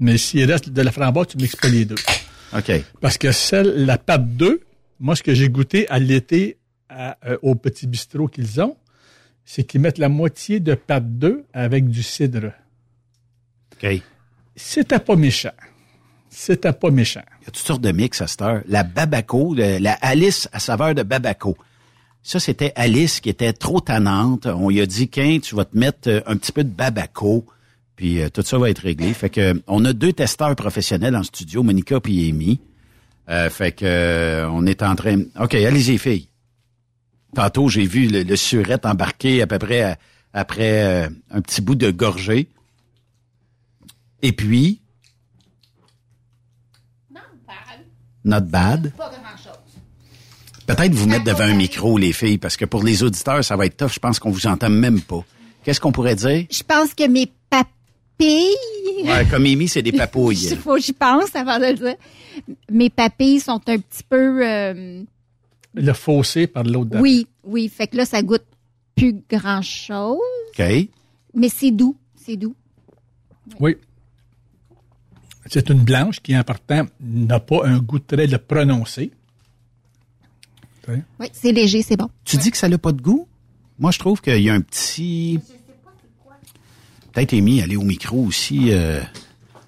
Mais 0.00 0.16
s'il 0.18 0.50
reste 0.50 0.70
de 0.70 0.82
la 0.82 0.92
framboise, 0.92 1.28
tu 1.28 1.36
mixes 1.38 1.56
pas 1.56 1.68
les 1.68 1.84
deux. 1.84 1.96
OK. 2.56 2.70
Parce 3.00 3.18
que 3.18 3.32
celle, 3.32 3.84
la 3.84 3.98
pâte 3.98 4.28
2, 4.36 4.60
moi, 5.00 5.14
ce 5.16 5.22
que 5.22 5.34
j'ai 5.34 5.48
goûté 5.48 5.88
à 5.88 5.98
l'été 5.98 6.56
euh, 6.92 7.12
au 7.42 7.54
petit 7.54 7.86
bistrot 7.86 8.28
qu'ils 8.28 8.60
ont, 8.60 8.76
c'est 9.44 9.64
qu'ils 9.64 9.80
mettent 9.80 9.98
la 9.98 10.08
moitié 10.08 10.60
de 10.60 10.74
pâte 10.74 11.18
2 11.18 11.44
avec 11.52 11.88
du 11.88 12.02
cidre. 12.02 12.52
OK. 13.82 14.02
C'était 14.56 14.98
pas 14.98 15.16
méchant. 15.16 15.52
C'était 16.30 16.72
pas 16.72 16.90
méchant. 16.90 17.22
Il 17.40 17.44
y 17.44 17.48
a 17.48 17.50
toutes 17.50 17.64
sortes 17.66 17.80
de 17.80 17.92
mix 17.92 18.20
à 18.20 18.26
cette 18.26 18.42
heure. 18.42 18.62
La 18.66 18.82
Babaco, 18.84 19.54
le- 19.54 19.78
la 19.78 19.92
Alice 19.94 20.48
à 20.52 20.58
saveur 20.58 20.94
de 20.94 21.02
Babaco. 21.02 21.56
Ça, 22.22 22.40
c'était 22.40 22.72
Alice 22.76 23.20
qui 23.20 23.28
était 23.30 23.52
trop 23.52 23.80
tannante. 23.80 24.46
On 24.46 24.68
lui 24.68 24.80
a 24.80 24.86
dit, 24.86 25.08
qu'un, 25.08 25.38
tu 25.38 25.54
vas 25.54 25.64
te 25.64 25.76
mettre 25.78 26.08
euh, 26.08 26.20
un 26.26 26.36
petit 26.36 26.52
peu 26.52 26.64
de 26.64 26.68
Babaco, 26.70 27.46
puis 27.98 28.22
euh, 28.22 28.28
tout 28.28 28.42
ça 28.42 28.58
va 28.58 28.70
être 28.70 28.78
réglé. 28.78 29.12
Fait 29.12 29.28
que 29.28 29.40
euh, 29.40 29.54
on 29.66 29.84
a 29.84 29.92
deux 29.92 30.12
testeurs 30.12 30.54
professionnels 30.54 31.16
en 31.16 31.24
studio, 31.24 31.64
Monica 31.64 31.98
puis 32.00 32.28
Amy. 32.28 32.60
Euh, 33.28 33.50
fait 33.50 33.72
que 33.72 33.84
euh, 33.84 34.48
on 34.50 34.64
est 34.66 34.84
en 34.84 34.94
train... 34.94 35.20
OK, 35.40 35.54
allez-y, 35.54 35.98
filles. 35.98 36.28
Tantôt, 37.34 37.68
j'ai 37.68 37.84
vu 37.86 38.06
le, 38.06 38.22
le 38.22 38.36
surette 38.36 38.86
embarquer 38.86 39.42
à 39.42 39.48
peu 39.48 39.58
près 39.58 39.82
à- 39.82 39.98
après 40.32 40.84
euh, 40.84 41.08
un 41.32 41.40
petit 41.40 41.60
bout 41.60 41.74
de 41.74 41.90
gorgée. 41.90 42.48
Et 44.22 44.30
puis, 44.30 44.80
not 48.24 48.40
bad. 48.42 48.92
Pas 48.96 49.10
grand-chose. 49.10 49.58
Peut-être 50.68 50.92
vous 50.94 51.08
mettre 51.08 51.24
devant 51.24 51.40
un 51.44 51.54
micro, 51.54 51.98
les 51.98 52.12
filles, 52.12 52.38
parce 52.38 52.56
que 52.56 52.64
pour 52.64 52.84
les 52.84 53.02
auditeurs, 53.02 53.42
ça 53.44 53.56
va 53.56 53.66
être 53.66 53.76
tough. 53.76 53.92
Je 53.94 53.98
pense 53.98 54.18
qu'on 54.20 54.30
vous 54.30 54.46
entend 54.46 54.70
même 54.70 55.00
pas. 55.00 55.24
Qu'est-ce 55.64 55.80
qu'on 55.80 55.92
pourrait 55.92 56.14
dire? 56.14 56.46
Je 56.50 56.62
pense 56.62 56.94
que 56.94 57.08
mes 57.08 57.26
papilles... 58.18 59.04
Ouais, 59.04 59.24
comme 59.30 59.44
Amy, 59.46 59.68
c'est 59.68 59.82
des 59.82 59.90
Il 59.90 59.96
papouilles. 59.98 60.56
faut 60.56 60.74
que 60.74 60.80
j'y 60.82 60.92
pense 60.92 61.34
avant 61.34 61.58
de 61.58 61.66
le 61.66 61.74
dire. 61.74 61.94
Mes 62.70 62.90
papilles 62.90 63.40
sont 63.40 63.60
un 63.68 63.78
petit 63.78 64.02
peu... 64.08 64.46
euh, 64.46 65.02
Le 65.74 65.92
fossé 65.92 66.46
par 66.46 66.64
l'autre 66.64 66.98
oui, 67.00 67.26
oui. 67.44 67.68
Fait 67.68 67.86
que 67.86 67.96
là, 67.96 68.04
ça 68.04 68.22
goûte 68.22 68.44
plus 68.96 69.14
grand-chose. 69.30 70.18
OK. 70.58 70.64
Mais 71.34 71.48
c'est 71.48 71.70
doux. 71.70 71.96
C'est 72.16 72.36
doux. 72.36 72.54
Oui. 73.60 73.76
C'est 75.46 75.70
une 75.70 75.80
blanche 75.82 76.20
qui, 76.20 76.36
en 76.36 76.42
partant, 76.42 76.86
n'a 77.00 77.40
pas 77.40 77.64
un 77.66 77.78
goût 77.78 77.98
très 78.00 78.26
le 78.26 78.38
prononcé. 78.38 79.10
Oui. 80.88 80.96
Oui, 81.20 81.26
c'est 81.32 81.52
léger, 81.52 81.82
c'est 81.82 81.96
bon. 81.96 82.08
Tu 82.24 82.36
dis 82.36 82.50
que 82.50 82.56
ça 82.56 82.68
n'a 82.68 82.78
pas 82.78 82.92
de 82.92 83.00
goût? 83.00 83.26
Moi, 83.78 83.90
je 83.90 83.98
trouve 83.98 84.20
qu'il 84.20 84.40
y 84.42 84.50
a 84.50 84.54
un 84.54 84.60
petit... 84.60 85.38
Peut-être, 87.18 87.32
Amy, 87.36 87.60
aller 87.62 87.74
au 87.74 87.82
micro 87.82 88.16
aussi 88.26 88.72
euh, 88.72 89.00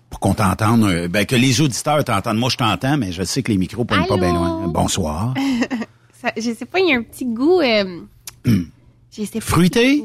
pour 0.08 0.20
qu'on 0.20 0.34
t'entende. 0.34 0.84
euh, 0.84 1.08
ben, 1.08 1.26
que 1.26 1.34
les 1.34 1.60
auditeurs 1.60 2.04
t'entendent. 2.04 2.38
Moi, 2.38 2.48
je 2.48 2.56
t'entends, 2.56 2.96
mais 2.96 3.10
je 3.10 3.24
sais 3.24 3.42
que 3.42 3.50
les 3.50 3.58
micros 3.58 3.82
ne 3.82 4.06
pas 4.06 4.16
bien 4.16 4.32
loin. 4.32 4.68
Bonsoir. 4.68 5.34
Ça- 6.22 6.32
je 6.36 6.52
sais 6.54 6.64
pas, 6.64 6.78
il 6.78 6.90
y 6.90 6.92
a 6.92 6.96
un 6.98 7.02
petit 7.02 7.24
goût. 7.24 7.60
euh, 7.60 8.02
je 8.46 9.24
sais 9.24 9.40
pas. 9.40 9.46
Fruité? 9.46 10.00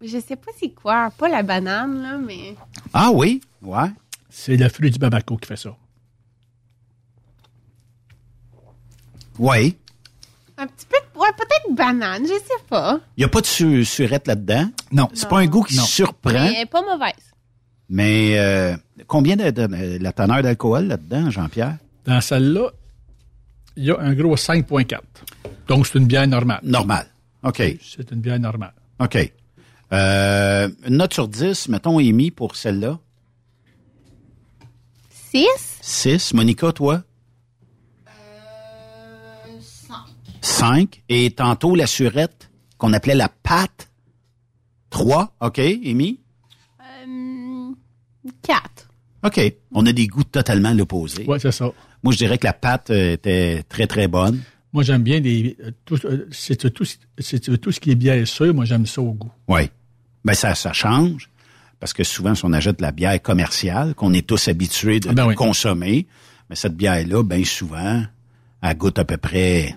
Je 0.00 0.18
sais 0.20 0.36
pas 0.36 0.50
c'est 0.58 0.70
quoi. 0.70 1.10
Pas 1.18 1.28
la 1.28 1.42
banane, 1.42 2.00
là, 2.02 2.16
mais. 2.16 2.54
Ah 2.94 3.10
oui? 3.12 3.42
Ouais. 3.60 3.90
C'est 4.30 4.56
le 4.56 4.70
fruit 4.70 4.90
du 4.90 4.98
babaco 4.98 5.36
qui 5.36 5.48
fait 5.48 5.56
ça. 5.56 5.76
Oui. 9.38 9.76
Un 10.56 10.66
petit 10.66 10.86
peu. 10.86 10.96
Ouais, 11.28 11.34
peut-être 11.36 11.76
banane, 11.76 12.22
je 12.24 12.32
sais 12.32 12.62
pas. 12.68 13.00
Il 13.16 13.20
n'y 13.20 13.24
a 13.24 13.28
pas 13.28 13.40
de 13.40 13.46
su- 13.46 13.84
surette 13.84 14.26
là-dedans? 14.26 14.70
Non. 14.92 15.08
C'est 15.14 15.28
pas 15.28 15.38
un 15.40 15.46
goût 15.46 15.62
qui 15.62 15.76
Non. 15.76 15.82
surprend? 15.82 16.32
Mais 16.32 16.54
elle 16.54 16.62
est 16.62 16.66
pas 16.66 16.82
mauvaise. 16.82 17.12
Mais 17.90 18.38
euh, 18.38 18.76
combien 19.06 19.36
de, 19.36 19.50
de- 19.50 19.98
la 20.02 20.12
teneur 20.12 20.42
d'alcool 20.42 20.86
là-dedans, 20.86 21.30
Jean-Pierre? 21.30 21.76
Dans 22.04 22.20
celle-là, 22.20 22.70
il 23.76 23.84
y 23.84 23.90
a 23.90 23.98
un 24.00 24.14
gros 24.14 24.36
5,4. 24.36 25.00
Donc, 25.68 25.86
c'est 25.86 25.98
une 25.98 26.06
bière 26.06 26.26
normale. 26.26 26.60
Normal. 26.62 27.06
OK. 27.42 27.62
C'est 27.82 28.10
une 28.10 28.20
bière 28.20 28.38
normale. 28.40 28.72
OK. 29.00 29.32
Euh, 29.92 30.68
une 30.86 30.96
note 30.96 31.12
sur 31.14 31.28
10, 31.28 31.68
mettons, 31.68 31.98
Amy, 31.98 32.30
pour 32.30 32.56
celle-là. 32.56 32.98
6? 35.30 35.46
6. 35.82 36.34
Monica, 36.34 36.72
toi? 36.72 37.02
5. 40.40 41.02
Et 41.08 41.30
tantôt, 41.30 41.74
la 41.74 41.86
surette, 41.86 42.50
qu'on 42.78 42.92
appelait 42.92 43.14
la 43.14 43.28
pâte. 43.28 43.90
3. 44.90 45.36
OK, 45.40 45.58
Amy? 45.58 46.20
4. 48.42 48.88
OK. 49.24 49.40
On 49.72 49.86
a 49.86 49.92
des 49.92 50.06
goûts 50.06 50.24
totalement 50.24 50.72
l'opposé. 50.72 51.24
Oui, 51.26 51.38
c'est 51.40 51.52
ça. 51.52 51.70
Moi, 52.02 52.12
je 52.12 52.18
dirais 52.18 52.38
que 52.38 52.46
la 52.46 52.52
pâte 52.52 52.90
euh, 52.90 53.12
était 53.14 53.64
très, 53.68 53.86
très 53.86 54.06
bonne. 54.08 54.40
Moi, 54.72 54.82
j'aime 54.84 55.02
bien 55.02 55.20
des. 55.20 55.56
euh, 55.64 55.70
Tout, 55.84 55.98
euh, 56.04 56.28
c'est 56.30 56.72
tout, 56.72 56.84
c'est 57.18 57.60
tout 57.60 57.72
ce 57.72 57.80
qui 57.80 57.90
est 57.90 57.94
bière 57.96 58.26
sûre, 58.28 58.54
moi, 58.54 58.64
j'aime 58.64 58.86
ça 58.86 59.00
au 59.02 59.12
goût. 59.12 59.32
Oui. 59.48 59.70
Ben, 60.24 60.34
ça, 60.34 60.54
ça 60.54 60.72
change. 60.72 61.30
Parce 61.80 61.92
que 61.92 62.04
souvent, 62.04 62.34
si 62.34 62.44
on 62.44 62.52
achète 62.52 62.78
de 62.78 62.82
la 62.82 62.92
bière 62.92 63.20
commerciale, 63.22 63.94
qu'on 63.94 64.12
est 64.12 64.26
tous 64.26 64.48
habitués 64.48 65.00
de, 65.00 65.08
Ah 65.10 65.12
ben 65.14 65.26
oui. 65.28 65.34
consommer, 65.34 66.06
mais 66.50 66.56
cette 66.56 66.76
bière-là, 66.76 67.22
bien 67.22 67.44
souvent, 67.44 68.02
elle 68.62 68.76
goûte 68.76 68.98
à 68.98 69.04
peu 69.04 69.16
près 69.16 69.76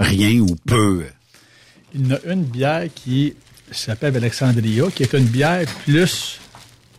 rien 0.00 0.40
ou 0.40 0.56
peu. 0.66 1.04
Il 1.94 2.06
y 2.08 2.12
en 2.12 2.16
a 2.16 2.32
une 2.32 2.44
bière 2.44 2.86
qui 2.94 3.34
s'appelle 3.70 4.16
Alexandria, 4.16 4.84
qui 4.94 5.02
est 5.04 5.12
une 5.12 5.24
bière 5.26 5.66
plus 5.84 6.40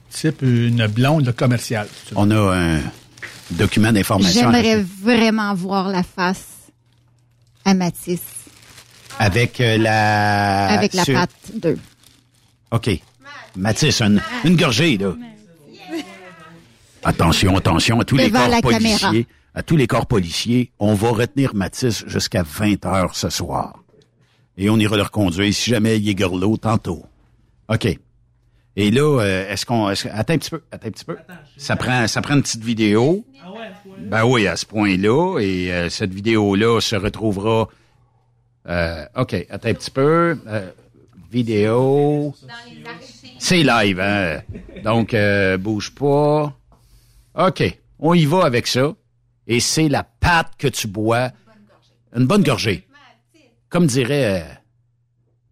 type 0.09 0.41
une 0.41 0.87
blonde 0.87 1.31
commerciale. 1.35 1.87
On 2.15 2.31
a 2.31 2.55
un 2.57 2.79
document 3.51 3.91
d'information 3.91 4.51
J'aimerais 4.51 4.81
vraiment 5.01 5.53
voir 5.53 5.89
la 5.89 6.03
face 6.03 6.45
à 7.65 7.73
Mathis 7.73 8.21
avec 9.19 9.59
euh, 9.59 9.77
la... 9.77 10.67
avec 10.69 10.93
la 10.93 11.03
sur- 11.03 11.13
pâte 11.15 11.31
2. 11.55 11.77
OK. 12.71 12.89
Mathis, 13.57 14.01
une, 14.01 14.21
une 14.43 14.55
gorgée, 14.57 14.97
là. 14.97 15.13
Attention, 17.03 17.55
attention 17.55 17.99
à 17.99 18.05
tous 18.05 18.17
les 18.17 18.27
Devant 18.29 18.39
corps 18.39 18.49
la 18.49 18.61
caméra. 18.61 19.11
À 19.57 19.63
tous 19.63 19.77
les 19.77 19.87
corps 19.87 20.05
policiers, 20.05 20.71
on 20.79 20.93
va 20.95 21.11
retenir 21.11 21.55
Mathis 21.55 22.03
jusqu'à 22.07 22.43
20 22.43 22.85
heures 22.85 23.15
ce 23.15 23.29
soir. 23.29 23.79
Et 24.57 24.69
on 24.69 24.77
ira 24.77 24.97
le 24.97 25.03
reconduire 25.03 25.53
si 25.53 25.69
jamais 25.71 25.97
il 25.97 26.09
est 26.09 26.15
gorlot 26.15 26.57
tantôt. 26.57 27.05
OK. 27.69 27.87
Et 28.77 28.91
là, 28.91 29.21
euh, 29.21 29.49
est-ce 29.49 29.65
qu'on... 29.65 29.89
est-ce- 29.89 30.09
attends 30.09 30.33
un 30.33 30.37
petit 30.37 30.49
peu, 30.49 30.61
attends 30.71 30.87
un 30.87 30.91
petit 30.91 31.05
peu. 31.05 31.15
Ça 31.55 31.77
prend, 31.77 32.05
ça 32.07 32.21
prend 32.21 32.35
une 32.35 32.41
petite 32.41 32.63
vidéo. 32.65 33.25
Ben 34.09 34.25
oui, 34.25 34.45
à 34.47 34.57
ce 34.57 34.65
point-là. 34.65 35.39
Et 35.39 35.71
euh, 35.71 35.89
cette 35.89 36.13
vidéo-là 36.13 36.81
se 36.81 36.97
retrouvera... 36.97 37.69
Euh, 38.67 39.05
OK, 39.15 39.33
attends 39.49 39.69
un 39.69 39.73
petit 39.73 39.91
peu. 39.91 40.37
Vidéo... 41.31 42.33
C'est 43.39 43.63
live, 43.63 43.99
hein? 44.01 44.41
Donc, 44.83 45.15
bouge 45.59 45.91
pas. 45.95 46.53
OK, 47.37 47.79
on 47.99 48.13
y 48.13 48.25
va 48.25 48.43
avec 48.45 48.67
ça. 48.67 48.93
Et 49.47 49.59
c'est 49.59 49.87
la 49.89 50.03
pâte 50.03 50.53
que 50.57 50.67
tu 50.67 50.87
bois. 50.87 51.31
Une 52.15 52.25
bonne 52.25 52.43
gorgée. 52.43 52.87
Comme 53.69 53.85
dirait 53.87 54.41
euh, 54.41 54.45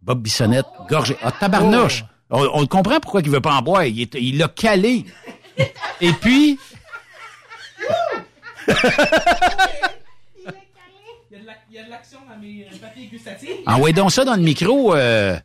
Bob 0.01 0.21
Bissonnette, 0.21 0.65
gorgée. 0.89 1.17
Ah, 1.21 1.31
tabarnouche! 1.31 2.03
On, 2.29 2.47
on 2.53 2.65
comprend 2.67 2.99
pourquoi 2.99 3.21
il 3.21 3.29
veut 3.29 3.41
pas 3.41 3.53
en 3.55 3.61
boire. 3.61 3.83
Il 3.85 4.01
est- 4.01 4.15
il 4.15 4.37
l'a 4.37 4.47
calé. 4.47 5.05
Et 6.01 6.11
puis... 6.13 6.57
Il 11.71 11.75
y 11.75 11.79
a 11.79 11.83
de 11.85 11.89
l'action 11.89 12.19
dans 12.29 12.37
mes 12.39 12.67
papiers 12.81 13.07
gustatifs. 13.07 13.49
Envoyez 13.65 13.93
donc 13.93 14.11
ça 14.11 14.23
dans 14.25 14.35
le 14.35 14.41
micro, 14.41 14.93
euh, 14.95 15.37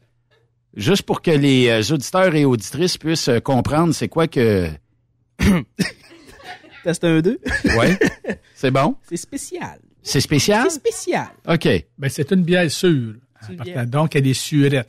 juste 0.74 1.02
pour 1.02 1.22
que 1.22 1.30
les 1.30 1.68
euh, 1.68 1.94
auditeurs 1.94 2.34
et 2.34 2.44
auditrices 2.44 2.96
puissent 2.98 3.28
euh, 3.28 3.40
comprendre 3.40 3.94
c'est 3.94 4.08
quoi 4.08 4.26
que... 4.28 4.68
Test 6.84 7.04
1, 7.04 7.20
2. 7.20 7.40
Oui. 7.64 7.86
C'est 8.54 8.70
bon? 8.70 8.96
C'est 9.08 9.16
spécial. 9.16 9.78
C'est 10.02 10.20
spécial? 10.20 10.66
C'est 10.70 10.76
spécial. 10.76 11.28
OK. 11.46 11.68
Ben, 11.98 12.08
c'est 12.08 12.30
une 12.32 12.42
bière 12.42 12.70
sûre. 12.70 13.14
Une 13.50 13.56
bière. 13.56 13.86
Donc, 13.86 14.16
elle 14.16 14.26
est 14.26 14.34
surette. 14.34 14.88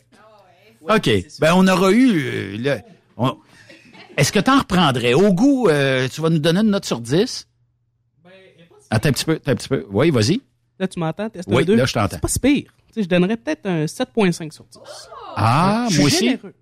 OK. 0.82 1.10
Ben, 1.40 1.54
on 1.56 1.68
aura 1.68 1.92
eu... 1.92 2.20
euh, 2.20 2.58
le- 2.58 2.80
on- 3.18 3.38
Est-ce 4.18 4.32
que 4.32 4.40
tu 4.40 4.50
en 4.50 4.60
reprendrais? 4.60 5.14
Au 5.14 5.34
goût, 5.34 5.68
euh, 5.68 6.08
tu 6.08 6.22
vas 6.22 6.30
nous 6.30 6.40
donner 6.40 6.62
une 6.62 6.70
note 6.72 6.86
sur 6.86 7.00
10? 7.02 7.48
Attends 8.92 9.10
un 9.10 9.12
petit 9.12 9.26
peu, 9.26 9.34
attends 9.34 9.52
un 9.52 9.56
petit 9.56 9.68
peu. 9.70 9.86
Oui, 9.92 10.10
vas-y. 10.10 10.42
Là, 10.80 10.88
tu 10.88 11.00
m'entends? 11.00 11.30
Test 11.30 11.48
Oui, 11.52 11.64
1, 11.64 11.66
2. 11.66 11.76
là, 11.76 11.86
je 11.86 11.94
t'entends. 11.94 12.10
C'est 12.16 12.22
pas 12.22 12.28
si 12.28 12.40
pire. 12.40 12.72
Tu 12.88 12.94
sais, 12.94 13.04
je 13.04 13.10
donnerais 13.10 13.38
peut-être 13.38 13.66
un 13.68 13.86
7.5 13.86 14.52
sur 14.52 14.64
10. 14.66 14.80
Ah, 15.36 15.88
Je 15.92 15.98
moi 15.98 16.08
aussi. 16.08 16.26
généreux. 16.30 16.54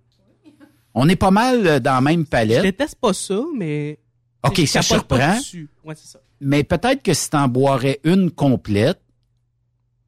On 0.94 1.08
est 1.08 1.16
pas 1.16 1.30
mal 1.30 1.66
euh, 1.66 1.80
dans 1.80 1.94
la 1.94 2.00
même 2.00 2.24
Je 2.24 2.28
palette. 2.28 2.62
déteste 2.62 2.96
pas 2.96 3.12
ça, 3.14 3.40
mais... 3.56 3.98
OK, 4.44 4.60
je 4.60 4.66
ça 4.66 4.82
surprend. 4.82 5.38
Ouais, 5.84 5.94
ça. 5.96 6.20
Mais 6.40 6.62
peut-être 6.64 7.02
que 7.02 7.12
si 7.14 7.28
t'en 7.30 7.48
boirais 7.48 7.98
une 8.04 8.30
complète 8.30 9.00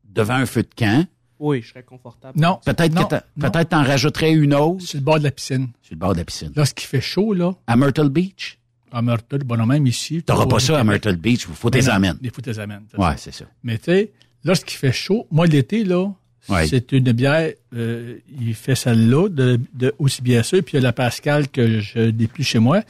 devant 0.05 0.35
un 0.35 0.47
feu 0.47 0.63
de 0.63 0.69
camp, 0.77 1.07
Oui, 1.39 1.63
je 1.63 1.69
serais 1.71 1.83
confortable. 1.83 2.39
Non. 2.39 2.61
peut-être 2.65 2.95
que 3.09 3.41
peut-être 3.41 3.69
t'en 3.71 3.83
rajouterais 3.83 4.33
une 4.33 4.55
autre 4.55 4.83
Sur 4.85 4.99
le 4.99 5.05
bord 5.05 5.19
de 5.19 5.25
la 5.25 5.31
piscine. 5.31 5.69
sur 5.83 5.95
le 5.95 5.99
bord 5.99 6.13
de 6.13 6.19
la 6.19 6.25
piscine. 6.25 6.53
Lorsqu'il 6.55 6.87
fait 6.87 7.01
chaud, 7.01 7.33
là, 7.35 7.53
À 7.67 7.77
Myrtle 7.77 8.09
Beach? 8.09 8.59
à 8.93 9.03
Myrtle, 9.03 9.45
bon, 9.45 9.57
non, 9.57 9.67
même 9.67 9.87
ici. 9.87 10.21
T'auras 10.23 10.47
pas 10.47 10.59
ça 10.59 10.81
à. 10.81 10.85
Myrtle 10.85 11.15
Beach, 11.17 11.47
faut 11.47 11.71
Mais 11.73 11.81
tes 11.81 11.89
amènes. 11.89 12.19
Il 12.23 12.31
faut 12.33 12.41
tes 12.43 12.59
amènes. 12.59 12.83
Ouais, 12.99 13.15
c'est 13.19 13.33
ça. 13.33 13.45
Mais 13.63 13.79
tu 13.79 13.85
sais, 13.85 14.11
lorsqu'il 14.45 14.77
fait 14.77 14.91
chaud, 14.93 15.27
moi, 15.31 15.47
l'été, 15.47 15.85
là, 15.85 16.09
Ouais. 16.49 16.67
c'est 16.67 16.91
une 16.93 17.13
bière, 17.13 17.53
euh, 17.77 18.19
il 18.41 18.55
fait 18.55 18.75
celle-là, 18.75 19.29
de, 19.29 19.61
de, 19.75 19.95
aussi 20.01 20.23
bien 20.23 20.43
sûr, 20.43 20.61
puis 20.65 20.73
il 20.77 20.77
y 20.77 20.79
a 20.79 20.83
la 20.83 20.93
Pascal 20.93 21.49
que 21.49 21.79
je 21.81 21.99
n'ai 22.11 22.27
plus 22.27 22.43
chez 22.43 22.59
moi, 22.59 22.83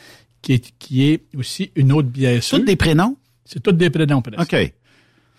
qui 0.42 0.52
est, 0.54 0.72
qui 0.78 1.10
est 1.10 1.22
aussi 1.36 1.70
une 1.76 1.92
autre 1.92 2.08
bière 2.08 2.42
sûre. 2.42 2.58
Toutes 2.58 2.66
des 2.66 2.76
prénoms? 2.76 3.16
C'est 3.44 3.62
toutes 3.62 3.76
des 3.76 3.90
prénoms, 3.90 4.22
presque. 4.22 4.52
OK. 4.52 4.72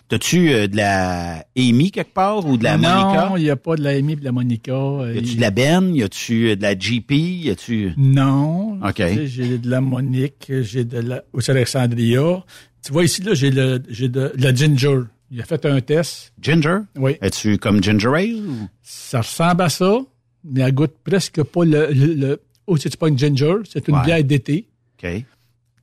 T'as-tu 0.08 0.50
euh, 0.52 0.66
de 0.66 0.76
la 0.76 1.46
Amy 1.56 1.90
quelque 1.90 2.12
part 2.12 2.44
ou 2.46 2.58
de 2.58 2.64
la 2.64 2.76
Monica? 2.76 3.28
Non, 3.30 3.36
il 3.38 3.44
n'y 3.44 3.50
a 3.50 3.56
pas 3.56 3.76
de 3.76 3.82
la 3.82 3.90
Amy 3.90 4.12
et 4.12 4.16
de 4.16 4.24
la 4.24 4.32
Monica. 4.32 4.72
Y 5.14 5.18
a-tu 5.18 5.36
de 5.36 5.40
la 5.40 5.50
Ben? 5.50 5.94
Y 5.94 6.02
a-tu 6.02 6.48
euh, 6.50 6.56
de 6.56 6.62
la 6.62 6.74
GP? 6.74 7.12
Y 7.12 7.50
a-tu... 7.50 7.92
Non. 7.96 8.78
OK. 8.86 8.94
Tu 8.96 9.02
sais, 9.02 9.26
J'ai 9.26 9.56
de 9.58 9.70
la 9.70 9.80
Monique, 9.80 10.52
j'ai 10.60 10.84
de 10.84 10.98
la 10.98 11.22
aussi 11.32 11.50
Alexandria. 11.50 12.44
Tu 12.84 12.92
vois 12.92 13.04
ici, 13.04 13.22
là, 13.22 13.32
j'ai 13.32 13.50
le, 13.50 13.82
j'ai 13.88 14.08
de, 14.08 14.32
la 14.36 14.54
Ginger. 14.54 15.00
Il 15.30 15.40
a 15.40 15.44
fait 15.44 15.64
un 15.64 15.80
test. 15.80 16.34
Ginger? 16.42 16.80
Oui. 16.96 17.12
Es-tu 17.22 17.56
comme 17.56 17.82
Ginger 17.82 18.08
Ale? 18.14 18.34
ou- 18.34 18.68
Ça 18.82 19.22
ressemble 19.22 19.62
à 19.62 19.70
ça, 19.70 19.98
mais 20.44 20.60
elle 20.60 20.74
goûte 20.74 20.92
presque 21.02 21.42
pas 21.42 21.64
le, 21.64 21.86
le, 21.90 22.12
le 22.14 22.40
oh, 22.66 22.76
c'est 22.76 22.94
pas 22.98 23.08
une 23.08 23.18
Ginger, 23.18 23.54
c'est 23.70 23.88
une 23.88 23.94
Ouais. 23.96 24.04
bière 24.04 24.22
d'été. 24.24 24.66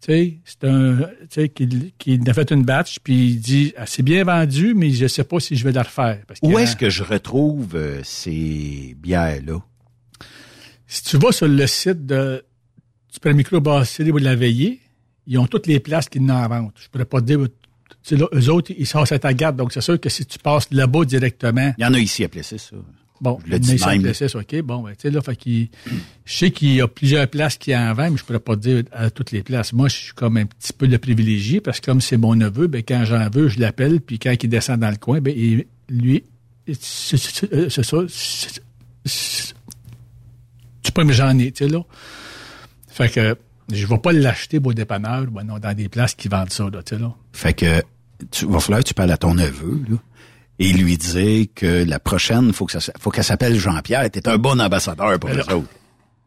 Tu 0.02 0.14
sais, 0.14 0.38
c'est 0.46 0.64
un, 0.64 0.98
tu 0.98 1.06
sais, 1.30 1.50
qui, 1.50 1.94
qui 1.98 2.20
a 2.26 2.34
fait 2.34 2.52
une 2.52 2.64
batch, 2.64 3.00
puis 3.04 3.32
il 3.32 3.40
dit, 3.40 3.74
ah, 3.78 3.86
c'est 3.86 4.04
bien 4.04 4.24
vendu, 4.24 4.74
mais 4.74 4.92
je 4.92 5.08
sais 5.08 5.26
pas 5.26 5.42
si 5.42 5.58
je 5.58 5.64
vais 5.66 5.74
la 5.74 5.84
refaire. 5.84 6.20
Parce 6.26 6.40
Où 6.42 6.58
est-ce 6.58 6.78
que 6.78 6.90
je 6.90 7.04
retrouve 7.04 7.76
euh, 7.76 8.02
ces 8.04 8.96
bières-là? 8.98 9.60
Si 10.88 11.04
tu 11.04 11.18
vas 11.18 11.32
sur 11.34 11.48
le 11.48 11.68
site 11.68 12.06
de 12.06 12.44
du 13.22 13.34
microbrasserie 13.34 14.12
ou 14.12 14.20
de 14.20 14.24
la 14.24 14.36
veillée, 14.36 14.80
ils 15.28 15.38
ont 15.38 15.48
toutes 15.48 15.68
les 15.68 15.80
places 15.80 16.08
qu'ils 16.08 16.26
n'en 16.26 16.48
vendent. 16.48 16.72
Je 16.76 16.88
pourrais 16.88 17.06
pas 17.06 17.20
te 17.20 17.26
dire, 17.26 17.40
tu 17.40 17.50
sais, 18.02 18.16
là, 18.16 18.28
eux 18.34 18.50
autres, 18.50 18.72
ils 18.78 18.88
sont 18.88 19.04
à 19.12 19.20
ta 19.20 19.34
garde, 19.34 19.58
donc 19.58 19.74
c'est 19.74 19.82
sûr 19.82 20.00
que 20.00 20.10
si 20.10 20.26
tu 20.26 20.40
passes 20.40 20.72
là-bas 20.72 21.06
directement, 21.06 21.74
Il 21.78 21.84
y 21.84 21.86
en 21.86 21.94
a 21.94 22.00
ici 22.00 22.24
à 22.24 22.30
Plessis, 22.30 22.60
ça. 22.60 22.78
Bon, 23.22 23.40
Je 23.46 23.52
le 23.52 23.60
dis 23.60 23.72
mais 23.72 23.78
ça 23.78 23.88
même. 23.92 24.42
OK, 24.42 24.62
bon, 24.62 24.84
ben, 24.84 24.92
tu 24.92 24.96
sais, 25.02 25.10
là, 25.12 25.22
fait 25.22 25.36
qu'il, 25.36 25.70
je 26.26 26.38
sais 26.38 26.52
qu'il 26.52 26.74
y 26.74 26.82
a 26.82 26.88
plusieurs 26.88 27.28
places 27.28 27.58
qui 27.58 27.76
en 27.76 27.94
vendent, 27.94 28.12
mais 28.12 28.18
je 28.18 28.24
pourrais 28.24 28.40
pas 28.40 28.56
te 28.56 28.62
dire 28.62 28.84
à 28.92 29.10
toutes 29.10 29.32
les 29.32 29.44
places. 29.44 29.74
Moi, 29.74 29.88
je 29.90 29.96
suis 29.96 30.14
comme 30.14 30.38
un 30.38 30.46
petit 30.46 30.74
peu 30.74 30.86
le 30.86 30.98
privilégié, 30.98 31.62
parce 31.62 31.80
que 31.80 31.86
comme 31.88 32.02
c'est 32.02 32.18
mon 32.18 32.36
neveu, 32.36 32.68
ben, 32.68 32.82
quand 32.88 33.04
j'en 33.06 33.30
veux, 33.30 33.48
je 33.50 33.60
l'appelle, 33.60 34.02
puis 34.02 34.20
quand 34.20 34.34
il 34.42 34.50
descend 34.50 34.80
dans 34.80 34.90
le 34.92 34.98
coin, 34.98 35.20
ben, 35.22 35.34
il- 35.36 35.66
lui, 35.90 36.24
c'est 36.80 37.44
euh, 37.54 37.68
c'est 37.70 37.84
ça, 37.84 37.98
tu 40.84 40.92
peux 40.92 41.04
me 41.04 41.12
j'en 41.14 41.38
ai, 41.38 41.52
tu 41.52 41.66
sais, 41.66 41.70
là. 41.70 41.82
Fait 42.88 43.10
que, 43.10 43.36
je 43.72 43.86
vais 43.86 43.98
pas 43.98 44.12
l'acheter 44.12 44.60
au 44.64 44.74
dépanneur, 44.74 45.26
ben 45.28 45.44
non, 45.44 45.60
dans 45.60 45.74
des 45.76 45.90
places 45.90 46.16
qui 46.16 46.28
vendent 46.28 46.52
ça, 46.52 46.70
là, 46.70 46.82
tu 46.84 46.96
sais, 46.96 47.02
là. 47.02 47.14
Fait 47.34 47.54
que 47.54 47.82
tu 48.32 48.46
va 48.48 48.60
falloir 48.60 48.84
que 48.84 48.88
tu 48.88 48.94
parles 48.94 49.12
à 49.12 49.18
ton 49.18 49.34
neveu, 49.34 49.82
là, 49.90 49.98
et 50.60 50.74
lui 50.74 50.98
dire 50.98 51.48
que 51.56 51.84
la 51.86 52.00
prochaine, 52.00 52.52
faut 52.52 52.66
que 52.66 52.78
ça 52.80 52.92
faut 53.00 53.10
qu'elle 53.10 53.24
s'appelle 53.24 53.58
Jean-Pierre. 53.58 54.12
T'es 54.12 54.28
un 54.28 54.38
bon 54.38 54.60
ambassadeur 54.60 55.18
pour 55.20 55.30
les 55.30 55.40
autres. 55.40 55.70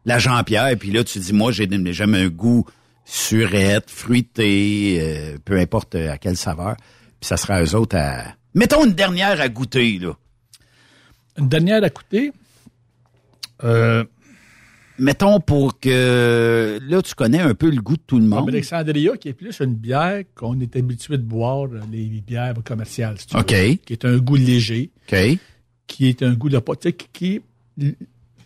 La 0.05 0.19
Jean-Pierre, 0.19 0.75
puis 0.77 0.91
là, 0.91 1.03
tu 1.03 1.19
dis, 1.19 1.31
moi, 1.31 1.51
j'ai 1.51 1.69
j'aime 1.93 2.15
un 2.15 2.27
goût 2.27 2.65
surette, 3.05 3.89
fruité, 3.89 4.97
euh, 5.01 5.37
peu 5.43 5.57
importe 5.59 5.95
à 5.95 6.17
quelle 6.17 6.35
saveur. 6.35 6.75
Puis 7.19 7.27
ça 7.27 7.37
sera 7.37 7.61
eux 7.63 7.75
autres 7.75 7.97
à... 7.97 8.33
Mettons 8.53 8.85
une 8.85 8.93
dernière 8.93 9.39
à 9.39 9.49
goûter, 9.49 9.99
là. 9.99 10.13
Une 11.37 11.49
dernière 11.49 11.83
à 11.83 11.89
coûter, 11.89 12.31
euh, 13.63 14.03
Mettons 14.99 15.39
pour 15.39 15.79
que... 15.79 16.79
Là, 16.87 17.01
tu 17.01 17.15
connais 17.15 17.39
un 17.39 17.55
peu 17.55 17.69
le 17.69 17.81
goût 17.81 17.95
de 17.97 18.01
tout 18.05 18.17
le 18.17 18.21
Comme 18.29 18.39
monde. 18.41 18.49
Alexandria, 18.49 19.17
qui 19.17 19.29
est 19.29 19.33
plus 19.33 19.59
une 19.59 19.73
bière 19.75 20.21
qu'on 20.35 20.59
est 20.59 20.75
habitué 20.75 21.17
de 21.17 21.23
boire, 21.23 21.63
euh, 21.71 21.79
les 21.91 22.05
bières 22.25 22.53
commerciales, 22.63 23.17
si 23.19 23.27
tu 23.27 23.35
OK. 23.37 23.51
veux, 23.51 23.73
qui 23.75 23.93
est 23.93 24.05
un 24.05 24.17
goût 24.17 24.35
léger, 24.35 24.91
OK. 25.11 25.17
qui 25.87 26.07
est 26.09 26.21
un 26.21 26.33
goût 26.33 26.49
de 26.49 26.59
qui, 26.91 27.07
qui, 27.11 27.41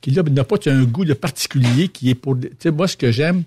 qui 0.01 0.11
là, 0.11 0.23
n'a 0.23 0.43
pas 0.45 0.57
un 0.67 0.83
goût 0.85 1.03
de 1.05 1.13
particulier 1.13 1.89
qui 1.89 2.09
est 2.11 2.15
pour, 2.15 2.39
tu 2.39 2.49
sais, 2.59 2.71
moi, 2.71 2.87
ce 2.87 2.95
que 2.95 3.11
j'aime, 3.11 3.43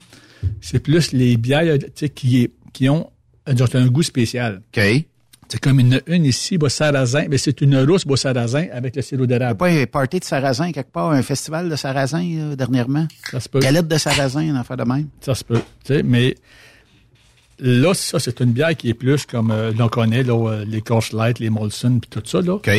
c'est 0.61 0.81
plus 0.81 1.13
les 1.13 1.37
bières, 1.37 1.79
tu 1.79 1.87
sais, 1.95 2.09
qui, 2.11 2.43
est- 2.43 2.53
qui 2.73 2.89
ont 2.89 3.11
un 3.77 3.87
goût 3.89 4.03
spécial. 4.03 4.61
OK. 4.77 4.83
C'est 5.51 5.59
comme 5.61 5.81
une, 5.81 6.01
une 6.07 6.25
ici, 6.27 6.59
bois 6.59 6.71
sarrasin, 6.71 7.25
mais 7.29 7.37
c'est 7.37 7.61
une 7.61 7.77
rousse 7.83 8.07
bois 8.07 8.17
sarrasin 8.17 8.67
avec 8.73 8.95
le 8.95 9.03
sirop 9.03 9.27
d'érable. 9.27 9.57
pas 9.59 9.67
un 9.69 9.85
party 9.85 10.21
de 10.21 10.25
sarrasin 10.25 10.71
quelque 10.71 10.93
part, 10.93 11.11
un 11.11 11.23
festival 11.23 11.69
de 11.69 11.75
sarrasin 11.75 12.23
là, 12.23 12.55
dernièrement? 12.57 13.09
Ça 13.33 13.41
se 13.41 13.49
peut. 13.49 13.59
Galette 13.59 13.89
de 13.89 13.99
sarrasin, 13.99 14.43
une 14.43 14.57
affaire 14.57 14.77
de 14.77 14.85
même? 14.85 15.09
Ça 15.21 15.35
se 15.35 15.43
peut. 15.43 15.59
Tu 15.85 15.95
sais, 15.95 16.03
mais 16.05 16.37
là, 17.59 17.95
ça, 17.95 18.21
c'est 18.21 18.39
une 18.41 18.53
bière 18.53 18.77
qui 18.77 18.91
est 18.91 18.95
plus 18.95 19.27
comme 19.27 19.51
euh, 19.51 19.73
l'on 19.77 19.89
connaît, 19.89 20.23
là, 20.23 20.35
euh, 20.51 20.65
les 20.65 20.83
Coors 20.83 21.03
Light, 21.13 21.41
les 21.41 21.51
Molson, 21.51 21.99
puis 22.01 22.09
tout 22.09 22.23
ça, 22.25 22.41
là. 22.41 22.55
OK. 22.55 22.71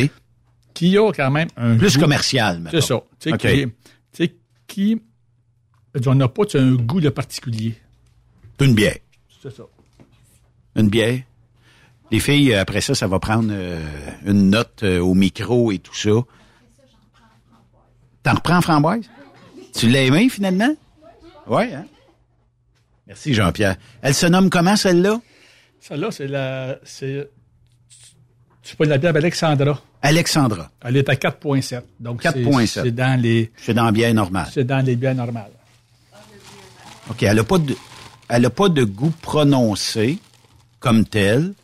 Qui 0.72 0.96
a 0.96 1.12
quand 1.12 1.30
même 1.30 1.48
un 1.58 1.76
Plus 1.76 1.96
goût- 1.96 2.00
commercial. 2.00 2.66
C'est 2.70 2.80
ça. 2.80 3.02
Tu 3.20 3.30
sais, 3.30 3.36
qui, 3.36 3.66
tu 3.66 3.72
sais, 4.12 4.34
qui, 4.66 4.98
on 6.06 6.14
n'a 6.14 6.28
pas 6.28 6.44
un 6.54 6.72
goût 6.76 7.02
de 7.02 7.10
particulier. 7.10 7.74
Une 8.60 8.74
bière. 8.74 8.96
C'est 9.42 9.54
ça. 9.54 9.64
Une 10.76 10.88
bière? 10.88 11.20
Les 12.12 12.20
filles, 12.20 12.52
euh, 12.52 12.60
après 12.60 12.80
ça, 12.82 12.94
ça 12.94 13.06
va 13.06 13.18
prendre 13.18 13.48
euh, 13.50 13.80
une 14.26 14.50
note 14.50 14.82
euh, 14.82 15.00
au 15.00 15.14
micro 15.14 15.72
et 15.72 15.78
tout 15.78 15.94
ça. 15.94 16.10
T'en 18.22 18.34
reprends 18.34 18.60
framboise? 18.60 19.04
Tu 19.74 19.88
l'as 19.88 20.02
aimé, 20.02 20.28
finalement? 20.28 20.74
Oui, 21.46 21.64
hein? 21.74 21.86
Merci, 23.06 23.34
Jean-Pierre. 23.34 23.76
Elle 24.02 24.14
se 24.14 24.26
nomme 24.26 24.50
comment, 24.50 24.76
celle-là? 24.76 25.20
Celle-là, 25.80 26.10
c'est 26.10 26.28
la, 26.28 26.76
c'est, 26.84 27.28
tu 28.62 28.76
peux 28.76 28.84
la 28.84 28.98
bière 28.98 29.16
Alexandra. 29.16 29.80
Alexandra. 30.02 30.70
Elle 30.84 30.98
est 30.98 31.08
à 31.08 31.14
4.7. 31.14 31.82
Donc, 31.98 32.22
c'est- 32.22 32.28
4.7. 32.32 32.82
C'est 32.84 32.90
dans 32.92 33.20
les, 33.20 33.50
C'est 33.56 33.74
dans 33.74 33.84
la 33.86 33.92
bière 33.92 34.12
normale. 34.14 34.48
c'est 34.52 34.64
dans 34.64 34.84
les 34.84 34.96
bières 34.96 35.14
normales. 35.14 35.50
OK, 37.10 37.22
elle 37.22 37.36
n'a 37.36 37.44
pas 37.44 37.58
de 37.58 37.74
elle 38.28 38.44
a 38.46 38.50
pas 38.50 38.68
de 38.68 38.84
goût 38.84 39.12
prononcé 39.22 40.18
comme 40.78 41.04
tel. 41.04 41.54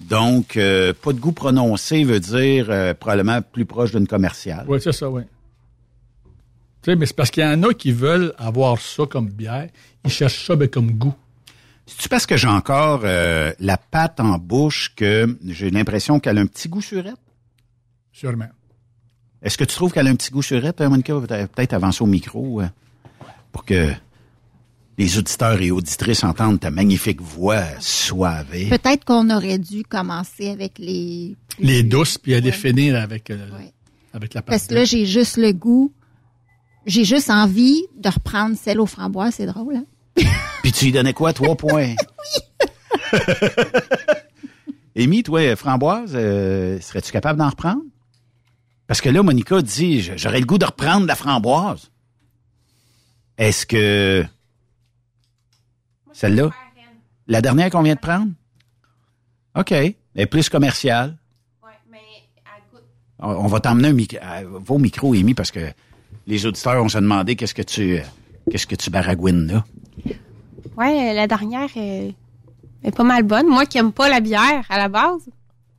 Donc, 0.00 0.56
euh, 0.56 0.92
pas 0.92 1.12
de 1.12 1.18
goût 1.18 1.32
prononcé 1.32 2.04
veut 2.04 2.20
dire 2.20 2.66
euh, 2.70 2.92
probablement 2.94 3.40
plus 3.42 3.64
proche 3.64 3.92
d'une 3.92 4.06
commerciale. 4.06 4.64
Oui, 4.68 4.78
c'est 4.80 4.92
ça, 4.92 5.08
oui. 5.10 5.22
Tu 6.82 6.90
sais, 6.92 6.96
mais 6.96 7.06
c'est 7.06 7.16
parce 7.16 7.30
qu'il 7.30 7.42
y 7.42 7.46
en 7.46 7.62
a 7.62 7.72
qui 7.74 7.92
veulent 7.92 8.34
avoir 8.38 8.78
ça 8.80 9.04
comme 9.06 9.28
bière. 9.30 9.68
Ils 10.04 10.10
cherchent 10.10 10.46
ça 10.46 10.54
ben, 10.54 10.68
comme 10.68 10.90
goût. 10.92 11.14
C'est-tu 11.86 12.08
parce 12.08 12.26
que 12.26 12.36
j'ai 12.36 12.48
encore 12.48 13.02
euh, 13.04 13.52
la 13.58 13.76
pâte 13.78 14.20
en 14.20 14.38
bouche 14.38 14.92
que 14.94 15.36
j'ai 15.46 15.70
l'impression 15.70 16.20
qu'elle 16.20 16.38
a 16.38 16.40
un 16.42 16.46
petit 16.46 16.68
goût 16.68 16.82
surette? 16.82 17.14
Sûrement. 18.12 18.48
Est-ce 19.42 19.56
que 19.58 19.64
tu 19.64 19.74
trouves 19.74 19.92
qu'elle 19.92 20.06
a 20.08 20.10
un 20.10 20.16
petit 20.16 20.30
goût 20.30 20.42
surette, 20.42 20.80
Monica? 20.80 21.12
Peut- 21.14 21.26
Peut-être 21.26 21.72
avancer 21.74 22.02
au 22.02 22.06
micro 22.06 22.60
pour 23.52 23.64
que 23.64 23.92
les 24.98 25.18
auditeurs 25.18 25.60
et 25.60 25.70
auditrices 25.70 26.24
entendent 26.24 26.60
ta 26.60 26.70
magnifique 26.70 27.20
voix 27.20 27.64
soivée. 27.80 28.68
Peut-être 28.70 29.04
qu'on 29.04 29.28
aurait 29.30 29.58
dû 29.58 29.82
commencer 29.84 30.48
avec 30.50 30.78
les... 30.78 31.36
Les 31.58 31.82
douces, 31.82 32.18
puis 32.18 32.34
aller 32.34 32.50
Ouais. 32.50 32.56
finir 32.56 32.96
avec, 32.96 33.30
euh, 33.30 33.36
Ouais. 33.50 33.72
avec 34.14 34.34
la 34.34 34.42
pâte. 34.42 34.50
Parce 34.54 34.66
que 34.68 34.74
là, 34.74 34.84
j'ai 34.84 35.04
juste 35.06 35.36
le 35.36 35.52
goût. 35.52 35.92
J'ai 36.86 37.04
juste 37.04 37.30
envie 37.30 37.82
de 37.98 38.08
reprendre 38.08 38.56
celle 38.56 38.80
aux 38.80 38.86
framboises. 38.86 39.34
C'est 39.36 39.46
drôle, 39.46 39.76
hein? 39.76 39.84
Puis 40.62 40.72
tu 40.72 40.86
lui 40.86 40.92
donnais 40.92 41.12
quoi? 41.12 41.32
Trois 41.32 41.56
points? 41.56 41.94
Amy, 44.98 45.22
toi, 45.22 45.54
framboise, 45.56 46.12
euh, 46.14 46.80
serais-tu 46.80 47.12
capable 47.12 47.38
d'en 47.38 47.50
reprendre? 47.50 47.82
Parce 48.86 49.00
que 49.00 49.08
là, 49.08 49.22
Monica 49.22 49.60
dit, 49.60 50.00
j'aurais 50.16 50.40
le 50.40 50.46
goût 50.46 50.58
de 50.58 50.64
reprendre 50.64 51.06
la 51.06 51.14
framboise. 51.14 51.90
Est-ce 53.36 53.66
que... 53.66 54.24
Celle-là? 56.16 56.50
La 57.28 57.42
dernière 57.42 57.70
qu'on 57.70 57.82
vient 57.82 57.94
de 57.94 58.00
prendre? 58.00 58.32
OK. 59.54 59.70
Elle 59.72 59.94
est 60.14 60.26
plus 60.26 60.48
commerciale. 60.48 61.16
Ouais, 61.62 61.70
mais. 61.90 61.98
On 63.18 63.46
va 63.46 63.60
t'emmener 63.60 63.88
un 63.88 63.92
micro, 63.92 64.18
vos 64.64 64.78
micros, 64.78 65.12
Amy, 65.14 65.34
parce 65.34 65.50
que 65.50 65.60
les 66.26 66.46
auditeurs 66.46 66.82
ont 66.82 66.88
se 66.88 66.96
demandé 66.98 67.36
qu'est-ce 67.36 67.54
que 67.54 67.62
tu, 67.62 67.98
euh, 67.98 68.02
qu'est-ce 68.50 68.66
que 68.66 68.76
tu 68.76 68.88
baragouines 68.90 69.46
là? 69.46 69.64
Ouais, 70.76 71.12
la 71.12 71.26
dernière 71.26 71.68
est, 71.76 72.14
est 72.82 72.96
pas 72.96 73.04
mal 73.04 73.22
bonne. 73.22 73.46
Moi 73.48 73.66
qui 73.66 73.76
aime 73.78 73.92
pas 73.92 74.08
la 74.08 74.20
bière 74.20 74.64
à 74.70 74.78
la 74.78 74.88
base. 74.88 75.28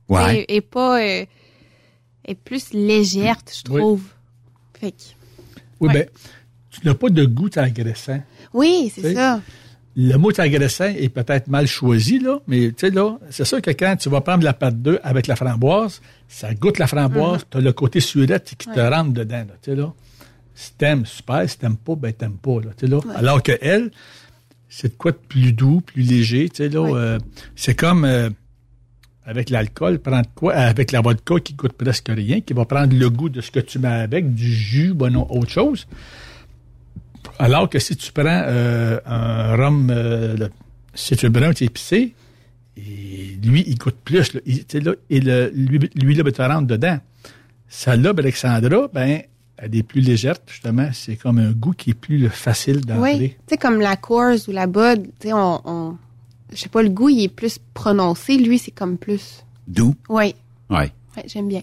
Ouais. 0.08 0.44
Et, 0.48 0.60
pas 0.60 1.00
euh, 1.00 1.24
est 2.24 2.34
plus 2.34 2.72
légère, 2.72 3.36
je 3.46 3.70
Oui. 3.72 3.80
trouve. 3.80 4.04
Fait 4.78 4.92
que- 4.92 4.96
Oui, 5.80 5.88
Ouais. 5.88 5.94
ben, 5.94 6.08
tu 6.70 6.86
n'as 6.86 6.94
pas 6.94 7.10
de 7.10 7.24
goût 7.24 7.50
agressant. 7.56 8.22
Oui, 8.52 8.92
c'est 8.94 9.14
ça. 9.14 9.40
Le 10.00 10.16
mot 10.16 10.30
agressant 10.38 10.84
est 10.84 11.08
peut-être 11.08 11.48
mal 11.48 11.66
choisi, 11.66 12.20
là, 12.20 12.38
mais 12.46 12.68
tu 12.68 12.74
sais, 12.86 12.90
là, 12.90 13.18
c'est 13.30 13.44
sûr 13.44 13.60
que 13.60 13.72
quand 13.72 13.96
tu 13.96 14.08
vas 14.08 14.20
prendre 14.20 14.44
la 14.44 14.52
pâte 14.52 14.80
2 14.80 15.00
avec 15.02 15.26
la 15.26 15.34
framboise, 15.34 16.00
ça 16.28 16.54
goûte 16.54 16.78
la 16.78 16.86
framboise, 16.86 17.40
tu 17.50 17.58
as 17.58 17.60
le 17.60 17.72
côté 17.72 17.98
surette 17.98 18.54
qui 18.56 18.68
te 18.68 18.78
rentre 18.78 19.10
dedans, 19.12 19.38
là, 19.38 19.54
tu 19.60 19.70
sais, 19.72 19.76
là. 19.76 19.92
Si 20.54 20.72
t'aimes, 20.74 21.04
super. 21.04 21.48
Si 21.50 21.58
t'aimes 21.58 21.76
pas, 21.76 21.96
ben 21.96 22.12
t'aimes 22.12 22.36
pas, 22.36 22.60
là, 22.60 22.70
tu 22.76 22.86
sais, 22.86 22.92
là. 22.92 23.00
Alors 23.16 23.42
que 23.42 23.52
elle, 23.60 23.90
c'est 24.68 24.92
de 24.92 24.96
quoi 24.96 25.10
de 25.10 25.16
plus 25.16 25.52
doux, 25.52 25.80
plus 25.80 26.02
léger, 26.02 26.48
tu 26.48 26.56
sais, 26.58 26.68
là. 26.68 26.86
euh, 26.94 27.18
c'est 27.56 27.74
comme, 27.74 28.04
euh, 28.04 28.30
avec 29.26 29.50
l'alcool, 29.50 29.98
prendre 29.98 30.28
quoi? 30.34 30.54
Avec 30.54 30.92
la 30.92 31.00
vodka 31.00 31.40
qui 31.40 31.54
coûte 31.56 31.72
presque 31.72 32.08
rien, 32.08 32.40
qui 32.40 32.52
va 32.54 32.64
prendre 32.64 32.94
le 32.96 33.10
goût 33.10 33.28
de 33.30 33.40
ce 33.40 33.50
que 33.50 33.58
tu 33.60 33.80
mets 33.80 33.88
avec, 33.88 34.32
du 34.32 34.48
jus, 34.52 34.94
bon, 34.94 35.12
non, 35.12 35.26
autre 35.28 35.50
chose. 35.50 35.88
Alors 37.38 37.68
que 37.70 37.78
si 37.78 37.96
tu 37.96 38.12
prends 38.12 38.24
euh, 38.26 38.98
un 39.06 39.56
rhum, 39.56 39.90
euh, 39.90 40.36
le 40.36 40.50
citron 40.94 41.30
brun 41.30 41.52
qui 41.52 41.64
est 41.64 41.68
épicé, 41.68 42.14
et 42.76 43.36
lui, 43.42 43.64
il 43.66 43.78
coûte 43.78 43.96
plus. 44.04 44.34
Là. 44.34 44.40
Il, 44.46 44.64
tu 44.64 44.80
là, 44.80 44.92
et 45.10 45.20
le, 45.20 45.50
lui, 45.54 45.78
lui, 45.94 46.14
là, 46.14 46.22
ben, 46.22 46.32
tu 46.32 46.42
rentres 46.42 46.66
dedans. 46.66 46.98
Celle-là, 47.68 48.12
Alexandra, 48.16 48.88
ben, 48.92 49.22
elle 49.56 49.74
est 49.76 49.82
plus 49.82 50.00
légère, 50.00 50.36
justement. 50.46 50.88
C'est 50.92 51.16
comme 51.16 51.38
un 51.38 51.50
goût 51.52 51.72
qui 51.72 51.90
est 51.90 51.94
plus 51.94 52.28
facile 52.28 52.80
d'entrer. 52.84 53.14
Oui. 53.18 53.28
Tu 53.30 53.36
sais, 53.50 53.56
comme 53.56 53.80
la 53.80 53.96
Coors 53.96 54.38
ou 54.48 54.52
la 54.52 54.66
Bud, 54.66 55.10
tu 55.20 55.28
sais, 55.28 55.32
on, 55.32 55.60
on- 55.64 55.96
je 56.52 56.56
sais 56.56 56.68
pas, 56.68 56.82
le 56.82 56.88
goût, 56.88 57.08
il 57.10 57.24
est 57.24 57.28
plus 57.28 57.58
prononcé. 57.74 58.38
Lui, 58.38 58.58
c'est 58.58 58.70
comme 58.70 58.96
plus. 58.96 59.44
Doux? 59.66 59.94
Oui. 60.08 60.34
Ouais. 60.70 60.92
Ouais, 61.16 61.24
j'aime 61.26 61.48
bien. 61.48 61.62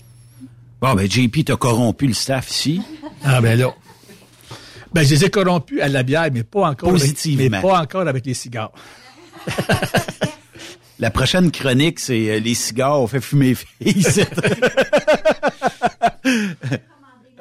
Bon, 0.82 0.94
ben, 0.94 1.10
JP, 1.10 1.44
t'as 1.46 1.56
corrompu 1.56 2.06
le 2.08 2.14
staff 2.14 2.50
ici. 2.52 2.82
Ah, 3.24 3.42
ben 3.42 3.58
là. 3.58 3.74
Ben, 4.96 5.04
je 5.04 5.10
les 5.10 5.26
ai 5.26 5.30
corrompus 5.30 5.82
à 5.82 5.90
la 5.90 6.04
bière, 6.04 6.30
mais 6.32 6.44
pas 6.44 6.70
encore, 6.70 6.88
avec, 6.88 7.02
Positivement. 7.02 7.50
mais 7.52 7.62
pas 7.62 7.82
encore 7.82 8.08
avec 8.08 8.26
les 8.26 8.34
cigares. 8.34 8.72
La 11.00 11.12
prochaine 11.12 11.52
chronique, 11.52 12.00
c'est 12.00 12.30
euh, 12.30 12.40
les 12.40 12.54
cigares, 12.54 13.02
on 13.02 13.08
fait 13.08 13.20
fumer 13.20 13.58
les 13.82 13.94
filles. 13.94 14.26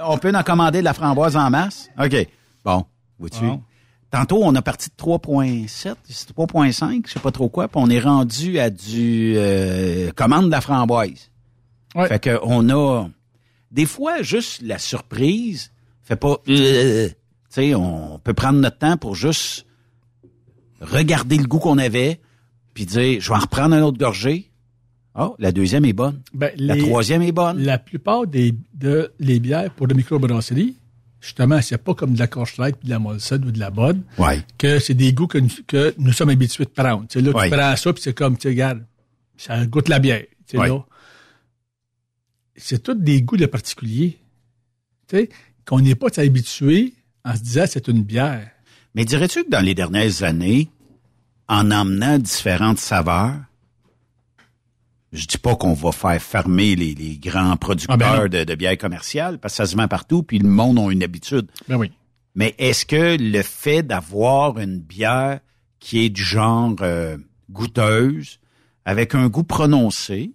on 0.01 0.19
peut 0.19 0.33
en 0.35 0.43
commander 0.43 0.81
de 0.81 0.85
la 0.85 0.95
framboise 0.95 1.37
en 1.37 1.49
masse? 1.51 1.89
OK. 1.97 2.27
Bon, 2.65 2.85
vois-tu? 3.21 3.47
Bon. 3.47 3.63
Tantôt, 4.11 4.41
on 4.43 4.53
a 4.57 4.63
parti 4.63 4.89
de 4.89 4.97
3.7, 5.01 5.95
c'est 6.09 6.31
3.5, 6.37 7.07
je 7.07 7.13
sais 7.13 7.21
pas 7.21 7.31
trop 7.31 7.49
quoi, 7.49 7.69
puis 7.69 7.81
on 7.81 7.89
est 7.89 8.01
rendu 8.01 8.59
à 8.59 8.71
du 8.71 9.35
euh, 9.37 10.11
commande 10.17 10.47
de 10.47 10.51
la 10.51 10.61
framboise. 10.61 11.31
Ouais. 11.95 12.09
Fait 12.09 12.19
que 12.19 12.41
on 12.43 12.69
a 12.71 13.07
des 13.71 13.87
fois 13.87 14.23
juste 14.23 14.61
la 14.63 14.79
surprise 14.81 15.71
fait 16.03 16.17
pas 16.17 16.37
euh, 16.49 17.09
sais 17.55 17.75
on 17.75 18.19
peut 18.19 18.35
prendre 18.35 18.59
notre 18.61 18.79
temps 18.79 18.97
pour 18.97 19.15
juste 19.15 19.67
regarder 20.81 21.37
le 21.39 21.45
goût 21.47 21.59
qu'on 21.59 21.79
avait 21.79 22.21
puis 22.75 22.87
dire 22.87 23.21
je 23.21 23.29
vais 23.29 23.35
en 23.37 23.41
reprendre 23.41 23.75
un 23.75 23.83
autre 23.83 23.99
gorgée. 23.99 24.51
Oh, 25.17 25.37
la 25.39 25.53
deuxième 25.53 25.85
est 25.85 25.93
bonne. 25.93 26.21
Ben, 26.33 26.51
La 26.57 26.75
les- 26.75 26.83
troisième 26.83 27.23
est 27.23 27.31
bonne. 27.33 27.63
La 27.63 27.79
plupart 27.79 28.27
des 28.27 28.53
de, 28.75 29.13
les 29.21 29.39
bières 29.39 29.71
pour 29.73 29.87
de 29.87 29.95
microbrasserie, 29.95 30.75
justement, 31.21 31.61
c'est 31.63 31.79
pas 31.79 31.95
comme 31.95 32.15
de 32.15 32.19
la 32.19 32.27
Corchlight, 32.27 32.77
puis 32.77 32.87
de 32.87 32.91
la 32.91 32.99
Molson 32.99 33.41
ou 33.47 33.53
de 33.53 33.59
la 33.61 33.71
Ouais. 34.19 34.43
que 34.59 34.81
c'est 34.81 34.95
des 34.95 35.13
goûts 35.13 35.29
que, 35.29 35.39
nous- 35.39 35.49
que 35.69 35.95
nous 35.99 36.13
sommes 36.13 36.31
habitués 36.31 36.65
de 36.65 36.71
prendre. 36.71 37.07
Là, 37.15 37.31
Ouais. 37.31 37.49
tu 37.49 37.57
prends 37.57 37.77
ça, 37.77 37.93
puis 37.93 38.03
c'est 38.03 38.13
comme, 38.13 38.37
tu 38.37 38.43
sais, 38.43 38.49
regarde, 38.49 38.85
ça 39.37 39.65
goûte 39.67 39.89
la 39.89 40.01
bière. 40.01 40.25
Ouais. 40.55 40.69
là. 40.69 40.85
C'est 42.57 42.83
tous 42.83 42.95
des 42.95 43.23
goûts 43.23 43.37
de 43.37 43.47
particuliers. 43.47 44.19
Tu 45.09 45.17
sais, 45.17 45.29
qu'on 45.65 45.81
n'est 45.81 45.95
pas 45.95 46.09
habitué 46.19 46.94
en 47.25 47.35
se 47.35 47.41
disant 47.41 47.65
c'est 47.67 47.89
une 47.89 48.03
bière. 48.03 48.51
Mais 48.95 49.05
dirais-tu 49.05 49.45
que 49.45 49.51
dans 49.51 49.65
les 49.65 49.75
dernières 49.75 50.23
années, 50.23 50.71
en 51.49 51.71
emmenant 51.71 52.19
différentes 52.19 52.79
saveurs, 52.79 53.37
je 55.13 55.27
dis 55.27 55.39
pas 55.39 55.55
qu'on 55.57 55.75
va 55.75 55.93
faire 55.93 56.21
fermer 56.21 56.75
les, 56.75 56.95
les 56.95 57.19
grands 57.19 57.57
producteurs 57.57 57.97
Ah 58.01 58.19
ben 58.19 58.29
de, 58.29 58.45
de 58.45 58.55
bières 58.55 58.79
commerciales, 58.79 59.39
parce 59.39 59.55
que 59.55 59.57
ça 59.59 59.67
se 59.67 59.77
vend 59.77 59.89
partout, 59.89 60.23
puis 60.23 60.39
le 60.39 60.49
monde 60.49 60.79
a 60.79 60.91
une 60.91 61.03
habitude. 61.03 61.49
Ben 61.69 61.77
oui. 61.77 61.93
Mais 62.35 62.55
est-ce 62.59 62.85
que 62.85 63.17
le 63.17 63.43
fait 63.43 63.83
d'avoir 63.83 64.59
une 64.59 64.81
bière 64.81 65.39
qui 65.79 66.05
est 66.05 66.11
du 66.11 66.23
genre 66.23 66.75
euh, 66.81 67.17
goûteuse, 67.51 68.41
avec 68.85 69.15
un 69.15 69.29
goût 69.29 69.45
prononcé, 69.45 70.33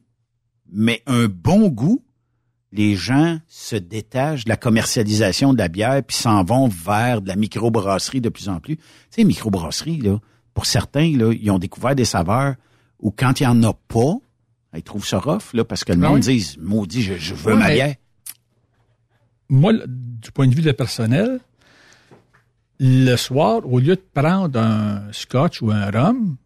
mais 0.72 1.02
un 1.08 1.28
bon 1.28 1.68
goût, 1.68 2.04
les 2.72 2.96
gens 2.96 3.40
se 3.48 3.76
détachent 3.76 4.46
de 4.46 4.50
la 4.50 4.58
commercialisation 4.58 5.54
de 5.54 5.58
la 5.58 5.68
bière 5.68 6.04
puis 6.04 6.16
s'en 6.16 6.44
vont 6.44 6.68
vers 6.68 7.22
de 7.22 7.28
la 7.28 7.36
microbrasserie 7.36 8.22
de 8.22 8.30
plus 8.30 8.50
en 8.50 8.60
plus. 8.60 8.78
Tu 8.78 8.84
sais, 9.12 9.24
microbrasserie, 9.24 10.00
là, 10.00 10.20
pour 10.54 10.66
certains, 10.66 11.16
là, 11.18 11.32
ils 11.34 11.50
ont 11.52 11.60
découvert 11.60 11.96
des 11.96 12.06
saveurs 12.06 12.56
où 13.00 13.12
quand 13.12 13.40
il 13.40 13.44
n'y 13.44 13.48
en 13.48 13.64
a 13.64 13.74
pas, 13.74 14.16
ils 14.76 14.84
trouvent 14.84 15.08
ça 15.08 15.20
rough, 15.20 15.54
là, 15.54 15.64
parce 15.64 15.84
que 15.84 15.94
le 15.94 16.00
Ben 16.00 16.10
monde 16.10 16.20
dit, 16.20 16.58
maudit, 16.60 17.02
je, 17.02 17.16
je 17.16 17.34
veux 17.34 17.56
ma 17.56 17.72
bière. 17.72 17.96
Moi, 19.48 19.74
du 19.88 20.32
point 20.32 20.48
de 20.48 20.54
vue 20.54 20.62
de 20.62 20.72
personnel, 20.72 21.40
le 22.80 23.16
soir, 23.16 23.62
au 23.66 23.80
lieu 23.80 23.96
de 23.96 24.04
prendre 24.14 24.60
un 24.60 25.12
scotch 25.12 25.62
ou 25.62 25.72
un 25.72 25.90
rhum, 25.90 26.38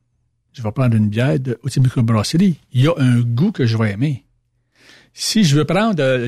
je 0.54 0.62
vais 0.62 0.72
prendre 0.72 0.96
une 0.96 1.10
bière 1.10 1.40
de 1.40 1.60
haute 1.64 1.78
microbrasserie. 1.78 2.60
Il 2.72 2.82
y 2.82 2.88
a 2.88 2.94
un 2.98 3.20
goût 3.20 3.52
que 3.52 3.66
je 3.66 3.78
vais 3.78 3.92
aimer. 3.92 4.24
Si 5.14 5.44
je 5.44 5.56
veux 5.56 5.66
prendre 5.66 6.02
euh, 6.02 6.28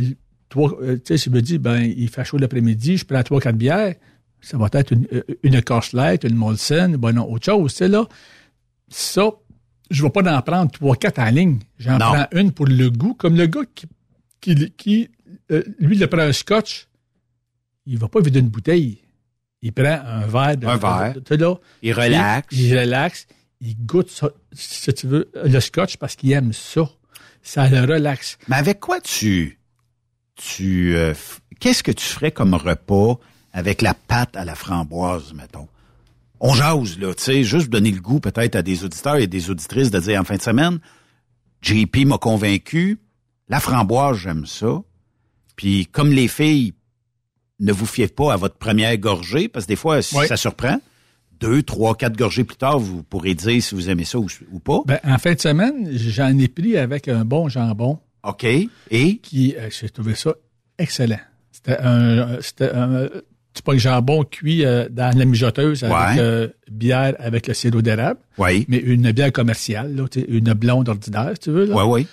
trois, 0.50 0.78
euh, 0.82 0.96
tu 0.96 1.02
sais, 1.06 1.18
si 1.18 1.26
je 1.26 1.36
me 1.36 1.42
dis, 1.42 1.58
ben, 1.58 1.82
il 1.82 2.10
fait 2.10 2.24
chaud 2.24 2.38
l'après-midi, 2.38 2.98
je 2.98 3.06
prends 3.06 3.24
trois, 3.24 3.42
quatre 3.42 3.58
bières, 3.58 3.96
ça 4.42 4.58
va 4.58 4.70
être 4.74 4.94
une, 4.94 5.08
euh, 5.14 5.24
une 5.44 5.62
Coors 5.62 5.86
Light, 5.94 6.24
une 6.24 6.36
Molson, 6.36 6.96
ben 7.00 7.12
non, 7.14 7.30
autre 7.32 7.46
chose, 7.46 7.72
tu 7.72 7.78
sais, 7.80 7.88
là. 7.88 8.06
Ça, 8.90 9.32
je 9.90 10.04
vais 10.04 10.10
pas 10.12 10.22
en 10.38 10.42
prendre 10.44 10.70
trois, 10.72 10.96
quatre 10.96 11.20
en 11.20 11.30
ligne. 11.30 11.60
J'en 11.80 11.98
prends 12.14 12.28
une 12.40 12.52
pour 12.52 12.68
le 12.68 12.90
goût, 12.92 13.16
comme 13.16 13.36
le 13.36 13.48
gars 13.48 13.62
qui, 13.74 13.88
qui, 14.40 14.72
qui 14.78 15.10
euh, 15.52 15.64
lui, 15.80 15.98
il 15.98 16.08
prend 16.08 16.22
un 16.22 16.32
scotch, 16.34 16.88
il 17.88 17.98
va 17.98 18.08
pas 18.08 18.22
vider 18.22 18.40
une 18.40 18.50
bouteille. 18.50 19.00
Il 19.64 19.74
prend 19.74 20.00
un 20.06 20.28
verre 20.28 20.58
de, 20.58 20.68
Un 20.68 20.78
verre. 20.78 21.14
de- 21.16 21.20
de- 21.22 21.36
de- 21.36 21.44
là. 21.44 21.56
Il 21.82 21.94
relaxe. 21.94 22.48
Il, 22.52 22.66
il 22.68 22.80
relaxe. 22.80 23.28
Il 23.62 23.76
goûte 23.86 24.12
ça, 24.12 24.30
si 24.52 24.94
tu 24.94 25.08
veux, 25.08 25.32
le 25.44 25.60
scotch 25.60 25.98
parce 25.98 26.16
qu'il 26.16 26.32
aime 26.34 26.54
ça. 26.54 26.88
Ça 27.46 27.70
le 27.70 27.82
relaxe. 27.82 28.38
Mais 28.48 28.56
avec 28.58 28.80
quoi 28.80 29.00
tu 29.00 29.60
tu 30.36 30.96
euh, 30.98 31.14
qu'est-ce 31.62 31.82
que 31.84 31.92
tu 31.94 32.04
ferais 32.06 32.32
comme 32.32 32.54
repas 32.56 33.18
avec 33.54 33.82
la 33.82 33.94
pâte 33.94 34.36
à 34.36 34.44
la 34.44 34.56
framboise, 34.56 35.32
mettons? 35.34 35.70
On 36.42 36.54
jase, 36.54 37.00
là, 37.00 37.14
tu 37.14 37.24
sais, 37.24 37.44
juste 37.46 37.70
donner 37.70 37.92
le 37.92 38.02
goût 38.02 38.20
peut-être 38.20 38.56
à 38.58 38.62
des 38.62 38.84
auditeurs 38.84 39.16
et 39.16 39.28
des 39.28 39.50
auditrices 39.50 39.92
de 39.92 40.00
dire 40.00 40.20
en 40.20 40.26
fin 40.26 40.36
de 40.36 40.42
semaine, 40.42 40.80
JP 41.62 42.06
m'a 42.06 42.18
convaincu, 42.18 43.00
la 43.48 43.60
framboise, 43.62 44.18
j'aime 44.18 44.46
ça. 44.46 44.82
Puis 45.56 45.86
comme 45.86 46.12
les 46.12 46.28
filles, 46.28 46.74
ne 47.62 47.72
vous 47.72 47.86
fiez 47.86 48.10
pas 48.10 48.34
à 48.34 48.36
votre 48.36 48.58
première 48.58 48.98
gorgée, 48.98 49.48
parce 49.48 49.66
que 49.66 49.70
des 49.70 49.76
fois, 49.78 50.00
Oui. 50.14 50.28
ça 50.28 50.36
surprend. 50.36 50.82
Deux, 51.40 51.64
trois, 51.64 51.96
quatre 51.96 52.16
gorgées 52.18 52.44
plus 52.44 52.56
tard, 52.58 52.80
vous 52.80 53.04
pourrez 53.04 53.34
dire 53.36 53.62
si 53.62 53.76
vous 53.76 53.90
aimez 53.90 54.06
ça 54.06 54.18
ou, 54.20 54.28
ou 54.52 54.60
pas. 54.60 54.80
Ben, 54.86 55.00
en 55.04 55.18
fin 55.18 55.34
de 55.34 55.40
semaine, 55.40 55.90
j'en 55.92 56.38
ai 56.38 56.48
pris 56.48 56.78
avec 56.78 57.08
un 57.08 57.26
bon 57.26 57.50
jambon. 57.50 58.00
OK. 58.24 58.46
Et? 58.92 59.18
Qui, 59.18 59.56
euh, 59.58 59.70
j'ai 59.70 59.90
trouvé 59.90 60.16
ça 60.16 60.34
excellent. 60.78 61.20
C'était 61.52 61.78
un, 61.80 62.42
c'était 62.42 62.72
un, 62.74 63.08
tu 63.54 63.62
prends 63.64 63.74
le 63.74 63.78
jambon 63.80 64.24
cuit 64.24 64.66
euh, 64.66 64.88
dans 64.90 65.18
la 65.18 65.26
mijoteuse 65.26 65.84
avec 65.84 65.96
Ouais. 66.18 66.20
euh, 66.24 66.48
bière 66.70 67.16
avec 67.20 67.48
le 67.48 67.54
sirop 67.54 67.82
d'érable. 67.82 68.20
Oui. 68.38 68.66
Mais 68.68 68.78
une 68.78 69.12
bière 69.12 69.32
commerciale, 69.32 69.96
là, 69.96 70.06
une 70.28 70.54
blonde 70.54 70.90
ordinaire, 70.90 71.32
si 71.36 71.40
tu 71.42 71.52
veux. 71.52 71.74
Oui, 71.74 71.84
oui. 71.88 72.08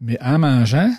Mais 0.00 0.18
en 0.20 0.38
mangeant, 0.38 0.90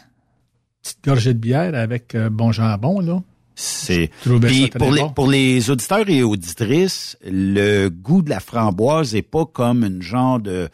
petite 0.82 1.04
gorgée 1.06 1.34
de 1.34 1.40
bière 1.40 1.76
avec 1.76 2.16
euh, 2.16 2.30
bon 2.30 2.52
jambon, 2.52 3.00
là. 3.02 3.22
C'est 3.56 4.10
Puis 4.48 4.62
pour 4.80 4.92
les 4.92 5.02
pour 5.16 5.28
les 5.32 5.70
auditeurs 5.70 6.10
et 6.10 6.24
auditrices, 6.24 7.18
le 7.26 7.90
goût 7.90 8.22
de 8.22 8.30
la 8.30 8.40
framboise 8.40 9.14
est 9.16 9.22
pas 9.22 9.46
comme 9.46 9.84
une 9.84 10.02
genre 10.02 10.40
de 10.40 10.70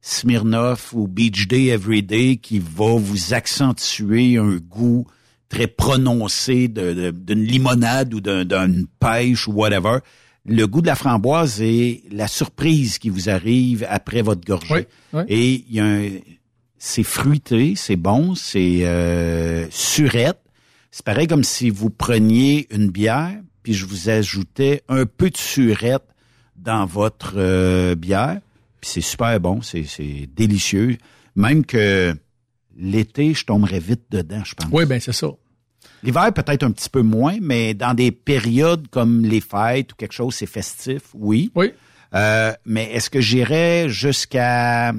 Smirnoff 0.00 0.92
ou 0.92 1.06
Beach 1.08 1.48
Day 1.48 1.66
Everyday 1.66 2.36
qui 2.36 2.58
va 2.58 2.96
vous 2.98 3.34
accentuer 3.34 4.36
un 4.36 4.56
goût 4.56 5.06
très 5.48 5.66
prononcé 5.66 6.68
de- 6.68 6.92
de- 6.92 7.10
d'une 7.10 7.42
limonade 7.44 8.12
ou 8.14 8.20
d'un- 8.20 8.44
d'une 8.44 8.86
pêche 9.00 9.48
ou 9.48 9.52
whatever. 9.52 9.98
le 10.50 10.66
goût 10.66 10.80
de 10.80 10.86
la 10.86 10.94
framboise 10.94 11.60
et 11.60 12.04
la 12.10 12.26
surprise 12.26 12.98
qui 12.98 13.10
vous 13.10 13.28
arrive 13.28 13.86
après 13.90 14.22
votre 14.22 14.40
gorgée. 14.46 14.74
Oui, 14.74 14.80
oui. 15.12 15.22
Et 15.28 15.64
il 15.68 15.74
y 15.76 15.80
a 15.80 15.84
un, 15.84 16.08
c'est 16.78 17.02
fruité, 17.02 17.74
c'est 17.76 17.96
bon, 17.96 18.34
c'est 18.34 18.78
euh, 18.84 19.66
surette. 19.70 20.38
C'est 20.90 21.04
pareil 21.04 21.26
comme 21.26 21.44
si 21.44 21.70
vous 21.70 21.90
preniez 21.90 22.66
une 22.74 22.90
bière, 22.90 23.40
puis 23.62 23.74
je 23.74 23.86
vous 23.86 24.08
ajoutais 24.08 24.82
un 24.88 25.06
peu 25.06 25.30
de 25.30 25.36
surette 25.36 26.06
dans 26.56 26.86
votre 26.86 27.34
euh, 27.36 27.94
bière. 27.94 28.40
Puis 28.80 28.90
c'est 28.90 29.00
super 29.00 29.38
bon, 29.40 29.60
c'est, 29.62 29.84
c'est 29.84 30.28
délicieux. 30.34 30.96
Même 31.36 31.64
que 31.64 32.14
l'été, 32.76 33.34
je 33.34 33.44
tomberais 33.44 33.80
vite 33.80 34.04
dedans, 34.10 34.42
je 34.44 34.54
pense. 34.54 34.68
Oui, 34.72 34.86
ben 34.86 35.00
c'est 35.00 35.12
ça. 35.12 35.28
L'hiver, 36.02 36.32
peut-être 36.32 36.62
un 36.62 36.70
petit 36.70 36.88
peu 36.88 37.02
moins, 37.02 37.38
mais 37.40 37.74
dans 37.74 37.94
des 37.94 38.12
périodes 38.12 38.86
comme 38.88 39.24
les 39.24 39.40
fêtes 39.40 39.92
ou 39.92 39.96
quelque 39.96 40.12
chose, 40.12 40.34
c'est 40.34 40.46
festif, 40.46 41.02
oui. 41.14 41.50
Oui. 41.54 41.72
Euh, 42.14 42.52
mais 42.64 42.84
est-ce 42.92 43.10
que 43.10 43.20
j'irais 43.20 43.88
jusqu'à... 43.88 44.92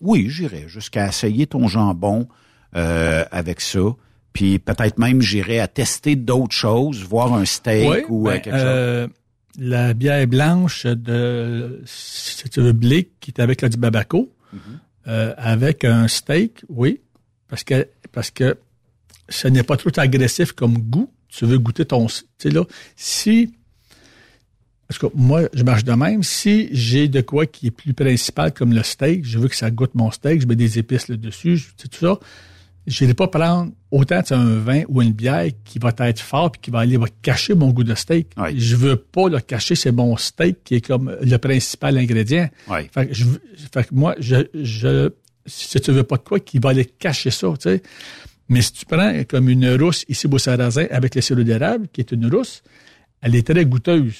Oui, 0.00 0.28
j'irais 0.28 0.68
jusqu'à 0.68 1.08
essayer 1.08 1.46
ton 1.46 1.68
jambon 1.68 2.28
euh, 2.76 3.24
avec 3.30 3.60
ça. 3.60 3.80
Puis 4.32 4.58
peut-être 4.58 4.98
même 4.98 5.20
j'irais 5.20 5.58
à 5.58 5.68
tester 5.68 6.16
d'autres 6.16 6.54
choses, 6.54 7.02
voir 7.02 7.34
un 7.34 7.44
steak 7.44 7.88
Oui, 7.88 7.98
ou 8.08 8.28
euh, 8.28 8.32
ben, 8.32 8.40
quelque 8.40 8.54
chose. 8.54 8.64
euh, 8.64 9.08
La 9.58 9.92
bière 9.94 10.26
blanche 10.26 10.86
de, 10.86 11.82
si 11.84 12.48
tu 12.48 12.60
veux, 12.62 12.72
Blick, 12.72 13.10
qui 13.20 13.30
est 13.30 13.40
avec 13.40 13.60
la 13.62 13.68
du 13.68 13.76
Babaco, 13.76 14.30
Mm-hmm. 14.54 14.58
euh, 15.08 15.34
avec 15.38 15.84
un 15.84 16.08
steak, 16.08 16.62
oui, 16.68 17.00
parce 17.48 17.64
que 17.64 17.88
parce 18.12 18.30
que 18.30 18.58
ce 19.30 19.48
n'est 19.48 19.62
pas 19.62 19.78
trop 19.78 19.90
agressif 19.96 20.52
comme 20.52 20.76
goût. 20.76 21.10
Tu 21.28 21.46
veux 21.46 21.58
goûter 21.58 21.86
ton, 21.86 22.06
tu 22.06 22.22
sais 22.38 22.50
là, 22.50 22.62
si 22.94 23.54
parce 24.88 24.98
que 24.98 25.06
moi, 25.14 25.42
je 25.54 25.62
marche 25.62 25.84
de 25.84 25.92
même. 25.92 26.22
Si 26.22 26.68
j'ai 26.72 27.08
de 27.08 27.22
quoi 27.22 27.46
qui 27.46 27.68
est 27.68 27.70
plus 27.70 27.94
principal 27.94 28.52
comme 28.52 28.74
le 28.74 28.82
steak, 28.82 29.24
je 29.24 29.38
veux 29.38 29.48
que 29.48 29.56
ça 29.56 29.70
goûte 29.70 29.94
mon 29.94 30.10
steak, 30.10 30.42
je 30.42 30.46
mets 30.46 30.56
des 30.56 30.78
épices 30.78 31.08
là-dessus, 31.08 31.56
je- 31.56 31.68
tu 31.68 31.72
sais, 31.84 31.88
tout 31.88 32.00
ça. 32.06 32.18
Je 32.86 33.04
vais 33.04 33.14
pas 33.14 33.28
prendre 33.28 33.70
autant 33.92 34.22
un 34.30 34.56
vin 34.58 34.82
ou 34.88 35.02
une 35.02 35.12
bière 35.12 35.46
qui 35.64 35.78
va 35.78 35.92
être 36.00 36.20
fort 36.20 36.50
puis 36.50 36.60
qui 36.62 36.70
va 36.72 36.80
aller 36.80 36.96
va 36.96 37.06
cacher 37.22 37.54
mon 37.54 37.70
goût 37.70 37.84
de 37.84 37.94
steak. 37.94 38.32
Je 38.56 38.74
veux 38.74 38.96
pas 38.96 39.28
le 39.28 39.38
cacher, 39.40 39.74
c'est 39.76 39.92
mon 39.92 40.16
steak 40.16 40.64
qui 40.64 40.74
est 40.76 40.80
comme 40.86 41.16
le 41.20 41.36
principal 41.38 41.96
ingrédient. 41.96 42.48
Fait 42.92 43.06
que, 43.06 43.14
je, 43.14 43.24
veux- 43.24 43.42
fait 43.72 43.84
que 43.88 43.94
moi, 43.94 44.16
je, 44.18 44.36
je, 44.54 45.10
si 45.46 45.80
tu 45.80 45.92
veux 45.92 46.02
pas 46.02 46.16
de 46.16 46.22
quoi 46.22 46.40
qui 46.40 46.58
va 46.58 46.70
aller 46.70 46.84
cacher 46.86 47.30
ça, 47.30 47.48
tu 47.52 47.68
sais. 47.70 47.82
Mais 48.48 48.62
si 48.62 48.72
tu 48.72 48.84
prends 48.84 49.12
comme 49.28 49.48
une 49.48 49.74
rousse 49.80 50.04
ici 50.08 50.26
au 50.30 50.38
sarrasin 50.38 50.86
avec 50.90 51.14
le 51.14 51.20
sirop 51.20 51.42
d'érable, 51.44 51.86
qui 51.92 52.00
est 52.00 52.10
une 52.10 52.26
rousse, 52.34 52.62
elle 53.20 53.36
est 53.36 53.46
très 53.46 53.64
goûteuse. 53.64 54.16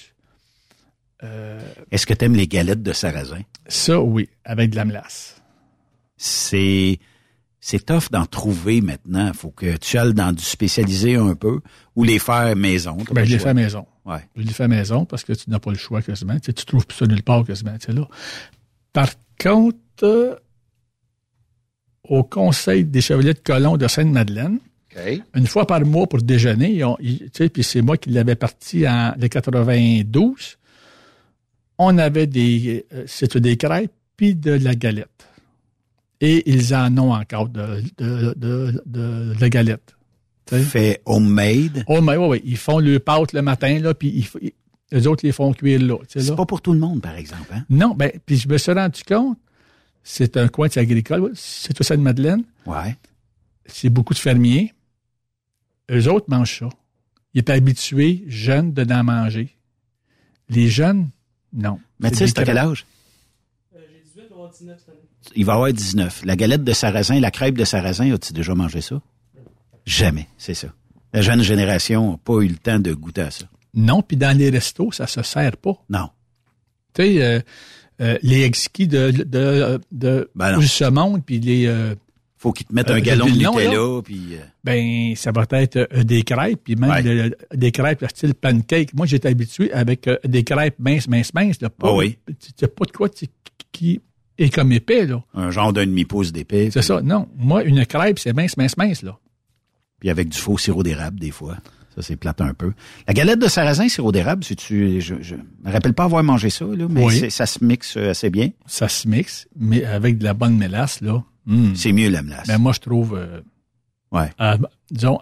Est-ce 1.91 2.07
que 2.07 2.15
tu 2.15 2.25
aimes 2.25 2.35
les 2.37 2.47
galettes 2.49 2.83
de 2.83 2.93
sarrasin? 2.93 3.43
Ça, 3.67 4.01
oui, 4.01 4.29
avec 4.45 4.71
de 4.71 4.77
la 4.77 4.85
melasse. 4.85 5.37
C'est 6.17 6.99
c'est 7.65 7.87
tough 7.87 8.11
d'en 8.11 8.27
trouver 8.27 8.81
maintenant. 8.81 9.33
faut 9.33 9.51
que 9.53 9.77
tu 9.77 9.97
ailles 9.97 10.13
dans 10.15 10.33
du 10.33 10.43
spécialisé 10.43 11.15
un 11.15 11.37
peu 11.37 11.61
ou 11.95 12.03
les 12.03 12.19
faire 12.19 12.57
maison. 12.57 12.97
Ben, 13.13 13.25
je 13.25 13.39
fait 13.39 13.49
à 13.51 13.55
maison. 13.55 13.87
Ouais. 14.05 14.29
Je 14.37 14.43
l'ai 14.43 14.53
fait 14.53 14.65
à 14.65 14.69
maison 14.69 15.05
parce 15.05 15.23
que 15.23 15.33
tu 15.33 15.49
n'as 15.49 15.61
pas 15.61 15.71
le 15.71 15.79
choix 15.79 16.03
quasiment. 16.03 16.35
Tu, 16.41 16.47
sais, 16.47 16.53
tu 16.53 16.65
trouves 16.65 16.85
ça 16.93 17.07
nulle 17.07 17.23
part 17.23 17.45
quasiment. 17.45 17.79
tu 17.79 17.87
sais, 17.87 17.93
là. 17.93 18.09
Par 18.93 19.09
contre, 19.41 19.77
euh, 20.03 20.35
au 22.09 22.25
Conseil 22.25 22.85
des 22.85 23.01
Chevaliers 23.01 23.35
de 23.35 23.39
Colomb 23.39 23.77
de 23.77 23.87
Sainte-Madeleine, 23.87 24.59
une 25.35 25.47
fois 25.47 25.65
par 25.67 25.81
mois 25.83 26.09
pour 26.09 26.21
déjeuner, 26.21 26.73
ils 26.73 26.85
ont- 26.85 26.97
ils- 27.01 27.21
tu 27.21 27.31
sais, 27.33 27.49
puis 27.49 27.63
c'est 27.63 27.81
moi 27.81 27.97
qui 27.97 28.11
l'avais 28.11 28.35
parti 28.35 28.87
en 28.89 29.15
le 29.19 29.29
92, 29.29 30.59
on 31.79 31.97
avait 31.97 32.27
des, 32.27 32.85
euh, 32.93 33.05
c'était 33.07 33.41
des 33.41 33.57
crêpes 33.57 33.93
puis 34.17 34.35
de 34.35 34.51
la 34.51 34.75
galette. 34.75 35.29
Et 36.23 36.49
ils 36.51 36.75
en 36.75 36.97
ont 36.99 37.13
encore 37.13 37.49
de, 37.49 37.83
de, 37.99 38.33
de, 38.37 38.83
de, 38.87 39.35
la 39.41 39.51
galette. 39.51 39.97
Tu 40.47 40.55
sais. 40.57 40.63
Fait 40.63 41.03
homemade. 41.05 41.85
Mais 41.89 42.17
oui, 42.17 42.27
oui. 42.29 42.43
Ils 42.45 42.57
font 42.57 42.79
le 42.79 42.99
pâte 43.01 43.33
le 43.33 43.43
matin, 43.43 43.79
là, 43.81 43.93
puis 43.93 44.27
ils, 44.41 44.53
les 44.93 45.07
autres 45.07 45.27
les 45.27 45.33
font 45.33 45.53
cuire 45.53 45.83
là. 45.83 45.97
C'est 46.07 46.35
pas 46.37 46.47
pour 46.47 46.61
tout 46.63 46.73
le 46.73 46.79
monde, 46.79 47.03
par 47.03 47.17
exemple. 47.17 47.49
Hein? 47.53 47.65
Non, 47.71 47.95
ben, 47.95 48.13
puis 48.25 48.37
je 48.37 48.49
me 48.49 48.57
suis 48.59 48.73
rendu 48.73 49.03
compte, 49.05 49.37
c'est 50.05 50.37
un 50.37 50.49
coin 50.49 50.69
de 50.69 50.79
agricole, 50.79 51.33
c'est 51.35 51.73
tout 51.75 51.83
Sainte-Madeleine, 51.83 52.45
Ouais. 52.67 52.97
c'est 53.67 53.91
beaucoup 53.91 54.15
de 54.15 54.19
fermiers. 54.19 54.73
Eux 55.91 56.09
autres 56.09 56.27
mangent 56.29 56.61
ça. 56.61 56.69
Ils 57.35 57.41
étaient 57.41 57.53
habitués, 57.53 58.23
jeunes, 58.29 58.73
de 58.73 58.85
d'en 58.85 59.03
manger. 59.03 59.57
Les 60.49 60.69
jeunes, 60.69 61.09
non. 61.53 61.81
Mais 61.99 62.11
tu 62.11 62.19
sais, 62.19 62.27
c'est 62.29 62.39
à 62.39 62.45
quel 62.45 62.59
âge? 62.59 62.87
J'ai 63.73 63.81
18, 64.05 64.27
on 64.27 64.29
va 64.29 64.35
avoir 64.35 64.51
19 64.53 64.79
cette 64.79 64.89
année. 64.91 64.99
Il 65.37 65.45
va 65.45 65.55
avoir 65.55 65.73
19. 65.73 66.23
La 66.25 66.37
galette 66.37 66.65
de 66.65 66.73
sarrasin, 66.73 67.21
la 67.21 67.31
crêpe 67.31 67.57
de 67.57 67.65
sarrasin, 67.65 68.13
as-tu 68.13 68.33
déjà 68.33 68.55
mangé 68.55 68.81
ça? 68.81 69.01
Jamais, 69.87 70.29
c'est 70.39 70.55
ça. 70.55 70.69
La 71.13 71.23
jeune 71.23 71.43
génération 71.43 72.13
n'a 72.13 72.17
pas 72.19 72.41
eu 72.41 72.49
le 72.49 72.57
temps 72.57 72.79
de 72.79 72.93
goûter 72.93 73.23
à 73.23 73.31
ça. 73.31 73.45
Non, 73.75 74.03
puis 74.03 74.17
dans 74.17 74.37
les 74.37 74.51
restos, 74.51 74.93
ça 74.93 75.07
se 75.07 75.23
sert 75.23 75.57
pas. 75.57 75.75
Non. 75.89 76.09
Tu 76.95 77.03
sais, 77.03 77.23
euh, 77.23 77.41
euh, 78.01 78.19
les 78.23 78.43
exquis 78.45 78.87
de, 78.87 79.11
de, 79.11 79.81
de, 79.93 80.31
Ben 80.35 80.61
ce 80.61 80.85
monde, 80.85 81.23
puis 81.25 81.39
les... 81.41 81.67
euh, 81.67 81.95
Faut 82.37 82.53
qu'ils 82.53 82.67
te 82.67 82.75
mettent 82.75 82.91
un 82.91 83.01
gallon 83.01 83.27
de 83.27 83.31
Nutella, 83.33 84.03
puis... 84.03 84.37
Ben, 84.65 85.15
ça 85.17 85.33
va 85.33 85.47
être 85.53 85.89
des 86.03 86.23
crêpes, 86.23 86.61
puis 86.65 86.77
même 86.77 86.91
Ouais. 86.91 87.03
le- 87.03 87.37
des 87.55 87.73
crêpes 87.73 88.05
style 88.11 88.35
pancake. 88.35 88.93
Moi, 88.95 89.07
j'étais 89.07 89.29
habitué 89.29 89.73
avec 89.73 90.09
des 90.25 90.45
crêpes 90.45 90.79
minces, 90.79 91.09
minces, 91.09 91.33
minces. 91.35 91.61
Là, 91.61 91.71
pas, 91.71 91.89
Ah 91.89 91.95
oui. 91.95 92.19
C'est 92.57 92.75
pas 92.75 92.85
de 92.85 92.93
quoi 92.93 93.09
qui 93.73 94.01
est 94.43 94.51
comme 94.55 94.73
épais, 94.73 95.07
là. 95.07 95.23
un 95.35 95.51
genre 95.51 95.73
d'un 95.73 95.87
demi-pouce 95.87 96.33
d'épais. 96.33 96.71
C'est 96.73 96.83
ça. 96.83 97.01
Non. 97.03 97.29
Moi, 97.37 97.63
une 97.65 97.85
crêpe, 97.87 98.19
c'est 98.19 98.33
mince, 98.33 98.57
mince, 98.57 98.77
mince, 98.77 99.03
là. 99.03 99.19
Puis 100.01 100.11
avec 100.11 100.29
du 100.29 100.39
faux 100.39 100.59
sirop 100.59 100.83
d'érable, 100.83 101.19
des 101.21 101.31
fois. 101.31 101.57
Ça, 101.95 102.01
c'est 102.03 102.17
plate 102.17 102.41
un 102.41 102.55
peu. 102.55 102.73
La 103.07 103.13
galette 103.13 103.39
de 103.39 103.49
sarrasin, 103.49 103.87
sirop 103.89 104.13
d'érable, 104.13 104.43
si 104.45 104.57
tu, 104.57 105.01
je, 105.03 105.15
je 105.21 105.35
me 105.35 105.71
rappelle 105.71 105.93
pas 105.93 106.05
avoir 106.05 106.23
mangé 106.25 106.49
ça, 106.49 106.65
là, 106.65 106.87
mais 106.89 107.05
Oui. 107.05 107.31
ça 107.31 107.45
se 107.45 107.63
mixe 107.63 107.97
euh, 107.99 108.11
assez 108.11 108.31
bien. 108.31 108.51
Ça 108.67 108.89
se 108.89 109.07
mixe, 109.07 109.47
mais 109.55 109.85
avec 109.85 110.17
de 110.19 110.25
la 110.25 110.33
bonne 110.33 110.57
mélasse, 110.57 111.03
là. 111.03 111.23
hum. 111.47 111.75
C'est 111.77 111.93
mieux 111.93 112.09
la 112.09 112.23
mélasse. 112.23 112.47
Ben, 112.49 112.57
moi, 112.59 112.73
je 112.73 112.81
trouve, 112.81 113.15
euh, 113.15 113.41
ouais. 114.11 114.31
euh, 114.41 114.57
disons, 114.91 115.19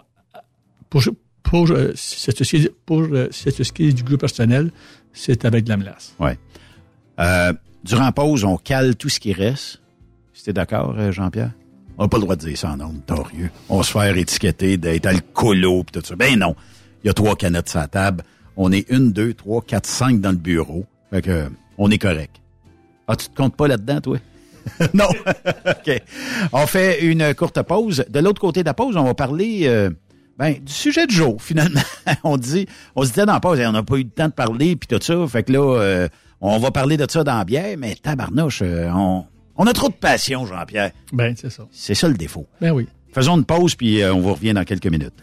pour, 0.89 1.03
pour, 1.43 1.69
euh, 1.71 1.91
c'est 1.95 2.35
ce 2.35 2.43
qui 2.43 2.63
est- 2.63 2.73
pour 2.85 3.05
c'est 3.31 3.51
ce 3.63 3.71
qui 3.73 3.89
est 3.89 3.93
du 3.93 4.03
goût 4.03 4.17
personnel, 4.17 4.71
c'est 5.11 5.43
avec 5.43 5.65
de 5.65 5.69
la 5.69 5.77
mélasse. 5.77 6.15
Ouais. 6.19 6.37
Durant 7.83 8.11
pause, 8.11 8.43
on 8.43 8.57
cale 8.57 8.95
tout 8.95 9.09
ce 9.09 9.19
qui 9.19 9.33
reste. 9.33 9.81
T'es 10.43 10.53
d'accord, 10.53 10.95
euh, 10.97 11.11
Jean-Pierre? 11.11 11.51
On 11.97 12.03
n'a 12.03 12.09
pas 12.09 12.17
le 12.17 12.23
droit 12.23 12.35
de 12.35 12.45
dire 12.47 12.57
ça 12.57 12.71
en 12.71 12.79
ondes, 12.79 13.05
torieux. 13.05 13.51
On 13.69 13.83
se 13.83 13.91
faire 13.91 14.17
étiqueter 14.17 14.77
d'être 14.77 15.05
alcoolo 15.05 15.83
pis 15.83 15.91
tout 15.91 16.01
ça. 16.03 16.15
Ben 16.15 16.37
non. 16.37 16.55
Il 17.03 17.07
y 17.07 17.09
a 17.09 17.13
trois 17.13 17.35
canettes 17.35 17.69
sur 17.69 17.79
la 17.79 17.87
table. 17.87 18.23
On 18.57 18.71
est 18.71 18.89
une, 18.89 19.11
deux, 19.11 19.33
trois, 19.35 19.61
quatre, 19.61 19.85
cinq 19.85 20.19
dans 20.19 20.31
le 20.31 20.37
bureau. 20.37 20.85
Fait 21.11 21.21
que, 21.21 21.49
on 21.77 21.91
est 21.91 21.99
correct. 21.99 22.41
Ah, 23.07 23.15
tu 23.15 23.27
te 23.29 23.35
comptes 23.35 23.55
pas 23.55 23.67
là-dedans, 23.67 24.01
toi? 24.01 24.17
non. 24.93 25.09
OK. 25.65 26.01
On 26.53 26.65
fait 26.65 27.03
une 27.03 27.35
courte 27.35 27.61
pause. 27.61 28.05
De 28.09 28.19
l'autre 28.19 28.41
côté 28.41 28.61
de 28.61 28.67
la 28.67 28.73
pause, 28.73 28.97
on 28.97 29.03
va 29.03 29.13
parler 29.13 29.61
euh, 29.65 29.89
ben, 30.37 30.55
du 30.59 30.73
sujet 30.73 31.05
du 31.05 31.15
jour, 31.15 31.41
finalement. 31.41 31.81
on 32.23 32.37
dit, 32.37 32.67
on 32.95 33.03
se 33.03 33.09
disait 33.09 33.25
dans 33.25 33.33
la 33.33 33.39
pause, 33.39 33.59
on 33.63 33.71
n'a 33.71 33.83
pas 33.83 33.97
eu 33.97 34.03
le 34.03 34.09
temps 34.09 34.27
de 34.27 34.33
parler, 34.33 34.75
puis 34.75 34.87
tout 34.87 35.03
ça. 35.03 35.27
Fait 35.27 35.43
que 35.43 35.51
là, 35.51 35.79
euh, 35.79 36.07
on 36.41 36.57
va 36.59 36.71
parler 36.71 36.97
de 36.97 37.05
ça 37.09 37.23
dans 37.23 37.37
la 37.37 37.45
bière, 37.45 37.75
mais 37.77 37.95
tabarnouche, 37.95 38.61
euh, 38.63 38.89
on, 38.93 39.25
on 39.57 39.65
a 39.67 39.73
trop 39.73 39.89
de 39.89 39.93
passion, 39.93 40.45
Jean-Pierre. 40.45 40.91
Ben, 41.13 41.35
c'est 41.39 41.49
ça. 41.51 41.63
C'est 41.71 41.95
ça 41.95 42.07
le 42.07 42.15
défaut. 42.15 42.47
Ben 42.59 42.71
oui. 42.71 42.87
Faisons 43.13 43.37
une 43.37 43.45
pause, 43.45 43.75
puis 43.75 44.01
euh, 44.01 44.13
on 44.13 44.21
vous 44.21 44.33
revient 44.33 44.53
dans 44.53 44.63
quelques 44.63 44.87
minutes. 44.87 45.13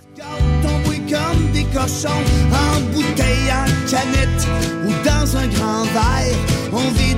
tomber 0.62 0.98
comme 1.10 1.52
des 1.52 1.64
cochons 1.64 2.08
en 2.52 2.80
bouteille, 2.92 3.50
en 3.50 3.90
canette 3.90 4.48
ou 4.84 4.90
dans 5.06 5.36
un 5.36 5.46
grand 5.48 5.84
verre. 5.84 6.36
On 6.72 6.90
vide 6.90 7.17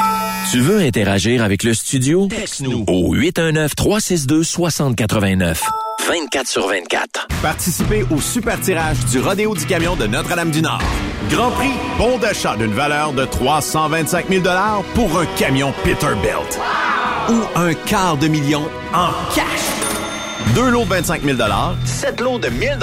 Tu 0.51 0.59
veux 0.59 0.79
interagir 0.79 1.43
avec 1.45 1.63
le 1.63 1.73
studio? 1.73 2.27
Texte-nous 2.27 2.83
au 2.87 3.15
819-362-6089. 3.15 5.61
24 6.05 6.45
sur 6.45 6.67
24. 6.67 7.29
Participez 7.41 8.03
au 8.11 8.19
super 8.19 8.59
tirage 8.59 8.97
du 9.05 9.19
Rodéo 9.19 9.55
du 9.55 9.65
Camion 9.65 9.95
de 9.95 10.07
Notre-Dame-du-Nord. 10.07 10.81
Grand 11.29 11.51
prix, 11.51 11.71
bon 11.97 12.17
d'achat 12.17 12.57
d'une 12.57 12.73
valeur 12.73 13.13
de 13.13 13.23
325 13.23 14.27
000 14.27 14.43
pour 14.93 15.17
un 15.17 15.25
camion 15.37 15.73
Peterbilt. 15.85 16.59
Ou 17.29 17.37
un 17.55 17.73
quart 17.73 18.17
de 18.17 18.27
million 18.27 18.63
en 18.93 19.11
cash. 19.33 19.45
Deux 20.53 20.69
lots 20.69 20.83
de 20.83 20.89
25 20.89 21.23
000 21.23 21.37
sept 21.85 22.19
lots 22.19 22.39
de 22.39 22.49
1000 22.49 22.77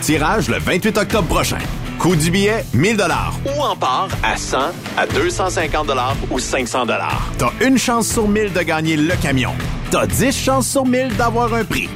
tirage 0.00 0.48
le 0.48 0.58
28 0.58 0.98
octobre 0.98 1.28
prochain. 1.28 1.60
Coût 1.98 2.16
du 2.16 2.30
billet, 2.30 2.64
1000 2.74 2.96
dollars. 2.96 3.34
Ou 3.56 3.60
en 3.62 3.76
part 3.76 4.08
à 4.22 4.36
100, 4.36 4.58
à 4.96 5.06
250 5.06 5.86
dollars 5.86 6.16
ou 6.30 6.38
500 6.38 6.86
dollars. 6.86 7.30
T'as 7.38 7.50
une 7.66 7.78
chance 7.78 8.08
sur 8.08 8.28
1000 8.28 8.52
de 8.52 8.60
gagner 8.60 8.96
le 8.96 9.14
camion. 9.16 9.52
T'as 9.90 10.06
10 10.06 10.36
chances 10.36 10.68
sur 10.68 10.84
1000 10.84 11.16
d'avoir 11.16 11.54
un 11.54 11.64
prix. 11.64 11.88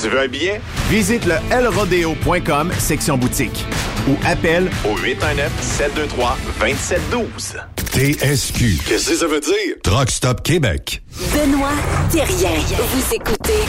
Tu 0.00 0.08
veux 0.08 0.20
un 0.20 0.26
billet? 0.28 0.60
Visite 0.90 1.24
le 1.26 1.34
lrodeo.com, 1.62 2.72
section 2.78 3.16
boutique. 3.16 3.64
Ou 4.08 4.16
appelle 4.26 4.68
au 4.84 4.96
819-723-2712. 4.96 7.60
TSQ. 7.92 8.78
Qu'est-ce 8.88 9.10
que 9.10 9.16
ça 9.16 9.26
veut 9.26 9.40
dire? 9.40 9.76
Truck 9.82 10.10
Stop 10.10 10.42
Québec. 10.42 11.02
Benoît 11.32 11.68
Thérien. 12.10 12.50
Vous 12.90 13.14
écoutez 13.14 13.60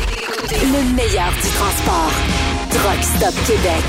le 0.49 0.95
meilleur 0.95 1.31
du 1.33 1.49
transport. 1.49 2.11
Truck 2.71 3.03
Stop 3.03 3.33
Québec. 3.45 3.83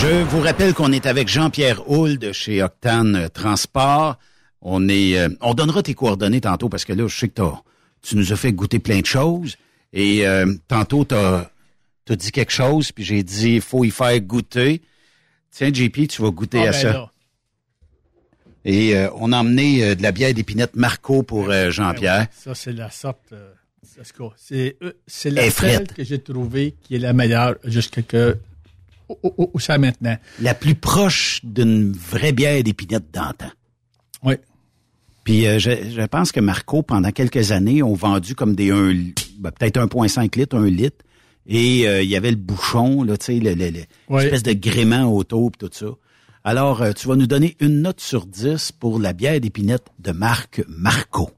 Je 0.00 0.22
vous 0.24 0.40
rappelle 0.40 0.72
qu'on 0.74 0.92
est 0.92 1.06
avec 1.06 1.28
Jean-Pierre 1.28 1.88
Houle 1.90 2.18
de 2.18 2.32
chez 2.32 2.62
Octane 2.62 3.28
Transport. 3.34 4.18
On 4.62 4.88
est, 4.88 5.18
euh, 5.18 5.28
on 5.40 5.54
donnera 5.54 5.82
tes 5.82 5.94
coordonnées 5.94 6.40
tantôt 6.40 6.68
parce 6.68 6.84
que 6.84 6.92
là, 6.92 7.06
je 7.06 7.16
sais 7.16 7.28
que 7.28 7.34
t'as- 7.34 7.62
tu 8.02 8.16
nous 8.16 8.32
as 8.32 8.36
fait 8.36 8.52
goûter 8.52 8.78
plein 8.78 9.00
de 9.00 9.06
choses. 9.06 9.56
Et 9.92 10.26
euh, 10.26 10.54
tantôt, 10.68 11.04
tu 11.04 11.14
as, 11.14 11.50
dit 12.08 12.32
quelque 12.32 12.50
chose, 12.52 12.90
puis 12.92 13.04
j'ai 13.04 13.22
dit, 13.22 13.54
il 13.56 13.60
faut 13.60 13.84
y 13.84 13.90
faire 13.90 14.18
goûter. 14.20 14.82
Tiens, 15.50 15.70
JP, 15.72 16.08
tu 16.08 16.22
vas 16.22 16.30
goûter 16.30 16.58
Ah, 16.60 16.68
à 16.70 16.72
ben 16.72 16.72
ça. 16.72 17.10
Et 18.64 18.96
euh, 18.96 19.08
on 19.14 19.32
a 19.32 19.38
emmené 19.38 19.94
de 19.94 20.02
la 20.02 20.12
bière 20.12 20.34
d'épinette 20.34 20.74
Marco 20.76 21.22
pour 21.22 21.52
Jean-Pierre. 21.70 22.26
Ça, 22.32 22.54
c'est 22.54 22.72
la 22.72 22.90
sorte. 22.90 23.32
c'est 25.06 25.30
la 25.30 25.50
frette. 25.50 25.92
que 25.92 26.04
j'ai 26.04 26.18
trouvée 26.20 26.74
qui 26.82 26.96
est 26.96 26.98
la 26.98 27.12
meilleure 27.12 27.56
jusqu'à 27.64 28.02
que 28.02 28.36
où, 29.22 29.58
ça 29.58 29.78
maintenant? 29.78 30.16
La 30.40 30.54
plus 30.54 30.74
proche 30.74 31.40
d'une 31.44 31.92
vraie 31.92 32.32
bière 32.32 32.62
d'épinette 32.62 33.10
d'antan. 33.12 33.50
Oui. 34.22 34.34
Puis 35.24 35.46
euh, 35.46 35.58
je, 35.58 35.70
je 35.90 36.06
pense 36.06 36.32
que 36.32 36.40
Marco, 36.40 36.82
pendant 36.82 37.10
quelques 37.10 37.52
années, 37.52 37.82
ont 37.82 37.94
vendu 37.94 38.34
comme 38.34 38.54
des 38.54 38.70
un, 38.70 38.92
ben, 39.38 39.50
peut-être 39.50 39.78
1,5 39.80 40.36
litres, 40.38 40.56
1 40.56 40.66
litre. 40.70 41.04
Et 41.46 41.86
euh, 41.88 42.02
il 42.02 42.08
y 42.08 42.16
avait 42.16 42.30
le 42.30 42.36
bouchon, 42.36 43.02
là, 43.02 43.16
tu 43.16 43.26
sais, 43.26 43.38
le, 43.40 43.54
le- 43.54 43.70
le- 43.70 43.84
Oui. 44.08 44.30
de 44.42 44.52
gréement 44.52 45.04
autour, 45.14 45.50
tout 45.58 45.70
ça. 45.72 45.86
Alors, 46.44 46.80
euh, 46.82 46.92
tu 46.92 47.06
vas 47.08 47.16
nous 47.16 47.26
donner 47.26 47.56
une 47.60 47.82
note 47.82 48.00
sur 48.00 48.24
10 48.26 48.72
pour 48.72 48.98
la 48.98 49.12
bière 49.12 49.40
d'épinette 49.40 49.84
de 49.98 50.12
marque 50.12 50.62
Marco. 50.68 51.30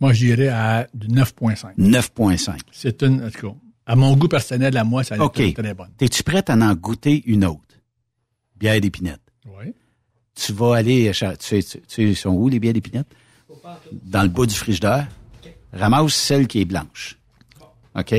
Moi, 0.00 0.12
j'irais 0.12 0.48
à 0.48 0.86
du 0.94 1.08
9.5. 1.08 1.76
9,5. 1.78 2.58
C'est 2.72 3.02
une, 3.02 3.24
en 3.24 3.30
tout 3.30 3.48
cas, 3.50 3.54
à 3.86 3.96
mon 3.96 4.16
goût 4.16 4.28
personnel, 4.28 4.76
à 4.76 4.84
moi, 4.84 5.04
ça 5.04 5.22
OK. 5.22 5.40
est 5.40 5.56
très 5.56 5.74
bonne. 5.74 5.90
Es-tu 6.00 6.22
prête 6.22 6.50
à 6.50 6.54
en 6.54 6.74
goûter 6.74 7.22
une 7.26 7.44
autre? 7.44 7.60
Bière 8.56 8.80
d'épinette. 8.80 9.20
Oui. 9.46 9.72
Tu 10.34 10.52
vas 10.52 10.76
aller, 10.76 11.12
cha- 11.12 11.36
tu 11.36 11.60
sais, 11.62 11.80
tu 11.86 12.10
ils 12.10 12.16
sont 12.16 12.30
où 12.30 12.48
les 12.48 12.58
bières 12.58 12.72
d'épinette? 12.72 13.06
Dans 13.92 14.22
le 14.22 14.28
bas 14.28 14.46
du 14.46 14.54
frigidaire. 14.54 15.06
Ramasse 15.72 16.14
celle 16.14 16.46
qui 16.46 16.60
est 16.60 16.64
blanche. 16.64 17.16
OK? 17.96 18.14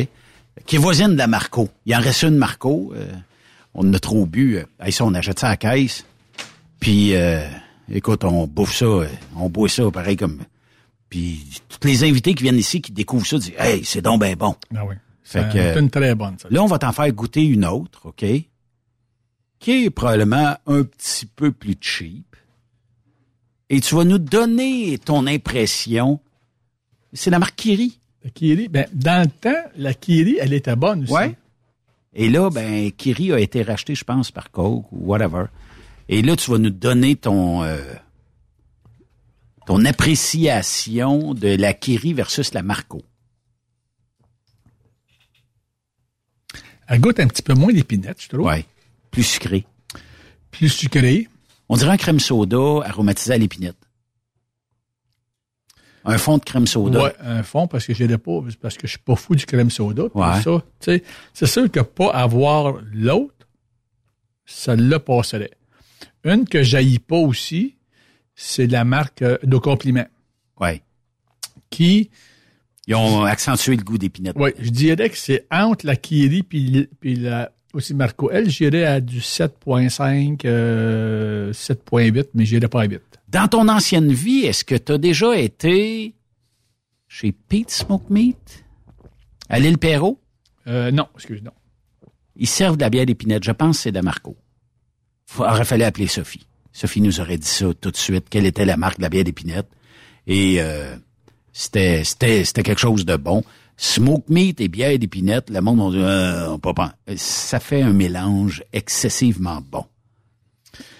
Qui 0.65 0.75
est 0.75 0.79
voisine 0.79 1.09
de 1.09 1.17
la 1.17 1.27
Marco. 1.27 1.69
Il 1.85 1.95
en 1.95 1.99
reste 1.99 2.23
une 2.23 2.35
Marco. 2.37 2.93
euh, 2.95 3.11
on 3.73 3.87
en 3.89 3.93
a 3.93 3.99
trop 3.99 4.25
bu. 4.25 4.57
Euh, 4.57 4.65
hey, 4.79 4.91
ça, 4.91 5.03
on 5.05 5.13
achète 5.13 5.39
ça 5.39 5.47
à 5.47 5.51
la 5.51 5.57
caisse. 5.57 6.05
Puis, 6.79 7.13
euh, 7.15 7.45
écoute, 7.91 8.23
on 8.23 8.47
bouffe 8.47 8.73
ça, 8.75 8.85
euh, 8.85 9.07
on 9.35 9.49
boit 9.49 9.69
ça 9.69 9.89
pareil 9.91 10.15
comme... 10.17 10.43
Puis, 11.09 11.45
tous 11.69 11.87
les 11.87 12.03
invités 12.03 12.33
qui 12.33 12.43
viennent 12.43 12.57
ici, 12.57 12.81
qui 12.81 12.91
découvrent 12.91 13.25
ça, 13.27 13.37
disent 13.37 13.53
«Hey, 13.59 13.83
c'est 13.85 14.01
donc 14.01 14.19
ben 14.21 14.35
bon. 14.35 14.55
Ah 14.75 14.85
oui. 14.85 14.95
Fait 15.25 15.41
C'est 15.41 15.53
que, 15.53 15.57
euh, 15.57 15.79
une 15.81 15.89
très 15.89 16.13
bonne, 16.15 16.37
ça. 16.39 16.47
Là, 16.51 16.63
on 16.63 16.67
va 16.67 16.77
t'en 16.79 16.91
faire 16.93 17.11
goûter 17.11 17.43
une 17.43 17.65
autre, 17.65 18.05
OK? 18.05 18.23
Qui 19.59 19.85
est 19.85 19.89
probablement 19.89 20.55
un 20.67 20.83
petit 20.83 21.25
peu 21.25 21.51
plus 21.51 21.75
cheap. 21.81 22.35
et 23.69 23.81
tu 23.81 23.95
vas 23.95 24.03
nous 24.03 24.19
donner 24.19 24.99
ton 24.99 25.25
impression. 25.25 26.19
C'est 27.13 27.31
la 27.31 27.39
marque 27.39 27.55
Kiri. 27.55 27.99
La 28.23 28.29
Kiri, 28.29 28.67
ben, 28.67 28.85
dans 28.93 29.23
le 29.23 29.31
temps, 29.31 29.69
la 29.75 29.93
Kiri, 29.95 30.37
elle 30.39 30.53
était 30.53 30.75
bonne 30.75 31.03
aussi. 31.03 31.13
Ouais. 31.13 31.35
Et 32.13 32.29
là, 32.29 32.49
ben, 32.51 32.91
Kiri 32.91 33.33
a 33.33 33.39
été 33.39 33.63
racheté, 33.63 33.95
je 33.95 34.03
pense, 34.03 34.29
par 34.31 34.51
Coke 34.51 34.85
ou 34.91 35.07
whatever. 35.07 35.45
Et 36.07 36.21
là, 36.21 36.35
tu 36.35 36.51
vas 36.51 36.59
nous 36.59 36.69
donner 36.69 37.15
ton 37.15 37.63
euh, 37.63 37.77
ton 39.65 39.83
appréciation 39.85 41.33
de 41.33 41.55
la 41.55 41.73
Kiri 41.73 42.13
versus 42.13 42.53
la 42.53 42.61
Marco. 42.61 43.01
Elle 46.87 46.99
goûte 46.99 47.19
un 47.19 47.27
petit 47.27 47.41
peu 47.41 47.53
moins 47.53 47.73
d'épinette, 47.73 48.21
je 48.21 48.29
trouve. 48.29 48.45
Oui. 48.45 48.65
Plus 49.11 49.23
sucré. 49.23 49.65
Plus 50.51 50.69
sucré. 50.69 51.27
On 51.69 51.77
dirait 51.77 51.91
un 51.91 51.97
crème 51.97 52.19
soda 52.19 52.85
aromatisé 52.85 53.33
à 53.33 53.37
l'épinette. 53.37 53.77
Un 56.07 56.19
fond 56.19 56.37
de 56.37 56.43
crème 56.43 56.67
soda. 56.67 57.03
Oui, 57.03 57.09
un 57.19 57.41
fond 57.41 57.67
parce 57.67 57.87
que 57.87 57.93
j'ai 57.93 58.07
pas, 58.17 58.39
parce 58.61 58.77
que 58.77 58.85
je 58.85 58.91
suis 58.91 58.99
pas 58.99 59.15
fou 59.15 59.35
du 59.35 59.45
crème 59.45 59.71
soda. 59.71 60.03
Ouais. 60.13 60.41
ça, 60.41 60.61
c'est 61.33 61.47
sûr 61.47 61.71
que 61.71 61.79
pas 61.79 62.09
avoir 62.11 62.77
l'autre, 62.93 63.47
ça 64.45 64.75
le 64.75 64.99
passerait. 64.99 65.51
Une 66.23 66.47
que 66.47 66.61
j'haïs 66.61 66.99
pas 66.99 67.17
aussi, 67.17 67.75
c'est 68.35 68.67
la 68.67 68.83
marque 68.83 69.23
euh, 69.23 69.37
de 69.43 69.57
compliment. 69.57 70.05
Oui. 70.59 70.81
Qui. 71.69 72.11
Ils 72.87 72.95
ont 72.95 73.23
accentué 73.23 73.75
le 73.75 73.83
goût 73.83 73.97
d'épinette. 73.97 74.35
Oui, 74.37 74.51
je 74.59 74.69
dirais 74.69 75.09
que 75.09 75.17
c'est 75.17 75.47
entre 75.49 75.85
la 75.85 75.95
Kiri 75.95 76.43
puis, 76.43 76.87
puis 76.99 77.15
la, 77.15 77.51
aussi 77.75 77.93
Marco. 77.93 78.29
Elle, 78.31 78.49
j'irais 78.49 78.85
à 78.85 79.01
du 79.01 79.19
7.5, 79.19 80.41
7.8, 80.41 80.45
euh, 80.45 82.23
mais 82.33 82.45
j'irais 82.45 82.67
pas 82.67 82.81
à 82.81 82.85
8. 82.85 83.01
Dans 83.29 83.47
ton 83.47 83.67
ancienne 83.67 84.13
vie, 84.13 84.45
est-ce 84.45 84.63
que 84.63 84.75
tu 84.75 84.91
as 84.91 84.97
déjà 84.97 85.37
été 85.37 86.15
chez 87.07 87.31
Pete 87.31 87.71
Smoke 87.71 88.05
Meat? 88.09 88.65
À 89.49 89.59
l'île 89.59 89.77
Perrault? 89.77 90.19
Euh, 90.67 90.91
non, 90.91 91.07
excuse, 91.15 91.41
moi 91.43 91.53
Ils 92.35 92.47
servent 92.47 92.77
de 92.77 92.81
la 92.81 92.89
bière 92.89 93.05
d'épinette. 93.05 93.43
Je 93.43 93.51
pense 93.51 93.77
que 93.77 93.83
c'est 93.83 93.91
de 93.91 94.01
Marco. 94.01 94.35
Il 95.37 95.41
aurait 95.41 95.65
fallu 95.65 95.83
appeler 95.83 96.07
Sophie. 96.07 96.47
Sophie 96.71 97.01
nous 97.01 97.19
aurait 97.19 97.37
dit 97.37 97.47
ça 97.47 97.73
tout 97.79 97.91
de 97.91 97.97
suite, 97.97 98.29
quelle 98.29 98.45
était 98.45 98.65
la 98.65 98.77
marque 98.77 98.97
de 98.97 99.03
la 99.03 99.09
bière 99.09 99.23
d'épinette. 99.23 99.67
Et 100.27 100.57
euh, 100.59 100.95
c'était, 101.57 102.03
c'était, 102.03 102.43
c'était 102.43 102.63
quelque 102.63 102.81
chose 102.81 103.05
de 103.05 103.15
bon. 103.15 103.41
Smoke 103.77 104.25
meat 104.27 104.59
et 104.59 104.67
bière 104.67 104.99
d'épinette, 104.99 105.49
le 105.49 105.61
monde 105.61 105.79
on 105.79 105.89
dit 105.89 106.01
euh, 106.01 106.57
pas, 106.57 106.95
ça 107.15 107.61
fait 107.61 107.81
un 107.81 107.93
mélange 107.93 108.61
excessivement 108.73 109.61
bon. 109.71 109.85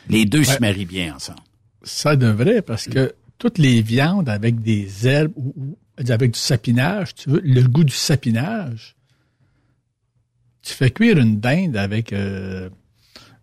Les 0.07 0.23
deux 0.23 0.45
se 0.45 0.60
marient 0.61 0.86
bien 0.86 1.15
ensemble. 1.15 1.40
Ça 1.84 2.15
devrait 2.15 2.61
parce 2.61 2.86
que 2.86 3.15
toutes 3.38 3.57
les 3.57 3.82
viandes 3.82 4.30
avec 4.30 4.61
des 4.61 5.06
herbes 5.06 5.34
ou, 5.36 5.77
avec 6.07 6.32
du 6.32 6.40
sapinage, 6.40 7.15
tu 7.15 7.32
veux 7.32 7.41
le 7.44 7.61
goût 7.64 7.84
du 7.84 7.94
sapinage. 7.94 8.95
Tu 10.61 10.73
fais 10.73 10.90
cuire 10.90 11.18
une 11.18 11.41
dinde 11.41 11.76
avec 11.76 12.14
euh, 12.14 12.69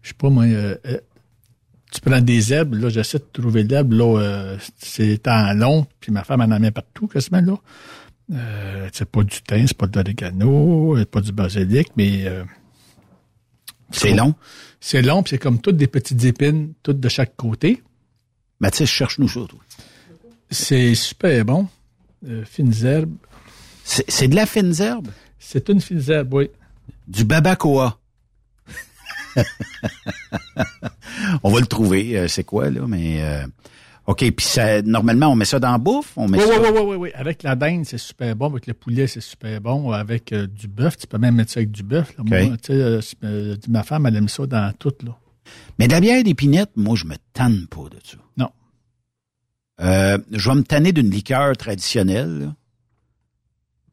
je 0.00 0.08
sais 0.08 0.14
pas 0.14 0.30
moi 0.30 0.44
euh, 0.44 0.76
euh, 0.86 0.98
tu 1.92 2.00
prends 2.00 2.20
des 2.20 2.52
herbes, 2.52 2.74
là, 2.74 2.88
j'essaie 2.88 3.18
de 3.18 3.26
trouver 3.32 3.62
l'herbe, 3.64 3.92
là, 3.92 4.18
euh, 4.18 4.58
c'est 4.78 5.28
en 5.28 5.52
long, 5.52 5.86
puis 6.00 6.10
ma 6.10 6.24
femme 6.24 6.40
en 6.40 6.50
a 6.50 6.58
mis 6.58 6.70
partout, 6.70 7.06
quasiment, 7.06 7.42
là. 7.42 7.56
Euh, 8.32 8.88
c'est 8.92 9.08
pas 9.08 9.22
du 9.22 9.42
thym, 9.42 9.66
c'est 9.66 9.76
pas 9.76 9.86
de 9.86 9.98
l'oregano, 9.98 10.96
pas 11.10 11.20
du 11.20 11.32
basilic, 11.32 11.90
mais... 11.96 12.26
Euh, 12.26 12.44
c'est 13.90 14.14
long? 14.14 14.34
C'est 14.80 15.02
long, 15.02 15.22
puis 15.22 15.30
c'est 15.30 15.38
comme 15.38 15.60
toutes 15.60 15.76
des 15.76 15.86
petites 15.86 16.24
épines, 16.24 16.72
toutes 16.82 16.98
de 16.98 17.08
chaque 17.10 17.36
côté. 17.36 17.82
Mathis, 18.58 18.88
cherche-nous 18.88 19.28
ça, 19.28 19.40
toi. 19.46 19.60
C'est 20.50 20.94
super 20.94 21.44
bon. 21.44 21.68
Euh, 22.26 22.44
fines 22.46 22.72
herbes. 22.84 23.14
C'est 23.84 24.28
de 24.28 24.34
la 24.34 24.46
fines 24.46 24.74
herbes? 24.80 25.08
C'est 25.38 25.68
une 25.68 25.80
fine 25.80 26.02
herbe, 26.08 26.32
oui. 26.32 26.48
Du 27.06 27.24
babacoa. 27.24 27.98
on 31.42 31.50
va 31.50 31.60
le 31.60 31.66
trouver, 31.66 32.18
euh, 32.18 32.28
c'est 32.28 32.44
quoi, 32.44 32.70
là, 32.70 32.82
mais... 32.86 33.22
Euh, 33.22 33.46
OK, 34.06 34.28
puis 34.32 34.44
ça, 34.44 34.82
normalement, 34.82 35.28
on 35.28 35.36
met 35.36 35.44
ça 35.44 35.60
dans 35.60 35.70
la 35.70 35.78
bouffe? 35.78 36.12
On 36.16 36.26
met 36.26 36.38
oui, 36.38 36.44
ça... 36.48 36.60
oui, 36.60 36.68
oui, 36.72 36.80
oui, 36.80 36.96
oui. 36.96 37.10
Avec 37.14 37.44
la 37.44 37.54
dinde, 37.54 37.84
c'est 37.84 37.98
super 37.98 38.34
bon. 38.34 38.50
Avec 38.50 38.66
le 38.66 38.74
poulet, 38.74 39.06
c'est 39.06 39.20
super 39.20 39.60
bon. 39.60 39.92
Avec 39.92 40.32
euh, 40.32 40.48
du 40.48 40.66
bœuf, 40.66 40.96
tu 40.96 41.06
peux 41.06 41.18
même 41.18 41.36
mettre 41.36 41.52
ça 41.52 41.60
avec 41.60 41.70
du 41.70 41.84
bœuf. 41.84 42.12
ma 43.68 43.82
femme, 43.84 44.06
elle 44.06 44.16
aime 44.16 44.28
ça 44.28 44.44
dans 44.46 44.72
tout, 44.76 44.94
là. 45.04 45.16
Mais 45.78 45.86
de 45.86 45.92
la 45.92 46.00
bière 46.00 46.24
d'épinette, 46.24 46.70
moi, 46.74 46.96
je 46.96 47.04
me 47.04 47.14
tanne 47.32 47.68
pas 47.68 47.88
de 47.90 47.98
ça. 48.02 48.16
Non. 48.36 48.50
je 49.78 50.48
vais 50.48 50.54
me 50.56 50.64
tanner 50.64 50.90
d'une 50.90 51.10
liqueur 51.10 51.56
traditionnelle, 51.56 52.54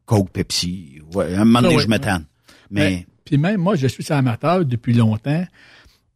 Coke, 0.06 0.30
Pepsi. 0.30 1.00
Ouais, 1.14 1.36
un 1.36 1.44
moment 1.44 1.62
donné, 1.62 1.76
ah 1.76 1.82
je 1.82 1.88
me 1.88 1.98
tanne. 1.98 2.24
Mais... 2.70 3.06
Puis 3.30 3.38
même, 3.38 3.60
moi, 3.60 3.76
je 3.76 3.86
suis 3.86 4.12
amateur 4.12 4.64
depuis 4.64 4.92
longtemps 4.92 5.46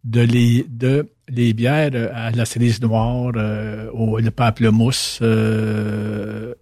de 0.02 0.20
les, 0.20 0.66
de 0.68 1.08
les 1.28 1.54
bières 1.54 1.92
euh, 1.94 2.08
à 2.12 2.32
la 2.32 2.44
cerise 2.44 2.80
noire, 2.80 3.30
euh, 3.36 3.88
au, 3.92 4.18
le 4.18 4.32
pamplemousse, 4.32 5.20
euh, 5.22 6.54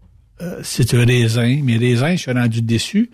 c'est 0.63 0.93
un 0.93 1.07
raisin. 1.07 1.61
Mais 1.65 1.79
raisin, 1.79 2.13
je 2.13 2.17
suis 2.21 2.33
rendu 2.33 2.61
déçu. 2.61 3.11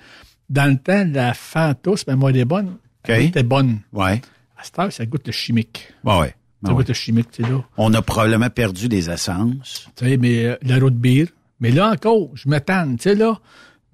Dans 0.50 0.68
le 0.68 0.78
temps, 0.78 1.04
la 1.12 1.32
Fantos, 1.32 2.04
ben 2.04 2.16
moi, 2.16 2.30
elle 2.30 2.38
est 2.38 2.44
bonne. 2.44 2.78
Elle 3.04 3.26
était 3.26 3.44
bonne. 3.44 3.82
Ouais. 3.92 4.20
À 4.56 4.64
cette 4.64 4.76
heure, 4.80 4.92
ça 4.92 5.06
goûte 5.06 5.28
le 5.28 5.32
chimique. 5.32 5.92
Ouais, 6.02 6.18
ouais. 6.18 6.34
Ça 6.64 6.72
goûte 6.72 6.88
le 6.88 6.94
chimique, 6.94 7.30
tu 7.30 7.44
sais, 7.44 7.48
là. 7.48 7.64
On 7.76 7.94
a 7.94 8.02
probablement 8.02 8.50
perdu 8.50 8.88
des 8.88 9.08
essences. 9.08 9.88
Tu 9.94 10.06
sais, 10.06 10.16
mais 10.16 10.58
la 10.62 10.80
route 10.80 10.96
bière. 10.96 11.28
Mais 11.60 11.70
là 11.70 11.92
encore, 11.92 12.30
je 12.34 12.48
m'attends, 12.48 12.96
tu 12.96 13.02
sais, 13.04 13.14
là. 13.14 13.38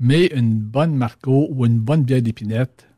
Mais 0.00 0.28
une 0.34 0.60
bonne 0.60 0.94
Marco 0.96 1.48
ou 1.50 1.66
une 1.66 1.78
bonne 1.78 2.04
bière 2.04 2.22
d'épinette, 2.22 2.88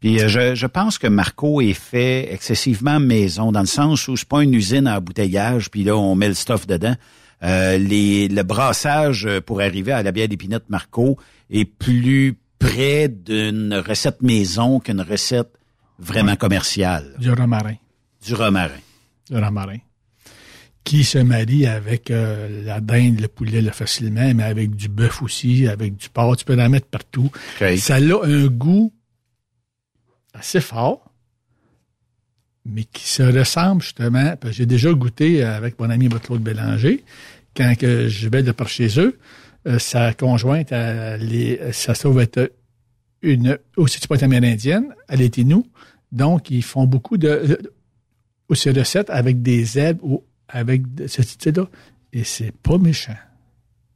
puis 0.00 0.18
euh, 0.18 0.28
je, 0.28 0.54
je, 0.54 0.66
pense 0.66 0.98
que 0.98 1.06
Marco 1.06 1.60
est 1.60 1.74
fait 1.74 2.32
excessivement 2.32 2.98
maison, 2.98 3.52
dans 3.52 3.60
le 3.60 3.66
sens 3.66 4.08
où 4.08 4.16
c'est 4.16 4.28
pas 4.28 4.42
une 4.42 4.54
usine 4.54 4.86
à 4.86 4.96
embouteillage, 4.96 5.70
puis 5.70 5.84
là, 5.84 5.96
on 5.96 6.14
met 6.14 6.28
le 6.28 6.34
stuff 6.34 6.66
dedans. 6.66 6.96
Euh, 7.42 7.76
les, 7.76 8.28
le 8.28 8.42
brassage 8.42 9.26
euh, 9.26 9.40
pour 9.40 9.60
arriver 9.60 9.92
à 9.92 10.02
la 10.02 10.12
bière 10.12 10.28
d'épinette 10.28 10.64
Marco 10.68 11.18
est 11.50 11.64
plus 11.64 12.38
près 12.58 13.08
d'une 13.08 13.74
recette 13.74 14.20
maison 14.22 14.80
qu'une 14.80 15.00
recette 15.02 15.50
vraiment 15.98 16.36
commerciale. 16.36 17.14
Du 17.18 17.30
romarin. 17.30 17.76
Du 18.26 18.34
romarin. 18.34 18.80
Du 19.30 19.36
romarin. 19.36 19.78
Qui 20.84 21.04
se 21.04 21.18
marie 21.18 21.66
avec 21.66 22.08
la 22.08 22.80
dinde, 22.80 23.20
le 23.20 23.28
poulet, 23.28 23.60
le 23.60 23.70
facilement, 23.70 24.32
mais 24.34 24.44
avec 24.44 24.74
du 24.74 24.88
bœuf 24.88 25.22
aussi, 25.22 25.68
avec 25.68 25.96
du 25.96 26.08
porc. 26.08 26.36
Tu 26.38 26.44
peux 26.46 26.54
la 26.54 26.70
mettre 26.70 26.86
partout. 26.86 27.30
Ça 27.76 27.96
a 27.96 28.26
un 28.26 28.46
goût 28.46 28.90
assez 30.40 30.60
fort, 30.60 31.12
mais 32.64 32.84
qui 32.84 33.08
se 33.08 33.22
ressemble 33.22 33.82
justement. 33.82 34.34
J'ai 34.50 34.66
déjà 34.66 34.92
goûté 34.92 35.42
avec 35.42 35.78
mon 35.78 35.90
ami 35.90 36.08
Claude 36.08 36.42
Bélanger, 36.42 37.04
quand 37.56 37.74
que 37.78 38.08
je 38.08 38.28
vais 38.28 38.42
de 38.42 38.52
par 38.52 38.68
chez 38.68 38.98
eux, 38.98 39.18
euh, 39.66 39.78
sa 39.78 40.14
conjointe, 40.14 40.72
elle, 40.72 41.72
ça 41.72 41.94
se 41.94 42.02
trouve 42.02 42.20
être 42.20 42.52
une, 43.22 43.58
aussi 43.76 43.98
être 43.98 44.22
amérindienne, 44.22 44.94
elle 45.08 45.20
était 45.20 45.44
nous. 45.44 45.66
Donc, 46.12 46.50
ils 46.50 46.62
font 46.62 46.86
beaucoup 46.86 47.18
de, 47.18 47.58
aussi 48.48 48.70
recettes 48.70 49.10
avec 49.10 49.42
des 49.42 49.78
herbes 49.78 49.98
ou 50.02 50.24
avec 50.48 50.82
ce 51.06 51.22
type-là. 51.22 51.68
Et 52.12 52.24
c'est 52.24 52.52
pas 52.52 52.78
méchant. 52.78 53.16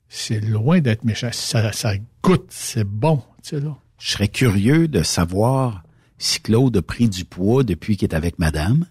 C'est 0.08 0.40
loin 0.40 0.80
d'être 0.80 1.04
méchant. 1.04 1.30
Ça, 1.32 1.72
ça 1.72 1.94
goûte, 2.22 2.46
c'est 2.50 2.84
bon, 2.84 3.22
tu 3.42 3.50
sais 3.50 3.60
là. 3.60 3.76
Je 3.98 4.10
serais 4.10 4.28
curieux 4.28 4.86
de 4.86 5.02
savoir 5.02 5.83
si 6.24 6.40
Claude 6.40 6.74
a 6.76 6.82
pris 6.82 7.08
du 7.08 7.26
poids 7.26 7.64
depuis 7.64 7.98
qu'il 7.98 8.08
est 8.08 8.14
avec 8.14 8.38
madame, 8.38 8.86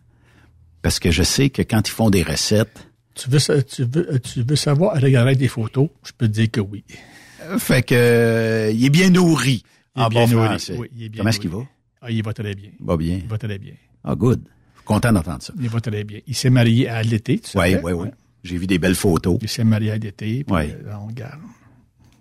parce 0.84 1.00
que 1.00 1.10
je 1.10 1.24
sais 1.24 1.50
que 1.50 1.64
quand 1.64 1.88
ils 1.88 1.92
font 1.92 2.12
des 2.12 2.22
recettes... 2.22 2.88
Tu 3.16 3.30
veux, 3.30 3.40
tu 3.64 3.86
veux, 3.86 4.20
tu 4.20 4.44
veux 4.44 4.56
savoir, 4.56 5.00
regarder 5.02 5.36
des 5.36 5.48
photos, 5.48 5.90
je 6.04 6.12
peux 6.16 6.28
te 6.28 6.34
dire 6.34 6.52
que 6.52 6.62
oui. 6.62 6.84
Euh, 7.42 7.58
fait 7.58 7.84
que 7.84 7.96
euh, 7.96 8.72
il 8.72 8.86
est 8.86 8.90
bien 8.90 9.10
nourri. 9.10 9.64
Il 9.96 10.04
est 10.04 10.10
bien 10.10 10.28
nourri. 10.28 10.58
Oui, 10.78 10.90
il 10.96 11.04
est 11.06 11.10
bien 11.10 11.20
Comment 11.20 11.30
est-ce 11.30 11.40
qu'il 11.40 11.50
va? 11.50 11.66
Ah, 12.02 12.12
il 12.12 12.24
va 12.24 12.34
très 12.34 12.54
bien. 12.54 12.70
Il 12.80 12.86
va 12.86 12.98
bien. 12.98 13.20
Il 13.24 13.28
va 13.28 13.38
très 13.38 13.58
bien. 13.58 13.74
Ah, 14.04 14.16
good. 14.16 14.42
Content 14.86 15.12
d'entendre 15.12 15.42
ça. 15.42 15.54
Il 15.60 15.70
va 15.70 15.82
très 15.82 16.04
bien. 16.04 16.20
Il 16.28 16.36
s'est 16.36 16.50
marié 16.50 16.88
à 16.88 17.02
l'été, 17.02 17.40
tu 17.40 17.50
sais. 17.50 17.60
Oui, 17.60 17.76
oui, 17.84 17.94
oui. 17.94 18.10
J'ai 18.44 18.58
vu 18.58 18.68
des 18.68 18.78
belles 18.78 18.96
photos. 18.96 19.40
Il 19.42 19.50
s'est 19.50 19.64
marié 19.64 19.92
à 19.92 19.98
l'été. 19.98 20.46
Oui. 20.50 20.72
Euh, 20.72 20.94
on 21.02 21.08
regarde. 21.08 21.40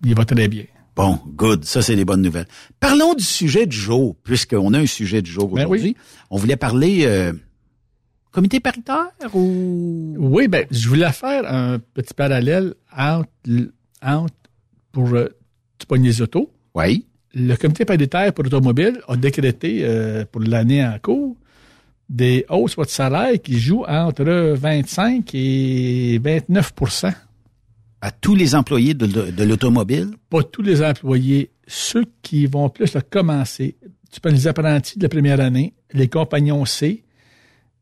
Il 0.05 0.15
va 0.15 0.25
très 0.25 0.49
bien. 0.49 0.65
Bon, 0.95 1.19
good. 1.27 1.65
Ça, 1.65 1.81
c'est 1.81 1.97
des 1.97 2.05
bonnes 2.05 2.23
nouvelles. 2.23 2.49
Parlons 2.79 3.15
du 3.15 3.25
sujet 3.25 3.67
du 3.67 3.77
jour, 3.77 4.17
puisqu'on 4.25 4.75
a 4.75 4.79
un 4.79 4.87
sujet 4.87 5.23
du 5.23 5.31
jour 5.31 5.49
ben 5.49 5.65
aujourd'hui. 5.65 5.97
On 6.31 6.37
voulait 6.37 6.57
parler 6.57 7.05
euh, 7.07 7.33
comité 8.31 8.61
paritaire 8.61 9.11
ou... 9.35 10.15
Oui, 10.19 10.49
ben, 10.49 10.67
je 10.71 10.89
voulais 10.89 11.11
faire 11.13 11.45
un 11.47 11.79
petit 11.79 12.15
parallèle 12.15 12.75
entre, 12.97 13.29
entre 14.03 14.35
pour 14.91 15.15
euh, 15.15 15.29
les 15.93 16.21
autos. 16.21 16.51
Oui. 16.75 17.07
Le 17.35 17.57
comité 17.57 17.85
paritaire 17.87 18.33
pour 18.35 18.45
l'automobile 18.45 19.01
a 19.09 19.17
décrété 19.17 19.81
euh, 19.83 20.25
pour 20.31 20.43
l'année 20.43 20.85
en 20.85 20.99
cours 21.01 21.37
des 22.13 22.45
hausses 22.51 22.77
de 22.77 22.85
salaire 22.85 23.41
qui 23.43 23.59
jouent 23.59 23.85
entre 23.89 24.25
25 24.25 25.31
et 25.35 26.21
29 26.23 26.73
À 28.03 28.11
tous 28.11 28.35
les 28.35 28.55
employés 28.55 28.93
de, 28.95 29.07
de- 29.07 29.31
de 29.31 29.45
l'automobile? 29.45 30.11
Pas 30.29 30.43
tous 30.43 30.61
les 30.63 30.83
employés. 30.83 31.51
Ceux 31.69 32.05
qui 32.23 32.47
vont 32.47 32.69
plus 32.69 32.93
le 32.95 33.01
commencer. 33.01 33.77
Tu 34.13 34.21
prends 34.21 34.33
les 34.33 34.47
apprentis 34.49 34.99
de 34.99 35.05
la 35.05 35.09
première 35.09 35.41
année, 35.41 35.73
les 35.95 36.09
compagnons 36.09 36.65
C, 36.67 37.05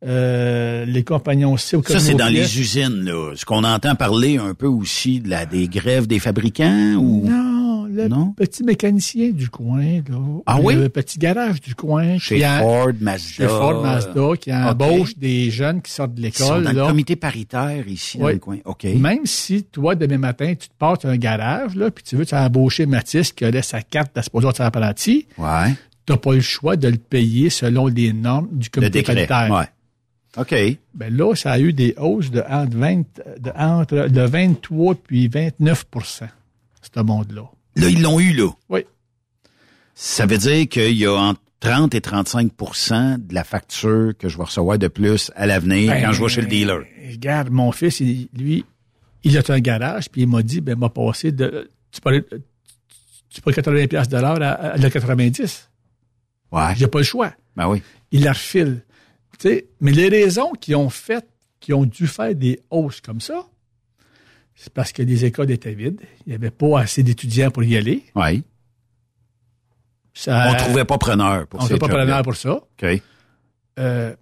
euh, 0.05 0.85
les 0.85 1.03
compagnons 1.03 1.57
C 1.57 1.75
au 1.75 1.83
Ça, 1.83 1.99
c'est 1.99 2.13
dans 2.13 2.27
les 2.27 2.59
usines, 2.59 3.03
là. 3.03 3.33
Ce 3.35 3.43
qu'on 3.45 3.63
entend 3.63 3.95
parler 3.95 4.37
un 4.37 4.53
peu 4.53 4.67
aussi 4.67 5.19
de 5.19 5.29
la, 5.29 5.45
des 5.45 5.67
grèves 5.67 6.07
des 6.07 6.19
fabricants 6.19 6.95
ou? 6.95 7.27
Non, 7.27 7.60
le 7.91 8.09
petit 8.35 8.63
mécanicien 8.63 9.29
du 9.31 9.49
coin, 9.49 10.01
là. 10.09 10.41
Ah 10.45 10.59
oui? 10.61 10.75
Le 10.75 10.89
petit 10.89 11.17
garage 11.19 11.61
du 11.61 11.75
coin. 11.75 12.17
Chez 12.17 12.37
qui 12.37 12.43
a- 12.43 12.59
Ford, 12.59 12.89
Mazda. 12.99 13.29
Chez 13.29 13.47
Ford, 13.47 13.81
Mazda, 13.83 14.37
qui 14.39 14.53
embauche 14.53 15.17
des 15.17 15.51
jeunes 15.51 15.81
qui 15.81 15.91
sortent 15.91 16.13
de 16.15 16.21
Ils 16.25 16.33
sont 16.33 16.55
l'école. 16.59 16.63
dans 16.75 16.81
le 16.83 16.87
comité 16.87 17.15
paritaire 17.15 17.87
ici, 17.87 18.17
dans 18.17 18.27
le 18.29 18.39
coin. 18.39 18.57
OK. 18.65 18.83
Même 18.85 19.25
si 19.25 19.63
toi, 19.63 19.95
demain 19.95 20.17
matin, 20.17 20.53
tu 20.55 20.67
te 20.69 20.73
portes 20.77 21.05
un 21.05 21.17
garage, 21.17 21.75
là, 21.75 21.91
puis 21.91 22.03
tu 22.03 22.15
veux 22.15 22.25
tu 22.25 22.35
embaucher 22.35 22.85
Mathis 22.85 23.31
qui 23.33 23.45
a 23.45 23.61
sa 23.61 23.81
carte 23.81 24.15
d'exposure 24.15 24.53
de 24.53 24.61
apprenti, 24.61 25.27
Ouais. 25.37 25.73
tu 26.05 26.13
n'as 26.13 26.17
pas 26.17 26.33
le 26.33 26.41
choix 26.41 26.75
de 26.75 26.87
le 26.87 26.97
payer 26.97 27.49
selon 27.49 27.87
les 27.87 28.13
normes 28.13 28.47
du 28.51 28.67
Le 28.67 28.71
comité 28.71 28.99
décret. 28.99 29.27
paritaire. 29.27 29.55
Ouais. 29.57 29.65
OK. 30.37 30.55
Ben 30.93 31.13
là, 31.15 31.35
ça 31.35 31.51
a 31.51 31.59
eu 31.59 31.73
des 31.73 31.93
hausses 31.99 32.31
de 32.31 32.41
entre, 32.49 32.77
20, 32.77 33.01
de, 33.39 33.51
entre 33.57 34.07
de 34.07 34.21
23 34.21 34.95
puis 34.95 35.27
29% 35.27 36.27
ce 36.95 36.99
monde-là. 37.01 37.43
Là, 37.75 37.87
ils 37.89 38.01
l'ont 38.01 38.19
eu, 38.19 38.33
là. 38.33 38.49
Oui. 38.69 38.85
Ça 39.93 40.25
veut 40.25 40.37
dire 40.37 40.67
qu'il 40.67 40.95
y 40.97 41.05
a 41.05 41.13
entre 41.13 41.41
30 41.59 41.93
et 41.95 41.99
35% 41.99 43.27
de 43.27 43.33
la 43.35 43.43
facture 43.43 44.13
que 44.17 44.29
je 44.29 44.37
vais 44.37 44.43
recevoir 44.43 44.77
de 44.79 44.87
plus 44.87 45.31
à 45.35 45.45
l'avenir 45.45 45.91
Ben, 45.91 46.05
quand 46.05 46.11
je 46.13 46.23
vais 46.23 46.29
chez 46.29 46.41
le 46.41 46.47
dealer. 46.47 46.85
Regarde, 47.11 47.49
mon 47.51 47.71
fils, 47.71 47.99
il- 47.99 48.29
lui, 48.35 48.65
il 49.23 49.37
a 49.37 49.41
un 49.47 49.59
garage, 49.59 50.09
puis 50.09 50.21
il 50.21 50.27
m'a 50.27 50.41
dit, 50.41 50.59
ben, 50.61 50.75
m'a 50.77 50.89
passé 50.89 51.31
de, 51.31 51.69
tu 51.91 52.01
parlais, 52.01 52.23
tu 53.29 53.41
peux 53.41 53.51
80 53.53 53.87
pièces 53.87 54.09
de 54.09 54.17
l'heure 54.17 54.41
à, 54.41 54.49
à, 54.51 54.77
le 54.77 54.89
90. 54.89 55.69
Ouais. 56.51 56.61
J'ai 56.75 56.87
pas 56.87 56.97
le 56.99 57.03
choix. 57.05 57.33
Ben 57.55 57.67
oui. 57.69 57.81
Il 58.11 58.23
la 58.23 58.33
refile. 58.33 58.83
Tu 59.39 59.47
sais, 59.49 59.67
mais 59.79 59.91
les 59.91 60.09
raisons 60.09 60.51
qui 60.59 60.73
ont 60.75 60.89
fait, 60.89 61.25
qui 61.59 61.73
ont 61.73 61.85
dû 61.85 62.07
faire 62.07 62.33
des 62.35 62.59
hausses 62.71 63.01
comme 63.01 63.21
ça, 63.21 63.45
c'est 64.63 64.71
parce 64.71 64.91
que 64.91 65.01
les 65.01 65.25
écoles 65.25 65.49
étaient 65.49 65.73
vides. 65.73 66.01
Il 66.25 66.29
n'y 66.29 66.35
avait 66.35 66.51
pas 66.51 66.81
assez 66.81 67.01
d'étudiants 67.01 67.49
pour 67.49 67.63
y 67.63 67.75
aller. 67.77 68.03
Oui. 68.13 68.43
Ça, 70.13 70.51
On 70.51 70.55
trouvait 70.55 70.85
pas 70.85 70.99
preneur 70.99 71.47
pour 71.47 71.59
on 71.61 71.63
ces 71.63 71.69
trouvait 71.79 71.91
pas 71.93 71.97
preneur 71.99 72.21
pour 72.21 72.35
ça. 72.35 72.53
OK. 72.55 73.01
Euh, 73.79 74.13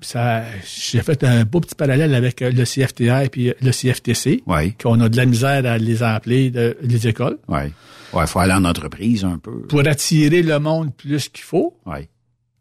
ça, 0.00 0.44
j'ai 0.64 1.02
fait 1.02 1.24
un 1.24 1.44
beau 1.44 1.58
petit 1.60 1.74
parallèle 1.74 2.14
avec 2.14 2.42
euh, 2.42 2.52
le 2.52 2.64
CFTR 2.64 3.28
puis 3.32 3.52
le 3.60 3.70
CFTC, 3.72 4.44
Oui. 4.46 4.74
qu'on 4.74 5.00
a 5.00 5.08
de 5.08 5.16
la 5.16 5.26
misère 5.26 5.66
à 5.66 5.78
les 5.78 6.04
appeler 6.04 6.52
de, 6.52 6.76
les 6.80 7.08
écoles, 7.08 7.38
Oui. 7.48 7.72
Ouais, 8.12 8.26
faut 8.28 8.38
aller 8.38 8.52
en 8.54 8.64
entreprise 8.64 9.24
un 9.24 9.38
peu. 9.38 9.62
pour 9.66 9.80
attirer 9.80 10.42
le 10.42 10.60
monde 10.60 10.94
plus 10.94 11.28
qu'il 11.28 11.42
faut, 11.44 11.76
Oui. 11.86 12.08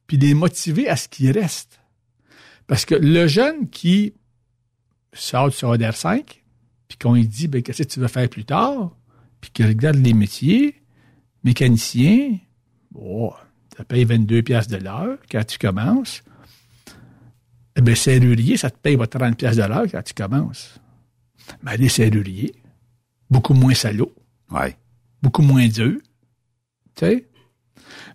puis 0.07 0.17
les 0.17 0.33
motiver 0.33 0.89
à 0.89 0.95
ce 0.95 1.07
qu'ils 1.07 1.29
restent. 1.37 1.79
Parce 2.65 2.83
que 2.85 2.95
le 2.95 3.27
jeune 3.27 3.69
qui 3.69 4.13
sort 5.13 5.49
du 5.49 5.55
secondaire 5.55 5.95
5, 5.95 6.43
puis 6.87 6.97
qu'on 6.97 7.13
lui 7.13 7.27
dit, 7.27 7.47
ben, 7.47 7.61
qu'est-ce 7.61 7.83
que 7.83 7.87
tu 7.87 7.99
veux 7.99 8.07
faire 8.07 8.29
plus 8.29 8.45
tard, 8.45 8.95
puis 9.41 9.51
qu'il 9.51 9.65
regarde 9.67 9.97
les 9.97 10.13
métiers, 10.13 10.75
mécanicien, 11.43 12.37
bon, 12.91 13.31
tu 13.75 13.83
payes 13.85 14.05
22 14.05 14.41
pièces 14.41 14.67
de 14.67 14.77
l'heure 14.77 15.17
quand 15.31 15.45
tu 15.45 15.57
commences. 15.57 16.23
Eh 17.75 17.81
bien, 17.81 17.93
serrurier, 17.95 18.57
ça 18.57 18.69
te 18.71 18.77
paye 18.77 18.95
votre 18.95 19.17
30 19.19 19.37
pièces 19.37 19.57
de 19.57 19.63
l'heure 19.63 19.85
quand 19.91 20.01
tu 20.01 20.13
commences. 20.13 20.79
Mais 21.63 21.77
les 21.77 21.89
serruriers, 21.89 22.55
beaucoup 23.29 23.53
moins 23.53 23.73
salauds, 23.75 24.13
Ouais. 24.51 24.75
beaucoup 25.21 25.41
moins 25.43 25.67
dur, 25.67 25.97
tu 26.95 27.05
sais? 27.05 27.27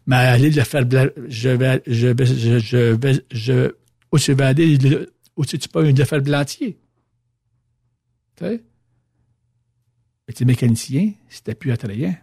Mais 0.06 0.16
aller 0.16 0.50
le 0.50 0.62
faire, 0.64 0.84
je 1.28 1.48
vais, 1.50 1.82
je 1.86 2.08
vais, 2.08 2.26
je, 2.26 2.58
je 2.58 2.76
vais, 2.94 3.24
je, 3.30 3.72
où 4.10 4.18
tu 4.18 4.32
vas 4.34 4.48
aller, 4.48 4.76
le- 4.78 5.12
où 5.36 5.44
tu 5.44 5.56
peux 5.68 5.88
le 5.90 6.04
faire 6.04 6.20
blantier. 6.20 6.78
Tu 8.42 8.48
sais. 8.48 8.62
Mais 10.26 10.34
tes 10.34 10.44
mécaniciens, 10.44 11.12
c'était 11.28 11.54
plus 11.54 11.72
attrayant. 11.72 12.14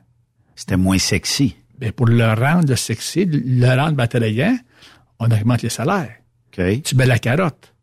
C'était 0.55 0.77
moins 0.77 0.97
sexy. 0.97 1.55
Ben, 1.77 1.91
pour 1.91 2.07
le 2.07 2.33
rendre 2.33 2.75
sexy, 2.75 3.25
le 3.25 3.67
rendre 3.67 4.01
attrayant, 4.01 4.57
on 5.19 5.31
augmente 5.31 5.61
les 5.61 5.69
salaires. 5.69 6.15
OK. 6.47 6.81
Tu 6.83 6.95
mets 6.95 7.05
la 7.05 7.19
carotte. 7.19 7.73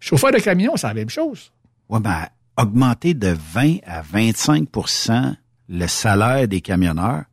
Chauffeur 0.00 0.32
de 0.32 0.38
camion, 0.38 0.76
c'est 0.76 0.86
la 0.88 0.94
même 0.94 1.10
chose. 1.10 1.52
Ouais, 1.88 2.00
ben, 2.00 2.26
augmenter 2.56 3.14
de 3.14 3.36
20 3.52 3.78
à 3.86 4.02
25% 4.02 5.36
le 5.68 5.86
salaire 5.86 6.48
des 6.48 6.60
camionneurs, 6.60 7.24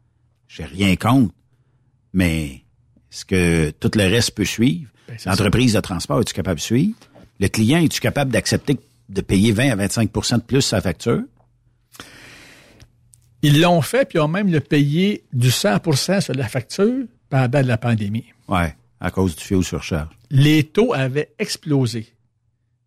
j'ai 0.47 0.65
rien 0.65 0.95
contre. 0.95 1.33
Mais 2.13 2.63
est-ce 3.11 3.25
que 3.25 3.71
tout 3.71 3.91
le 3.95 4.03
reste 4.03 4.31
peut 4.31 4.45
suivre? 4.45 4.89
Ben, 5.07 5.17
L'entreprise 5.25 5.73
de 5.73 5.79
transport, 5.79 6.21
es-tu 6.21 6.33
capable 6.33 6.59
de 6.59 6.63
suivre? 6.63 6.95
Le 7.39 7.47
client, 7.47 7.79
es-tu 7.79 7.99
capable 7.99 8.31
d'accepter 8.31 8.79
de 9.09 9.21
payer 9.21 9.51
20 9.51 9.71
à 9.71 9.75
25 9.75 10.11
de 10.11 10.41
plus 10.41 10.61
sa 10.61 10.81
facture? 10.81 11.23
Ils 13.41 13.61
l'ont 13.61 13.81
fait, 13.81 14.05
puis 14.05 14.17
ils 14.17 14.21
ont 14.21 14.27
même 14.27 14.51
le 14.51 14.59
payé 14.59 15.23
du 15.31 15.49
100% 15.49 16.21
sur 16.21 16.33
la 16.33 16.47
facture 16.47 17.05
pendant 17.29 17.65
la 17.65 17.77
pandémie. 17.77 18.25
Ouais, 18.47 18.75
à 18.99 19.11
cause 19.11 19.35
du 19.35 19.43
fioul 19.43 19.63
surcharge. 19.63 20.09
Les 20.29 20.63
taux 20.63 20.93
avaient 20.93 21.33
explosé. 21.37 22.07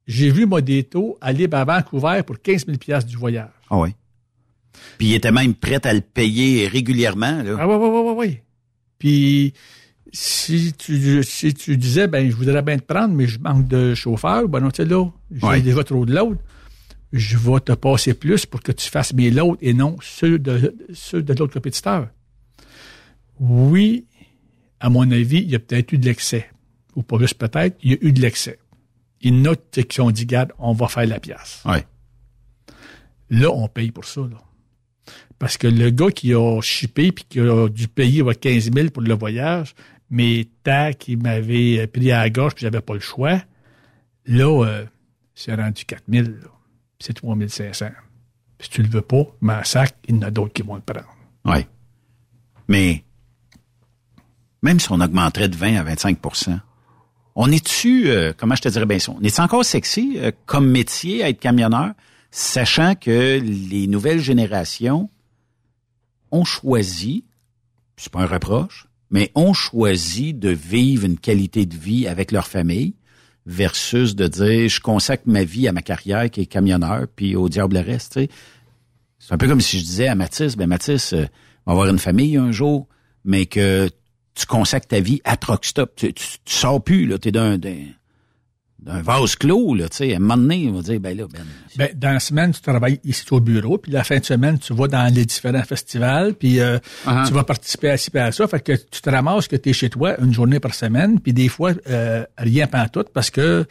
J'ai 0.07 0.31
vu, 0.31 0.47
moi, 0.47 0.61
des 0.61 0.83
taux 0.83 1.17
aller 1.21 1.49
à 1.53 1.65
Vancouver 1.65 2.23
pour 2.27 2.41
15 2.41 2.67
000 2.67 2.79
piastres 2.79 3.09
du 3.09 3.17
voyage. 3.17 3.51
Ah 3.71 3.79
oui. 3.79 3.95
Puis 4.99 5.09
il 5.09 5.15
était 5.15 5.31
même 5.31 5.55
prêt 5.55 5.85
à 5.87 5.93
le 5.93 6.01
payer 6.01 6.67
régulièrement. 6.67 7.43
Là. 7.43 7.57
Ah 7.59 7.69
oui, 7.69 7.75
oui, 7.77 7.89
oui, 7.89 8.03
oui, 8.05 8.15
oui. 8.17 8.39
Puis, 8.99 9.55
si 10.13 10.73
tu, 10.73 11.23
si 11.23 11.55
tu 11.55 11.77
disais, 11.77 12.07
ben, 12.09 12.29
je 12.31 12.35
voudrais 12.37 12.63
bien 12.63 12.79
te 12.79 12.85
prendre, 12.85 13.15
mais 13.15 13.27
je 13.27 13.39
manque 13.39 13.69
de 13.69 13.95
chauffeur, 13.95 14.49
ben 14.49 14.61
non, 14.61 14.71
tu 14.71 14.83
sais, 14.83 14.89
là, 14.89 15.05
j'ai 15.31 15.47
Ouais. 15.47 15.61
déjà 15.61 15.85
trop 15.85 16.05
de 16.07 16.15
load. 16.15 16.39
Je 17.13 17.37
vais 17.37 17.61
te 17.61 17.73
passer 17.73 18.15
plus 18.15 18.47
pour 18.47 18.63
que 18.63 18.71
tu 18.73 18.89
fasses 18.89 19.13
mes 19.15 19.31
loads 19.31 19.57
et 19.61 19.75
non 19.75 19.97
ceux 20.01 20.39
de, 20.39 20.77
ceux 20.93 21.23
de 21.23 21.33
l'autre 21.35 21.55
compétiteur. 21.55 22.09
Oui, 23.39 24.07
à 24.79 24.91
mon 24.91 25.11
avis, 25.11 25.39
il 25.39 25.51
y 25.51 25.55
a 25.55 25.59
peut-être 25.59 25.93
eu 25.93 25.99
de 25.99 26.07
l'excès. 26.07 26.49
Ou 26.97 27.03
pas 27.03 27.19
juste 27.19 27.35
peut-être, 27.35 27.77
il 27.83 27.93
y 27.93 27.95
a 27.95 27.99
eu 28.01 28.13
de 28.13 28.21
l'excès. 28.21 28.59
Il 29.21 29.35
y 29.37 29.41
en 29.49 29.53
a 29.53 29.57
qui 29.57 30.01
ont 30.01 30.11
dit, 30.11 30.27
garde, 30.27 30.53
on 30.59 30.73
va 30.73 30.89
faire 30.89 31.07
la 31.07 31.21
pièce. 31.21 31.63
Ouais. 31.65 31.85
Là, 33.31 33.51
on 33.51 33.69
paye 33.69 33.91
pour 33.91 34.05
ça. 34.05 34.23
Là. 34.23 34.39
Parce 35.39 35.57
que 35.57 35.67
le 35.67 35.91
gars 35.91 36.11
qui 36.11 36.35
a 36.35 36.61
chippé 36.61 37.13
puis 37.13 37.25
qui 37.29 37.41
a 37.41 37.69
dû 37.69 37.89
payer 37.89 38.23
votre 38.23 38.41
15 38.41 38.71
000 38.73 38.89
pour 38.91 39.03
le 39.03 39.15
voyage, 39.15 39.75
mais 40.11 40.49
tant 40.63 40.93
qu'il 40.93 41.23
m'avait 41.23 41.87
pris 41.87 42.13
à 42.13 42.19
la 42.21 42.31
gorge 42.31 42.55
puis 42.55 42.63
j'avais 42.63 42.81
pas 42.81 42.95
le 42.95 43.01
choix, 43.01 43.41
là, 44.27 44.65
euh, 44.65 44.87
c'est 45.35 45.55
rendu 45.55 45.85
4 45.85 46.03
000. 46.09 46.27
là. 46.27 46.33
Puis 46.99 47.07
c'est 47.07 47.15
3 47.15 47.37
500. 47.49 47.87
Puis 48.59 48.69
si 48.69 48.71
tu 48.71 48.83
le 48.83 48.89
veux 48.89 49.03
pas, 49.03 49.25
sac, 49.65 49.95
il 50.09 50.17
y 50.17 50.19
en 50.19 50.23
a 50.23 50.31
d'autres 50.31 50.53
qui 50.53 50.63
vont 50.63 50.75
le 50.75 50.83
prendre. 50.83 51.09
Oui. 51.47 51.67
Mais 52.69 53.05
même 54.63 54.79
si 54.79 54.93
on 54.93 55.01
augmenterait 55.01 55.49
de 55.49 55.57
20 55.57 55.77
à 55.77 55.85
25% 55.85 56.61
on 57.35 57.51
est-tu, 57.51 58.09
euh, 58.09 58.33
comment 58.37 58.55
je 58.55 58.63
te 58.63 58.69
dirais 58.69 58.87
bien 58.87 58.99
ça, 58.99 59.13
on 59.13 59.23
est 59.23 59.41
encore 59.41 59.65
sexy 59.65 60.17
euh, 60.17 60.31
comme 60.47 60.69
métier 60.71 61.23
à 61.23 61.29
être 61.29 61.41
camionneur, 61.41 61.93
sachant 62.31 62.95
que 62.95 63.41
les 63.41 63.87
nouvelles 63.87 64.21
générations 64.21 65.09
ont 66.31 66.45
choisi, 66.45 67.25
c'est 67.97 68.13
pas 68.13 68.21
un 68.21 68.27
reproche, 68.27 68.87
mais 69.11 69.31
ont 69.35 69.53
choisi 69.53 70.35
de 70.35 70.51
vivre 70.51 71.05
une 71.05 71.19
qualité 71.19 71.67
de 71.67 71.77
vie 71.77 72.07
avec 72.07 72.33
leur 72.33 72.47
famille 72.47 72.95
versus 73.47 74.15
de 74.15 74.27
dire 74.27 74.69
je 74.69 74.81
consacre 74.81 75.25
ma 75.27 75.45
vie 75.45 75.67
à 75.69 75.73
ma 75.73 75.83
carrière 75.83 76.31
qui 76.31 76.43
est 76.43 76.47
camionneur 76.47 77.07
puis 77.15 77.37
au 77.37 77.49
diable 77.49 77.75
le 77.75 77.81
reste. 77.81 78.13
tu. 78.15 78.29
C'est 79.19 79.35
un 79.35 79.39
peu 79.39 79.49
comme 79.49 79.61
si 79.61 79.79
je 79.79 79.85
disais 79.85 80.09
à 80.09 80.15
Mathis, 80.15 80.57
ben 80.57 80.67
Mathis, 80.67 81.13
euh, 81.13 81.27
on 81.67 81.73
va 81.73 81.83
avoir 81.83 81.89
une 81.89 81.99
famille 81.99 82.37
un 82.37 82.53
jour, 82.53 82.89
mais 83.25 83.47
que 83.47 83.91
tu 84.35 84.47
consacres 84.47 84.87
ta 84.87 85.01
vie 85.01 85.21
à 85.25 85.37
truck 85.37 85.65
stop. 85.65 85.95
Tu, 85.95 86.13
tu, 86.15 86.25
tu 86.45 86.55
sors 86.55 86.83
plus, 86.83 87.07
là, 87.07 87.19
t'es 87.19 87.31
d'un, 87.31 87.59
d'un, 88.83 89.03
vase 89.03 89.37
clos, 89.37 89.75
là, 89.75 89.89
tu 89.89 89.99
sais. 89.99 90.13
À 90.13 90.17
un 90.17 90.19
moment 90.21 90.37
donné, 90.37 90.69
on 90.69 90.77
va 90.77 90.83
dire, 90.83 91.01
ben 91.01 91.17
là, 91.17 91.25
ben, 91.33 91.45
Ben, 91.77 91.89
dans 91.95 92.13
la 92.13 92.21
semaine, 92.21 92.53
tu 92.53 92.61
travailles 92.61 93.01
ici 93.05 93.25
au 93.31 93.41
bureau, 93.41 93.79
puis 93.79 93.93
la 93.93 94.05
fin 94.05 94.19
de 94.19 94.25
semaine, 94.25 94.59
tu 94.59 94.73
vas 94.75 94.89
dans 94.89 95.13
les 95.15 95.25
différents 95.25 95.63
festivals, 95.63 96.35
puis 96.35 96.61
euh, 96.61 96.79
Uh-huh. 97.07 97.27
tu 97.27 97.33
vas 97.33 97.45
participer 97.45 97.91
à 97.91 97.97
ci, 97.97 98.11
à 98.17 98.33
ça. 98.33 98.47
Fait 98.49 98.61
que 98.61 98.73
tu 98.73 99.01
te 99.01 99.11
ramasses 99.11 99.49
que 99.49 99.57
tu 99.57 99.71
es 99.71 99.73
chez 99.73 99.91
toi 99.91 100.21
une 100.21 100.33
journée 100.33 100.61
par 100.61 100.75
semaine, 100.75 101.21
puis 101.21 101.33
des 101.33 101.49
fois, 101.49 101.73
euh, 101.89 102.25
rien 102.39 102.67
tout 102.93 103.05
parce 103.13 103.31
que 103.31 103.67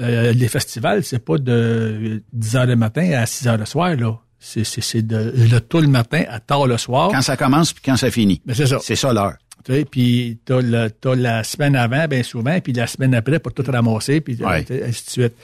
euh, 0.00 0.32
les 0.32 0.48
festivals, 0.48 1.04
c'est 1.04 1.18
pas 1.18 1.38
de 1.38 2.22
10 2.32 2.56
heures 2.56 2.66
le 2.66 2.76
matin 2.76 3.10
à 3.12 3.26
6 3.26 3.48
heures 3.48 3.58
le 3.58 3.64
soir, 3.64 3.94
là. 3.96 4.18
C'est, 4.46 4.64
c'est, 4.64 4.82
c'est 4.82 5.00
de 5.00 5.32
le 5.34 5.58
tôt 5.58 5.80
le 5.80 5.86
matin 5.88 6.24
à 6.28 6.38
tard 6.38 6.66
le 6.66 6.76
soir. 6.76 7.10
quand 7.10 7.22
ça 7.22 7.34
commence 7.34 7.72
puis 7.72 7.82
quand 7.82 7.96
ça 7.96 8.10
finit. 8.10 8.42
Ben, 8.44 8.54
c'est 8.54 8.66
ça. 8.66 8.78
C'est 8.82 8.94
ça 8.94 9.10
l'heure. 9.14 9.36
Tu 9.64 9.72
sais, 9.72 9.84
puis 9.86 10.38
t'as, 10.44 10.60
le, 10.60 10.90
t'as 10.90 11.14
la 11.14 11.42
semaine 11.42 11.74
avant, 11.74 12.06
bien 12.06 12.22
souvent, 12.22 12.60
puis 12.60 12.72
la 12.74 12.86
semaine 12.86 13.14
après 13.14 13.38
pour 13.38 13.52
tout 13.54 13.64
ramasser, 13.66 14.20
puis 14.20 14.36
Ouais. 14.44 14.64
sais, 14.66 14.84
ainsi 14.84 15.04
de 15.06 15.10
suite. 15.10 15.34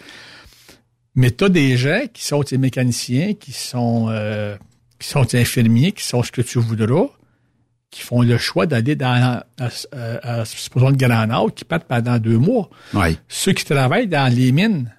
Mais 1.14 1.30
t'as 1.30 1.48
des 1.48 1.76
gens 1.76 2.02
qui 2.12 2.24
sont 2.24 2.42
des 2.42 2.58
mécaniciens, 2.58 3.34
qui 3.34 3.52
sont 3.52 4.08
euh, 4.10 4.56
qui 4.98 5.08
sont 5.08 5.24
des 5.24 5.40
infirmiers, 5.40 5.92
qui 5.92 6.04
sont 6.04 6.22
ce 6.22 6.30
que 6.30 6.42
tu 6.42 6.58
voudras, 6.58 7.06
qui 7.90 8.02
font 8.02 8.22
le 8.22 8.36
choix 8.38 8.66
d'aller 8.66 8.94
dans 8.94 9.42
à, 9.58 9.68
à, 9.92 10.40
à, 10.40 10.44
supposons 10.44 10.90
le 10.90 10.96
Grand 10.96 11.26
Nord, 11.26 11.54
qui 11.54 11.64
partent 11.64 11.88
pendant 11.88 12.18
deux 12.18 12.38
mois. 12.38 12.68
Ouais. 12.94 13.16
Ceux 13.28 13.52
qui 13.52 13.64
travaillent 13.64 14.06
dans 14.06 14.32
les 14.32 14.52
mines, 14.52 14.92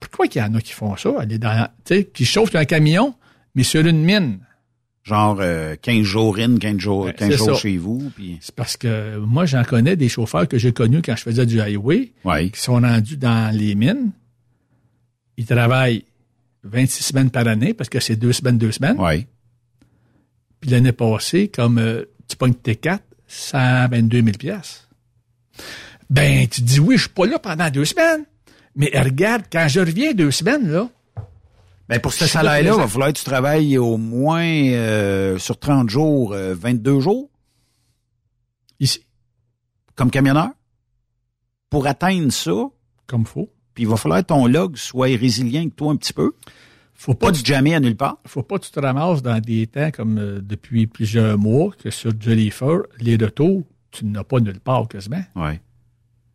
pourquoi 0.00 0.28
qu'il 0.28 0.40
y 0.40 0.44
en 0.44 0.54
a 0.54 0.60
qui 0.60 0.72
font 0.72 0.96
ça? 0.96 1.10
Aller 1.18 1.38
dans, 1.38 1.68
qui 2.14 2.24
chauffent 2.24 2.54
un 2.54 2.64
camion, 2.64 3.14
mais 3.54 3.64
sur 3.64 3.84
une 3.84 4.02
mine? 4.04 4.38
Genre 5.04 5.38
euh, 5.40 5.74
15 5.82 6.02
jours 6.02 6.38
in, 6.38 6.58
15 6.58 6.78
jours, 6.78 7.12
15 7.12 7.30
c'est 7.30 7.36
jours 7.36 7.46
ça. 7.48 7.54
chez 7.54 7.76
vous. 7.76 8.10
Puis... 8.14 8.38
C'est 8.40 8.54
parce 8.54 8.76
que 8.76 9.16
moi, 9.18 9.46
j'en 9.46 9.64
connais 9.64 9.96
des 9.96 10.08
chauffeurs 10.08 10.46
que 10.46 10.58
j'ai 10.58 10.72
connus 10.72 11.02
quand 11.02 11.16
je 11.16 11.22
faisais 11.22 11.44
du 11.44 11.60
highway, 11.60 12.12
Ouais. 12.24 12.50
qui 12.50 12.60
sont 12.60 12.74
rendus 12.80 13.16
dans 13.16 13.52
les 13.56 13.74
mines. 13.74 14.12
Ils 15.36 15.46
travaillent 15.46 16.04
26 16.62 17.02
semaines 17.02 17.30
par 17.30 17.48
année 17.48 17.74
parce 17.74 17.90
que 17.90 17.98
c'est 17.98 18.14
deux 18.14 18.32
semaines, 18.32 18.58
deux 18.58 18.70
semaines. 18.70 18.98
Ouais. 19.00 19.26
Puis 20.60 20.70
l'année 20.70 20.92
passée, 20.92 21.48
comme 21.48 21.78
euh, 21.78 22.04
tu 22.28 22.36
pognes 22.36 22.52
T4, 22.52 23.00
122 23.26 24.18
000 24.22 24.36
piastres. 24.38 24.88
Ben, 26.10 26.46
tu 26.46 26.60
dis, 26.62 26.78
oui, 26.78 26.96
je 26.96 27.02
suis 27.02 27.10
pas 27.10 27.26
là 27.26 27.40
pendant 27.40 27.68
deux 27.70 27.84
semaines. 27.86 28.24
Mais 28.76 28.90
regarde, 28.94 29.42
quand 29.50 29.66
je 29.68 29.80
reviens 29.80 30.12
deux 30.12 30.30
semaines, 30.30 30.70
là, 30.70 30.88
Ben 31.92 32.00
pour 32.00 32.12
ce 32.12 32.26
salaire-là, 32.26 32.70
il 32.74 32.80
va 32.80 32.88
falloir 32.88 33.12
que 33.12 33.18
tu 33.18 33.24
travailles 33.24 33.76
au 33.78 33.96
moins 33.98 34.42
euh, 34.46 35.36
sur 35.38 35.58
30 35.58 35.90
jours, 35.90 36.32
euh, 36.32 36.54
22 36.54 37.00
jours. 37.00 37.28
Ici. 38.80 39.04
Comme 39.94 40.10
camionneur. 40.10 40.48
Pour 41.70 41.86
atteindre 41.86 42.32
ça, 42.32 42.52
comme 43.06 43.26
faut. 43.26 43.50
puis 43.74 43.84
il 43.84 43.88
va 43.88 43.96
falloir 43.96 44.20
que 44.20 44.26
ton 44.26 44.46
log 44.46 44.76
soit 44.76 45.08
résilient 45.18 45.68
que 45.68 45.74
toi 45.74 45.92
un 45.92 45.96
petit 45.96 46.12
peu. 46.12 46.32
Faut 46.94 47.14
pas 47.14 47.30
du 47.30 47.40
jamais 47.44 47.74
à 47.74 47.80
nulle 47.80 47.96
part. 47.96 48.18
faut 48.26 48.42
pas 48.42 48.58
que 48.58 48.64
tu 48.64 48.70
te 48.70 48.80
ramasses 48.80 49.22
dans 49.22 49.40
des 49.40 49.66
temps 49.66 49.90
comme 49.90 50.18
euh, 50.18 50.40
depuis 50.42 50.86
plusieurs 50.86 51.36
mois 51.38 51.72
que 51.82 51.90
sur 51.90 52.12
Jellyfur, 52.18 52.84
les 53.00 53.16
retours, 53.16 53.64
tu 53.90 54.04
n'as 54.06 54.24
pas 54.24 54.40
nulle 54.40 54.60
part 54.60 54.86
quasiment. 54.88 55.22
Ouais. 55.34 55.60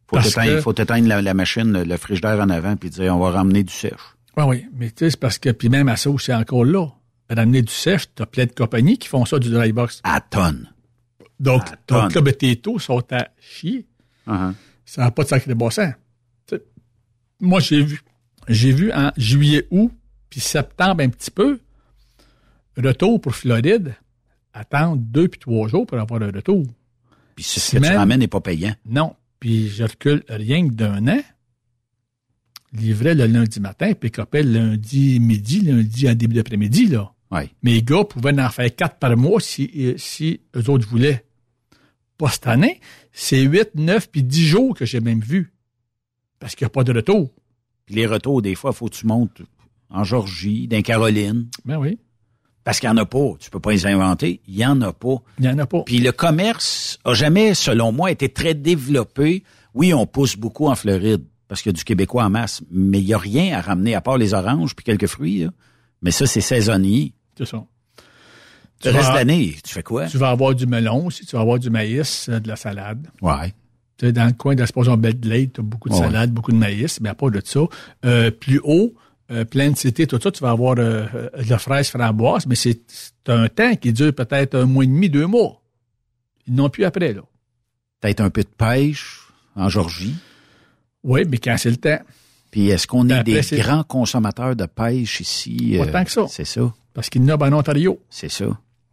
Faut 0.10 0.20
t'éteindre, 0.20 0.52
que- 0.56 0.62
faut 0.62 0.74
t'éteindre 0.74 1.08
la, 1.08 1.22
la 1.22 1.34
machine, 1.34 1.72
le, 1.72 1.84
le 1.84 1.98
frigidaire 1.98 2.40
en 2.40 2.50
avant, 2.50 2.76
puis 2.76 2.90
dire 2.90 3.16
on 3.16 3.20
va 3.20 3.32
ramener 3.32 3.64
du 3.64 3.74
sèche. 3.74 3.94
Oui, 4.38 4.43
oui. 4.47 4.65
Mais 4.73 4.89
tu 4.91 4.97
sais, 4.99 5.09
c'est 5.11 5.19
parce 5.19 5.38
que, 5.39 5.49
puis 5.49 5.69
même 5.69 5.89
à 5.89 5.97
ça 5.97 6.09
aussi 6.09 6.34
encore 6.34 6.64
là, 6.65 6.88
ramener 7.30 7.61
du 7.61 7.72
sèche, 7.73 8.05
tu 8.15 8.22
as 8.22 8.26
plein 8.26 8.45
de 8.45 8.51
compagnies 8.51 8.97
qui 8.97 9.07
font 9.07 9.26
ça 9.26 9.39
du 9.39 9.49
dry 9.49 9.72
box. 9.72 9.99
À 10.03 10.22
tonnes. 10.22 10.72
Donc, 11.39 11.64
tonne. 11.85 12.03
ton 12.03 12.07
club 12.07 12.38
tes 12.38 12.55
taux 12.55 12.80
sont 12.80 13.03
à 13.11 13.27
chier. 13.39 13.85
Uh-huh. 14.27 14.53
Ça 14.85 15.01
n'a 15.03 15.11
pas 15.11 15.23
de 15.23 15.27
sacré 15.30 15.53
bon 15.53 15.69
sens. 15.69 15.93
Tu 16.47 16.55
sais, 16.55 16.64
Moi, 17.39 17.59
j'ai 17.59 17.81
vu, 17.84 18.01
j'ai 18.47 18.72
vu 18.72 18.91
en 18.93 19.11
juillet, 19.18 19.68
août, 19.72 19.91
puis 20.30 20.39
septembre 20.39 21.01
un 21.03 21.09
petit 21.09 21.31
peu, 21.31 21.59
retour 22.77 23.19
pour 23.22 23.35
Floride, 23.35 23.95
attendre 24.53 24.97
deux 24.97 25.27
puis 25.27 25.39
trois 25.39 25.68
jours 25.68 25.85
pour 25.85 25.99
avoir 25.99 26.22
un 26.22 26.31
retour. 26.31 26.65
Puis 27.35 27.43
ce 27.43 27.55
que 27.55 27.77
tu 27.77 27.84
Semaine- 27.84 27.97
ramènes 27.97 28.19
n'est 28.19 28.27
pas 28.27 28.41
payant. 28.41 28.76
Non. 28.85 29.15
Puis 29.39 29.69
je 29.69 29.84
recule 29.84 30.23
rien 30.30 30.68
que 30.68 30.73
d'un 30.73 31.07
an. 31.07 31.22
Livrait 32.73 33.15
le 33.15 33.26
lundi 33.27 33.60
matin, 33.60 33.94
puis 33.94 34.11
le 34.15 34.41
lundi 34.41 35.19
midi, 35.19 35.61
lundi 35.61 36.10
en 36.10 36.15
début 36.15 36.35
d'après-midi, 36.35 36.88
là. 36.88 37.14
Ouais. 37.31 37.49
Mes 37.61 37.81
gars 37.81 38.03
pouvaient 38.03 38.39
en 38.39 38.49
faire 38.49 38.73
quatre 38.76 38.98
par 38.99 39.15
mois 39.18 39.39
si, 39.39 39.95
si 39.98 40.41
eux 40.56 40.69
autres 40.69 40.88
voulaient. 40.88 41.26
Pas 42.18 42.30
cette 42.30 42.48
année. 42.48 42.80
C'est 43.11 43.41
huit, 43.41 43.69
neuf, 43.76 44.10
puis 44.10 44.23
dix 44.23 44.45
jours 44.45 44.73
que 44.73 44.85
j'ai 44.85 44.99
même 44.99 45.22
vu. 45.22 45.53
Parce 46.39 46.56
qu'il 46.56 46.65
n'y 46.65 46.68
a 46.68 46.72
pas 46.72 46.84
de 46.84 46.94
retour. 46.94 47.31
Puis 47.85 47.95
les 47.95 48.06
retours, 48.06 48.41
des 48.41 48.56
fois, 48.56 48.73
faut 48.73 48.88
que 48.88 48.95
tu 48.95 49.07
montes 49.07 49.41
en 49.89 50.03
Georgie, 50.03 50.68
dans 50.68 50.81
Caroline. 50.81 51.48
Ben 51.65 51.77
oui. 51.77 51.99
Parce 52.64 52.80
qu'il 52.80 52.89
n'y 52.89 52.94
en 52.94 53.02
a 53.02 53.06
pas. 53.06 53.34
Tu 53.39 53.49
peux 53.49 53.60
pas 53.60 53.72
les 53.72 53.85
inventer. 53.85 54.41
Il 54.48 54.56
n'y 54.56 54.65
en 54.65 54.81
a 54.81 54.91
pas. 54.91 55.18
Il 55.39 55.44
n'y 55.44 55.49
en 55.49 55.57
a 55.57 55.65
pas. 55.65 55.84
Puis 55.84 55.99
le 55.99 56.11
commerce 56.11 56.99
a 57.06 57.14
jamais, 57.14 57.53
selon 57.53 57.91
moi, 57.91 58.11
été 58.11 58.30
très 58.30 58.53
développé. 58.53 59.44
Oui, 59.73 59.94
on 59.94 60.06
pousse 60.06 60.35
beaucoup 60.35 60.68
en 60.68 60.76
Floride 60.76 61.23
parce 61.48 61.61
qu'il 61.61 61.72
y 61.72 61.76
a 61.76 61.78
du 61.78 61.84
Québécois 61.84 62.26
en 62.26 62.30
masse, 62.30 62.61
mais 62.72 62.99
il 62.99 63.06
n'y 63.06 63.14
a 63.14 63.18
rien 63.18 63.57
à 63.57 63.61
ramener 63.61 63.95
à 63.95 64.02
part 64.02 64.18
les 64.18 64.34
oranges 64.34 64.76
puis 64.76 64.84
quelques 64.84 65.07
fruits. 65.07 65.44
là. 65.45 65.49
Mais 66.02 66.11
ça, 66.11 66.26
c'est 66.28 66.41
saisonnier. 66.41 67.14
C'est 67.38 67.45
ça. 67.45 67.57
Le 68.86 68.91
Tu 68.91 68.95
reste 68.95 69.10
de 69.10 69.15
l'année, 69.15 69.56
tu 69.64 69.74
fais 69.74 69.82
quoi? 69.84 70.06
Tu 70.07 70.18
vas 70.18 70.30
avoir 70.30 70.53
du 70.53 70.68
melon 70.68 71.07
aussi, 71.07 71.26
tu 71.26 71.36
vas 71.36 71.41
avoir 71.41 71.57
du 71.57 71.69
maïs, 71.72 72.30
euh, 72.30 72.40
de 72.40 72.48
la 72.48 72.56
salade. 72.56 73.07
Ouais. 73.22 73.53
Tu 73.98 74.06
sais, 74.06 74.11
dans 74.11 74.26
le 74.28 74.34
coin 74.34 74.53
de 74.53 74.60
la 74.60 74.68
Station 74.68 74.95
Belle 74.98 75.19
tu 75.19 75.60
as 75.60 75.64
beaucoup 75.64 75.90
de 75.90 75.95
Ouais. 75.95 75.99
salade, 76.02 76.32
beaucoup 76.32 76.52
de 76.52 76.57
maïs, 76.57 77.02
mais 77.02 77.10
à 77.10 77.15
part 77.15 77.32
de 77.32 77.41
ça. 77.44 77.61
Euh, 78.06 78.30
plus 78.30 78.60
haut, 78.64 78.94
euh, 79.32 79.44
plein 79.45 79.72
de 79.72 79.76
cités, 79.78 80.06
tout 80.06 80.19
ça, 80.22 80.30
tu 80.30 80.41
vas 80.44 80.52
avoir 80.52 80.76
euh, 80.78 81.06
euh, 81.15 81.44
de 81.44 81.49
la 81.49 81.57
fraise 81.57 81.90
framboise, 81.90 82.45
mais 82.45 82.53
c'est 82.56 82.80
c'est 82.88 83.30
un 83.34 83.48
temps 83.48 83.76
qui 83.76 83.91
dure 83.94 84.14
peut-être 84.14 84.53
un 84.56 84.65
mois 84.68 84.84
et 84.84 84.88
demi, 84.88 85.10
deux 85.10 85.26
mois. 85.26 85.60
Ils 86.48 86.53
n'ont 86.53 86.69
plus 86.69 86.86
après, 86.86 87.14
là. 87.14 87.22
Peut-être 87.99 88.22
un 88.22 88.30
peu 88.30 88.44
de 88.44 88.48
pêche 88.48 89.22
en 89.56 89.69
Georgie. 89.69 90.15
Oui, 91.03 91.22
mais 91.30 91.38
quand 91.38 91.56
c'est 91.57 91.69
le 91.69 91.78
temps. 91.78 91.99
Puis 92.52 92.69
est-ce 92.69 92.88
qu'on 92.88 93.07
est 93.10 93.24
des 93.24 93.41
c'est- 93.44 93.57
grands 93.57 93.84
consommateurs 93.84 94.56
de 94.56 94.65
pêche 94.65 95.19
ici? 95.22 95.76
Pas 95.78 95.86
euh, 95.86 95.91
tant 95.91 96.03
que 96.03 96.11
ça. 96.11 96.26
C'est 96.30 96.45
ça. 96.45 96.74
Parce 96.94 97.10
qu'il 97.10 97.24
y 97.24 97.32
en 97.32 97.38
a 97.40 97.49
en 97.49 97.53
Ontario. 97.53 97.99
C'est 98.10 98.30
ça. 98.32 98.45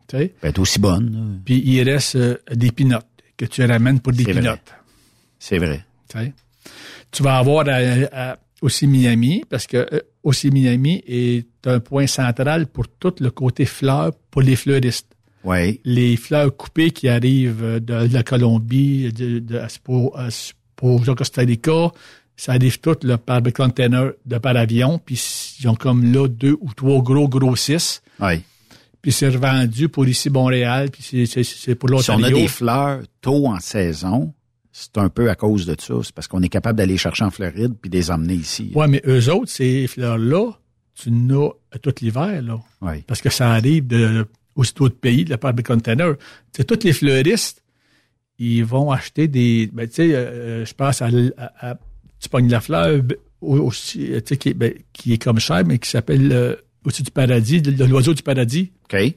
Tu 0.08 0.16
sais? 0.18 0.34
peut 0.40 0.48
être 0.48 0.58
aussi 0.58 0.78
bonne. 0.78 1.40
Puis 1.44 1.62
il 1.64 1.82
reste 1.88 2.16
euh, 2.16 2.36
des 2.52 2.70
pinottes 2.72 3.06
que 3.36 3.46
tu 3.46 3.64
ramènes 3.64 4.00
pour 4.00 4.12
des 4.12 4.24
C'est 4.24 4.32
vrai. 4.32 4.40
pinottes. 4.42 4.72
C'est 5.38 5.58
vrai. 5.58 5.84
Tu 6.08 6.18
sais? 6.18 6.32
Tu 7.10 7.22
vas 7.22 7.38
avoir 7.38 7.66
à- 7.68 7.78
à- 8.32 8.36
aussi 8.60 8.86
Miami, 8.86 9.44
parce 9.48 9.66
que 9.66 9.76
euh, 9.92 10.00
aussi 10.22 10.50
Miami 10.50 11.02
est 11.06 11.46
un 11.66 11.80
point 11.80 12.06
central 12.06 12.66
pour 12.66 12.88
tout 12.88 13.14
le 13.20 13.30
côté 13.30 13.64
fleurs 13.66 14.12
pour 14.30 14.42
les 14.42 14.56
fleuristes. 14.56 15.08
Oui. 15.44 15.80
Les 15.84 16.16
fleurs 16.16 16.54
coupées 16.56 16.90
qui 16.90 17.08
arrivent 17.08 17.62
euh, 17.62 17.80
de, 17.80 18.12
la 18.12 18.22
Colombie, 18.22 19.12
de, 19.12 19.38
de, 19.38 19.58
pour, 20.76 21.02
pour 21.02 21.14
Costa 21.16 21.42
Rica, 21.42 21.90
ça 22.36 22.52
arrive 22.52 22.80
tout 22.80 22.96
là, 23.02 23.16
par 23.18 23.40
le 23.40 23.50
container 23.52 24.10
de 24.26 24.38
par 24.38 24.56
avion, 24.56 24.98
puis 24.98 25.20
ils 25.60 25.68
ont 25.68 25.74
comme 25.76 26.12
là 26.12 26.26
deux 26.28 26.56
ou 26.60 26.72
trois 26.74 27.00
gros 27.02 27.28
grossistes. 27.28 28.02
Oui. 28.20 28.42
Puis 29.00 29.12
c'est 29.12 29.28
revendu 29.28 29.88
pour 29.88 30.06
ici 30.08 30.30
Montréal, 30.30 30.90
puis 30.90 31.02
c'est- 31.02 31.26
c'est 31.26 31.44
c'est 31.44 31.74
pour 31.74 31.88
Si 32.02 32.10
on 32.10 32.22
a 32.22 32.30
des 32.30 32.48
fleurs 32.48 33.02
tôt 33.20 33.46
en 33.48 33.60
saison, 33.60 34.32
c'est 34.72 34.96
un 34.98 35.08
peu 35.08 35.30
à 35.30 35.34
cause 35.34 35.66
de 35.66 35.76
ça. 35.78 35.94
C'est 36.02 36.12
parce 36.14 36.26
qu'on 36.26 36.42
est 36.42 36.48
capable 36.48 36.78
d'aller 36.78 36.96
chercher 36.96 37.24
en 37.24 37.30
Floride 37.30 37.74
puis 37.80 37.90
les 37.90 38.10
emmener 38.10 38.34
ici. 38.34 38.72
Ouais, 38.74 38.88
mais 38.88 39.02
eux 39.06 39.30
autres, 39.32 39.50
ces 39.50 39.86
fleurs-là, 39.86 40.52
tu 40.94 41.10
n'as 41.10 41.50
tout 41.82 41.94
l'hiver, 42.00 42.40
là. 42.42 42.58
Oui. 42.80 43.02
Parce 43.06 43.20
que 43.20 43.28
ça 43.30 43.50
arrive 43.52 43.86
de, 43.86 44.26
aussitôt 44.56 44.88
de 44.88 44.94
pays, 44.94 45.24
de 45.24 45.30
la 45.30 45.38
part 45.38 45.52
des 45.54 45.62
containers. 45.62 46.16
Tu 46.52 46.58
sais, 46.58 46.64
tous 46.64 46.82
les 46.84 46.92
fleuristes, 46.92 47.62
ils 48.38 48.64
vont 48.64 48.90
acheter 48.90 49.28
des, 49.28 49.68
ben, 49.72 49.86
tu 49.88 49.94
sais, 49.94 50.14
euh, 50.14 50.64
je 50.64 50.74
pense 50.74 51.02
à, 51.02 51.08
l- 51.08 51.32
à- 51.36 51.70
à- 51.72 51.78
tu 52.20 52.28
pognes 52.28 52.48
la 52.50 52.60
fleur 52.60 53.02
ben, 53.02 53.16
au- 53.40 53.58
aussi, 53.60 54.12
euh, 54.12 54.20
tu 54.20 54.28
sais, 54.30 54.36
qui, 54.36 54.48
est- 54.50 54.54
ben, 54.54 54.72
qui 54.92 55.12
est 55.12 55.18
comme 55.22 55.38
cher, 55.38 55.62
mais 55.64 55.78
qui 55.78 55.88
s'appelle 55.88 56.32
euh, 56.32 56.56
aussi 56.84 57.02
du 57.02 57.10
paradis, 57.10 57.60
l'oiseau 57.60 58.14
du 58.14 58.22
paradis. 58.22 58.72
OK. 58.84 59.14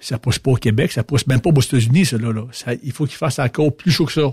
Ça 0.00 0.18
pousse 0.18 0.38
pas 0.40 0.50
au 0.50 0.56
Québec, 0.56 0.90
ça 0.92 1.04
pousse 1.04 1.26
même 1.28 1.40
pas 1.40 1.50
aux 1.50 1.60
États-Unis, 1.60 2.06
ça, 2.06 2.18
là. 2.18 2.32
là. 2.32 2.46
Ça- 2.52 2.74
il 2.82 2.92
faut 2.92 3.06
qu'il 3.06 3.16
fasse 3.16 3.38
encore 3.38 3.74
plus 3.76 3.90
chaud 3.92 4.06
que 4.06 4.12
ça. 4.12 4.30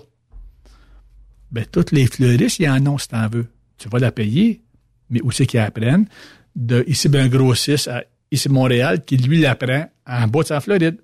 Ben, 1.52 1.66
toutes 1.72 1.92
les 1.92 2.06
fleuristes, 2.08 2.60
ils 2.60 2.70
en 2.70 2.86
ont, 2.88 2.98
si 2.98 3.08
t'en 3.08 3.28
veux. 3.28 3.48
Tu 3.78 3.88
vas 3.90 4.00
la 4.00 4.12
payer, 4.12 4.62
mais 5.10 5.22
où 5.24 5.32
c'est 5.32 5.46
qu'ils 5.46 5.60
apprennent? 5.60 6.08
De 6.56 6.84
ici, 6.88 7.08
ben, 7.10 7.26
un 7.26 7.28
grossiste 7.30 7.88
à 7.88 8.04
ici, 8.32 8.50
Montréal, 8.50 9.04
qui 9.06 9.18
lui 9.18 9.40
l'apprend 9.40 9.90
en 10.06 10.28
bas 10.28 10.42
de 10.42 10.48
sa 10.48 10.60
Floride. 10.60 10.98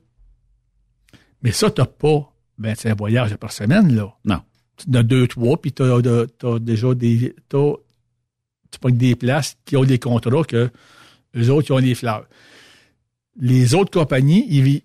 Mais 1.42 1.52
ça, 1.52 1.70
t'as 1.70 1.86
pas 1.86 2.32
25 2.58 2.98
voyages 2.98 3.36
par 3.38 3.52
semaine, 3.52 3.94
là. 3.96 4.14
Non. 4.26 4.42
Tu 4.78 4.86
en 4.90 4.94
as 5.00 5.04
deux, 5.04 5.28
trois, 5.28 5.60
puis 5.62 5.72
de- 5.72 6.26
t'as 6.38 6.60
déjà 6.60 6.94
des, 6.94 7.34
tu 7.50 8.80
pognes 8.80 8.98
des 8.98 9.16
places 9.16 9.58
qui 9.66 9.78
ont 9.78 9.84
des 9.84 10.00
contrats 10.00 10.44
que 10.44 10.70
les 11.34 11.50
autres, 11.50 11.70
ils 11.70 11.74
ont 11.74 11.80
des 11.82 11.96
fleurs. 11.96 12.26
Les 13.38 13.74
autres 13.76 13.92
compagnies, 13.92 14.46
ils, 14.50 14.82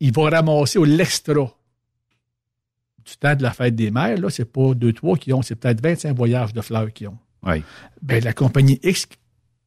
ils 0.00 0.12
vont 0.12 0.24
ramasser 0.24 0.78
au 0.78 0.84
l'extra 0.84 1.34
du 3.04 3.16
temps 3.18 3.34
de 3.34 3.42
la 3.42 3.50
fête 3.52 3.74
des 3.74 3.90
mères. 3.90 4.18
Là, 4.18 4.30
c'est 4.30 4.44
pas 4.44 4.74
deux, 4.74 4.92
trois 4.92 5.16
qui 5.16 5.32
ont, 5.32 5.42
c'est 5.42 5.56
peut-être 5.56 5.82
25 5.82 6.16
voyages 6.16 6.52
de 6.52 6.60
fleurs 6.60 6.92
qu'ils 6.92 7.08
ont. 7.08 7.18
Oui. 7.44 7.62
Ben, 8.00 8.22
la 8.22 8.32
compagnie 8.32 8.78
X 8.82 9.06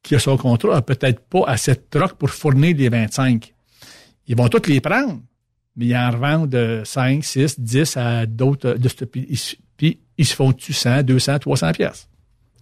qui 0.02 0.14
a 0.14 0.18
son 0.18 0.36
contrat 0.38 0.76
a 0.76 0.82
peut-être 0.82 1.20
pas 1.20 1.44
assez 1.46 1.74
de 1.74 1.82
troc 1.90 2.14
pour 2.14 2.30
fournir 2.30 2.74
les 2.76 2.88
25. 2.88 3.52
Ils 4.28 4.36
vont 4.36 4.48
toutes 4.48 4.66
les 4.68 4.80
prendre, 4.80 5.20
mais 5.76 5.86
ils 5.86 5.96
en 5.96 6.10
revendent 6.10 6.48
de 6.50 6.82
5, 6.84 7.24
6, 7.24 7.60
10 7.60 7.96
à 7.96 8.26
d'autres. 8.26 8.72
de 8.74 8.88
ce- 8.88 9.04
Puis 9.04 9.26
ils, 9.28 9.38
se- 9.38 9.56
se 10.24 10.34
font-tu 10.34 10.72
100, 10.72 11.02
200, 11.02 11.38
300 11.38 11.72
pièces. 11.72 12.08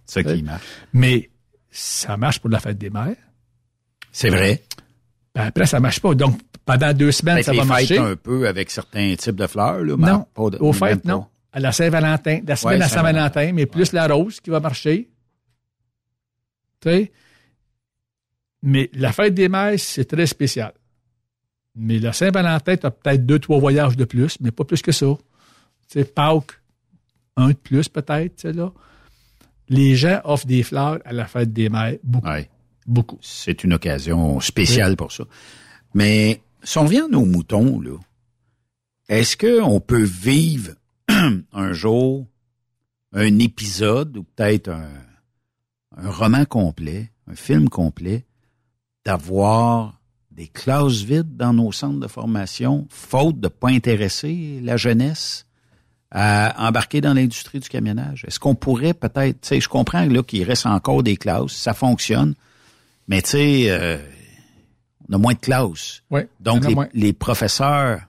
C'est 0.05 0.23
ça 0.23 0.33
qui 0.35 0.43
marche. 0.43 0.63
Mais 0.93 1.29
ça 1.71 2.17
marche 2.17 2.39
pour 2.39 2.49
la 2.49 2.59
fête 2.59 2.77
des 2.77 2.89
mères. 2.89 3.15
C'est 4.11 4.29
vrai. 4.29 4.63
Ben 5.33 5.47
après, 5.47 5.65
ça 5.65 5.79
marche 5.79 5.99
pas. 5.99 6.13
Donc, 6.15 6.39
pendant 6.65 6.93
deux 6.93 7.11
semaines, 7.11 7.43
ça 7.43 7.51
va 7.53 7.65
marcher. 7.65 7.97
un 7.97 8.15
peu 8.15 8.47
avec 8.47 8.69
certains 8.71 9.15
types 9.15 9.35
de 9.35 9.47
fleurs, 9.47 9.83
là. 9.83 9.97
mais 9.97 10.07
Non, 10.11 10.25
pas 10.33 10.49
de- 10.51 10.57
au 10.59 10.71
fait, 10.73 10.95
pas. 11.01 11.09
non. 11.09 11.25
À 11.51 11.59
la 11.59 11.71
Saint-Valentin, 11.71 12.41
la 12.45 12.55
semaine 12.55 12.79
Ouais, 12.79 12.85
à 12.85 12.89
Saint-Valentin, 12.89 13.51
mais 13.53 13.65
plus 13.65 13.91
la 13.93 14.07
rose 14.07 14.39
qui 14.41 14.49
va 14.49 14.59
marcher. 14.59 15.09
Tu 16.81 16.89
sais? 16.89 17.11
Mais 18.61 18.89
la 18.93 19.11
fête 19.13 19.33
des 19.33 19.47
mères, 19.49 19.79
c'est 19.79 20.05
très 20.05 20.25
spécial. 20.25 20.73
Mais 21.75 21.99
la 21.99 22.13
Saint-Valentin, 22.13 22.77
tu 22.77 22.85
as 22.85 22.91
peut-être 22.91 23.25
deux, 23.25 23.39
trois 23.39 23.59
voyages 23.59 23.97
de 23.97 24.05
plus, 24.05 24.37
mais 24.39 24.51
pas 24.51 24.63
plus 24.63 24.81
que 24.81 24.91
ça. 24.91 25.07
Tu 25.89 25.99
sais, 25.99 26.05
Pâques, 26.05 26.59
un 27.35 27.49
de 27.49 27.53
plus 27.53 27.89
peut-être, 27.89 28.35
tu 28.37 28.41
sais, 28.43 28.53
là. 28.53 28.71
Les 29.67 29.95
gens 29.95 30.21
offrent 30.23 30.45
des 30.45 30.63
fleurs 30.63 30.99
à 31.05 31.11
la 31.11 31.25
fête 31.25 31.51
des 31.51 31.69
mères, 31.69 31.97
beaucoup. 32.03 32.27
Beaucoup. 32.85 33.17
C'est 33.21 33.63
une 33.63 33.73
occasion 33.73 34.39
spéciale 34.39 34.91
Oui. 34.91 34.95
pour 34.95 35.11
ça. 35.11 35.23
Mais 35.95 36.41
si 36.63 36.77
on 36.77 36.83
revient 36.83 37.01
à 37.05 37.07
nos 37.07 37.25
moutons, 37.25 37.79
là, 37.81 37.97
est-ce 39.09 39.35
qu'on 39.37 39.79
peut 39.79 40.03
vivre 40.03 40.73
un 41.51 41.73
jour 41.73 42.27
un 43.11 43.39
épisode 43.39 44.17
ou 44.17 44.23
peut-être 44.23 44.69
un, 44.69 44.89
un 45.97 46.09
roman 46.11 46.45
complet, 46.45 47.11
un 47.27 47.35
film 47.35 47.69
complet, 47.69 48.25
d'avoir 49.05 49.94
des 50.35 50.47
classes 50.47 51.01
vides 51.01 51.37
dans 51.37 51.53
nos 51.53 51.71
centres 51.71 51.99
de 51.99 52.07
formation, 52.07 52.87
faute 52.89 53.39
de 53.39 53.47
pas 53.47 53.69
intéresser 53.69 54.59
la 54.61 54.77
jeunesse 54.77 55.45
à 56.11 56.67
embarquer 56.67 57.01
dans 57.01 57.13
l'industrie 57.13 57.59
du 57.59 57.69
camionnage? 57.69 58.25
Est-ce 58.27 58.39
qu'on 58.39 58.55
pourrait 58.55 58.93
peut-être, 58.93 59.41
tu 59.41 59.47
sais, 59.47 59.61
je 59.61 59.69
comprends 59.69 60.05
là 60.05 60.23
qu'il 60.23 60.43
reste 60.43 60.65
encore 60.65 61.03
des 61.03 61.15
classes, 61.15 61.53
ça 61.53 61.73
fonctionne, 61.73 62.35
mais 63.07 63.21
tu 63.21 63.31
sais, 63.31 63.65
euh, 63.69 63.97
on 65.09 65.13
a 65.13 65.17
moins 65.17 65.33
de 65.33 65.39
classes. 65.39 66.03
Ouais, 66.11 66.27
Donc, 66.39 66.65
les, 66.93 67.13
professeurs, 67.13 68.01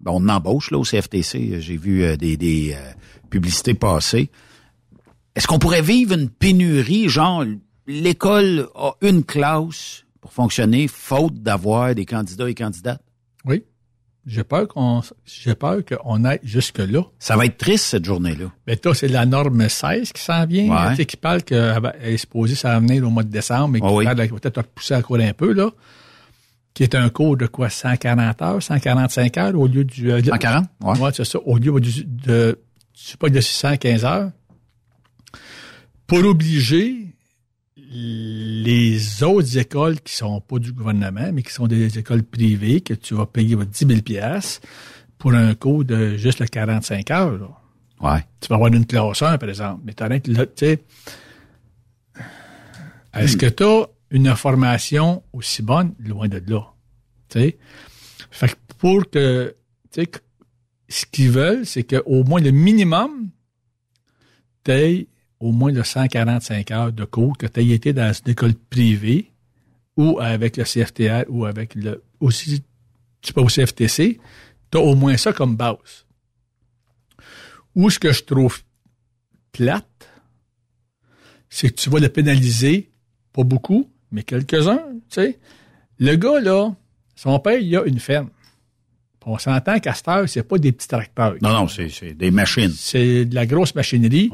ben, 0.00 0.12
on 0.12 0.28
embauche 0.28 0.70
là 0.70 0.78
au 0.78 0.84
CFTC. 0.84 1.60
J'ai 1.60 1.76
vu 1.76 2.02
euh, 2.02 2.16
des, 2.16 2.36
des 2.36 2.74
euh, 2.74 2.92
publicités 3.30 3.74
passer. 3.74 4.30
Est-ce 5.34 5.46
qu'on 5.46 5.58
pourrait 5.58 5.82
vivre 5.82 6.14
une 6.14 6.28
pénurie, 6.28 7.08
genre 7.08 7.44
l'école 7.86 8.68
a 8.74 8.92
une 9.00 9.24
classe 9.24 10.04
pour 10.22 10.32
fonctionner, 10.32 10.88
faute 10.88 11.34
d'avoir 11.34 11.94
des 11.94 12.06
candidats 12.06 12.48
et 12.48 12.54
candidates? 12.54 13.02
Oui. 13.44 13.64
J'ai 14.24 14.44
peur 14.44 14.68
qu'on 14.68 15.02
j'ai 15.26 15.56
peur 15.56 15.78
qu'on 15.84 16.22
aille 16.24 16.38
jusque-là. 16.44 17.02
Ça 17.18 17.36
va 17.36 17.44
être 17.44 17.58
triste 17.58 17.86
cette 17.86 18.04
journée-là. 18.04 18.52
Mais 18.68 18.76
toi, 18.76 18.94
c'est 18.94 19.08
la 19.08 19.26
norme 19.26 19.68
16 19.68 20.12
qui 20.12 20.22
s'en 20.22 20.46
vient, 20.46 20.70
Ouais. 20.72 20.90
tu 20.90 20.96
sais, 20.96 21.04
qui 21.06 21.16
parle 21.16 21.42
qu'elle 21.42 21.82
est 22.02 22.16
supposée 22.16 22.54
s'en 22.54 22.78
venir 22.80 23.04
au 23.04 23.10
mois 23.10 23.24
de 23.24 23.30
décembre, 23.30 23.68
mais 23.74 23.80
qui 23.80 23.86
Ah 23.88 23.92
oui. 23.92 24.04
parle 24.04 24.16
qu'elle 24.18 24.30
va 24.30 24.38
peut-être 24.38 24.58
repousser 24.58 24.94
encore 24.94 25.18
un 25.18 25.32
peu, 25.32 25.52
là. 25.52 25.70
Qui 26.72 26.84
est 26.84 26.94
un 26.94 27.08
cours 27.10 27.36
de 27.36 27.46
quoi, 27.48 27.68
140 27.68 28.40
heures, 28.42 28.62
145 28.62 29.36
heures 29.38 29.58
au 29.58 29.66
lieu 29.66 29.84
du... 29.84 30.10
euh, 30.12 30.22
140, 30.22 30.66
ouais. 30.82 30.98
Ouais, 31.00 31.10
c'est 31.12 31.24
ça. 31.24 31.38
Au 31.40 31.58
lieu 31.58 31.78
du, 31.80 32.04
de, 32.04 32.60
je 32.96 33.02
sais 33.10 33.16
pas, 33.16 33.28
de 33.28 33.40
615 33.40 34.04
heures. 34.04 34.30
Pour 36.06 36.24
obliger 36.24 37.11
les 37.94 39.22
autres 39.22 39.58
écoles 39.58 40.00
qui 40.00 40.14
sont 40.14 40.40
pas 40.40 40.58
du 40.58 40.72
gouvernement, 40.72 41.30
mais 41.32 41.42
qui 41.42 41.52
sont 41.52 41.66
des 41.66 41.98
écoles 41.98 42.22
privées, 42.22 42.80
que 42.80 42.94
tu 42.94 43.14
vas 43.14 43.26
payer 43.26 43.54
10 43.56 43.86
000 43.86 44.00
piastres 44.00 44.66
pour 45.18 45.34
un 45.34 45.54
cours 45.54 45.84
de 45.84 46.16
juste 46.16 46.40
le 46.40 46.46
45 46.46 47.10
heures. 47.10 47.38
là. 47.38 47.48
Ouais. 48.00 48.24
Tu 48.40 48.48
vas 48.48 48.56
avoir 48.56 48.72
une 48.72 48.86
classe 48.86 49.22
1, 49.22 49.38
par 49.38 49.48
exemple. 49.48 49.82
Mais 49.84 49.92
t'as 49.92 50.08
rien 50.08 50.20
que 50.20 50.30
là, 50.32 50.46
tu 50.46 50.52
sais. 50.56 50.82
Est-ce 53.14 53.36
que 53.36 53.46
tu 53.46 53.62
as 53.62 53.86
une 54.10 54.34
formation 54.34 55.22
aussi 55.32 55.62
bonne? 55.62 55.94
Loin 55.98 56.28
de 56.28 56.42
là. 56.46 56.72
Tu 57.28 57.40
sais. 57.40 57.58
Fait 58.30 58.48
que 58.48 58.54
pour 58.78 59.08
que, 59.10 59.54
tu 59.92 60.00
sais, 60.00 60.06
que- 60.06 60.18
ce 60.88 61.06
qu'ils 61.06 61.30
veulent, 61.30 61.66
c'est 61.66 61.84
qu'au 61.84 62.24
moins 62.24 62.40
le 62.40 62.50
minimum, 62.50 63.28
tu 64.64 65.06
au 65.42 65.50
moins 65.50 65.72
le 65.72 65.82
145 65.82 66.70
heures 66.70 66.92
de 66.92 67.04
cours, 67.04 67.36
que 67.36 67.46
tu 67.46 67.60
aies 67.60 67.70
été 67.70 67.92
dans 67.92 68.12
une 68.12 68.30
école 68.30 68.54
privée 68.54 69.32
ou 69.96 70.20
avec 70.20 70.56
le 70.56 70.62
CFTR 70.62 71.24
ou 71.28 71.44
avec 71.44 71.74
le, 71.74 72.00
aussi, 72.20 72.62
tu 73.20 73.32
peux 73.32 73.40
au 73.40 73.48
CFTC, 73.48 74.20
tu 74.70 74.78
as 74.78 74.80
au 74.80 74.94
moins 74.94 75.16
ça 75.16 75.32
comme 75.32 75.56
base. 75.56 76.06
Ou 77.74 77.90
ce 77.90 77.98
que 77.98 78.12
je 78.12 78.22
trouve 78.22 78.62
plate, 79.50 80.08
c'est 81.50 81.70
que 81.70 81.74
tu 81.74 81.90
vas 81.90 81.98
le 81.98 82.08
pénaliser, 82.08 82.92
pas 83.32 83.42
beaucoup, 83.42 83.90
mais 84.12 84.22
quelques-uns, 84.22 84.84
tu 85.10 85.22
sais. 85.22 85.40
Le 85.98 86.14
gars, 86.14 86.40
là, 86.40 86.72
son 87.16 87.38
père, 87.40 87.58
il 87.58 87.76
a 87.76 87.84
une 87.84 87.98
ferme. 87.98 88.30
On 89.26 89.38
s'entend 89.38 89.78
qu'à 89.80 89.94
cette 89.94 90.08
heure, 90.08 90.28
c'est 90.28 90.42
pas 90.42 90.58
des 90.58 90.72
petits 90.72 90.88
tracteurs. 90.88 91.34
Non, 91.42 91.52
non, 91.52 91.68
c'est 91.68 92.14
des 92.14 92.30
machines. 92.30 92.72
C'est 92.76 93.24
de 93.24 93.34
la 93.34 93.46
grosse 93.46 93.74
machinerie. 93.74 94.30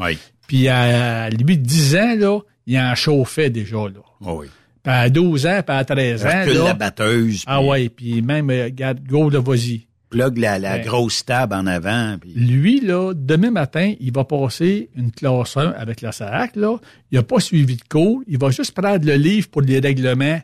Puis 0.48 0.66
à 0.66 1.28
lui, 1.30 1.58
10 1.58 1.96
ans, 1.96 2.16
là, 2.16 2.40
il 2.66 2.78
en 2.78 2.94
chauffait 2.96 3.50
déjà, 3.50 3.76
là. 3.76 4.00
Oh 4.22 4.40
oui. 4.40 4.46
Puis 4.82 4.92
à 4.92 5.08
12 5.10 5.46
ans, 5.46 5.60
puis 5.64 5.76
à 5.76 5.84
13 5.84 6.26
ans, 6.26 6.40
Recule 6.40 6.58
là, 6.58 6.64
la 6.64 6.74
batteuse. 6.74 7.44
Ah 7.46 7.62
ouais, 7.62 7.88
puis 7.90 8.22
même, 8.22 8.50
euh, 8.50 8.64
regarde, 8.64 9.06
go, 9.06 9.30
là, 9.30 9.40
vas-y. 9.40 9.86
Plug 10.08 10.38
la, 10.38 10.58
la 10.58 10.78
grosse 10.78 11.22
table 11.22 11.54
en 11.54 11.66
avant. 11.66 12.16
Puis... 12.18 12.32
Lui, 12.32 12.80
là, 12.80 13.12
demain 13.14 13.50
matin, 13.50 13.92
il 14.00 14.10
va 14.10 14.24
passer 14.24 14.88
une 14.96 15.12
classe 15.12 15.58
1 15.58 15.72
avec 15.72 16.00
la 16.00 16.12
SAC, 16.12 16.56
là. 16.56 16.78
Il 17.10 17.18
n'a 17.18 17.22
pas 17.22 17.40
suivi 17.40 17.76
de 17.76 17.84
cours. 17.86 18.22
Il 18.26 18.38
va 18.38 18.48
juste 18.48 18.72
prendre 18.72 19.04
le 19.04 19.16
livre 19.16 19.48
pour 19.48 19.60
les 19.60 19.80
règlements 19.80 20.40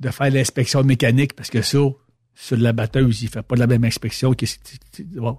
de 0.00 0.10
faire 0.10 0.30
l'inspection 0.30 0.82
mécanique 0.82 1.34
parce 1.34 1.50
que 1.50 1.62
ça, 1.62 1.78
sur 2.34 2.56
la 2.56 2.72
batteuse, 2.72 3.22
il 3.22 3.28
fait 3.28 3.42
pas 3.42 3.54
la 3.54 3.68
même 3.68 3.84
inspection 3.84 4.34
bon. 5.14 5.38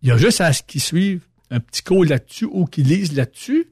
Il 0.00 0.08
y 0.08 0.12
a 0.12 0.16
juste 0.16 0.40
à 0.40 0.54
ce 0.54 0.62
qu'il 0.62 0.80
suive 0.80 1.20
un 1.52 1.60
petit 1.60 1.82
cours 1.82 2.04
là-dessus 2.04 2.46
ou 2.50 2.64
qu'il 2.64 2.88
lise 2.88 3.14
là-dessus, 3.14 3.68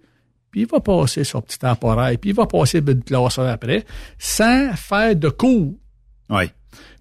puis 0.51 0.63
il 0.63 0.67
va 0.67 0.81
passer 0.81 1.25
son 1.25 1.41
petit 1.43 1.59
temporaire, 1.59 2.17
puis 2.19 2.31
il 2.31 2.37
va 2.37 2.47
passer 2.47 2.79
une 2.79 3.03
classe 3.03 3.39
1 3.39 3.47
après, 3.47 3.85
sans 4.19 4.75
faire 4.75 5.17
de 5.17 5.29
cours. 5.29 5.75
Oui. 6.29 6.45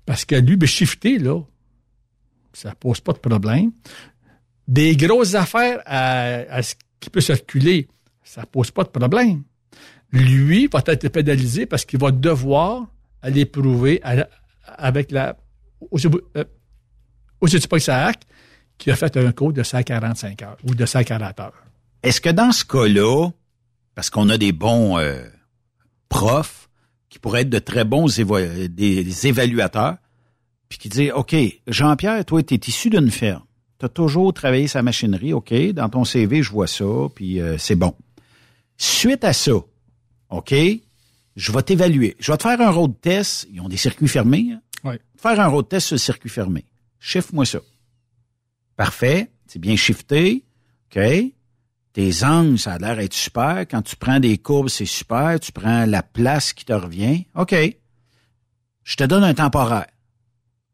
Parce 0.05 0.25
que 0.25 0.35
lui, 0.35 0.55
ben, 0.55 0.67
shifter, 0.67 1.19
là, 1.19 1.41
ça 2.53 2.73
pose 2.75 2.99
pas 2.99 3.13
de 3.13 3.19
problème. 3.19 3.71
Des 4.67 4.95
grosses 4.95 5.35
affaires 5.35 5.81
à, 5.85 6.21
à 6.49 6.61
ce 6.61 6.75
qui 6.99 7.09
peut 7.09 7.21
circuler, 7.21 7.87
ça 8.23 8.45
pose 8.45 8.71
pas 8.71 8.83
de 8.83 8.89
problème. 8.89 9.43
Lui 10.11 10.67
va 10.67 10.81
être 10.85 11.09
pénalisé 11.09 11.65
parce 11.65 11.85
qu'il 11.85 11.99
va 11.99 12.11
devoir 12.11 12.87
aller 13.21 13.45
prouver 13.45 13.99
à 14.03 14.27
avec 14.77 15.11
la 15.11 15.37
au, 15.91 15.97
euh, 16.37 16.43
au 17.41 17.47
SAC 17.47 18.25
qui 18.79 18.89
a 18.89 18.95
fait 18.95 19.15
un 19.17 19.31
cours 19.31 19.53
de 19.53 19.61
145 19.61 20.41
heures 20.41 20.57
ou 20.67 20.73
de 20.73 20.85
140 20.85 21.39
heures. 21.39 21.53
Est-ce 22.01 22.19
que 22.21 22.29
dans 22.29 22.51
ce 22.51 22.65
cas-là, 22.65 23.29
parce 23.93 24.09
qu'on 24.09 24.29
a 24.29 24.37
des 24.37 24.51
bons 24.51 24.97
euh, 24.97 25.21
profs 26.07 26.69
qui 27.09 27.19
pourraient 27.19 27.41
être 27.41 27.49
de 27.49 27.59
très 27.59 27.83
bons 27.85 28.05
des 28.07 29.27
évaluateurs, 29.27 29.97
puis 30.69 30.77
qui 30.77 30.89
disent, 30.89 31.11
OK, 31.15 31.35
Jean-Pierre, 31.67 32.23
toi, 32.25 32.41
tu 32.43 32.53
es 32.53 32.59
issu 32.67 32.89
d'une 32.89 33.09
ferme. 33.11 33.43
Tu 33.79 33.85
as 33.85 33.89
toujours 33.89 34.33
travaillé 34.33 34.67
sa 34.67 34.81
machinerie, 34.81 35.33
OK, 35.33 35.53
dans 35.73 35.89
ton 35.89 36.03
CV, 36.05 36.43
je 36.43 36.51
vois 36.51 36.67
ça, 36.67 36.85
puis 37.15 37.41
euh, 37.41 37.57
c'est 37.57 37.75
bon. 37.75 37.93
Suite 38.77 39.23
à 39.23 39.33
ça, 39.33 39.53
OK, 40.29 40.53
je 41.35 41.51
vais 41.51 41.61
t'évaluer. 41.63 42.15
Je 42.19 42.31
vais 42.31 42.37
te 42.37 42.43
faire 42.43 42.61
un 42.61 42.69
road 42.69 42.93
test. 43.01 43.47
Ils 43.51 43.59
ont 43.61 43.69
des 43.69 43.77
circuits 43.77 44.07
fermés. 44.07 44.51
hein? 44.53 44.61
Oui. 44.83 44.95
Faire 45.17 45.39
un 45.39 45.47
road 45.47 45.67
test 45.67 45.87
sur 45.87 45.95
le 45.95 45.99
circuit 45.99 46.29
fermé. 46.29 46.63
Chiffre-moi 46.99 47.45
ça. 47.45 47.59
Parfait. 48.79 49.29
C'est 49.45 49.59
bien 49.59 49.75
shifté. 49.75 50.45
OK? 50.85 51.01
Tes 51.91 52.23
angles, 52.23 52.57
ça 52.57 52.75
a 52.75 52.77
l'air 52.77 52.95
d'être 52.95 53.13
super. 53.13 53.65
Quand 53.69 53.81
tu 53.81 53.97
prends 53.97 54.21
des 54.21 54.37
courbes, 54.37 54.69
c'est 54.69 54.85
super. 54.85 55.37
Tu 55.41 55.51
prends 55.51 55.85
la 55.85 56.01
place 56.01 56.53
qui 56.53 56.63
te 56.63 56.71
revient. 56.71 57.25
OK. 57.35 57.53
Je 58.85 58.95
te 58.95 59.03
donne 59.03 59.25
un 59.25 59.33
temporaire. 59.33 59.87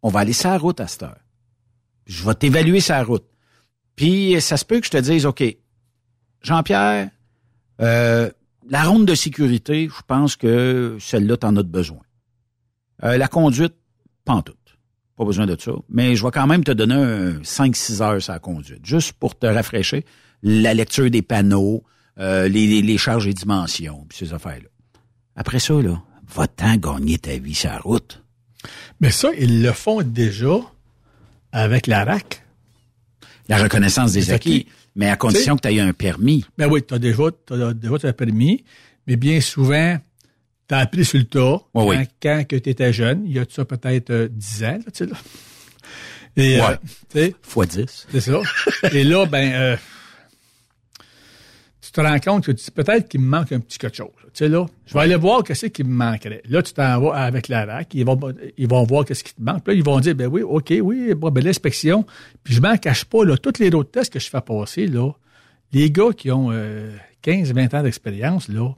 On 0.04 0.10
va 0.10 0.20
aller 0.20 0.34
sur 0.34 0.52
la 0.52 0.60
route 0.60 0.80
à 0.82 0.88
cette 0.88 1.02
heure. 1.02 1.18
Je 2.06 2.24
vais 2.24 2.36
t'évaluer 2.36 2.80
sa 2.80 3.02
route. 3.02 3.26
Puis, 3.96 4.40
ça 4.40 4.58
se 4.58 4.66
peut 4.66 4.80
que 4.80 4.86
je 4.86 4.92
te 4.92 4.98
dise, 4.98 5.26
OK, 5.26 5.44
Jean-Pierre, 6.44 7.10
euh, 7.82 8.30
la 8.70 8.84
ronde 8.84 9.08
de 9.08 9.16
sécurité, 9.16 9.90
je 9.90 10.04
pense 10.06 10.36
que 10.36 10.98
celle-là, 11.00 11.38
t'en 11.38 11.56
as 11.56 11.64
besoin. 11.64 12.04
Euh, 13.04 13.18
la 13.18 13.28
conduite, 13.28 13.74
pas 14.26 14.44
tout. 14.44 14.54
Pas 15.18 15.26
besoin 15.26 15.46
de 15.46 15.56
ça. 15.60 15.72
Mais 15.90 16.16
je 16.16 16.24
vais 16.26 16.32
quand 16.32 16.48
même 16.48 16.64
te 16.64 16.72
donner 16.72 16.96
un 16.96 17.32
5-6 17.42 18.02
heures 18.02 18.22
sur 18.22 18.34
la 18.34 18.40
conduite, 18.40 18.86
juste 18.86 19.14
pour 19.14 19.38
te 19.38 19.46
rafraîchir. 19.46 20.02
La 20.44 20.74
lecture 20.74 21.10
des 21.10 21.22
panneaux, 21.22 21.84
euh, 22.20 22.48
les, 22.48 22.68
les- 22.68 22.82
les 22.82 22.98
charges 22.98 23.28
et 23.28 23.34
dimensions, 23.34 24.06
puis 24.10 24.18
ces 24.18 24.34
affaires-là. 24.34 24.68
Après 25.36 25.60
ça, 25.60 25.74
là, 25.82 26.02
va-t'en 26.36 26.76
gagner 26.76 27.18
ta 27.18 27.38
vie 27.38 27.56
sur 27.56 27.70
la 27.70 27.80
route. 27.80 28.22
Mais 29.00 29.12
ça, 29.12 29.30
ils 29.38 29.62
le 29.62 29.72
font 29.72 30.02
déjà 30.02 30.56
avec 31.52 31.88
la 31.88 32.04
RAC. 32.04 32.42
La 33.48 33.58
reconnaissance 33.58 34.12
des 34.14 34.32
acquis, 34.32 34.56
acquis. 34.62 34.68
mais 34.96 35.10
à 35.10 35.16
condition 35.18 35.56
que 35.56 35.62
tu 35.68 35.74
aies 35.74 35.80
un 35.80 35.94
permis. 35.94 36.44
Ben 36.58 36.68
oui, 36.70 36.82
tu 36.86 36.94
as 36.94 37.00
déjà, 37.00 37.24
t'as 37.46 37.74
déjà 37.74 38.08
un 38.10 38.14
permis, 38.14 38.64
mais 39.08 39.16
bien 39.18 39.40
souvent, 39.40 39.98
T'as 40.68 40.80
appris 40.80 41.06
sur 41.06 41.20
le 41.20 41.26
tas 41.26 41.60
Oui, 41.74 41.86
oui. 41.98 42.06
quand, 42.22 42.44
que 42.48 42.56
tu 42.56 42.70
étais 42.70 42.92
jeune. 42.92 43.24
Il 43.26 43.34
y 43.34 43.40
a 43.40 43.46
de 43.46 43.52
ça 43.52 43.66
peut-être 43.66 44.10
euh, 44.10 44.28
10 44.32 44.64
ans, 44.64 44.68
là, 44.72 44.92
tu 44.92 44.92
sais, 44.94 45.06
là. 45.06 45.16
Et, 46.38 46.60
euh, 46.60 46.68
Ouais. 46.68 46.78
tu 47.10 47.20
sais, 47.20 47.36
Fois 47.42 47.66
10. 47.66 48.08
c'est 48.12 48.20
ça. 48.22 48.42
Et 48.92 49.04
là, 49.04 49.26
ben, 49.26 49.54
euh, 49.54 49.78
tu 51.82 51.92
te 51.92 52.02
rends 52.02 52.20
compte 52.20 52.46
que 52.46 52.52
tu- 52.52 52.72
peut-être 52.72 53.08
qu'il 53.08 53.22
me 53.22 53.28
manque 53.28 53.52
un 53.52 53.60
petit 53.60 53.78
quelque 53.78 53.96
chose. 53.96 54.10
Tu 54.26 54.30
sais, 54.34 54.48
là, 54.50 54.66
je 54.88 54.94
vais 54.96 55.02
aller 55.02 55.16
voir 55.16 55.44
qu'est-ce 55.44 55.68
qui 55.68 55.84
me 55.84 55.94
manquerait. 55.94 56.42
Là, 56.50 56.62
tu 56.64 56.74
t'en 56.74 57.00
vas 57.00 57.14
avec 57.16 57.48
la 57.48 57.66
RAC, 57.66 57.94
ils 57.94 58.04
vont, 58.06 58.20
ils 58.58 58.68
vont 58.68 58.84
voir 58.84 59.06
qu'est-ce 59.06 59.24
qui 59.24 59.34
te 59.36 59.42
manque. 59.42 59.64
Puis 59.64 59.74
Là, 59.76 59.78
ils 59.80 59.84
vont 59.86 60.00
dire, 60.00 60.16
ben 60.16 60.28
oui, 60.28 60.42
OK, 60.42 60.74
oui, 60.82 61.14
bon, 61.14 61.30
ben 61.30 61.44
l'inspection. 61.44 62.06
Puis 62.44 62.56
je 62.56 62.60
m'en 62.62 62.76
cache 62.78 63.06
pas, 63.06 63.24
là, 63.24 63.38
tous 63.38 63.60
les 63.60 63.70
autres 63.74 63.92
tests 63.92 64.12
que 64.12 64.20
je 64.20 64.30
fais 64.30 64.42
passer, 64.42 64.88
là, 64.88 65.12
les 65.72 65.92
gars 65.92 66.12
qui 66.18 66.32
ont 66.32 66.50
euh, 66.52 66.92
15, 67.22 67.54
20 67.54 67.74
ans 67.76 67.84
d'expérience, 67.84 68.50
là, 68.50 68.74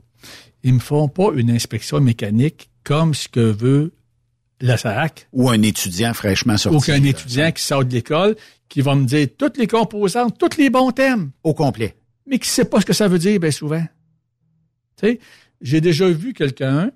ils 0.62 0.74
me 0.74 0.78
font 0.80 1.08
pas 1.08 1.30
une 1.34 1.50
inspection 1.50 2.00
mécanique 2.00 2.70
comme 2.84 3.14
ce 3.14 3.28
que 3.28 3.40
veut 3.40 3.92
la 4.60 4.76
SAC 4.76 5.28
Ou 5.32 5.48
un 5.50 5.62
étudiant 5.62 6.12
fraîchement 6.14 6.56
sorti. 6.56 6.76
aucun 6.92 7.02
étudiant 7.04 7.52
qui 7.52 7.62
sort 7.62 7.84
de 7.84 7.92
l'école 7.92 8.34
qui 8.68 8.80
va 8.80 8.94
me 8.94 9.04
dire 9.06 9.28
toutes 9.38 9.56
les 9.56 9.66
composantes, 9.66 10.36
tous 10.38 10.56
les 10.58 10.68
bons 10.68 10.90
thèmes, 10.90 11.30
Au 11.44 11.54
complet. 11.54 11.94
mais 12.26 12.38
qui 12.38 12.48
sait 12.48 12.64
pas 12.64 12.80
ce 12.80 12.86
que 12.86 12.92
ça 12.92 13.06
veut 13.08 13.18
dire 13.18 13.38
bien 13.40 13.50
souvent. 13.52 13.84
Tu 15.00 15.06
sais, 15.06 15.20
j'ai 15.60 15.80
déjà 15.80 16.08
vu 16.08 16.32
quelqu'un, 16.34 16.90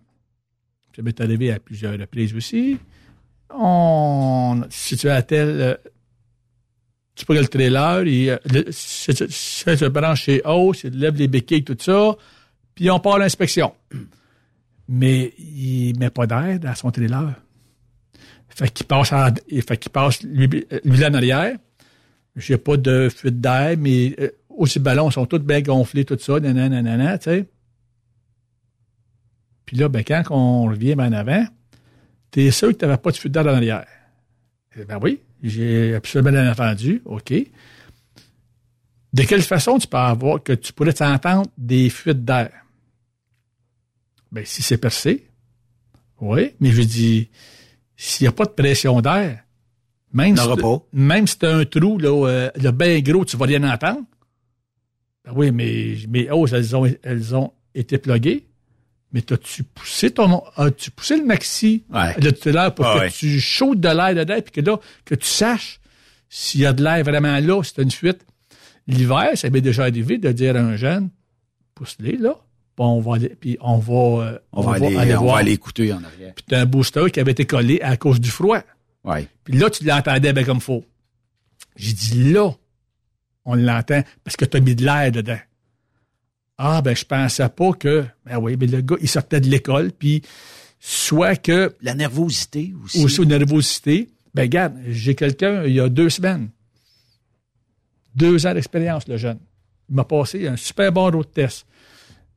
ça 0.94 1.02
m'est 1.02 1.20
arrivé 1.20 1.52
à 1.52 1.60
plusieurs 1.60 1.98
reprises 1.98 2.34
aussi, 2.34 2.78
on, 3.54 4.62
si 4.70 4.96
tu 4.96 5.08
as 5.08 5.22
tel, 5.22 5.48
euh, 5.60 5.74
tu 7.14 7.24
prends 7.24 7.34
le 7.34 7.46
trailer, 7.46 8.06
il, 8.06 8.30
euh, 8.30 8.38
le- 8.52 8.64
c'est 8.72 9.16
c'est- 9.16 9.30
c'est 9.30 9.76
se 9.76 9.84
branche 9.84 10.22
chez 10.24 10.42
haut, 10.44 10.72
c'est 10.74 10.92
lève 10.94 11.16
les 11.16 11.28
béquilles, 11.28 11.64
tout 11.64 11.76
ça, 11.78 12.16
puis 12.74 12.90
on 12.90 12.98
part 13.00 13.16
à 13.16 13.18
l'inspection. 13.20 13.72
Mais 14.88 15.32
il 15.38 15.98
met 15.98 16.10
pas 16.10 16.26
d'air 16.26 16.58
dans 16.58 16.74
son 16.74 16.90
trailer. 16.90 17.34
Fait 18.48 18.68
qu'il 18.68 18.86
passe, 18.86 19.08
fait 19.10 19.76
qu'il 19.78 19.90
passe 19.90 20.22
lui, 20.22 20.66
lui 20.84 21.04
en 21.06 21.14
arrière. 21.14 21.56
J'ai 22.36 22.58
pas 22.58 22.76
de 22.76 23.08
fuite 23.14 23.40
d'air, 23.40 23.76
mais 23.78 24.14
euh, 24.20 24.30
aussi 24.48 24.78
ballons 24.78 25.10
sont 25.10 25.26
tous 25.26 25.38
bien 25.38 25.60
gonflés, 25.60 26.04
tout 26.04 26.18
ça, 26.18 26.40
nanana, 26.40 27.18
tu 27.18 27.24
sais. 27.24 27.48
Puis 29.66 29.76
là, 29.76 29.88
ben, 29.88 30.02
quand 30.02 30.22
on 30.30 30.64
revient 30.64 30.94
en 30.94 31.12
avant, 31.12 31.46
t'es 32.30 32.50
sûr 32.50 32.68
que 32.68 32.74
t'avais 32.74 32.96
pas 32.96 33.10
de 33.10 33.16
fuite 33.16 33.32
d'air 33.32 33.46
en 33.46 33.54
arrière? 33.54 33.86
Eh 34.76 34.84
Ben 34.84 34.98
oui, 35.00 35.20
j'ai 35.42 35.94
absolument 35.94 36.30
bien 36.30 36.50
entendu, 36.50 37.02
OK. 37.04 37.32
De 39.12 39.22
quelle 39.24 39.42
façon 39.42 39.78
tu 39.78 39.86
peux 39.86 39.98
avoir, 39.98 40.42
que 40.42 40.54
tu 40.54 40.72
pourrais 40.72 40.94
t'entendre 40.94 41.50
des 41.58 41.90
fuites 41.90 42.24
d'air? 42.24 42.50
Ben, 44.32 44.44
si 44.46 44.62
c'est 44.62 44.78
percé, 44.78 45.26
oui, 46.20 46.52
mais 46.58 46.70
je 46.70 46.82
dis, 46.82 47.28
s'il 47.96 48.24
n'y 48.24 48.28
a 48.28 48.32
pas 48.32 48.44
de 48.46 48.50
pression 48.50 49.00
d'air, 49.00 49.44
même, 50.12 50.36
si, 50.36 50.46
pas. 50.46 50.78
même 50.92 51.26
si 51.26 51.38
tu 51.38 51.46
as 51.46 51.56
un 51.56 51.64
trou 51.64 51.98
là, 51.98 52.08
euh, 52.28 52.50
le 52.56 52.70
bien 52.70 53.00
gros, 53.00 53.24
tu 53.24 53.36
vas 53.36 53.46
rien 53.46 53.62
entendre. 53.70 54.02
Ben 55.24 55.32
oui, 55.36 55.50
mais 55.52 55.96
mes 56.08 56.30
hausses, 56.30 56.52
elles 56.52 56.74
ont, 56.74 56.86
elles 57.02 57.34
ont 57.36 57.52
été 57.74 57.98
pluguées. 57.98 58.46
Mais 59.12 59.22
as-tu 59.30 59.62
poussé 59.62 60.10
ton, 60.10 60.42
as-tu 60.56 60.90
poussé 60.90 61.16
le 61.18 61.24
maxi 61.26 61.84
Ouais. 61.92 62.18
de 62.18 62.30
tout 62.30 62.48
à 62.48 62.52
l'heure 62.52 62.74
pour 62.74 62.86
Ah 62.86 62.94
que 62.94 63.00
ouais. 63.04 63.10
tu 63.10 63.38
chaudes 63.40 63.80
de 63.80 63.88
l'air 63.88 64.14
dedans, 64.14 64.40
puis 64.40 64.52
que 64.52 64.60
là, 64.62 64.80
que 65.04 65.14
tu 65.14 65.26
saches 65.26 65.80
s'il 66.30 66.62
y 66.62 66.66
a 66.66 66.72
de 66.72 66.82
l'air 66.82 67.04
vraiment 67.04 67.38
là, 67.38 67.62
si 67.62 67.74
t'as 67.74 67.82
une 67.82 67.90
fuite. 67.90 68.24
L'hiver, 68.86 69.30
ça 69.34 69.50
m'est 69.50 69.60
déjà 69.60 69.82
arrivé 69.82 70.16
de 70.18 70.32
dire 70.32 70.56
à 70.56 70.60
un 70.60 70.76
jeune, 70.76 71.10
pousse-les 71.74 72.16
là, 72.16 72.36
puis 72.74 72.84
on 72.84 73.00
va 73.00 73.16
aller, 73.16 73.28
puis 73.28 73.58
on 73.60 73.78
va, 73.78 74.24
euh, 74.24 74.38
On, 74.52 74.62
va, 74.62 74.74
aller, 74.74 75.14
on 75.16 75.26
va 75.26 75.36
aller 75.36 75.52
écouter 75.52 75.92
en 75.92 76.02
arrière. 76.02 76.34
Puis 76.34 76.44
t'as 76.48 76.60
un 76.60 76.66
booster 76.66 77.10
qui 77.10 77.20
avait 77.20 77.32
été 77.32 77.44
collé 77.44 77.80
à 77.82 77.96
cause 77.96 78.20
du 78.20 78.30
froid. 78.30 78.60
Ouais. 79.04 79.28
Puis 79.44 79.58
là, 79.58 79.68
tu 79.68 79.84
l'entendais 79.84 80.32
bien 80.32 80.44
comme 80.44 80.60
faut. 80.60 80.84
J'ai 81.76 81.92
dit 81.92 82.32
là, 82.32 82.50
on 83.44 83.54
l'entend 83.54 84.02
parce 84.24 84.36
que 84.36 84.44
tu 84.44 84.56
as 84.56 84.60
mis 84.60 84.74
de 84.74 84.84
l'air 84.84 85.12
dedans. 85.12 85.38
Ah, 86.58 86.80
ben, 86.80 86.94
je 86.94 87.04
pensais 87.04 87.48
pas 87.48 87.72
que. 87.72 88.04
Ben 88.24 88.38
oui, 88.38 88.56
mais 88.58 88.66
le 88.66 88.80
gars, 88.80 88.96
il 89.00 89.08
sortait 89.08 89.40
de 89.40 89.48
l'école, 89.48 89.92
puis 89.92 90.22
soit 90.78 91.36
que. 91.36 91.74
La 91.82 91.94
nervosité 91.94 92.72
aussi. 92.84 93.04
Aussi, 93.04 93.22
une 93.22 93.30
nervosité. 93.30 94.10
Ben, 94.34 94.42
regarde, 94.42 94.74
j'ai 94.88 95.14
quelqu'un, 95.14 95.64
il 95.64 95.74
y 95.74 95.80
a 95.80 95.88
deux 95.88 96.08
semaines. 96.08 96.50
Deux 98.14 98.46
ans 98.46 98.54
d'expérience, 98.54 99.08
le 99.08 99.16
jeune. 99.16 99.38
Il 99.88 99.96
m'a 99.96 100.04
passé 100.04 100.46
un 100.46 100.56
super 100.56 100.92
bon 100.92 101.10
road 101.10 101.26
test. 101.32 101.66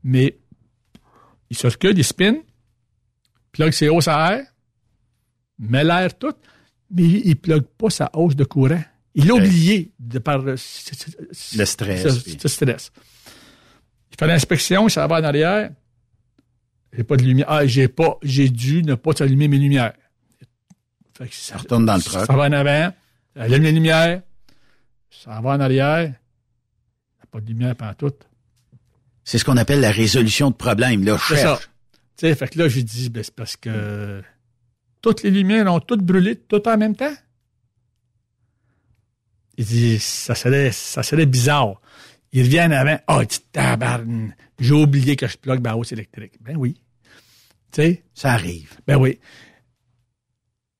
Mais, 0.05 0.37
il 1.49 1.57
se 1.57 1.65
recule, 1.65 1.97
il 1.97 2.03
spin, 2.03 2.35
plug 3.51 3.71
ses 3.71 3.89
hausses 3.89 4.07
à 4.07 4.35
air, 4.35 4.45
met 5.57 5.83
l'air 5.83 6.15
tout, 6.15 6.35
mais 6.91 7.03
il 7.03 7.29
ne 7.29 7.33
plug 7.33 7.63
pas 7.63 7.89
sa 7.89 8.11
hausse 8.13 8.35
de 8.35 8.43
courant. 8.43 8.83
Il 9.15 9.25
l'a 9.25 9.33
oublié 9.33 9.93
de 9.97 10.19
par 10.19 10.43
Le 10.43 10.57
stress, 10.57 11.23
Ce, 11.31 12.47
stress. 12.47 12.91
Il 14.11 14.15
fait 14.19 14.27
l'inspection, 14.27 14.87
il 14.87 14.91
s'en 14.91 15.07
va 15.07 15.21
en 15.21 15.23
arrière. 15.23 15.71
J'ai 16.93 17.03
pas 17.03 17.17
de 17.17 17.23
lumière. 17.23 17.47
Ah, 17.49 17.65
j'ai 17.65 17.87
pas, 17.87 18.19
j'ai 18.21 18.49
dû 18.49 18.83
ne 18.83 18.93
pas 18.93 19.23
allumer 19.23 19.47
mes 19.47 19.57
lumières. 19.57 19.93
Fait 21.17 21.27
que 21.27 21.33
ça 21.33 21.57
retourne 21.57 21.87
dans 21.87 21.95
le 21.95 22.03
truck. 22.03 22.25
Ça 22.25 22.33
va 22.33 22.43
en 22.43 22.51
avant, 22.51 22.93
ça 23.35 23.41
allume 23.41 23.63
les 23.63 23.71
lumières, 23.71 24.21
ça 25.09 25.41
va 25.41 25.49
en 25.49 25.59
arrière. 25.59 26.03
Il 26.03 26.09
n'y 26.09 27.23
a 27.23 27.25
pas 27.31 27.41
de 27.41 27.47
lumière 27.47 27.75
pendant 27.75 27.93
tout. 27.95 28.13
C'est 29.25 29.37
ce 29.39 29.43
qu'on 29.43 29.57
appelle 29.57 29.81
la 29.81 29.91
résolution 29.91 30.51
de 30.51 30.55
problème. 30.55 31.03
Là, 31.03 31.17
C'est 31.17 31.35
ça. 31.35 31.41
cherche. 31.41 31.69
Tu 32.15 32.27
sais, 32.27 32.35
fait 32.35 32.47
que 32.47 32.59
là, 32.59 32.69
j'ai 32.69 32.83
dit, 32.83 33.09
ben, 33.09 33.23
c'est 33.23 33.35
parce 33.35 33.57
que 33.57 34.23
toutes 35.01 35.23
les 35.23 35.31
lumières 35.31 35.71
ont 35.73 35.79
toutes 35.81 36.01
brûlé 36.03 36.37
tout 36.37 36.65
en 36.69 36.77
même 36.77 36.95
temps. 36.95 37.13
Il 39.57 39.65
dit, 39.65 39.99
ça 39.99 40.35
serait, 40.35 40.71
ça 40.71 41.03
serait 41.03 41.25
bizarre. 41.25 41.81
Il 42.31 42.43
revient 42.43 42.61
en 42.61 42.71
avant. 42.71 42.97
Ah, 43.07 43.19
il 43.21 43.27
dit, 43.27 43.39
tabarn, 43.51 44.33
j'ai 44.59 44.73
oublié 44.73 45.15
que 45.15 45.27
je 45.27 45.37
plug 45.37 45.59
ma 45.61 45.75
hausse 45.75 45.91
électrique. 45.91 46.33
Ben 46.41 46.55
oui. 46.55 46.79
Tu 47.71 47.81
sais? 47.81 48.03
Ça 48.13 48.31
arrive. 48.33 48.73
Ben 48.87 48.97
oui. 48.97 49.19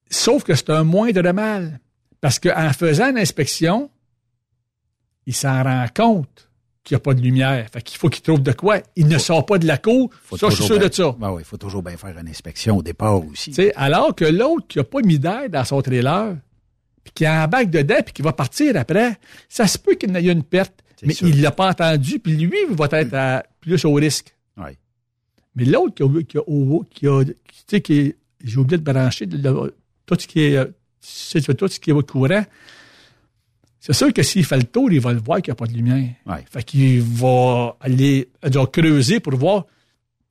Sauf 0.10 0.44
que 0.44 0.54
c'est 0.56 0.70
un 0.70 0.84
moindre 0.84 1.30
mal. 1.32 1.80
Parce 2.22 2.40
qu'en 2.40 2.72
faisant 2.74 3.12
l'inspection, 3.12 3.90
il 5.26 5.34
s'en 5.36 5.64
rend 5.64 5.86
compte 5.94 6.45
qu'il 6.86 6.96
n'y 6.96 7.00
a 7.00 7.02
pas 7.02 7.14
de 7.14 7.20
lumière. 7.22 7.68
Fait 7.74 7.82
qu'il 7.82 7.98
faut 7.98 8.08
qu'il 8.10 8.22
trouve 8.22 8.42
de 8.42 8.54
quoi. 8.54 8.78
Il 8.96 9.08
ne 9.08 9.18
sort 9.18 9.46
pas 9.46 9.58
de 9.58 9.68
la 9.68 9.78
cour. 9.78 10.10
Ça, 10.38 10.50
je 10.50 10.56
suis 10.56 10.64
sûr 10.64 10.78
bien- 10.80 10.88
de 10.88 10.94
ça. 10.94 11.14
Ben 11.20 11.32
oui, 11.32 11.42
il 11.42 11.46
faut 11.46 11.58
toujours 11.58 11.84
bien 11.84 11.98
faire 11.98 12.18
une 12.18 12.30
inspection 12.30 12.78
au 12.78 12.82
départ 12.84 13.26
aussi. 13.26 13.50
Tu 13.52 13.56
sais, 13.56 13.74
alors 13.76 14.16
que 14.16 14.24
l'autre 14.24 14.68
qui 14.68 14.78
n'a 14.78 14.84
pas 14.86 15.02
mis 15.02 15.20
d'air 15.20 15.50
dans 15.50 15.66
son 15.66 15.82
trailer, 15.82 16.38
puis 17.04 17.12
qui 17.14 17.28
embarque 17.28 17.70
dedans, 17.72 18.02
puis 18.06 18.14
qui 18.14 18.22
va 18.22 18.32
partir 18.32 18.78
après, 18.78 19.18
ça 19.50 19.68
se 19.68 19.78
peut 19.78 19.96
qu'il 19.96 20.16
ait 20.16 20.24
une 20.32 20.44
perte, 20.44 20.74
mais 21.04 21.14
sûr. 21.14 21.28
il 21.28 21.42
l'a 21.42 21.52
pas 21.52 21.70
entendu, 21.70 22.20
puis 22.20 22.38
lui 22.38 22.56
va 22.70 22.88
être 22.92 23.14
à- 23.14 23.44
plus 23.60 23.84
au 23.84 23.94
risque. 23.94 24.34
Ouais. 24.58 24.78
Mais 25.56 25.66
l'autre 25.66 25.96
qui 25.96 26.04
a, 26.04 26.24
qui 26.24 26.38
a, 26.38 26.42
qui 26.92 27.08
a- 27.08 27.24
qui- 27.68 27.82
qui 27.82 28.16
j'ai 28.44 28.58
oublié 28.58 28.78
de 28.78 28.84
brancher 28.84 29.26
le- 29.26 29.74
tout 30.06 30.16
ce 30.20 30.28
qui 30.28 30.42
est, 30.42 30.58
euh, 30.58 30.66
tout 31.58 31.68
ce 31.68 31.80
qui 31.80 31.90
est 31.90 31.94
au 31.94 32.02
courant. 32.04 32.44
C'est 33.86 33.94
sûr 33.94 34.12
que 34.12 34.24
s'il 34.24 34.44
fait 34.44 34.58
le 34.58 34.64
tour, 34.64 34.92
il 34.92 35.00
va 35.00 35.14
le 35.14 35.20
voir 35.20 35.42
qu'il 35.44 35.52
n'y 35.52 35.54
a 35.54 35.56
pas 35.58 35.68
de 35.68 35.74
lumière. 35.74 36.10
Ouais. 36.26 36.44
Fait 36.50 36.64
qu'il 36.64 37.02
va 37.02 37.78
aller, 37.80 38.30
il 38.44 38.50
va 38.52 38.66
creuser 38.66 39.20
pour 39.20 39.36
voir 39.36 39.66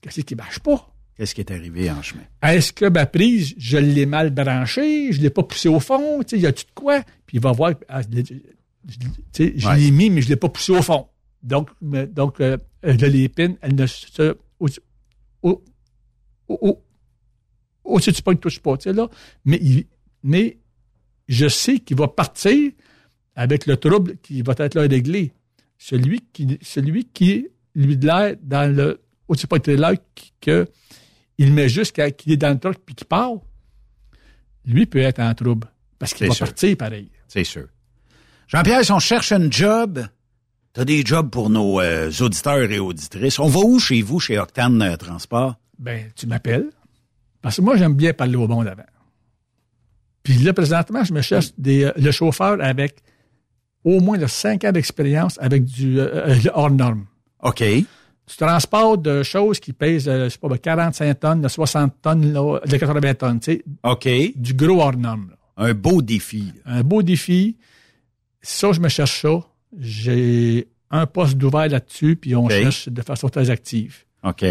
qu'est-ce 0.01 0.23
qui 0.23 0.35
marche 0.35 0.59
pas. 0.59 0.91
Qu'est-ce 1.17 1.37
qui 1.37 1.41
est 1.43 1.51
arrivé 1.53 1.89
en 1.89 2.03
chemin? 2.03 2.25
Est-ce 2.43 2.73
que 2.73 2.87
ma 2.87 3.07
prise, 3.07 3.55
je 3.57 3.77
l'ai 3.79 4.07
mal 4.07 4.31
branchée, 4.31 5.13
je 5.13 5.21
l'ai 5.23 5.31
pas 5.31 5.45
poussée 5.45 5.69
au 5.69 5.79
fond, 5.79 6.19
tu 6.25 6.31
sais, 6.37 6.43
y 6.43 6.47
a-tu 6.47 6.65
de 6.65 6.71
quoi? 6.75 7.03
Puis 7.27 7.37
il 7.37 7.41
va 7.41 7.53
voir, 7.53 7.75
ah, 7.89 8.03
je 8.03 8.09
l'ai- 8.09 8.25
je- 8.25 8.35
je- 8.89 8.99
tu 8.99 9.09
sais, 9.33 9.53
je 9.57 9.69
Ouais. 9.69 9.77
l'ai 9.79 9.91
mis, 9.93 10.11
mais 10.11 10.21
je 10.21 10.29
l'ai 10.29 10.35
pas 10.37 10.49
poussé 10.49 10.73
au 10.73 10.83
fond. 10.83 11.07
Donc, 11.45 11.71
me- 11.81 12.07
donc 12.07 12.41
euh, 12.41 12.57
de 12.83 13.07
l'épine, 13.07 13.57
elle 13.63 13.77
ne 13.77 13.87
se, 13.87 14.37
au, 14.59 14.67
au, 15.43 15.63
au, 16.49 16.59
au, 16.61 16.83
au-dessus 17.85 18.11
du 18.11 18.23
pas, 18.23 18.33
il 18.33 18.39
touche 18.39 18.59
pas, 18.59 18.77
tu 18.77 18.85
sais, 18.85 18.93
là. 18.93 19.09
Mais, 19.45 19.59
il- 19.63 19.87
mais 20.25 20.59
je 21.29 21.47
sais 21.47 21.79
qu'il 21.79 21.97
va 21.97 22.09
partir 22.09 22.73
avec 23.37 23.67
le 23.67 23.77
trouble 23.77 24.17
qui 24.23 24.43
va 24.43 24.55
être 24.59 24.75
là 24.75 24.83
réglé. 24.83 25.33
Celui 25.79 26.21
qui, 26.33 26.59
celui 26.63 27.05
qui, 27.07 27.49
lui, 27.75 27.97
de 27.97 28.07
l'air 28.07 28.37
dans 28.43 28.75
le, 28.75 29.01
au-dessus 29.29 29.47
là, 29.77 29.95
qui- 30.15 30.33
que, 30.41 30.69
il 31.39 31.53
met 31.53 31.69
juste 31.69 31.93
qu'il 32.17 32.33
est 32.33 32.37
dans 32.37 32.51
le 32.51 32.59
truck 32.59 32.79
puis 32.85 32.95
qu'il 32.95 33.07
part, 33.07 33.33
lui 34.65 34.87
peut 34.87 35.01
être 35.01 35.21
en 35.21 35.35
trouble. 35.35 35.67
Parce 35.99 36.15
qu'il 36.15 36.29
va 36.29 36.35
sûr. 36.35 36.47
partir 36.47 36.77
pareil. 36.77 37.11
C'est 37.29 37.45
sûr. 37.45 37.67
Jean-Pierre, 38.47 38.85
si 38.85 38.93
on 38.93 38.99
cherche 38.99 39.33
un 39.33 39.51
job, 39.51 40.07
t'as 40.73 40.85
des 40.85 41.05
jobs 41.05 41.31
pour 41.31 41.51
nos 41.51 41.81
euh, 41.81 42.11
auditeurs 42.21 42.71
et 42.71 42.79
auditrices. 42.79 43.39
On 43.39 43.49
va 43.49 43.61
où 43.61 43.79
chez 43.79 44.03
vous, 44.03 44.21
chez 44.21 44.39
Octane 44.39 44.81
euh, 44.83 44.97
Transport? 44.97 45.57
Ben, 45.79 46.11
tu 46.15 46.27
m'appelles. 46.27 46.71
Parce 47.43 47.57
que 47.57 47.63
moi, 47.63 47.77
j'aime 47.77 47.95
bien 47.95 48.13
parler 48.13 48.37
au 48.37 48.47
monde 48.47 48.69
avant. 48.69 48.85
Puis 50.23 50.35
là, 50.39 50.53
présentement, 50.55 51.05
je 51.05 51.13
me 51.13 51.21
cherche 51.21 51.51
des, 51.59 51.85
euh, 51.85 51.93
le 51.97 52.11
chauffeur 52.11 52.59
avec 52.63 53.03
au 53.85 54.01
moins 54.01 54.19
de 54.19 54.27
5 54.27 54.65
ans 54.65 54.73
d'expérience 54.73 55.39
avec 55.41 55.65
du 55.65 56.01
euh, 56.01 56.29
euh, 56.29 56.37
hors 56.55 56.71
norme. 56.71 57.05
OK. 57.43 57.63
Tu 58.27 58.37
transportes 58.39 59.03
de 59.03 59.23
choses 59.23 59.61
qui 59.61 59.75
pèsent, 59.75 60.09
euh, 60.09 60.25
je 60.25 60.29
sais 60.31 60.39
pas, 60.39 60.49
ben, 60.49 60.57
45 60.59 61.21
tonnes, 61.21 61.41
de 61.43 61.49
60 61.49 61.93
tonnes, 62.01 62.33
là, 62.33 62.59
de 62.67 62.77
80 62.77 63.15
tonnes, 63.15 63.41
tu 63.41 63.53
sais. 63.53 63.65
OK. 63.83 64.09
Du 64.37 64.55
gros 64.55 64.81
hors 64.81 64.97
norme. 64.97 65.29
là. 65.31 65.37
Un 65.69 65.75
beau 65.75 66.01
défi. 66.03 66.53
Un 66.65 66.83
beau 66.83 67.03
défi. 67.03 67.57
Ça, 68.43 68.73
je 68.73 68.81
me 68.81 68.89
cherche 68.89 69.21
ça. 69.23 69.41
J'ai 69.79 70.69
un 70.91 71.07
poste 71.07 71.37
d'ouvert 71.37 71.69
là-dessus, 71.69 72.17
puis 72.17 72.35
on 72.35 72.49
cherche 72.49 72.89
de 72.89 73.03
façon 73.03 73.29
très 73.29 73.51
active. 73.51 74.05
OK. 74.23 74.45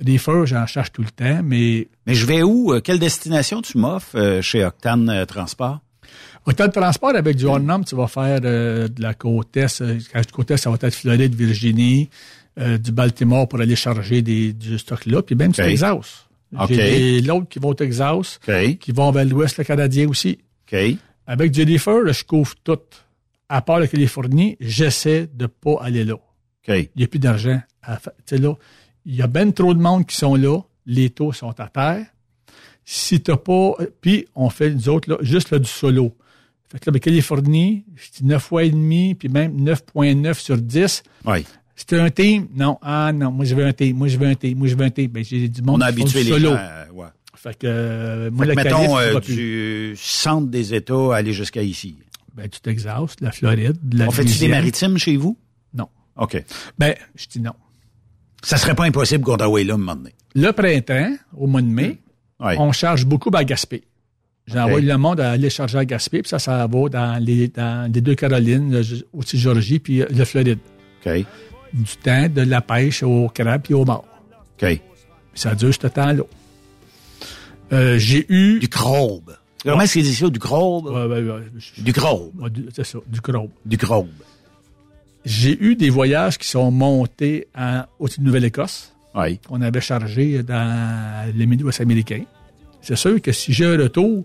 Des 0.00 0.18
feux, 0.18 0.46
j'en 0.46 0.64
cherche 0.66 0.92
tout 0.92 1.02
le 1.02 1.10
temps, 1.10 1.40
mais 1.42 1.88
Mais 2.06 2.14
je 2.14 2.24
vais 2.24 2.42
où? 2.42 2.72
Euh, 2.72 2.80
Quelle 2.80 3.00
destination 3.00 3.60
tu 3.62 3.78
m'offres 3.78 4.40
chez 4.42 4.64
Octane 4.64 5.24
Transport? 5.26 5.80
Autant 6.48 6.66
de 6.66 6.72
transport 6.72 7.14
avec 7.14 7.36
du 7.36 7.44
hors 7.44 7.60
norme, 7.60 7.84
tu 7.84 7.94
vas 7.94 8.06
faire 8.06 8.40
euh, 8.42 8.88
de 8.88 9.02
la 9.02 9.12
côte 9.12 9.54
est. 9.54 9.82
euh, 9.82 9.98
Quand 10.10 10.20
je 10.20 10.26
dis 10.28 10.32
côte 10.32 10.50
est, 10.50 10.56
ça 10.56 10.70
va 10.70 10.78
être 10.80 10.94
Floride, 10.94 11.34
Virginie, 11.34 12.08
euh, 12.58 12.78
du 12.78 12.90
Baltimore 12.90 13.46
pour 13.46 13.60
aller 13.60 13.76
charger 13.76 14.22
des, 14.22 14.54
du 14.54 14.78
stock 14.78 15.04
là, 15.04 15.20
puis 15.20 15.34
même 15.36 15.52
du 15.52 15.60
OK. 15.60 15.66
Texas. 15.66 16.26
OK. 16.58 16.68
J'ai 16.70 16.76
des 16.76 17.20
l'autre 17.20 17.48
qui 17.50 17.58
vont 17.58 17.68
au 17.68 17.74
Texas, 17.74 18.40
qui 18.80 18.92
vont 18.92 19.10
vers 19.10 19.26
l'ouest 19.26 19.58
le 19.58 19.64
canadien 19.64 20.08
aussi. 20.08 20.38
Avec 21.26 21.50
du 21.50 21.66
là, 21.66 22.12
je 22.12 22.24
couvre 22.24 22.54
tout. 22.64 22.78
À 23.50 23.60
part 23.60 23.78
la 23.78 23.86
Californie, 23.86 24.56
j'essaie 24.58 25.28
de 25.30 25.44
pas 25.46 25.76
aller 25.82 26.04
là. 26.04 26.14
Il 26.68 26.88
n'y 26.96 27.04
a 27.04 27.08
plus 27.08 27.18
d'argent. 27.18 27.60
là, 28.38 28.54
il 29.04 29.14
y 29.16 29.20
a 29.20 29.26
ben 29.26 29.52
trop 29.52 29.74
de 29.74 29.80
monde 29.80 30.06
qui 30.06 30.16
sont 30.16 30.34
là. 30.34 30.60
Les 30.86 31.10
taux 31.10 31.32
sont 31.34 31.54
à 31.60 31.68
terre. 31.68 32.06
Si 32.86 33.20
t'as 33.20 33.36
pas... 33.36 33.72
Puis, 34.00 34.26
on 34.34 34.48
fait, 34.48 34.70
nous 34.70 34.88
autres, 34.88 35.10
là, 35.10 35.18
juste 35.20 35.50
là, 35.50 35.58
du 35.58 35.68
solo. 35.68 36.14
Fait 36.70 36.78
que 36.78 36.86
là, 36.86 36.92
ben, 36.92 36.98
Californie, 37.00 37.84
je 37.96 38.18
dis 38.18 38.24
9 38.26 38.42
fois 38.42 38.64
et 38.64 38.70
demi, 38.70 39.14
puis 39.14 39.28
même 39.28 39.56
9.9 39.64 40.34
sur 40.38 40.58
10. 40.58 41.02
Oui. 41.24 41.44
C'était 41.74 41.98
un 41.98 42.10
team? 42.10 42.48
Non. 42.56 42.78
Ah 42.82 43.12
non, 43.14 43.30
moi 43.30 43.44
je 43.44 43.54
veux 43.54 43.64
un 43.64 43.72
team, 43.72 43.96
moi 43.96 44.08
je 44.08 44.18
veux 44.18 44.26
un 44.26 44.34
team, 44.34 44.58
moi 44.58 44.66
je 44.68 44.74
veux 44.76 44.84
un 44.84 44.90
team. 44.90 45.06
Ben, 45.10 45.24
j'ai 45.24 45.48
du 45.48 45.62
monde 45.62 45.76
On 45.82 45.86
a 45.86 45.92
qui 45.92 45.98
font 45.98 46.02
habitué 46.02 46.20
du 46.24 46.26
les 46.26 46.32
solo. 46.32 46.50
gens. 46.50 46.56
euh, 46.58 46.84
ouais. 46.92 47.06
Fait 47.36 47.56
que, 47.56 47.66
euh, 47.68 48.30
moi, 48.32 48.46
Fait 48.46 48.52
que 48.52 48.56
la 48.56 48.64
mettons 48.64 48.98
euh, 48.98 49.20
plus. 49.20 49.34
du 49.36 49.92
centre 49.96 50.48
des 50.48 50.74
États 50.74 51.14
aller 51.14 51.32
jusqu'à 51.32 51.62
ici. 51.62 51.96
Ben, 52.34 52.48
du 52.48 52.58
Texas, 52.60 53.16
de 53.20 53.24
la 53.24 53.30
Floride, 53.32 53.76
de 53.82 53.98
la 53.98 54.08
On 54.08 54.10
fait-tu 54.10 54.26
des 54.26 54.32
Louisiane. 54.32 54.50
maritimes 54.50 54.98
chez 54.98 55.16
vous? 55.16 55.38
Non. 55.72 55.88
OK. 56.16 56.42
Ben, 56.78 56.94
je 57.14 57.26
dis 57.28 57.40
non. 57.40 57.52
Ça 58.42 58.56
serait 58.56 58.74
pas 58.74 58.84
impossible 58.84 59.22
qu'on 59.24 59.36
t'envoie 59.36 59.62
là 59.64 59.74
un 59.74 59.78
moment 59.78 59.96
donné. 59.96 60.14
Le 60.34 60.50
printemps, 60.52 61.16
au 61.36 61.46
mois 61.46 61.62
de 61.62 61.66
mai, 61.68 61.98
Ouais. 62.40 62.56
on 62.58 62.70
charge 62.72 63.04
beaucoup 63.06 63.30
à 63.34 63.42
Gaspé. 63.44 63.82
J'envoie 64.52 64.78
OK. 64.78 64.84
le 64.84 64.96
monde 64.98 65.20
à 65.20 65.30
aller 65.32 65.50
charger 65.50 65.78
à 65.78 65.84
Gaspé, 65.84 66.22
puis 66.22 66.28
ça, 66.30 66.38
ça 66.38 66.66
va 66.66 66.88
dans 66.88 67.22
les, 67.22 67.48
dans 67.48 67.90
les 67.92 68.00
deux 68.00 68.14
Carolines, 68.14 68.72
le- 68.72 69.06
aussi 69.12 69.38
Georgie, 69.38 69.78
puis 69.78 70.02
euh, 70.02 70.06
le 70.10 70.24
Floride. 70.24 70.58
OK. 71.06 71.12
Du 71.72 71.96
temps 72.02 72.28
de 72.28 72.40
la 72.42 72.60
pêche 72.60 73.02
au 73.02 73.28
crabe 73.28 73.62
puis 73.62 73.74
au 73.74 73.84
mort. 73.84 74.04
OK. 74.62 74.80
Ça 75.34 75.54
dure 75.54 75.72
ce 75.74 75.86
temps-là. 75.86 76.22
Euh, 77.72 77.98
j'ai 77.98 78.24
eu... 78.28 78.58
Du 78.58 78.68
crabe. 78.68 79.36
Comment 79.62 79.82
est-ce 79.82 79.94
qu'ils 79.94 80.02
disent 80.04 80.18
ça? 80.20 80.30
Du 80.30 80.38
crabe? 80.38 80.86
Ouais, 80.86 81.04
ouais, 81.04 81.22
ouais. 81.30 81.42
Du 81.78 81.92
crabe. 81.92 82.30
C'est 82.74 82.84
ça, 82.84 82.98
du 83.06 83.20
crabe. 83.20 83.48
Du 83.66 83.76
crabe. 83.76 84.06
J'ai 85.24 85.62
eu 85.62 85.76
des 85.76 85.90
voyages 85.90 86.38
qui 86.38 86.48
sont 86.48 86.70
montés 86.70 87.48
en, 87.56 87.82
au 87.98 88.08
de 88.08 88.14
Nouvelle-Écosse. 88.20 88.92
Oui. 89.14 89.38
qu'on 89.46 89.60
avait 89.62 89.80
chargé 89.80 90.42
dans 90.42 91.32
les 91.34 91.44
Midwest 91.46 91.80
américains. 91.80 92.22
C'est 92.82 92.94
sûr 92.96 93.20
que 93.20 93.32
si 93.32 93.52
j'ai 93.52 93.64
un 93.66 93.76
retour, 93.76 94.24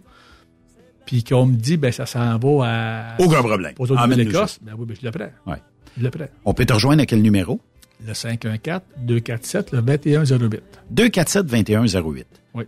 puis 1.05 1.23
qu'on 1.23 1.45
me 1.45 1.55
dit, 1.55 1.77
ben 1.77 1.91
ça 1.91 2.05
s'en 2.05 2.37
va 2.37 2.65
à... 2.65 3.21
Aucun 3.21 3.41
problème. 3.41 3.73
Aux 3.79 3.91
autres 3.91 4.07
Nouvelle-Écosse, 4.07 4.59
ben 4.61 4.73
oui, 4.77 4.85
ben 4.87 4.97
je 4.99 5.05
le 5.05 5.11
prends. 5.11 5.51
Ouais. 5.51 5.57
Je 5.97 6.03
le 6.03 6.09
prends. 6.09 6.25
On 6.45 6.53
peut 6.53 6.65
te 6.65 6.73
rejoindre 6.73 7.01
à 7.03 7.05
quel 7.05 7.21
numéro? 7.21 7.59
Le 8.05 8.13
514-247, 8.13 9.67
le 9.73 9.81
2108. 9.81 10.61
247-2108. 10.93 12.23
Oui. 12.53 12.63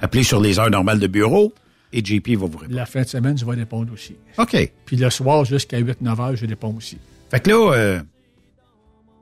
Appelez 0.00 0.22
sur 0.22 0.40
les 0.40 0.58
heures 0.58 0.70
normales 0.70 0.98
de 0.98 1.06
bureau 1.06 1.52
et 1.92 2.04
JP 2.04 2.30
va 2.30 2.46
vous 2.46 2.58
répondre. 2.58 2.76
La 2.76 2.86
fin 2.86 3.02
de 3.02 3.06
semaine, 3.06 3.36
je 3.36 3.44
vais 3.44 3.54
répondre 3.54 3.92
aussi. 3.92 4.16
OK. 4.38 4.72
Puis 4.86 4.96
le 4.96 5.10
soir, 5.10 5.44
jusqu'à 5.44 5.80
8-9 5.80 6.20
heures, 6.20 6.36
je 6.36 6.46
réponds 6.46 6.74
aussi. 6.76 6.98
Fait 7.30 7.40
que 7.40 7.50
là, 7.50 7.72
euh, 7.74 8.00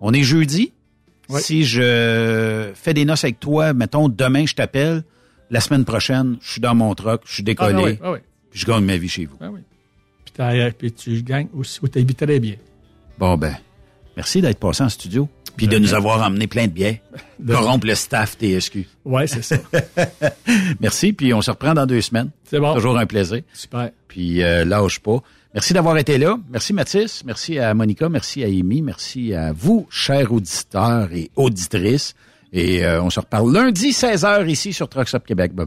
on 0.01 0.13
est 0.13 0.23
jeudi. 0.23 0.73
Oui. 1.29 1.41
Si 1.43 1.65
je 1.65 2.71
fais 2.75 2.95
des 2.95 3.05
noces 3.05 3.25
avec 3.25 3.39
toi, 3.39 3.75
mettons, 3.75 4.09
demain, 4.09 4.47
je 4.47 4.55
t'appelle. 4.55 5.03
La 5.51 5.61
semaine 5.61 5.85
prochaine, 5.85 6.37
je 6.43 6.53
suis 6.53 6.61
dans 6.61 6.75
mon 6.75 6.95
truck, 6.95 7.23
je 7.27 7.35
suis 7.35 7.43
décollé. 7.43 7.73
Ah, 7.73 7.77
ben 7.77 7.85
oui, 7.85 7.99
ah 8.03 8.13
oui. 8.13 8.19
puis 8.51 8.61
je 8.61 8.67
gagne 8.67 8.85
ma 8.85 8.97
vie 8.97 9.09
chez 9.09 9.25
vous. 9.25 9.37
Ah 9.41 9.49
oui. 9.51 9.61
Puis, 10.79 10.93
tu 10.93 11.23
gagnes 11.23 11.49
aussi, 11.55 11.81
ou 11.83 11.89
tu 11.89 12.01
vis 12.01 12.15
très 12.15 12.39
bien. 12.39 12.55
Bon, 13.19 13.37
ben, 13.37 13.57
merci 14.17 14.41
d'être 14.41 14.59
passé 14.59 14.85
en 14.85 14.89
studio. 14.89 15.29
Puis 15.57 15.67
de 15.67 15.73
De 15.73 15.79
nous 15.81 15.95
avoir 15.95 16.23
emmené 16.25 16.47
plein 16.47 16.67
de 16.67 16.73
billets. 16.73 17.03
De 17.41 17.53
Corrompre 17.53 17.87
le 17.87 17.97
staff 17.97 18.37
TSQ. 18.39 18.87
Oui, 19.05 19.27
c'est 19.27 19.43
ça. 19.43 19.57
Merci, 20.81 21.13
puis 21.13 21.35
on 21.35 21.43
se 21.43 21.51
reprend 21.51 21.75
dans 21.75 21.85
deux 21.87 22.01
semaines. 22.01 22.31
C'est 22.45 22.61
bon. 22.61 22.75
Toujours 22.75 22.97
un 22.97 23.07
plaisir. 23.07 23.43
Super. 23.53 23.91
Puis 24.07 24.43
euh, 24.43 24.65
lâche 24.65 25.01
pas. 25.01 25.21
Merci 25.55 25.73
d'avoir 25.73 25.99
été 25.99 26.17
là. 26.19 26.39
Merci 26.51 26.73
Mathis. 26.73 27.25
Merci 27.25 27.59
à 27.59 27.75
Monica. 27.75 28.09
Merci 28.09 28.45
à 28.45 28.47
Amy. 28.47 28.83
Merci 28.83 29.35
à 29.35 29.53
vous, 29.53 29.89
chers 29.91 30.33
auditeurs 30.33 31.09
et 31.13 31.31
auditrices. 31.35 32.15
Et 32.53 32.85
euh, 32.85 33.03
on 33.03 33.11
se 33.11 33.21
reparle 33.21 33.53
lundi 33.53 33.91
16h 33.91 34.49
ici 34.49 34.73
sur 34.73 34.89
Trucks 34.89 35.15
Up 35.15 35.25
Québec. 35.27 35.53
Bye 35.55 35.67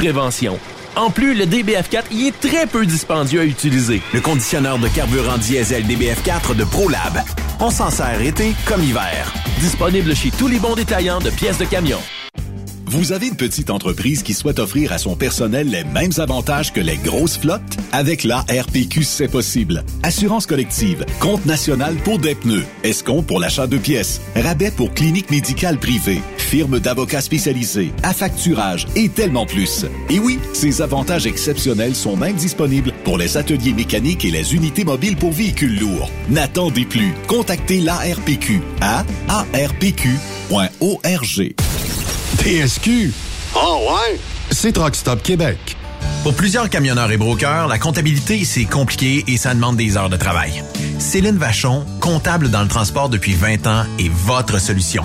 prévention. 0.00 0.58
En 0.96 1.10
plus, 1.10 1.34
le 1.34 1.44
DBF4 1.44 2.04
y 2.10 2.28
est 2.28 2.40
très 2.40 2.66
peu 2.66 2.86
dispendieux 2.86 3.40
à 3.40 3.44
utiliser. 3.44 4.00
Le 4.14 4.22
conditionneur 4.22 4.78
de 4.78 4.88
carburant 4.88 5.36
diesel 5.36 5.84
DBF4 5.84 6.56
de 6.56 6.64
ProLab. 6.64 7.22
On 7.60 7.70
s'en 7.70 7.90
sert 7.90 8.22
été 8.22 8.54
comme 8.64 8.82
hiver. 8.82 9.30
Disponible 9.60 10.16
chez 10.16 10.30
tous 10.30 10.48
les 10.48 10.58
bons 10.58 10.74
détaillants 10.74 11.18
de 11.18 11.28
pièces 11.28 11.58
de 11.58 11.66
camion. 11.66 11.98
Vous 12.86 13.12
avez 13.12 13.28
une 13.28 13.36
petite 13.36 13.70
entreprise 13.70 14.24
qui 14.24 14.34
souhaite 14.34 14.58
offrir 14.58 14.92
à 14.92 14.98
son 14.98 15.14
personnel 15.14 15.68
les 15.70 15.84
mêmes 15.84 16.10
avantages 16.18 16.72
que 16.72 16.80
les 16.80 16.96
grosses 16.96 17.38
flottes? 17.38 17.76
Avec 17.92 18.24
la 18.24 18.40
RPQ, 18.40 19.04
c'est 19.04 19.28
possible. 19.28 19.84
Assurance 20.02 20.46
collective, 20.46 21.06
compte 21.20 21.46
national 21.46 21.94
pour 21.96 22.18
des 22.18 22.34
pneus, 22.34 22.64
escompte 22.82 23.28
pour 23.28 23.38
l'achat 23.38 23.68
de 23.68 23.78
pièces, 23.78 24.20
rabais 24.34 24.72
pour 24.72 24.92
clinique 24.92 25.30
médicale 25.30 25.78
privée, 25.78 26.20
firme 26.50 26.80
d'avocats 26.80 27.20
spécialisés, 27.20 27.92
affacturage 28.02 28.88
et 28.96 29.08
tellement 29.08 29.46
plus. 29.46 29.86
Et 30.08 30.18
oui, 30.18 30.40
ces 30.52 30.82
avantages 30.82 31.24
exceptionnels 31.26 31.94
sont 31.94 32.16
même 32.16 32.34
disponibles 32.34 32.92
pour 33.04 33.18
les 33.18 33.36
ateliers 33.36 33.72
mécaniques 33.72 34.24
et 34.24 34.32
les 34.32 34.52
unités 34.52 34.82
mobiles 34.82 35.16
pour 35.16 35.30
véhicules 35.30 35.78
lourds. 35.78 36.10
N'attendez 36.28 36.84
plus. 36.84 37.14
Contactez 37.28 37.80
l'ARPQ 37.80 38.62
à 38.80 39.04
arpq.org. 39.28 40.00
TSQ. 42.38 43.12
Oh 43.54 43.86
ouais? 43.88 44.18
C'est 44.50 44.72
Truck 44.72 44.96
Stop 44.96 45.22
Québec. 45.22 45.76
Pour 46.24 46.34
plusieurs 46.34 46.68
camionneurs 46.68 47.12
et 47.12 47.16
brokers, 47.16 47.68
la 47.68 47.78
comptabilité, 47.78 48.44
c'est 48.44 48.64
compliqué 48.64 49.24
et 49.28 49.36
ça 49.36 49.54
demande 49.54 49.76
des 49.76 49.96
heures 49.96 50.10
de 50.10 50.16
travail. 50.16 50.64
Céline 50.98 51.38
Vachon, 51.38 51.84
comptable 52.00 52.50
dans 52.50 52.62
le 52.62 52.68
transport 52.68 53.08
depuis 53.08 53.34
20 53.34 53.66
ans, 53.68 53.84
est 54.00 54.10
votre 54.10 54.60
solution. 54.60 55.04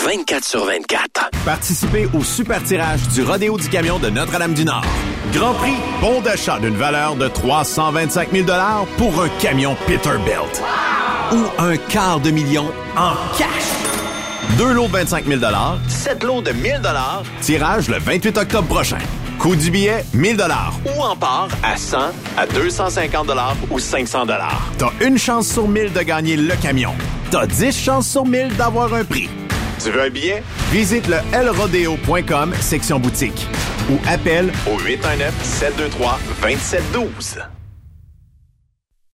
24 0.00 0.44
sur 0.44 0.64
24. 0.64 1.30
Participez 1.44 2.08
au 2.12 2.22
super 2.24 2.62
tirage 2.62 3.00
du 3.14 3.22
Rodéo 3.22 3.58
du 3.58 3.68
Camion 3.68 3.98
de 3.98 4.10
Notre-Dame-du-Nord. 4.10 4.84
Grand 5.32 5.54
prix, 5.54 5.76
bon 6.00 6.20
d'achat 6.20 6.58
d'une 6.58 6.76
valeur 6.76 7.16
de 7.16 7.28
325 7.28 8.32
000 8.32 8.46
pour 8.96 9.22
un 9.22 9.28
camion 9.40 9.76
Peterbilt. 9.86 10.62
Ou 11.32 11.44
un 11.58 11.76
quart 11.76 12.20
de 12.20 12.30
million 12.30 12.66
en 12.96 13.12
cash. 13.38 13.48
Deux 14.58 14.72
lots 14.72 14.88
de 14.88 14.92
25 14.92 15.26
000 15.26 15.40
sept 15.88 16.22
lots 16.24 16.42
de 16.42 16.50
1000 16.52 16.80
tirage 17.40 17.88
le 17.88 17.98
28 17.98 18.38
octobre 18.38 18.68
prochain. 18.68 18.98
Coût 19.38 19.56
du 19.56 19.70
billet, 19.70 20.04
1000 20.14 20.36
Ou 20.96 21.02
en 21.02 21.16
part 21.16 21.48
à 21.62 21.76
100, 21.76 21.98
à 22.36 22.46
250 22.46 23.30
ou 23.70 23.78
500 23.78 24.26
T'as 24.78 24.90
une 25.00 25.18
chance 25.18 25.48
sur 25.48 25.66
1000 25.66 25.92
de 25.92 26.00
gagner 26.02 26.36
le 26.36 26.54
camion. 26.56 26.94
T'as 27.30 27.46
10 27.46 27.76
chances 27.76 28.08
sur 28.08 28.24
1000 28.24 28.56
d'avoir 28.56 28.92
un 28.94 29.04
prix. 29.04 29.28
Tu 29.82 29.90
veux 29.90 30.02
un 30.02 30.10
billet? 30.10 30.42
Visite 30.70 31.08
le 31.08 31.16
lrodeo.com, 31.44 32.52
section 32.60 33.00
boutique. 33.00 33.48
Ou 33.90 33.98
appelle 34.06 34.52
au 34.66 34.78
819-723-2712. 34.78 37.61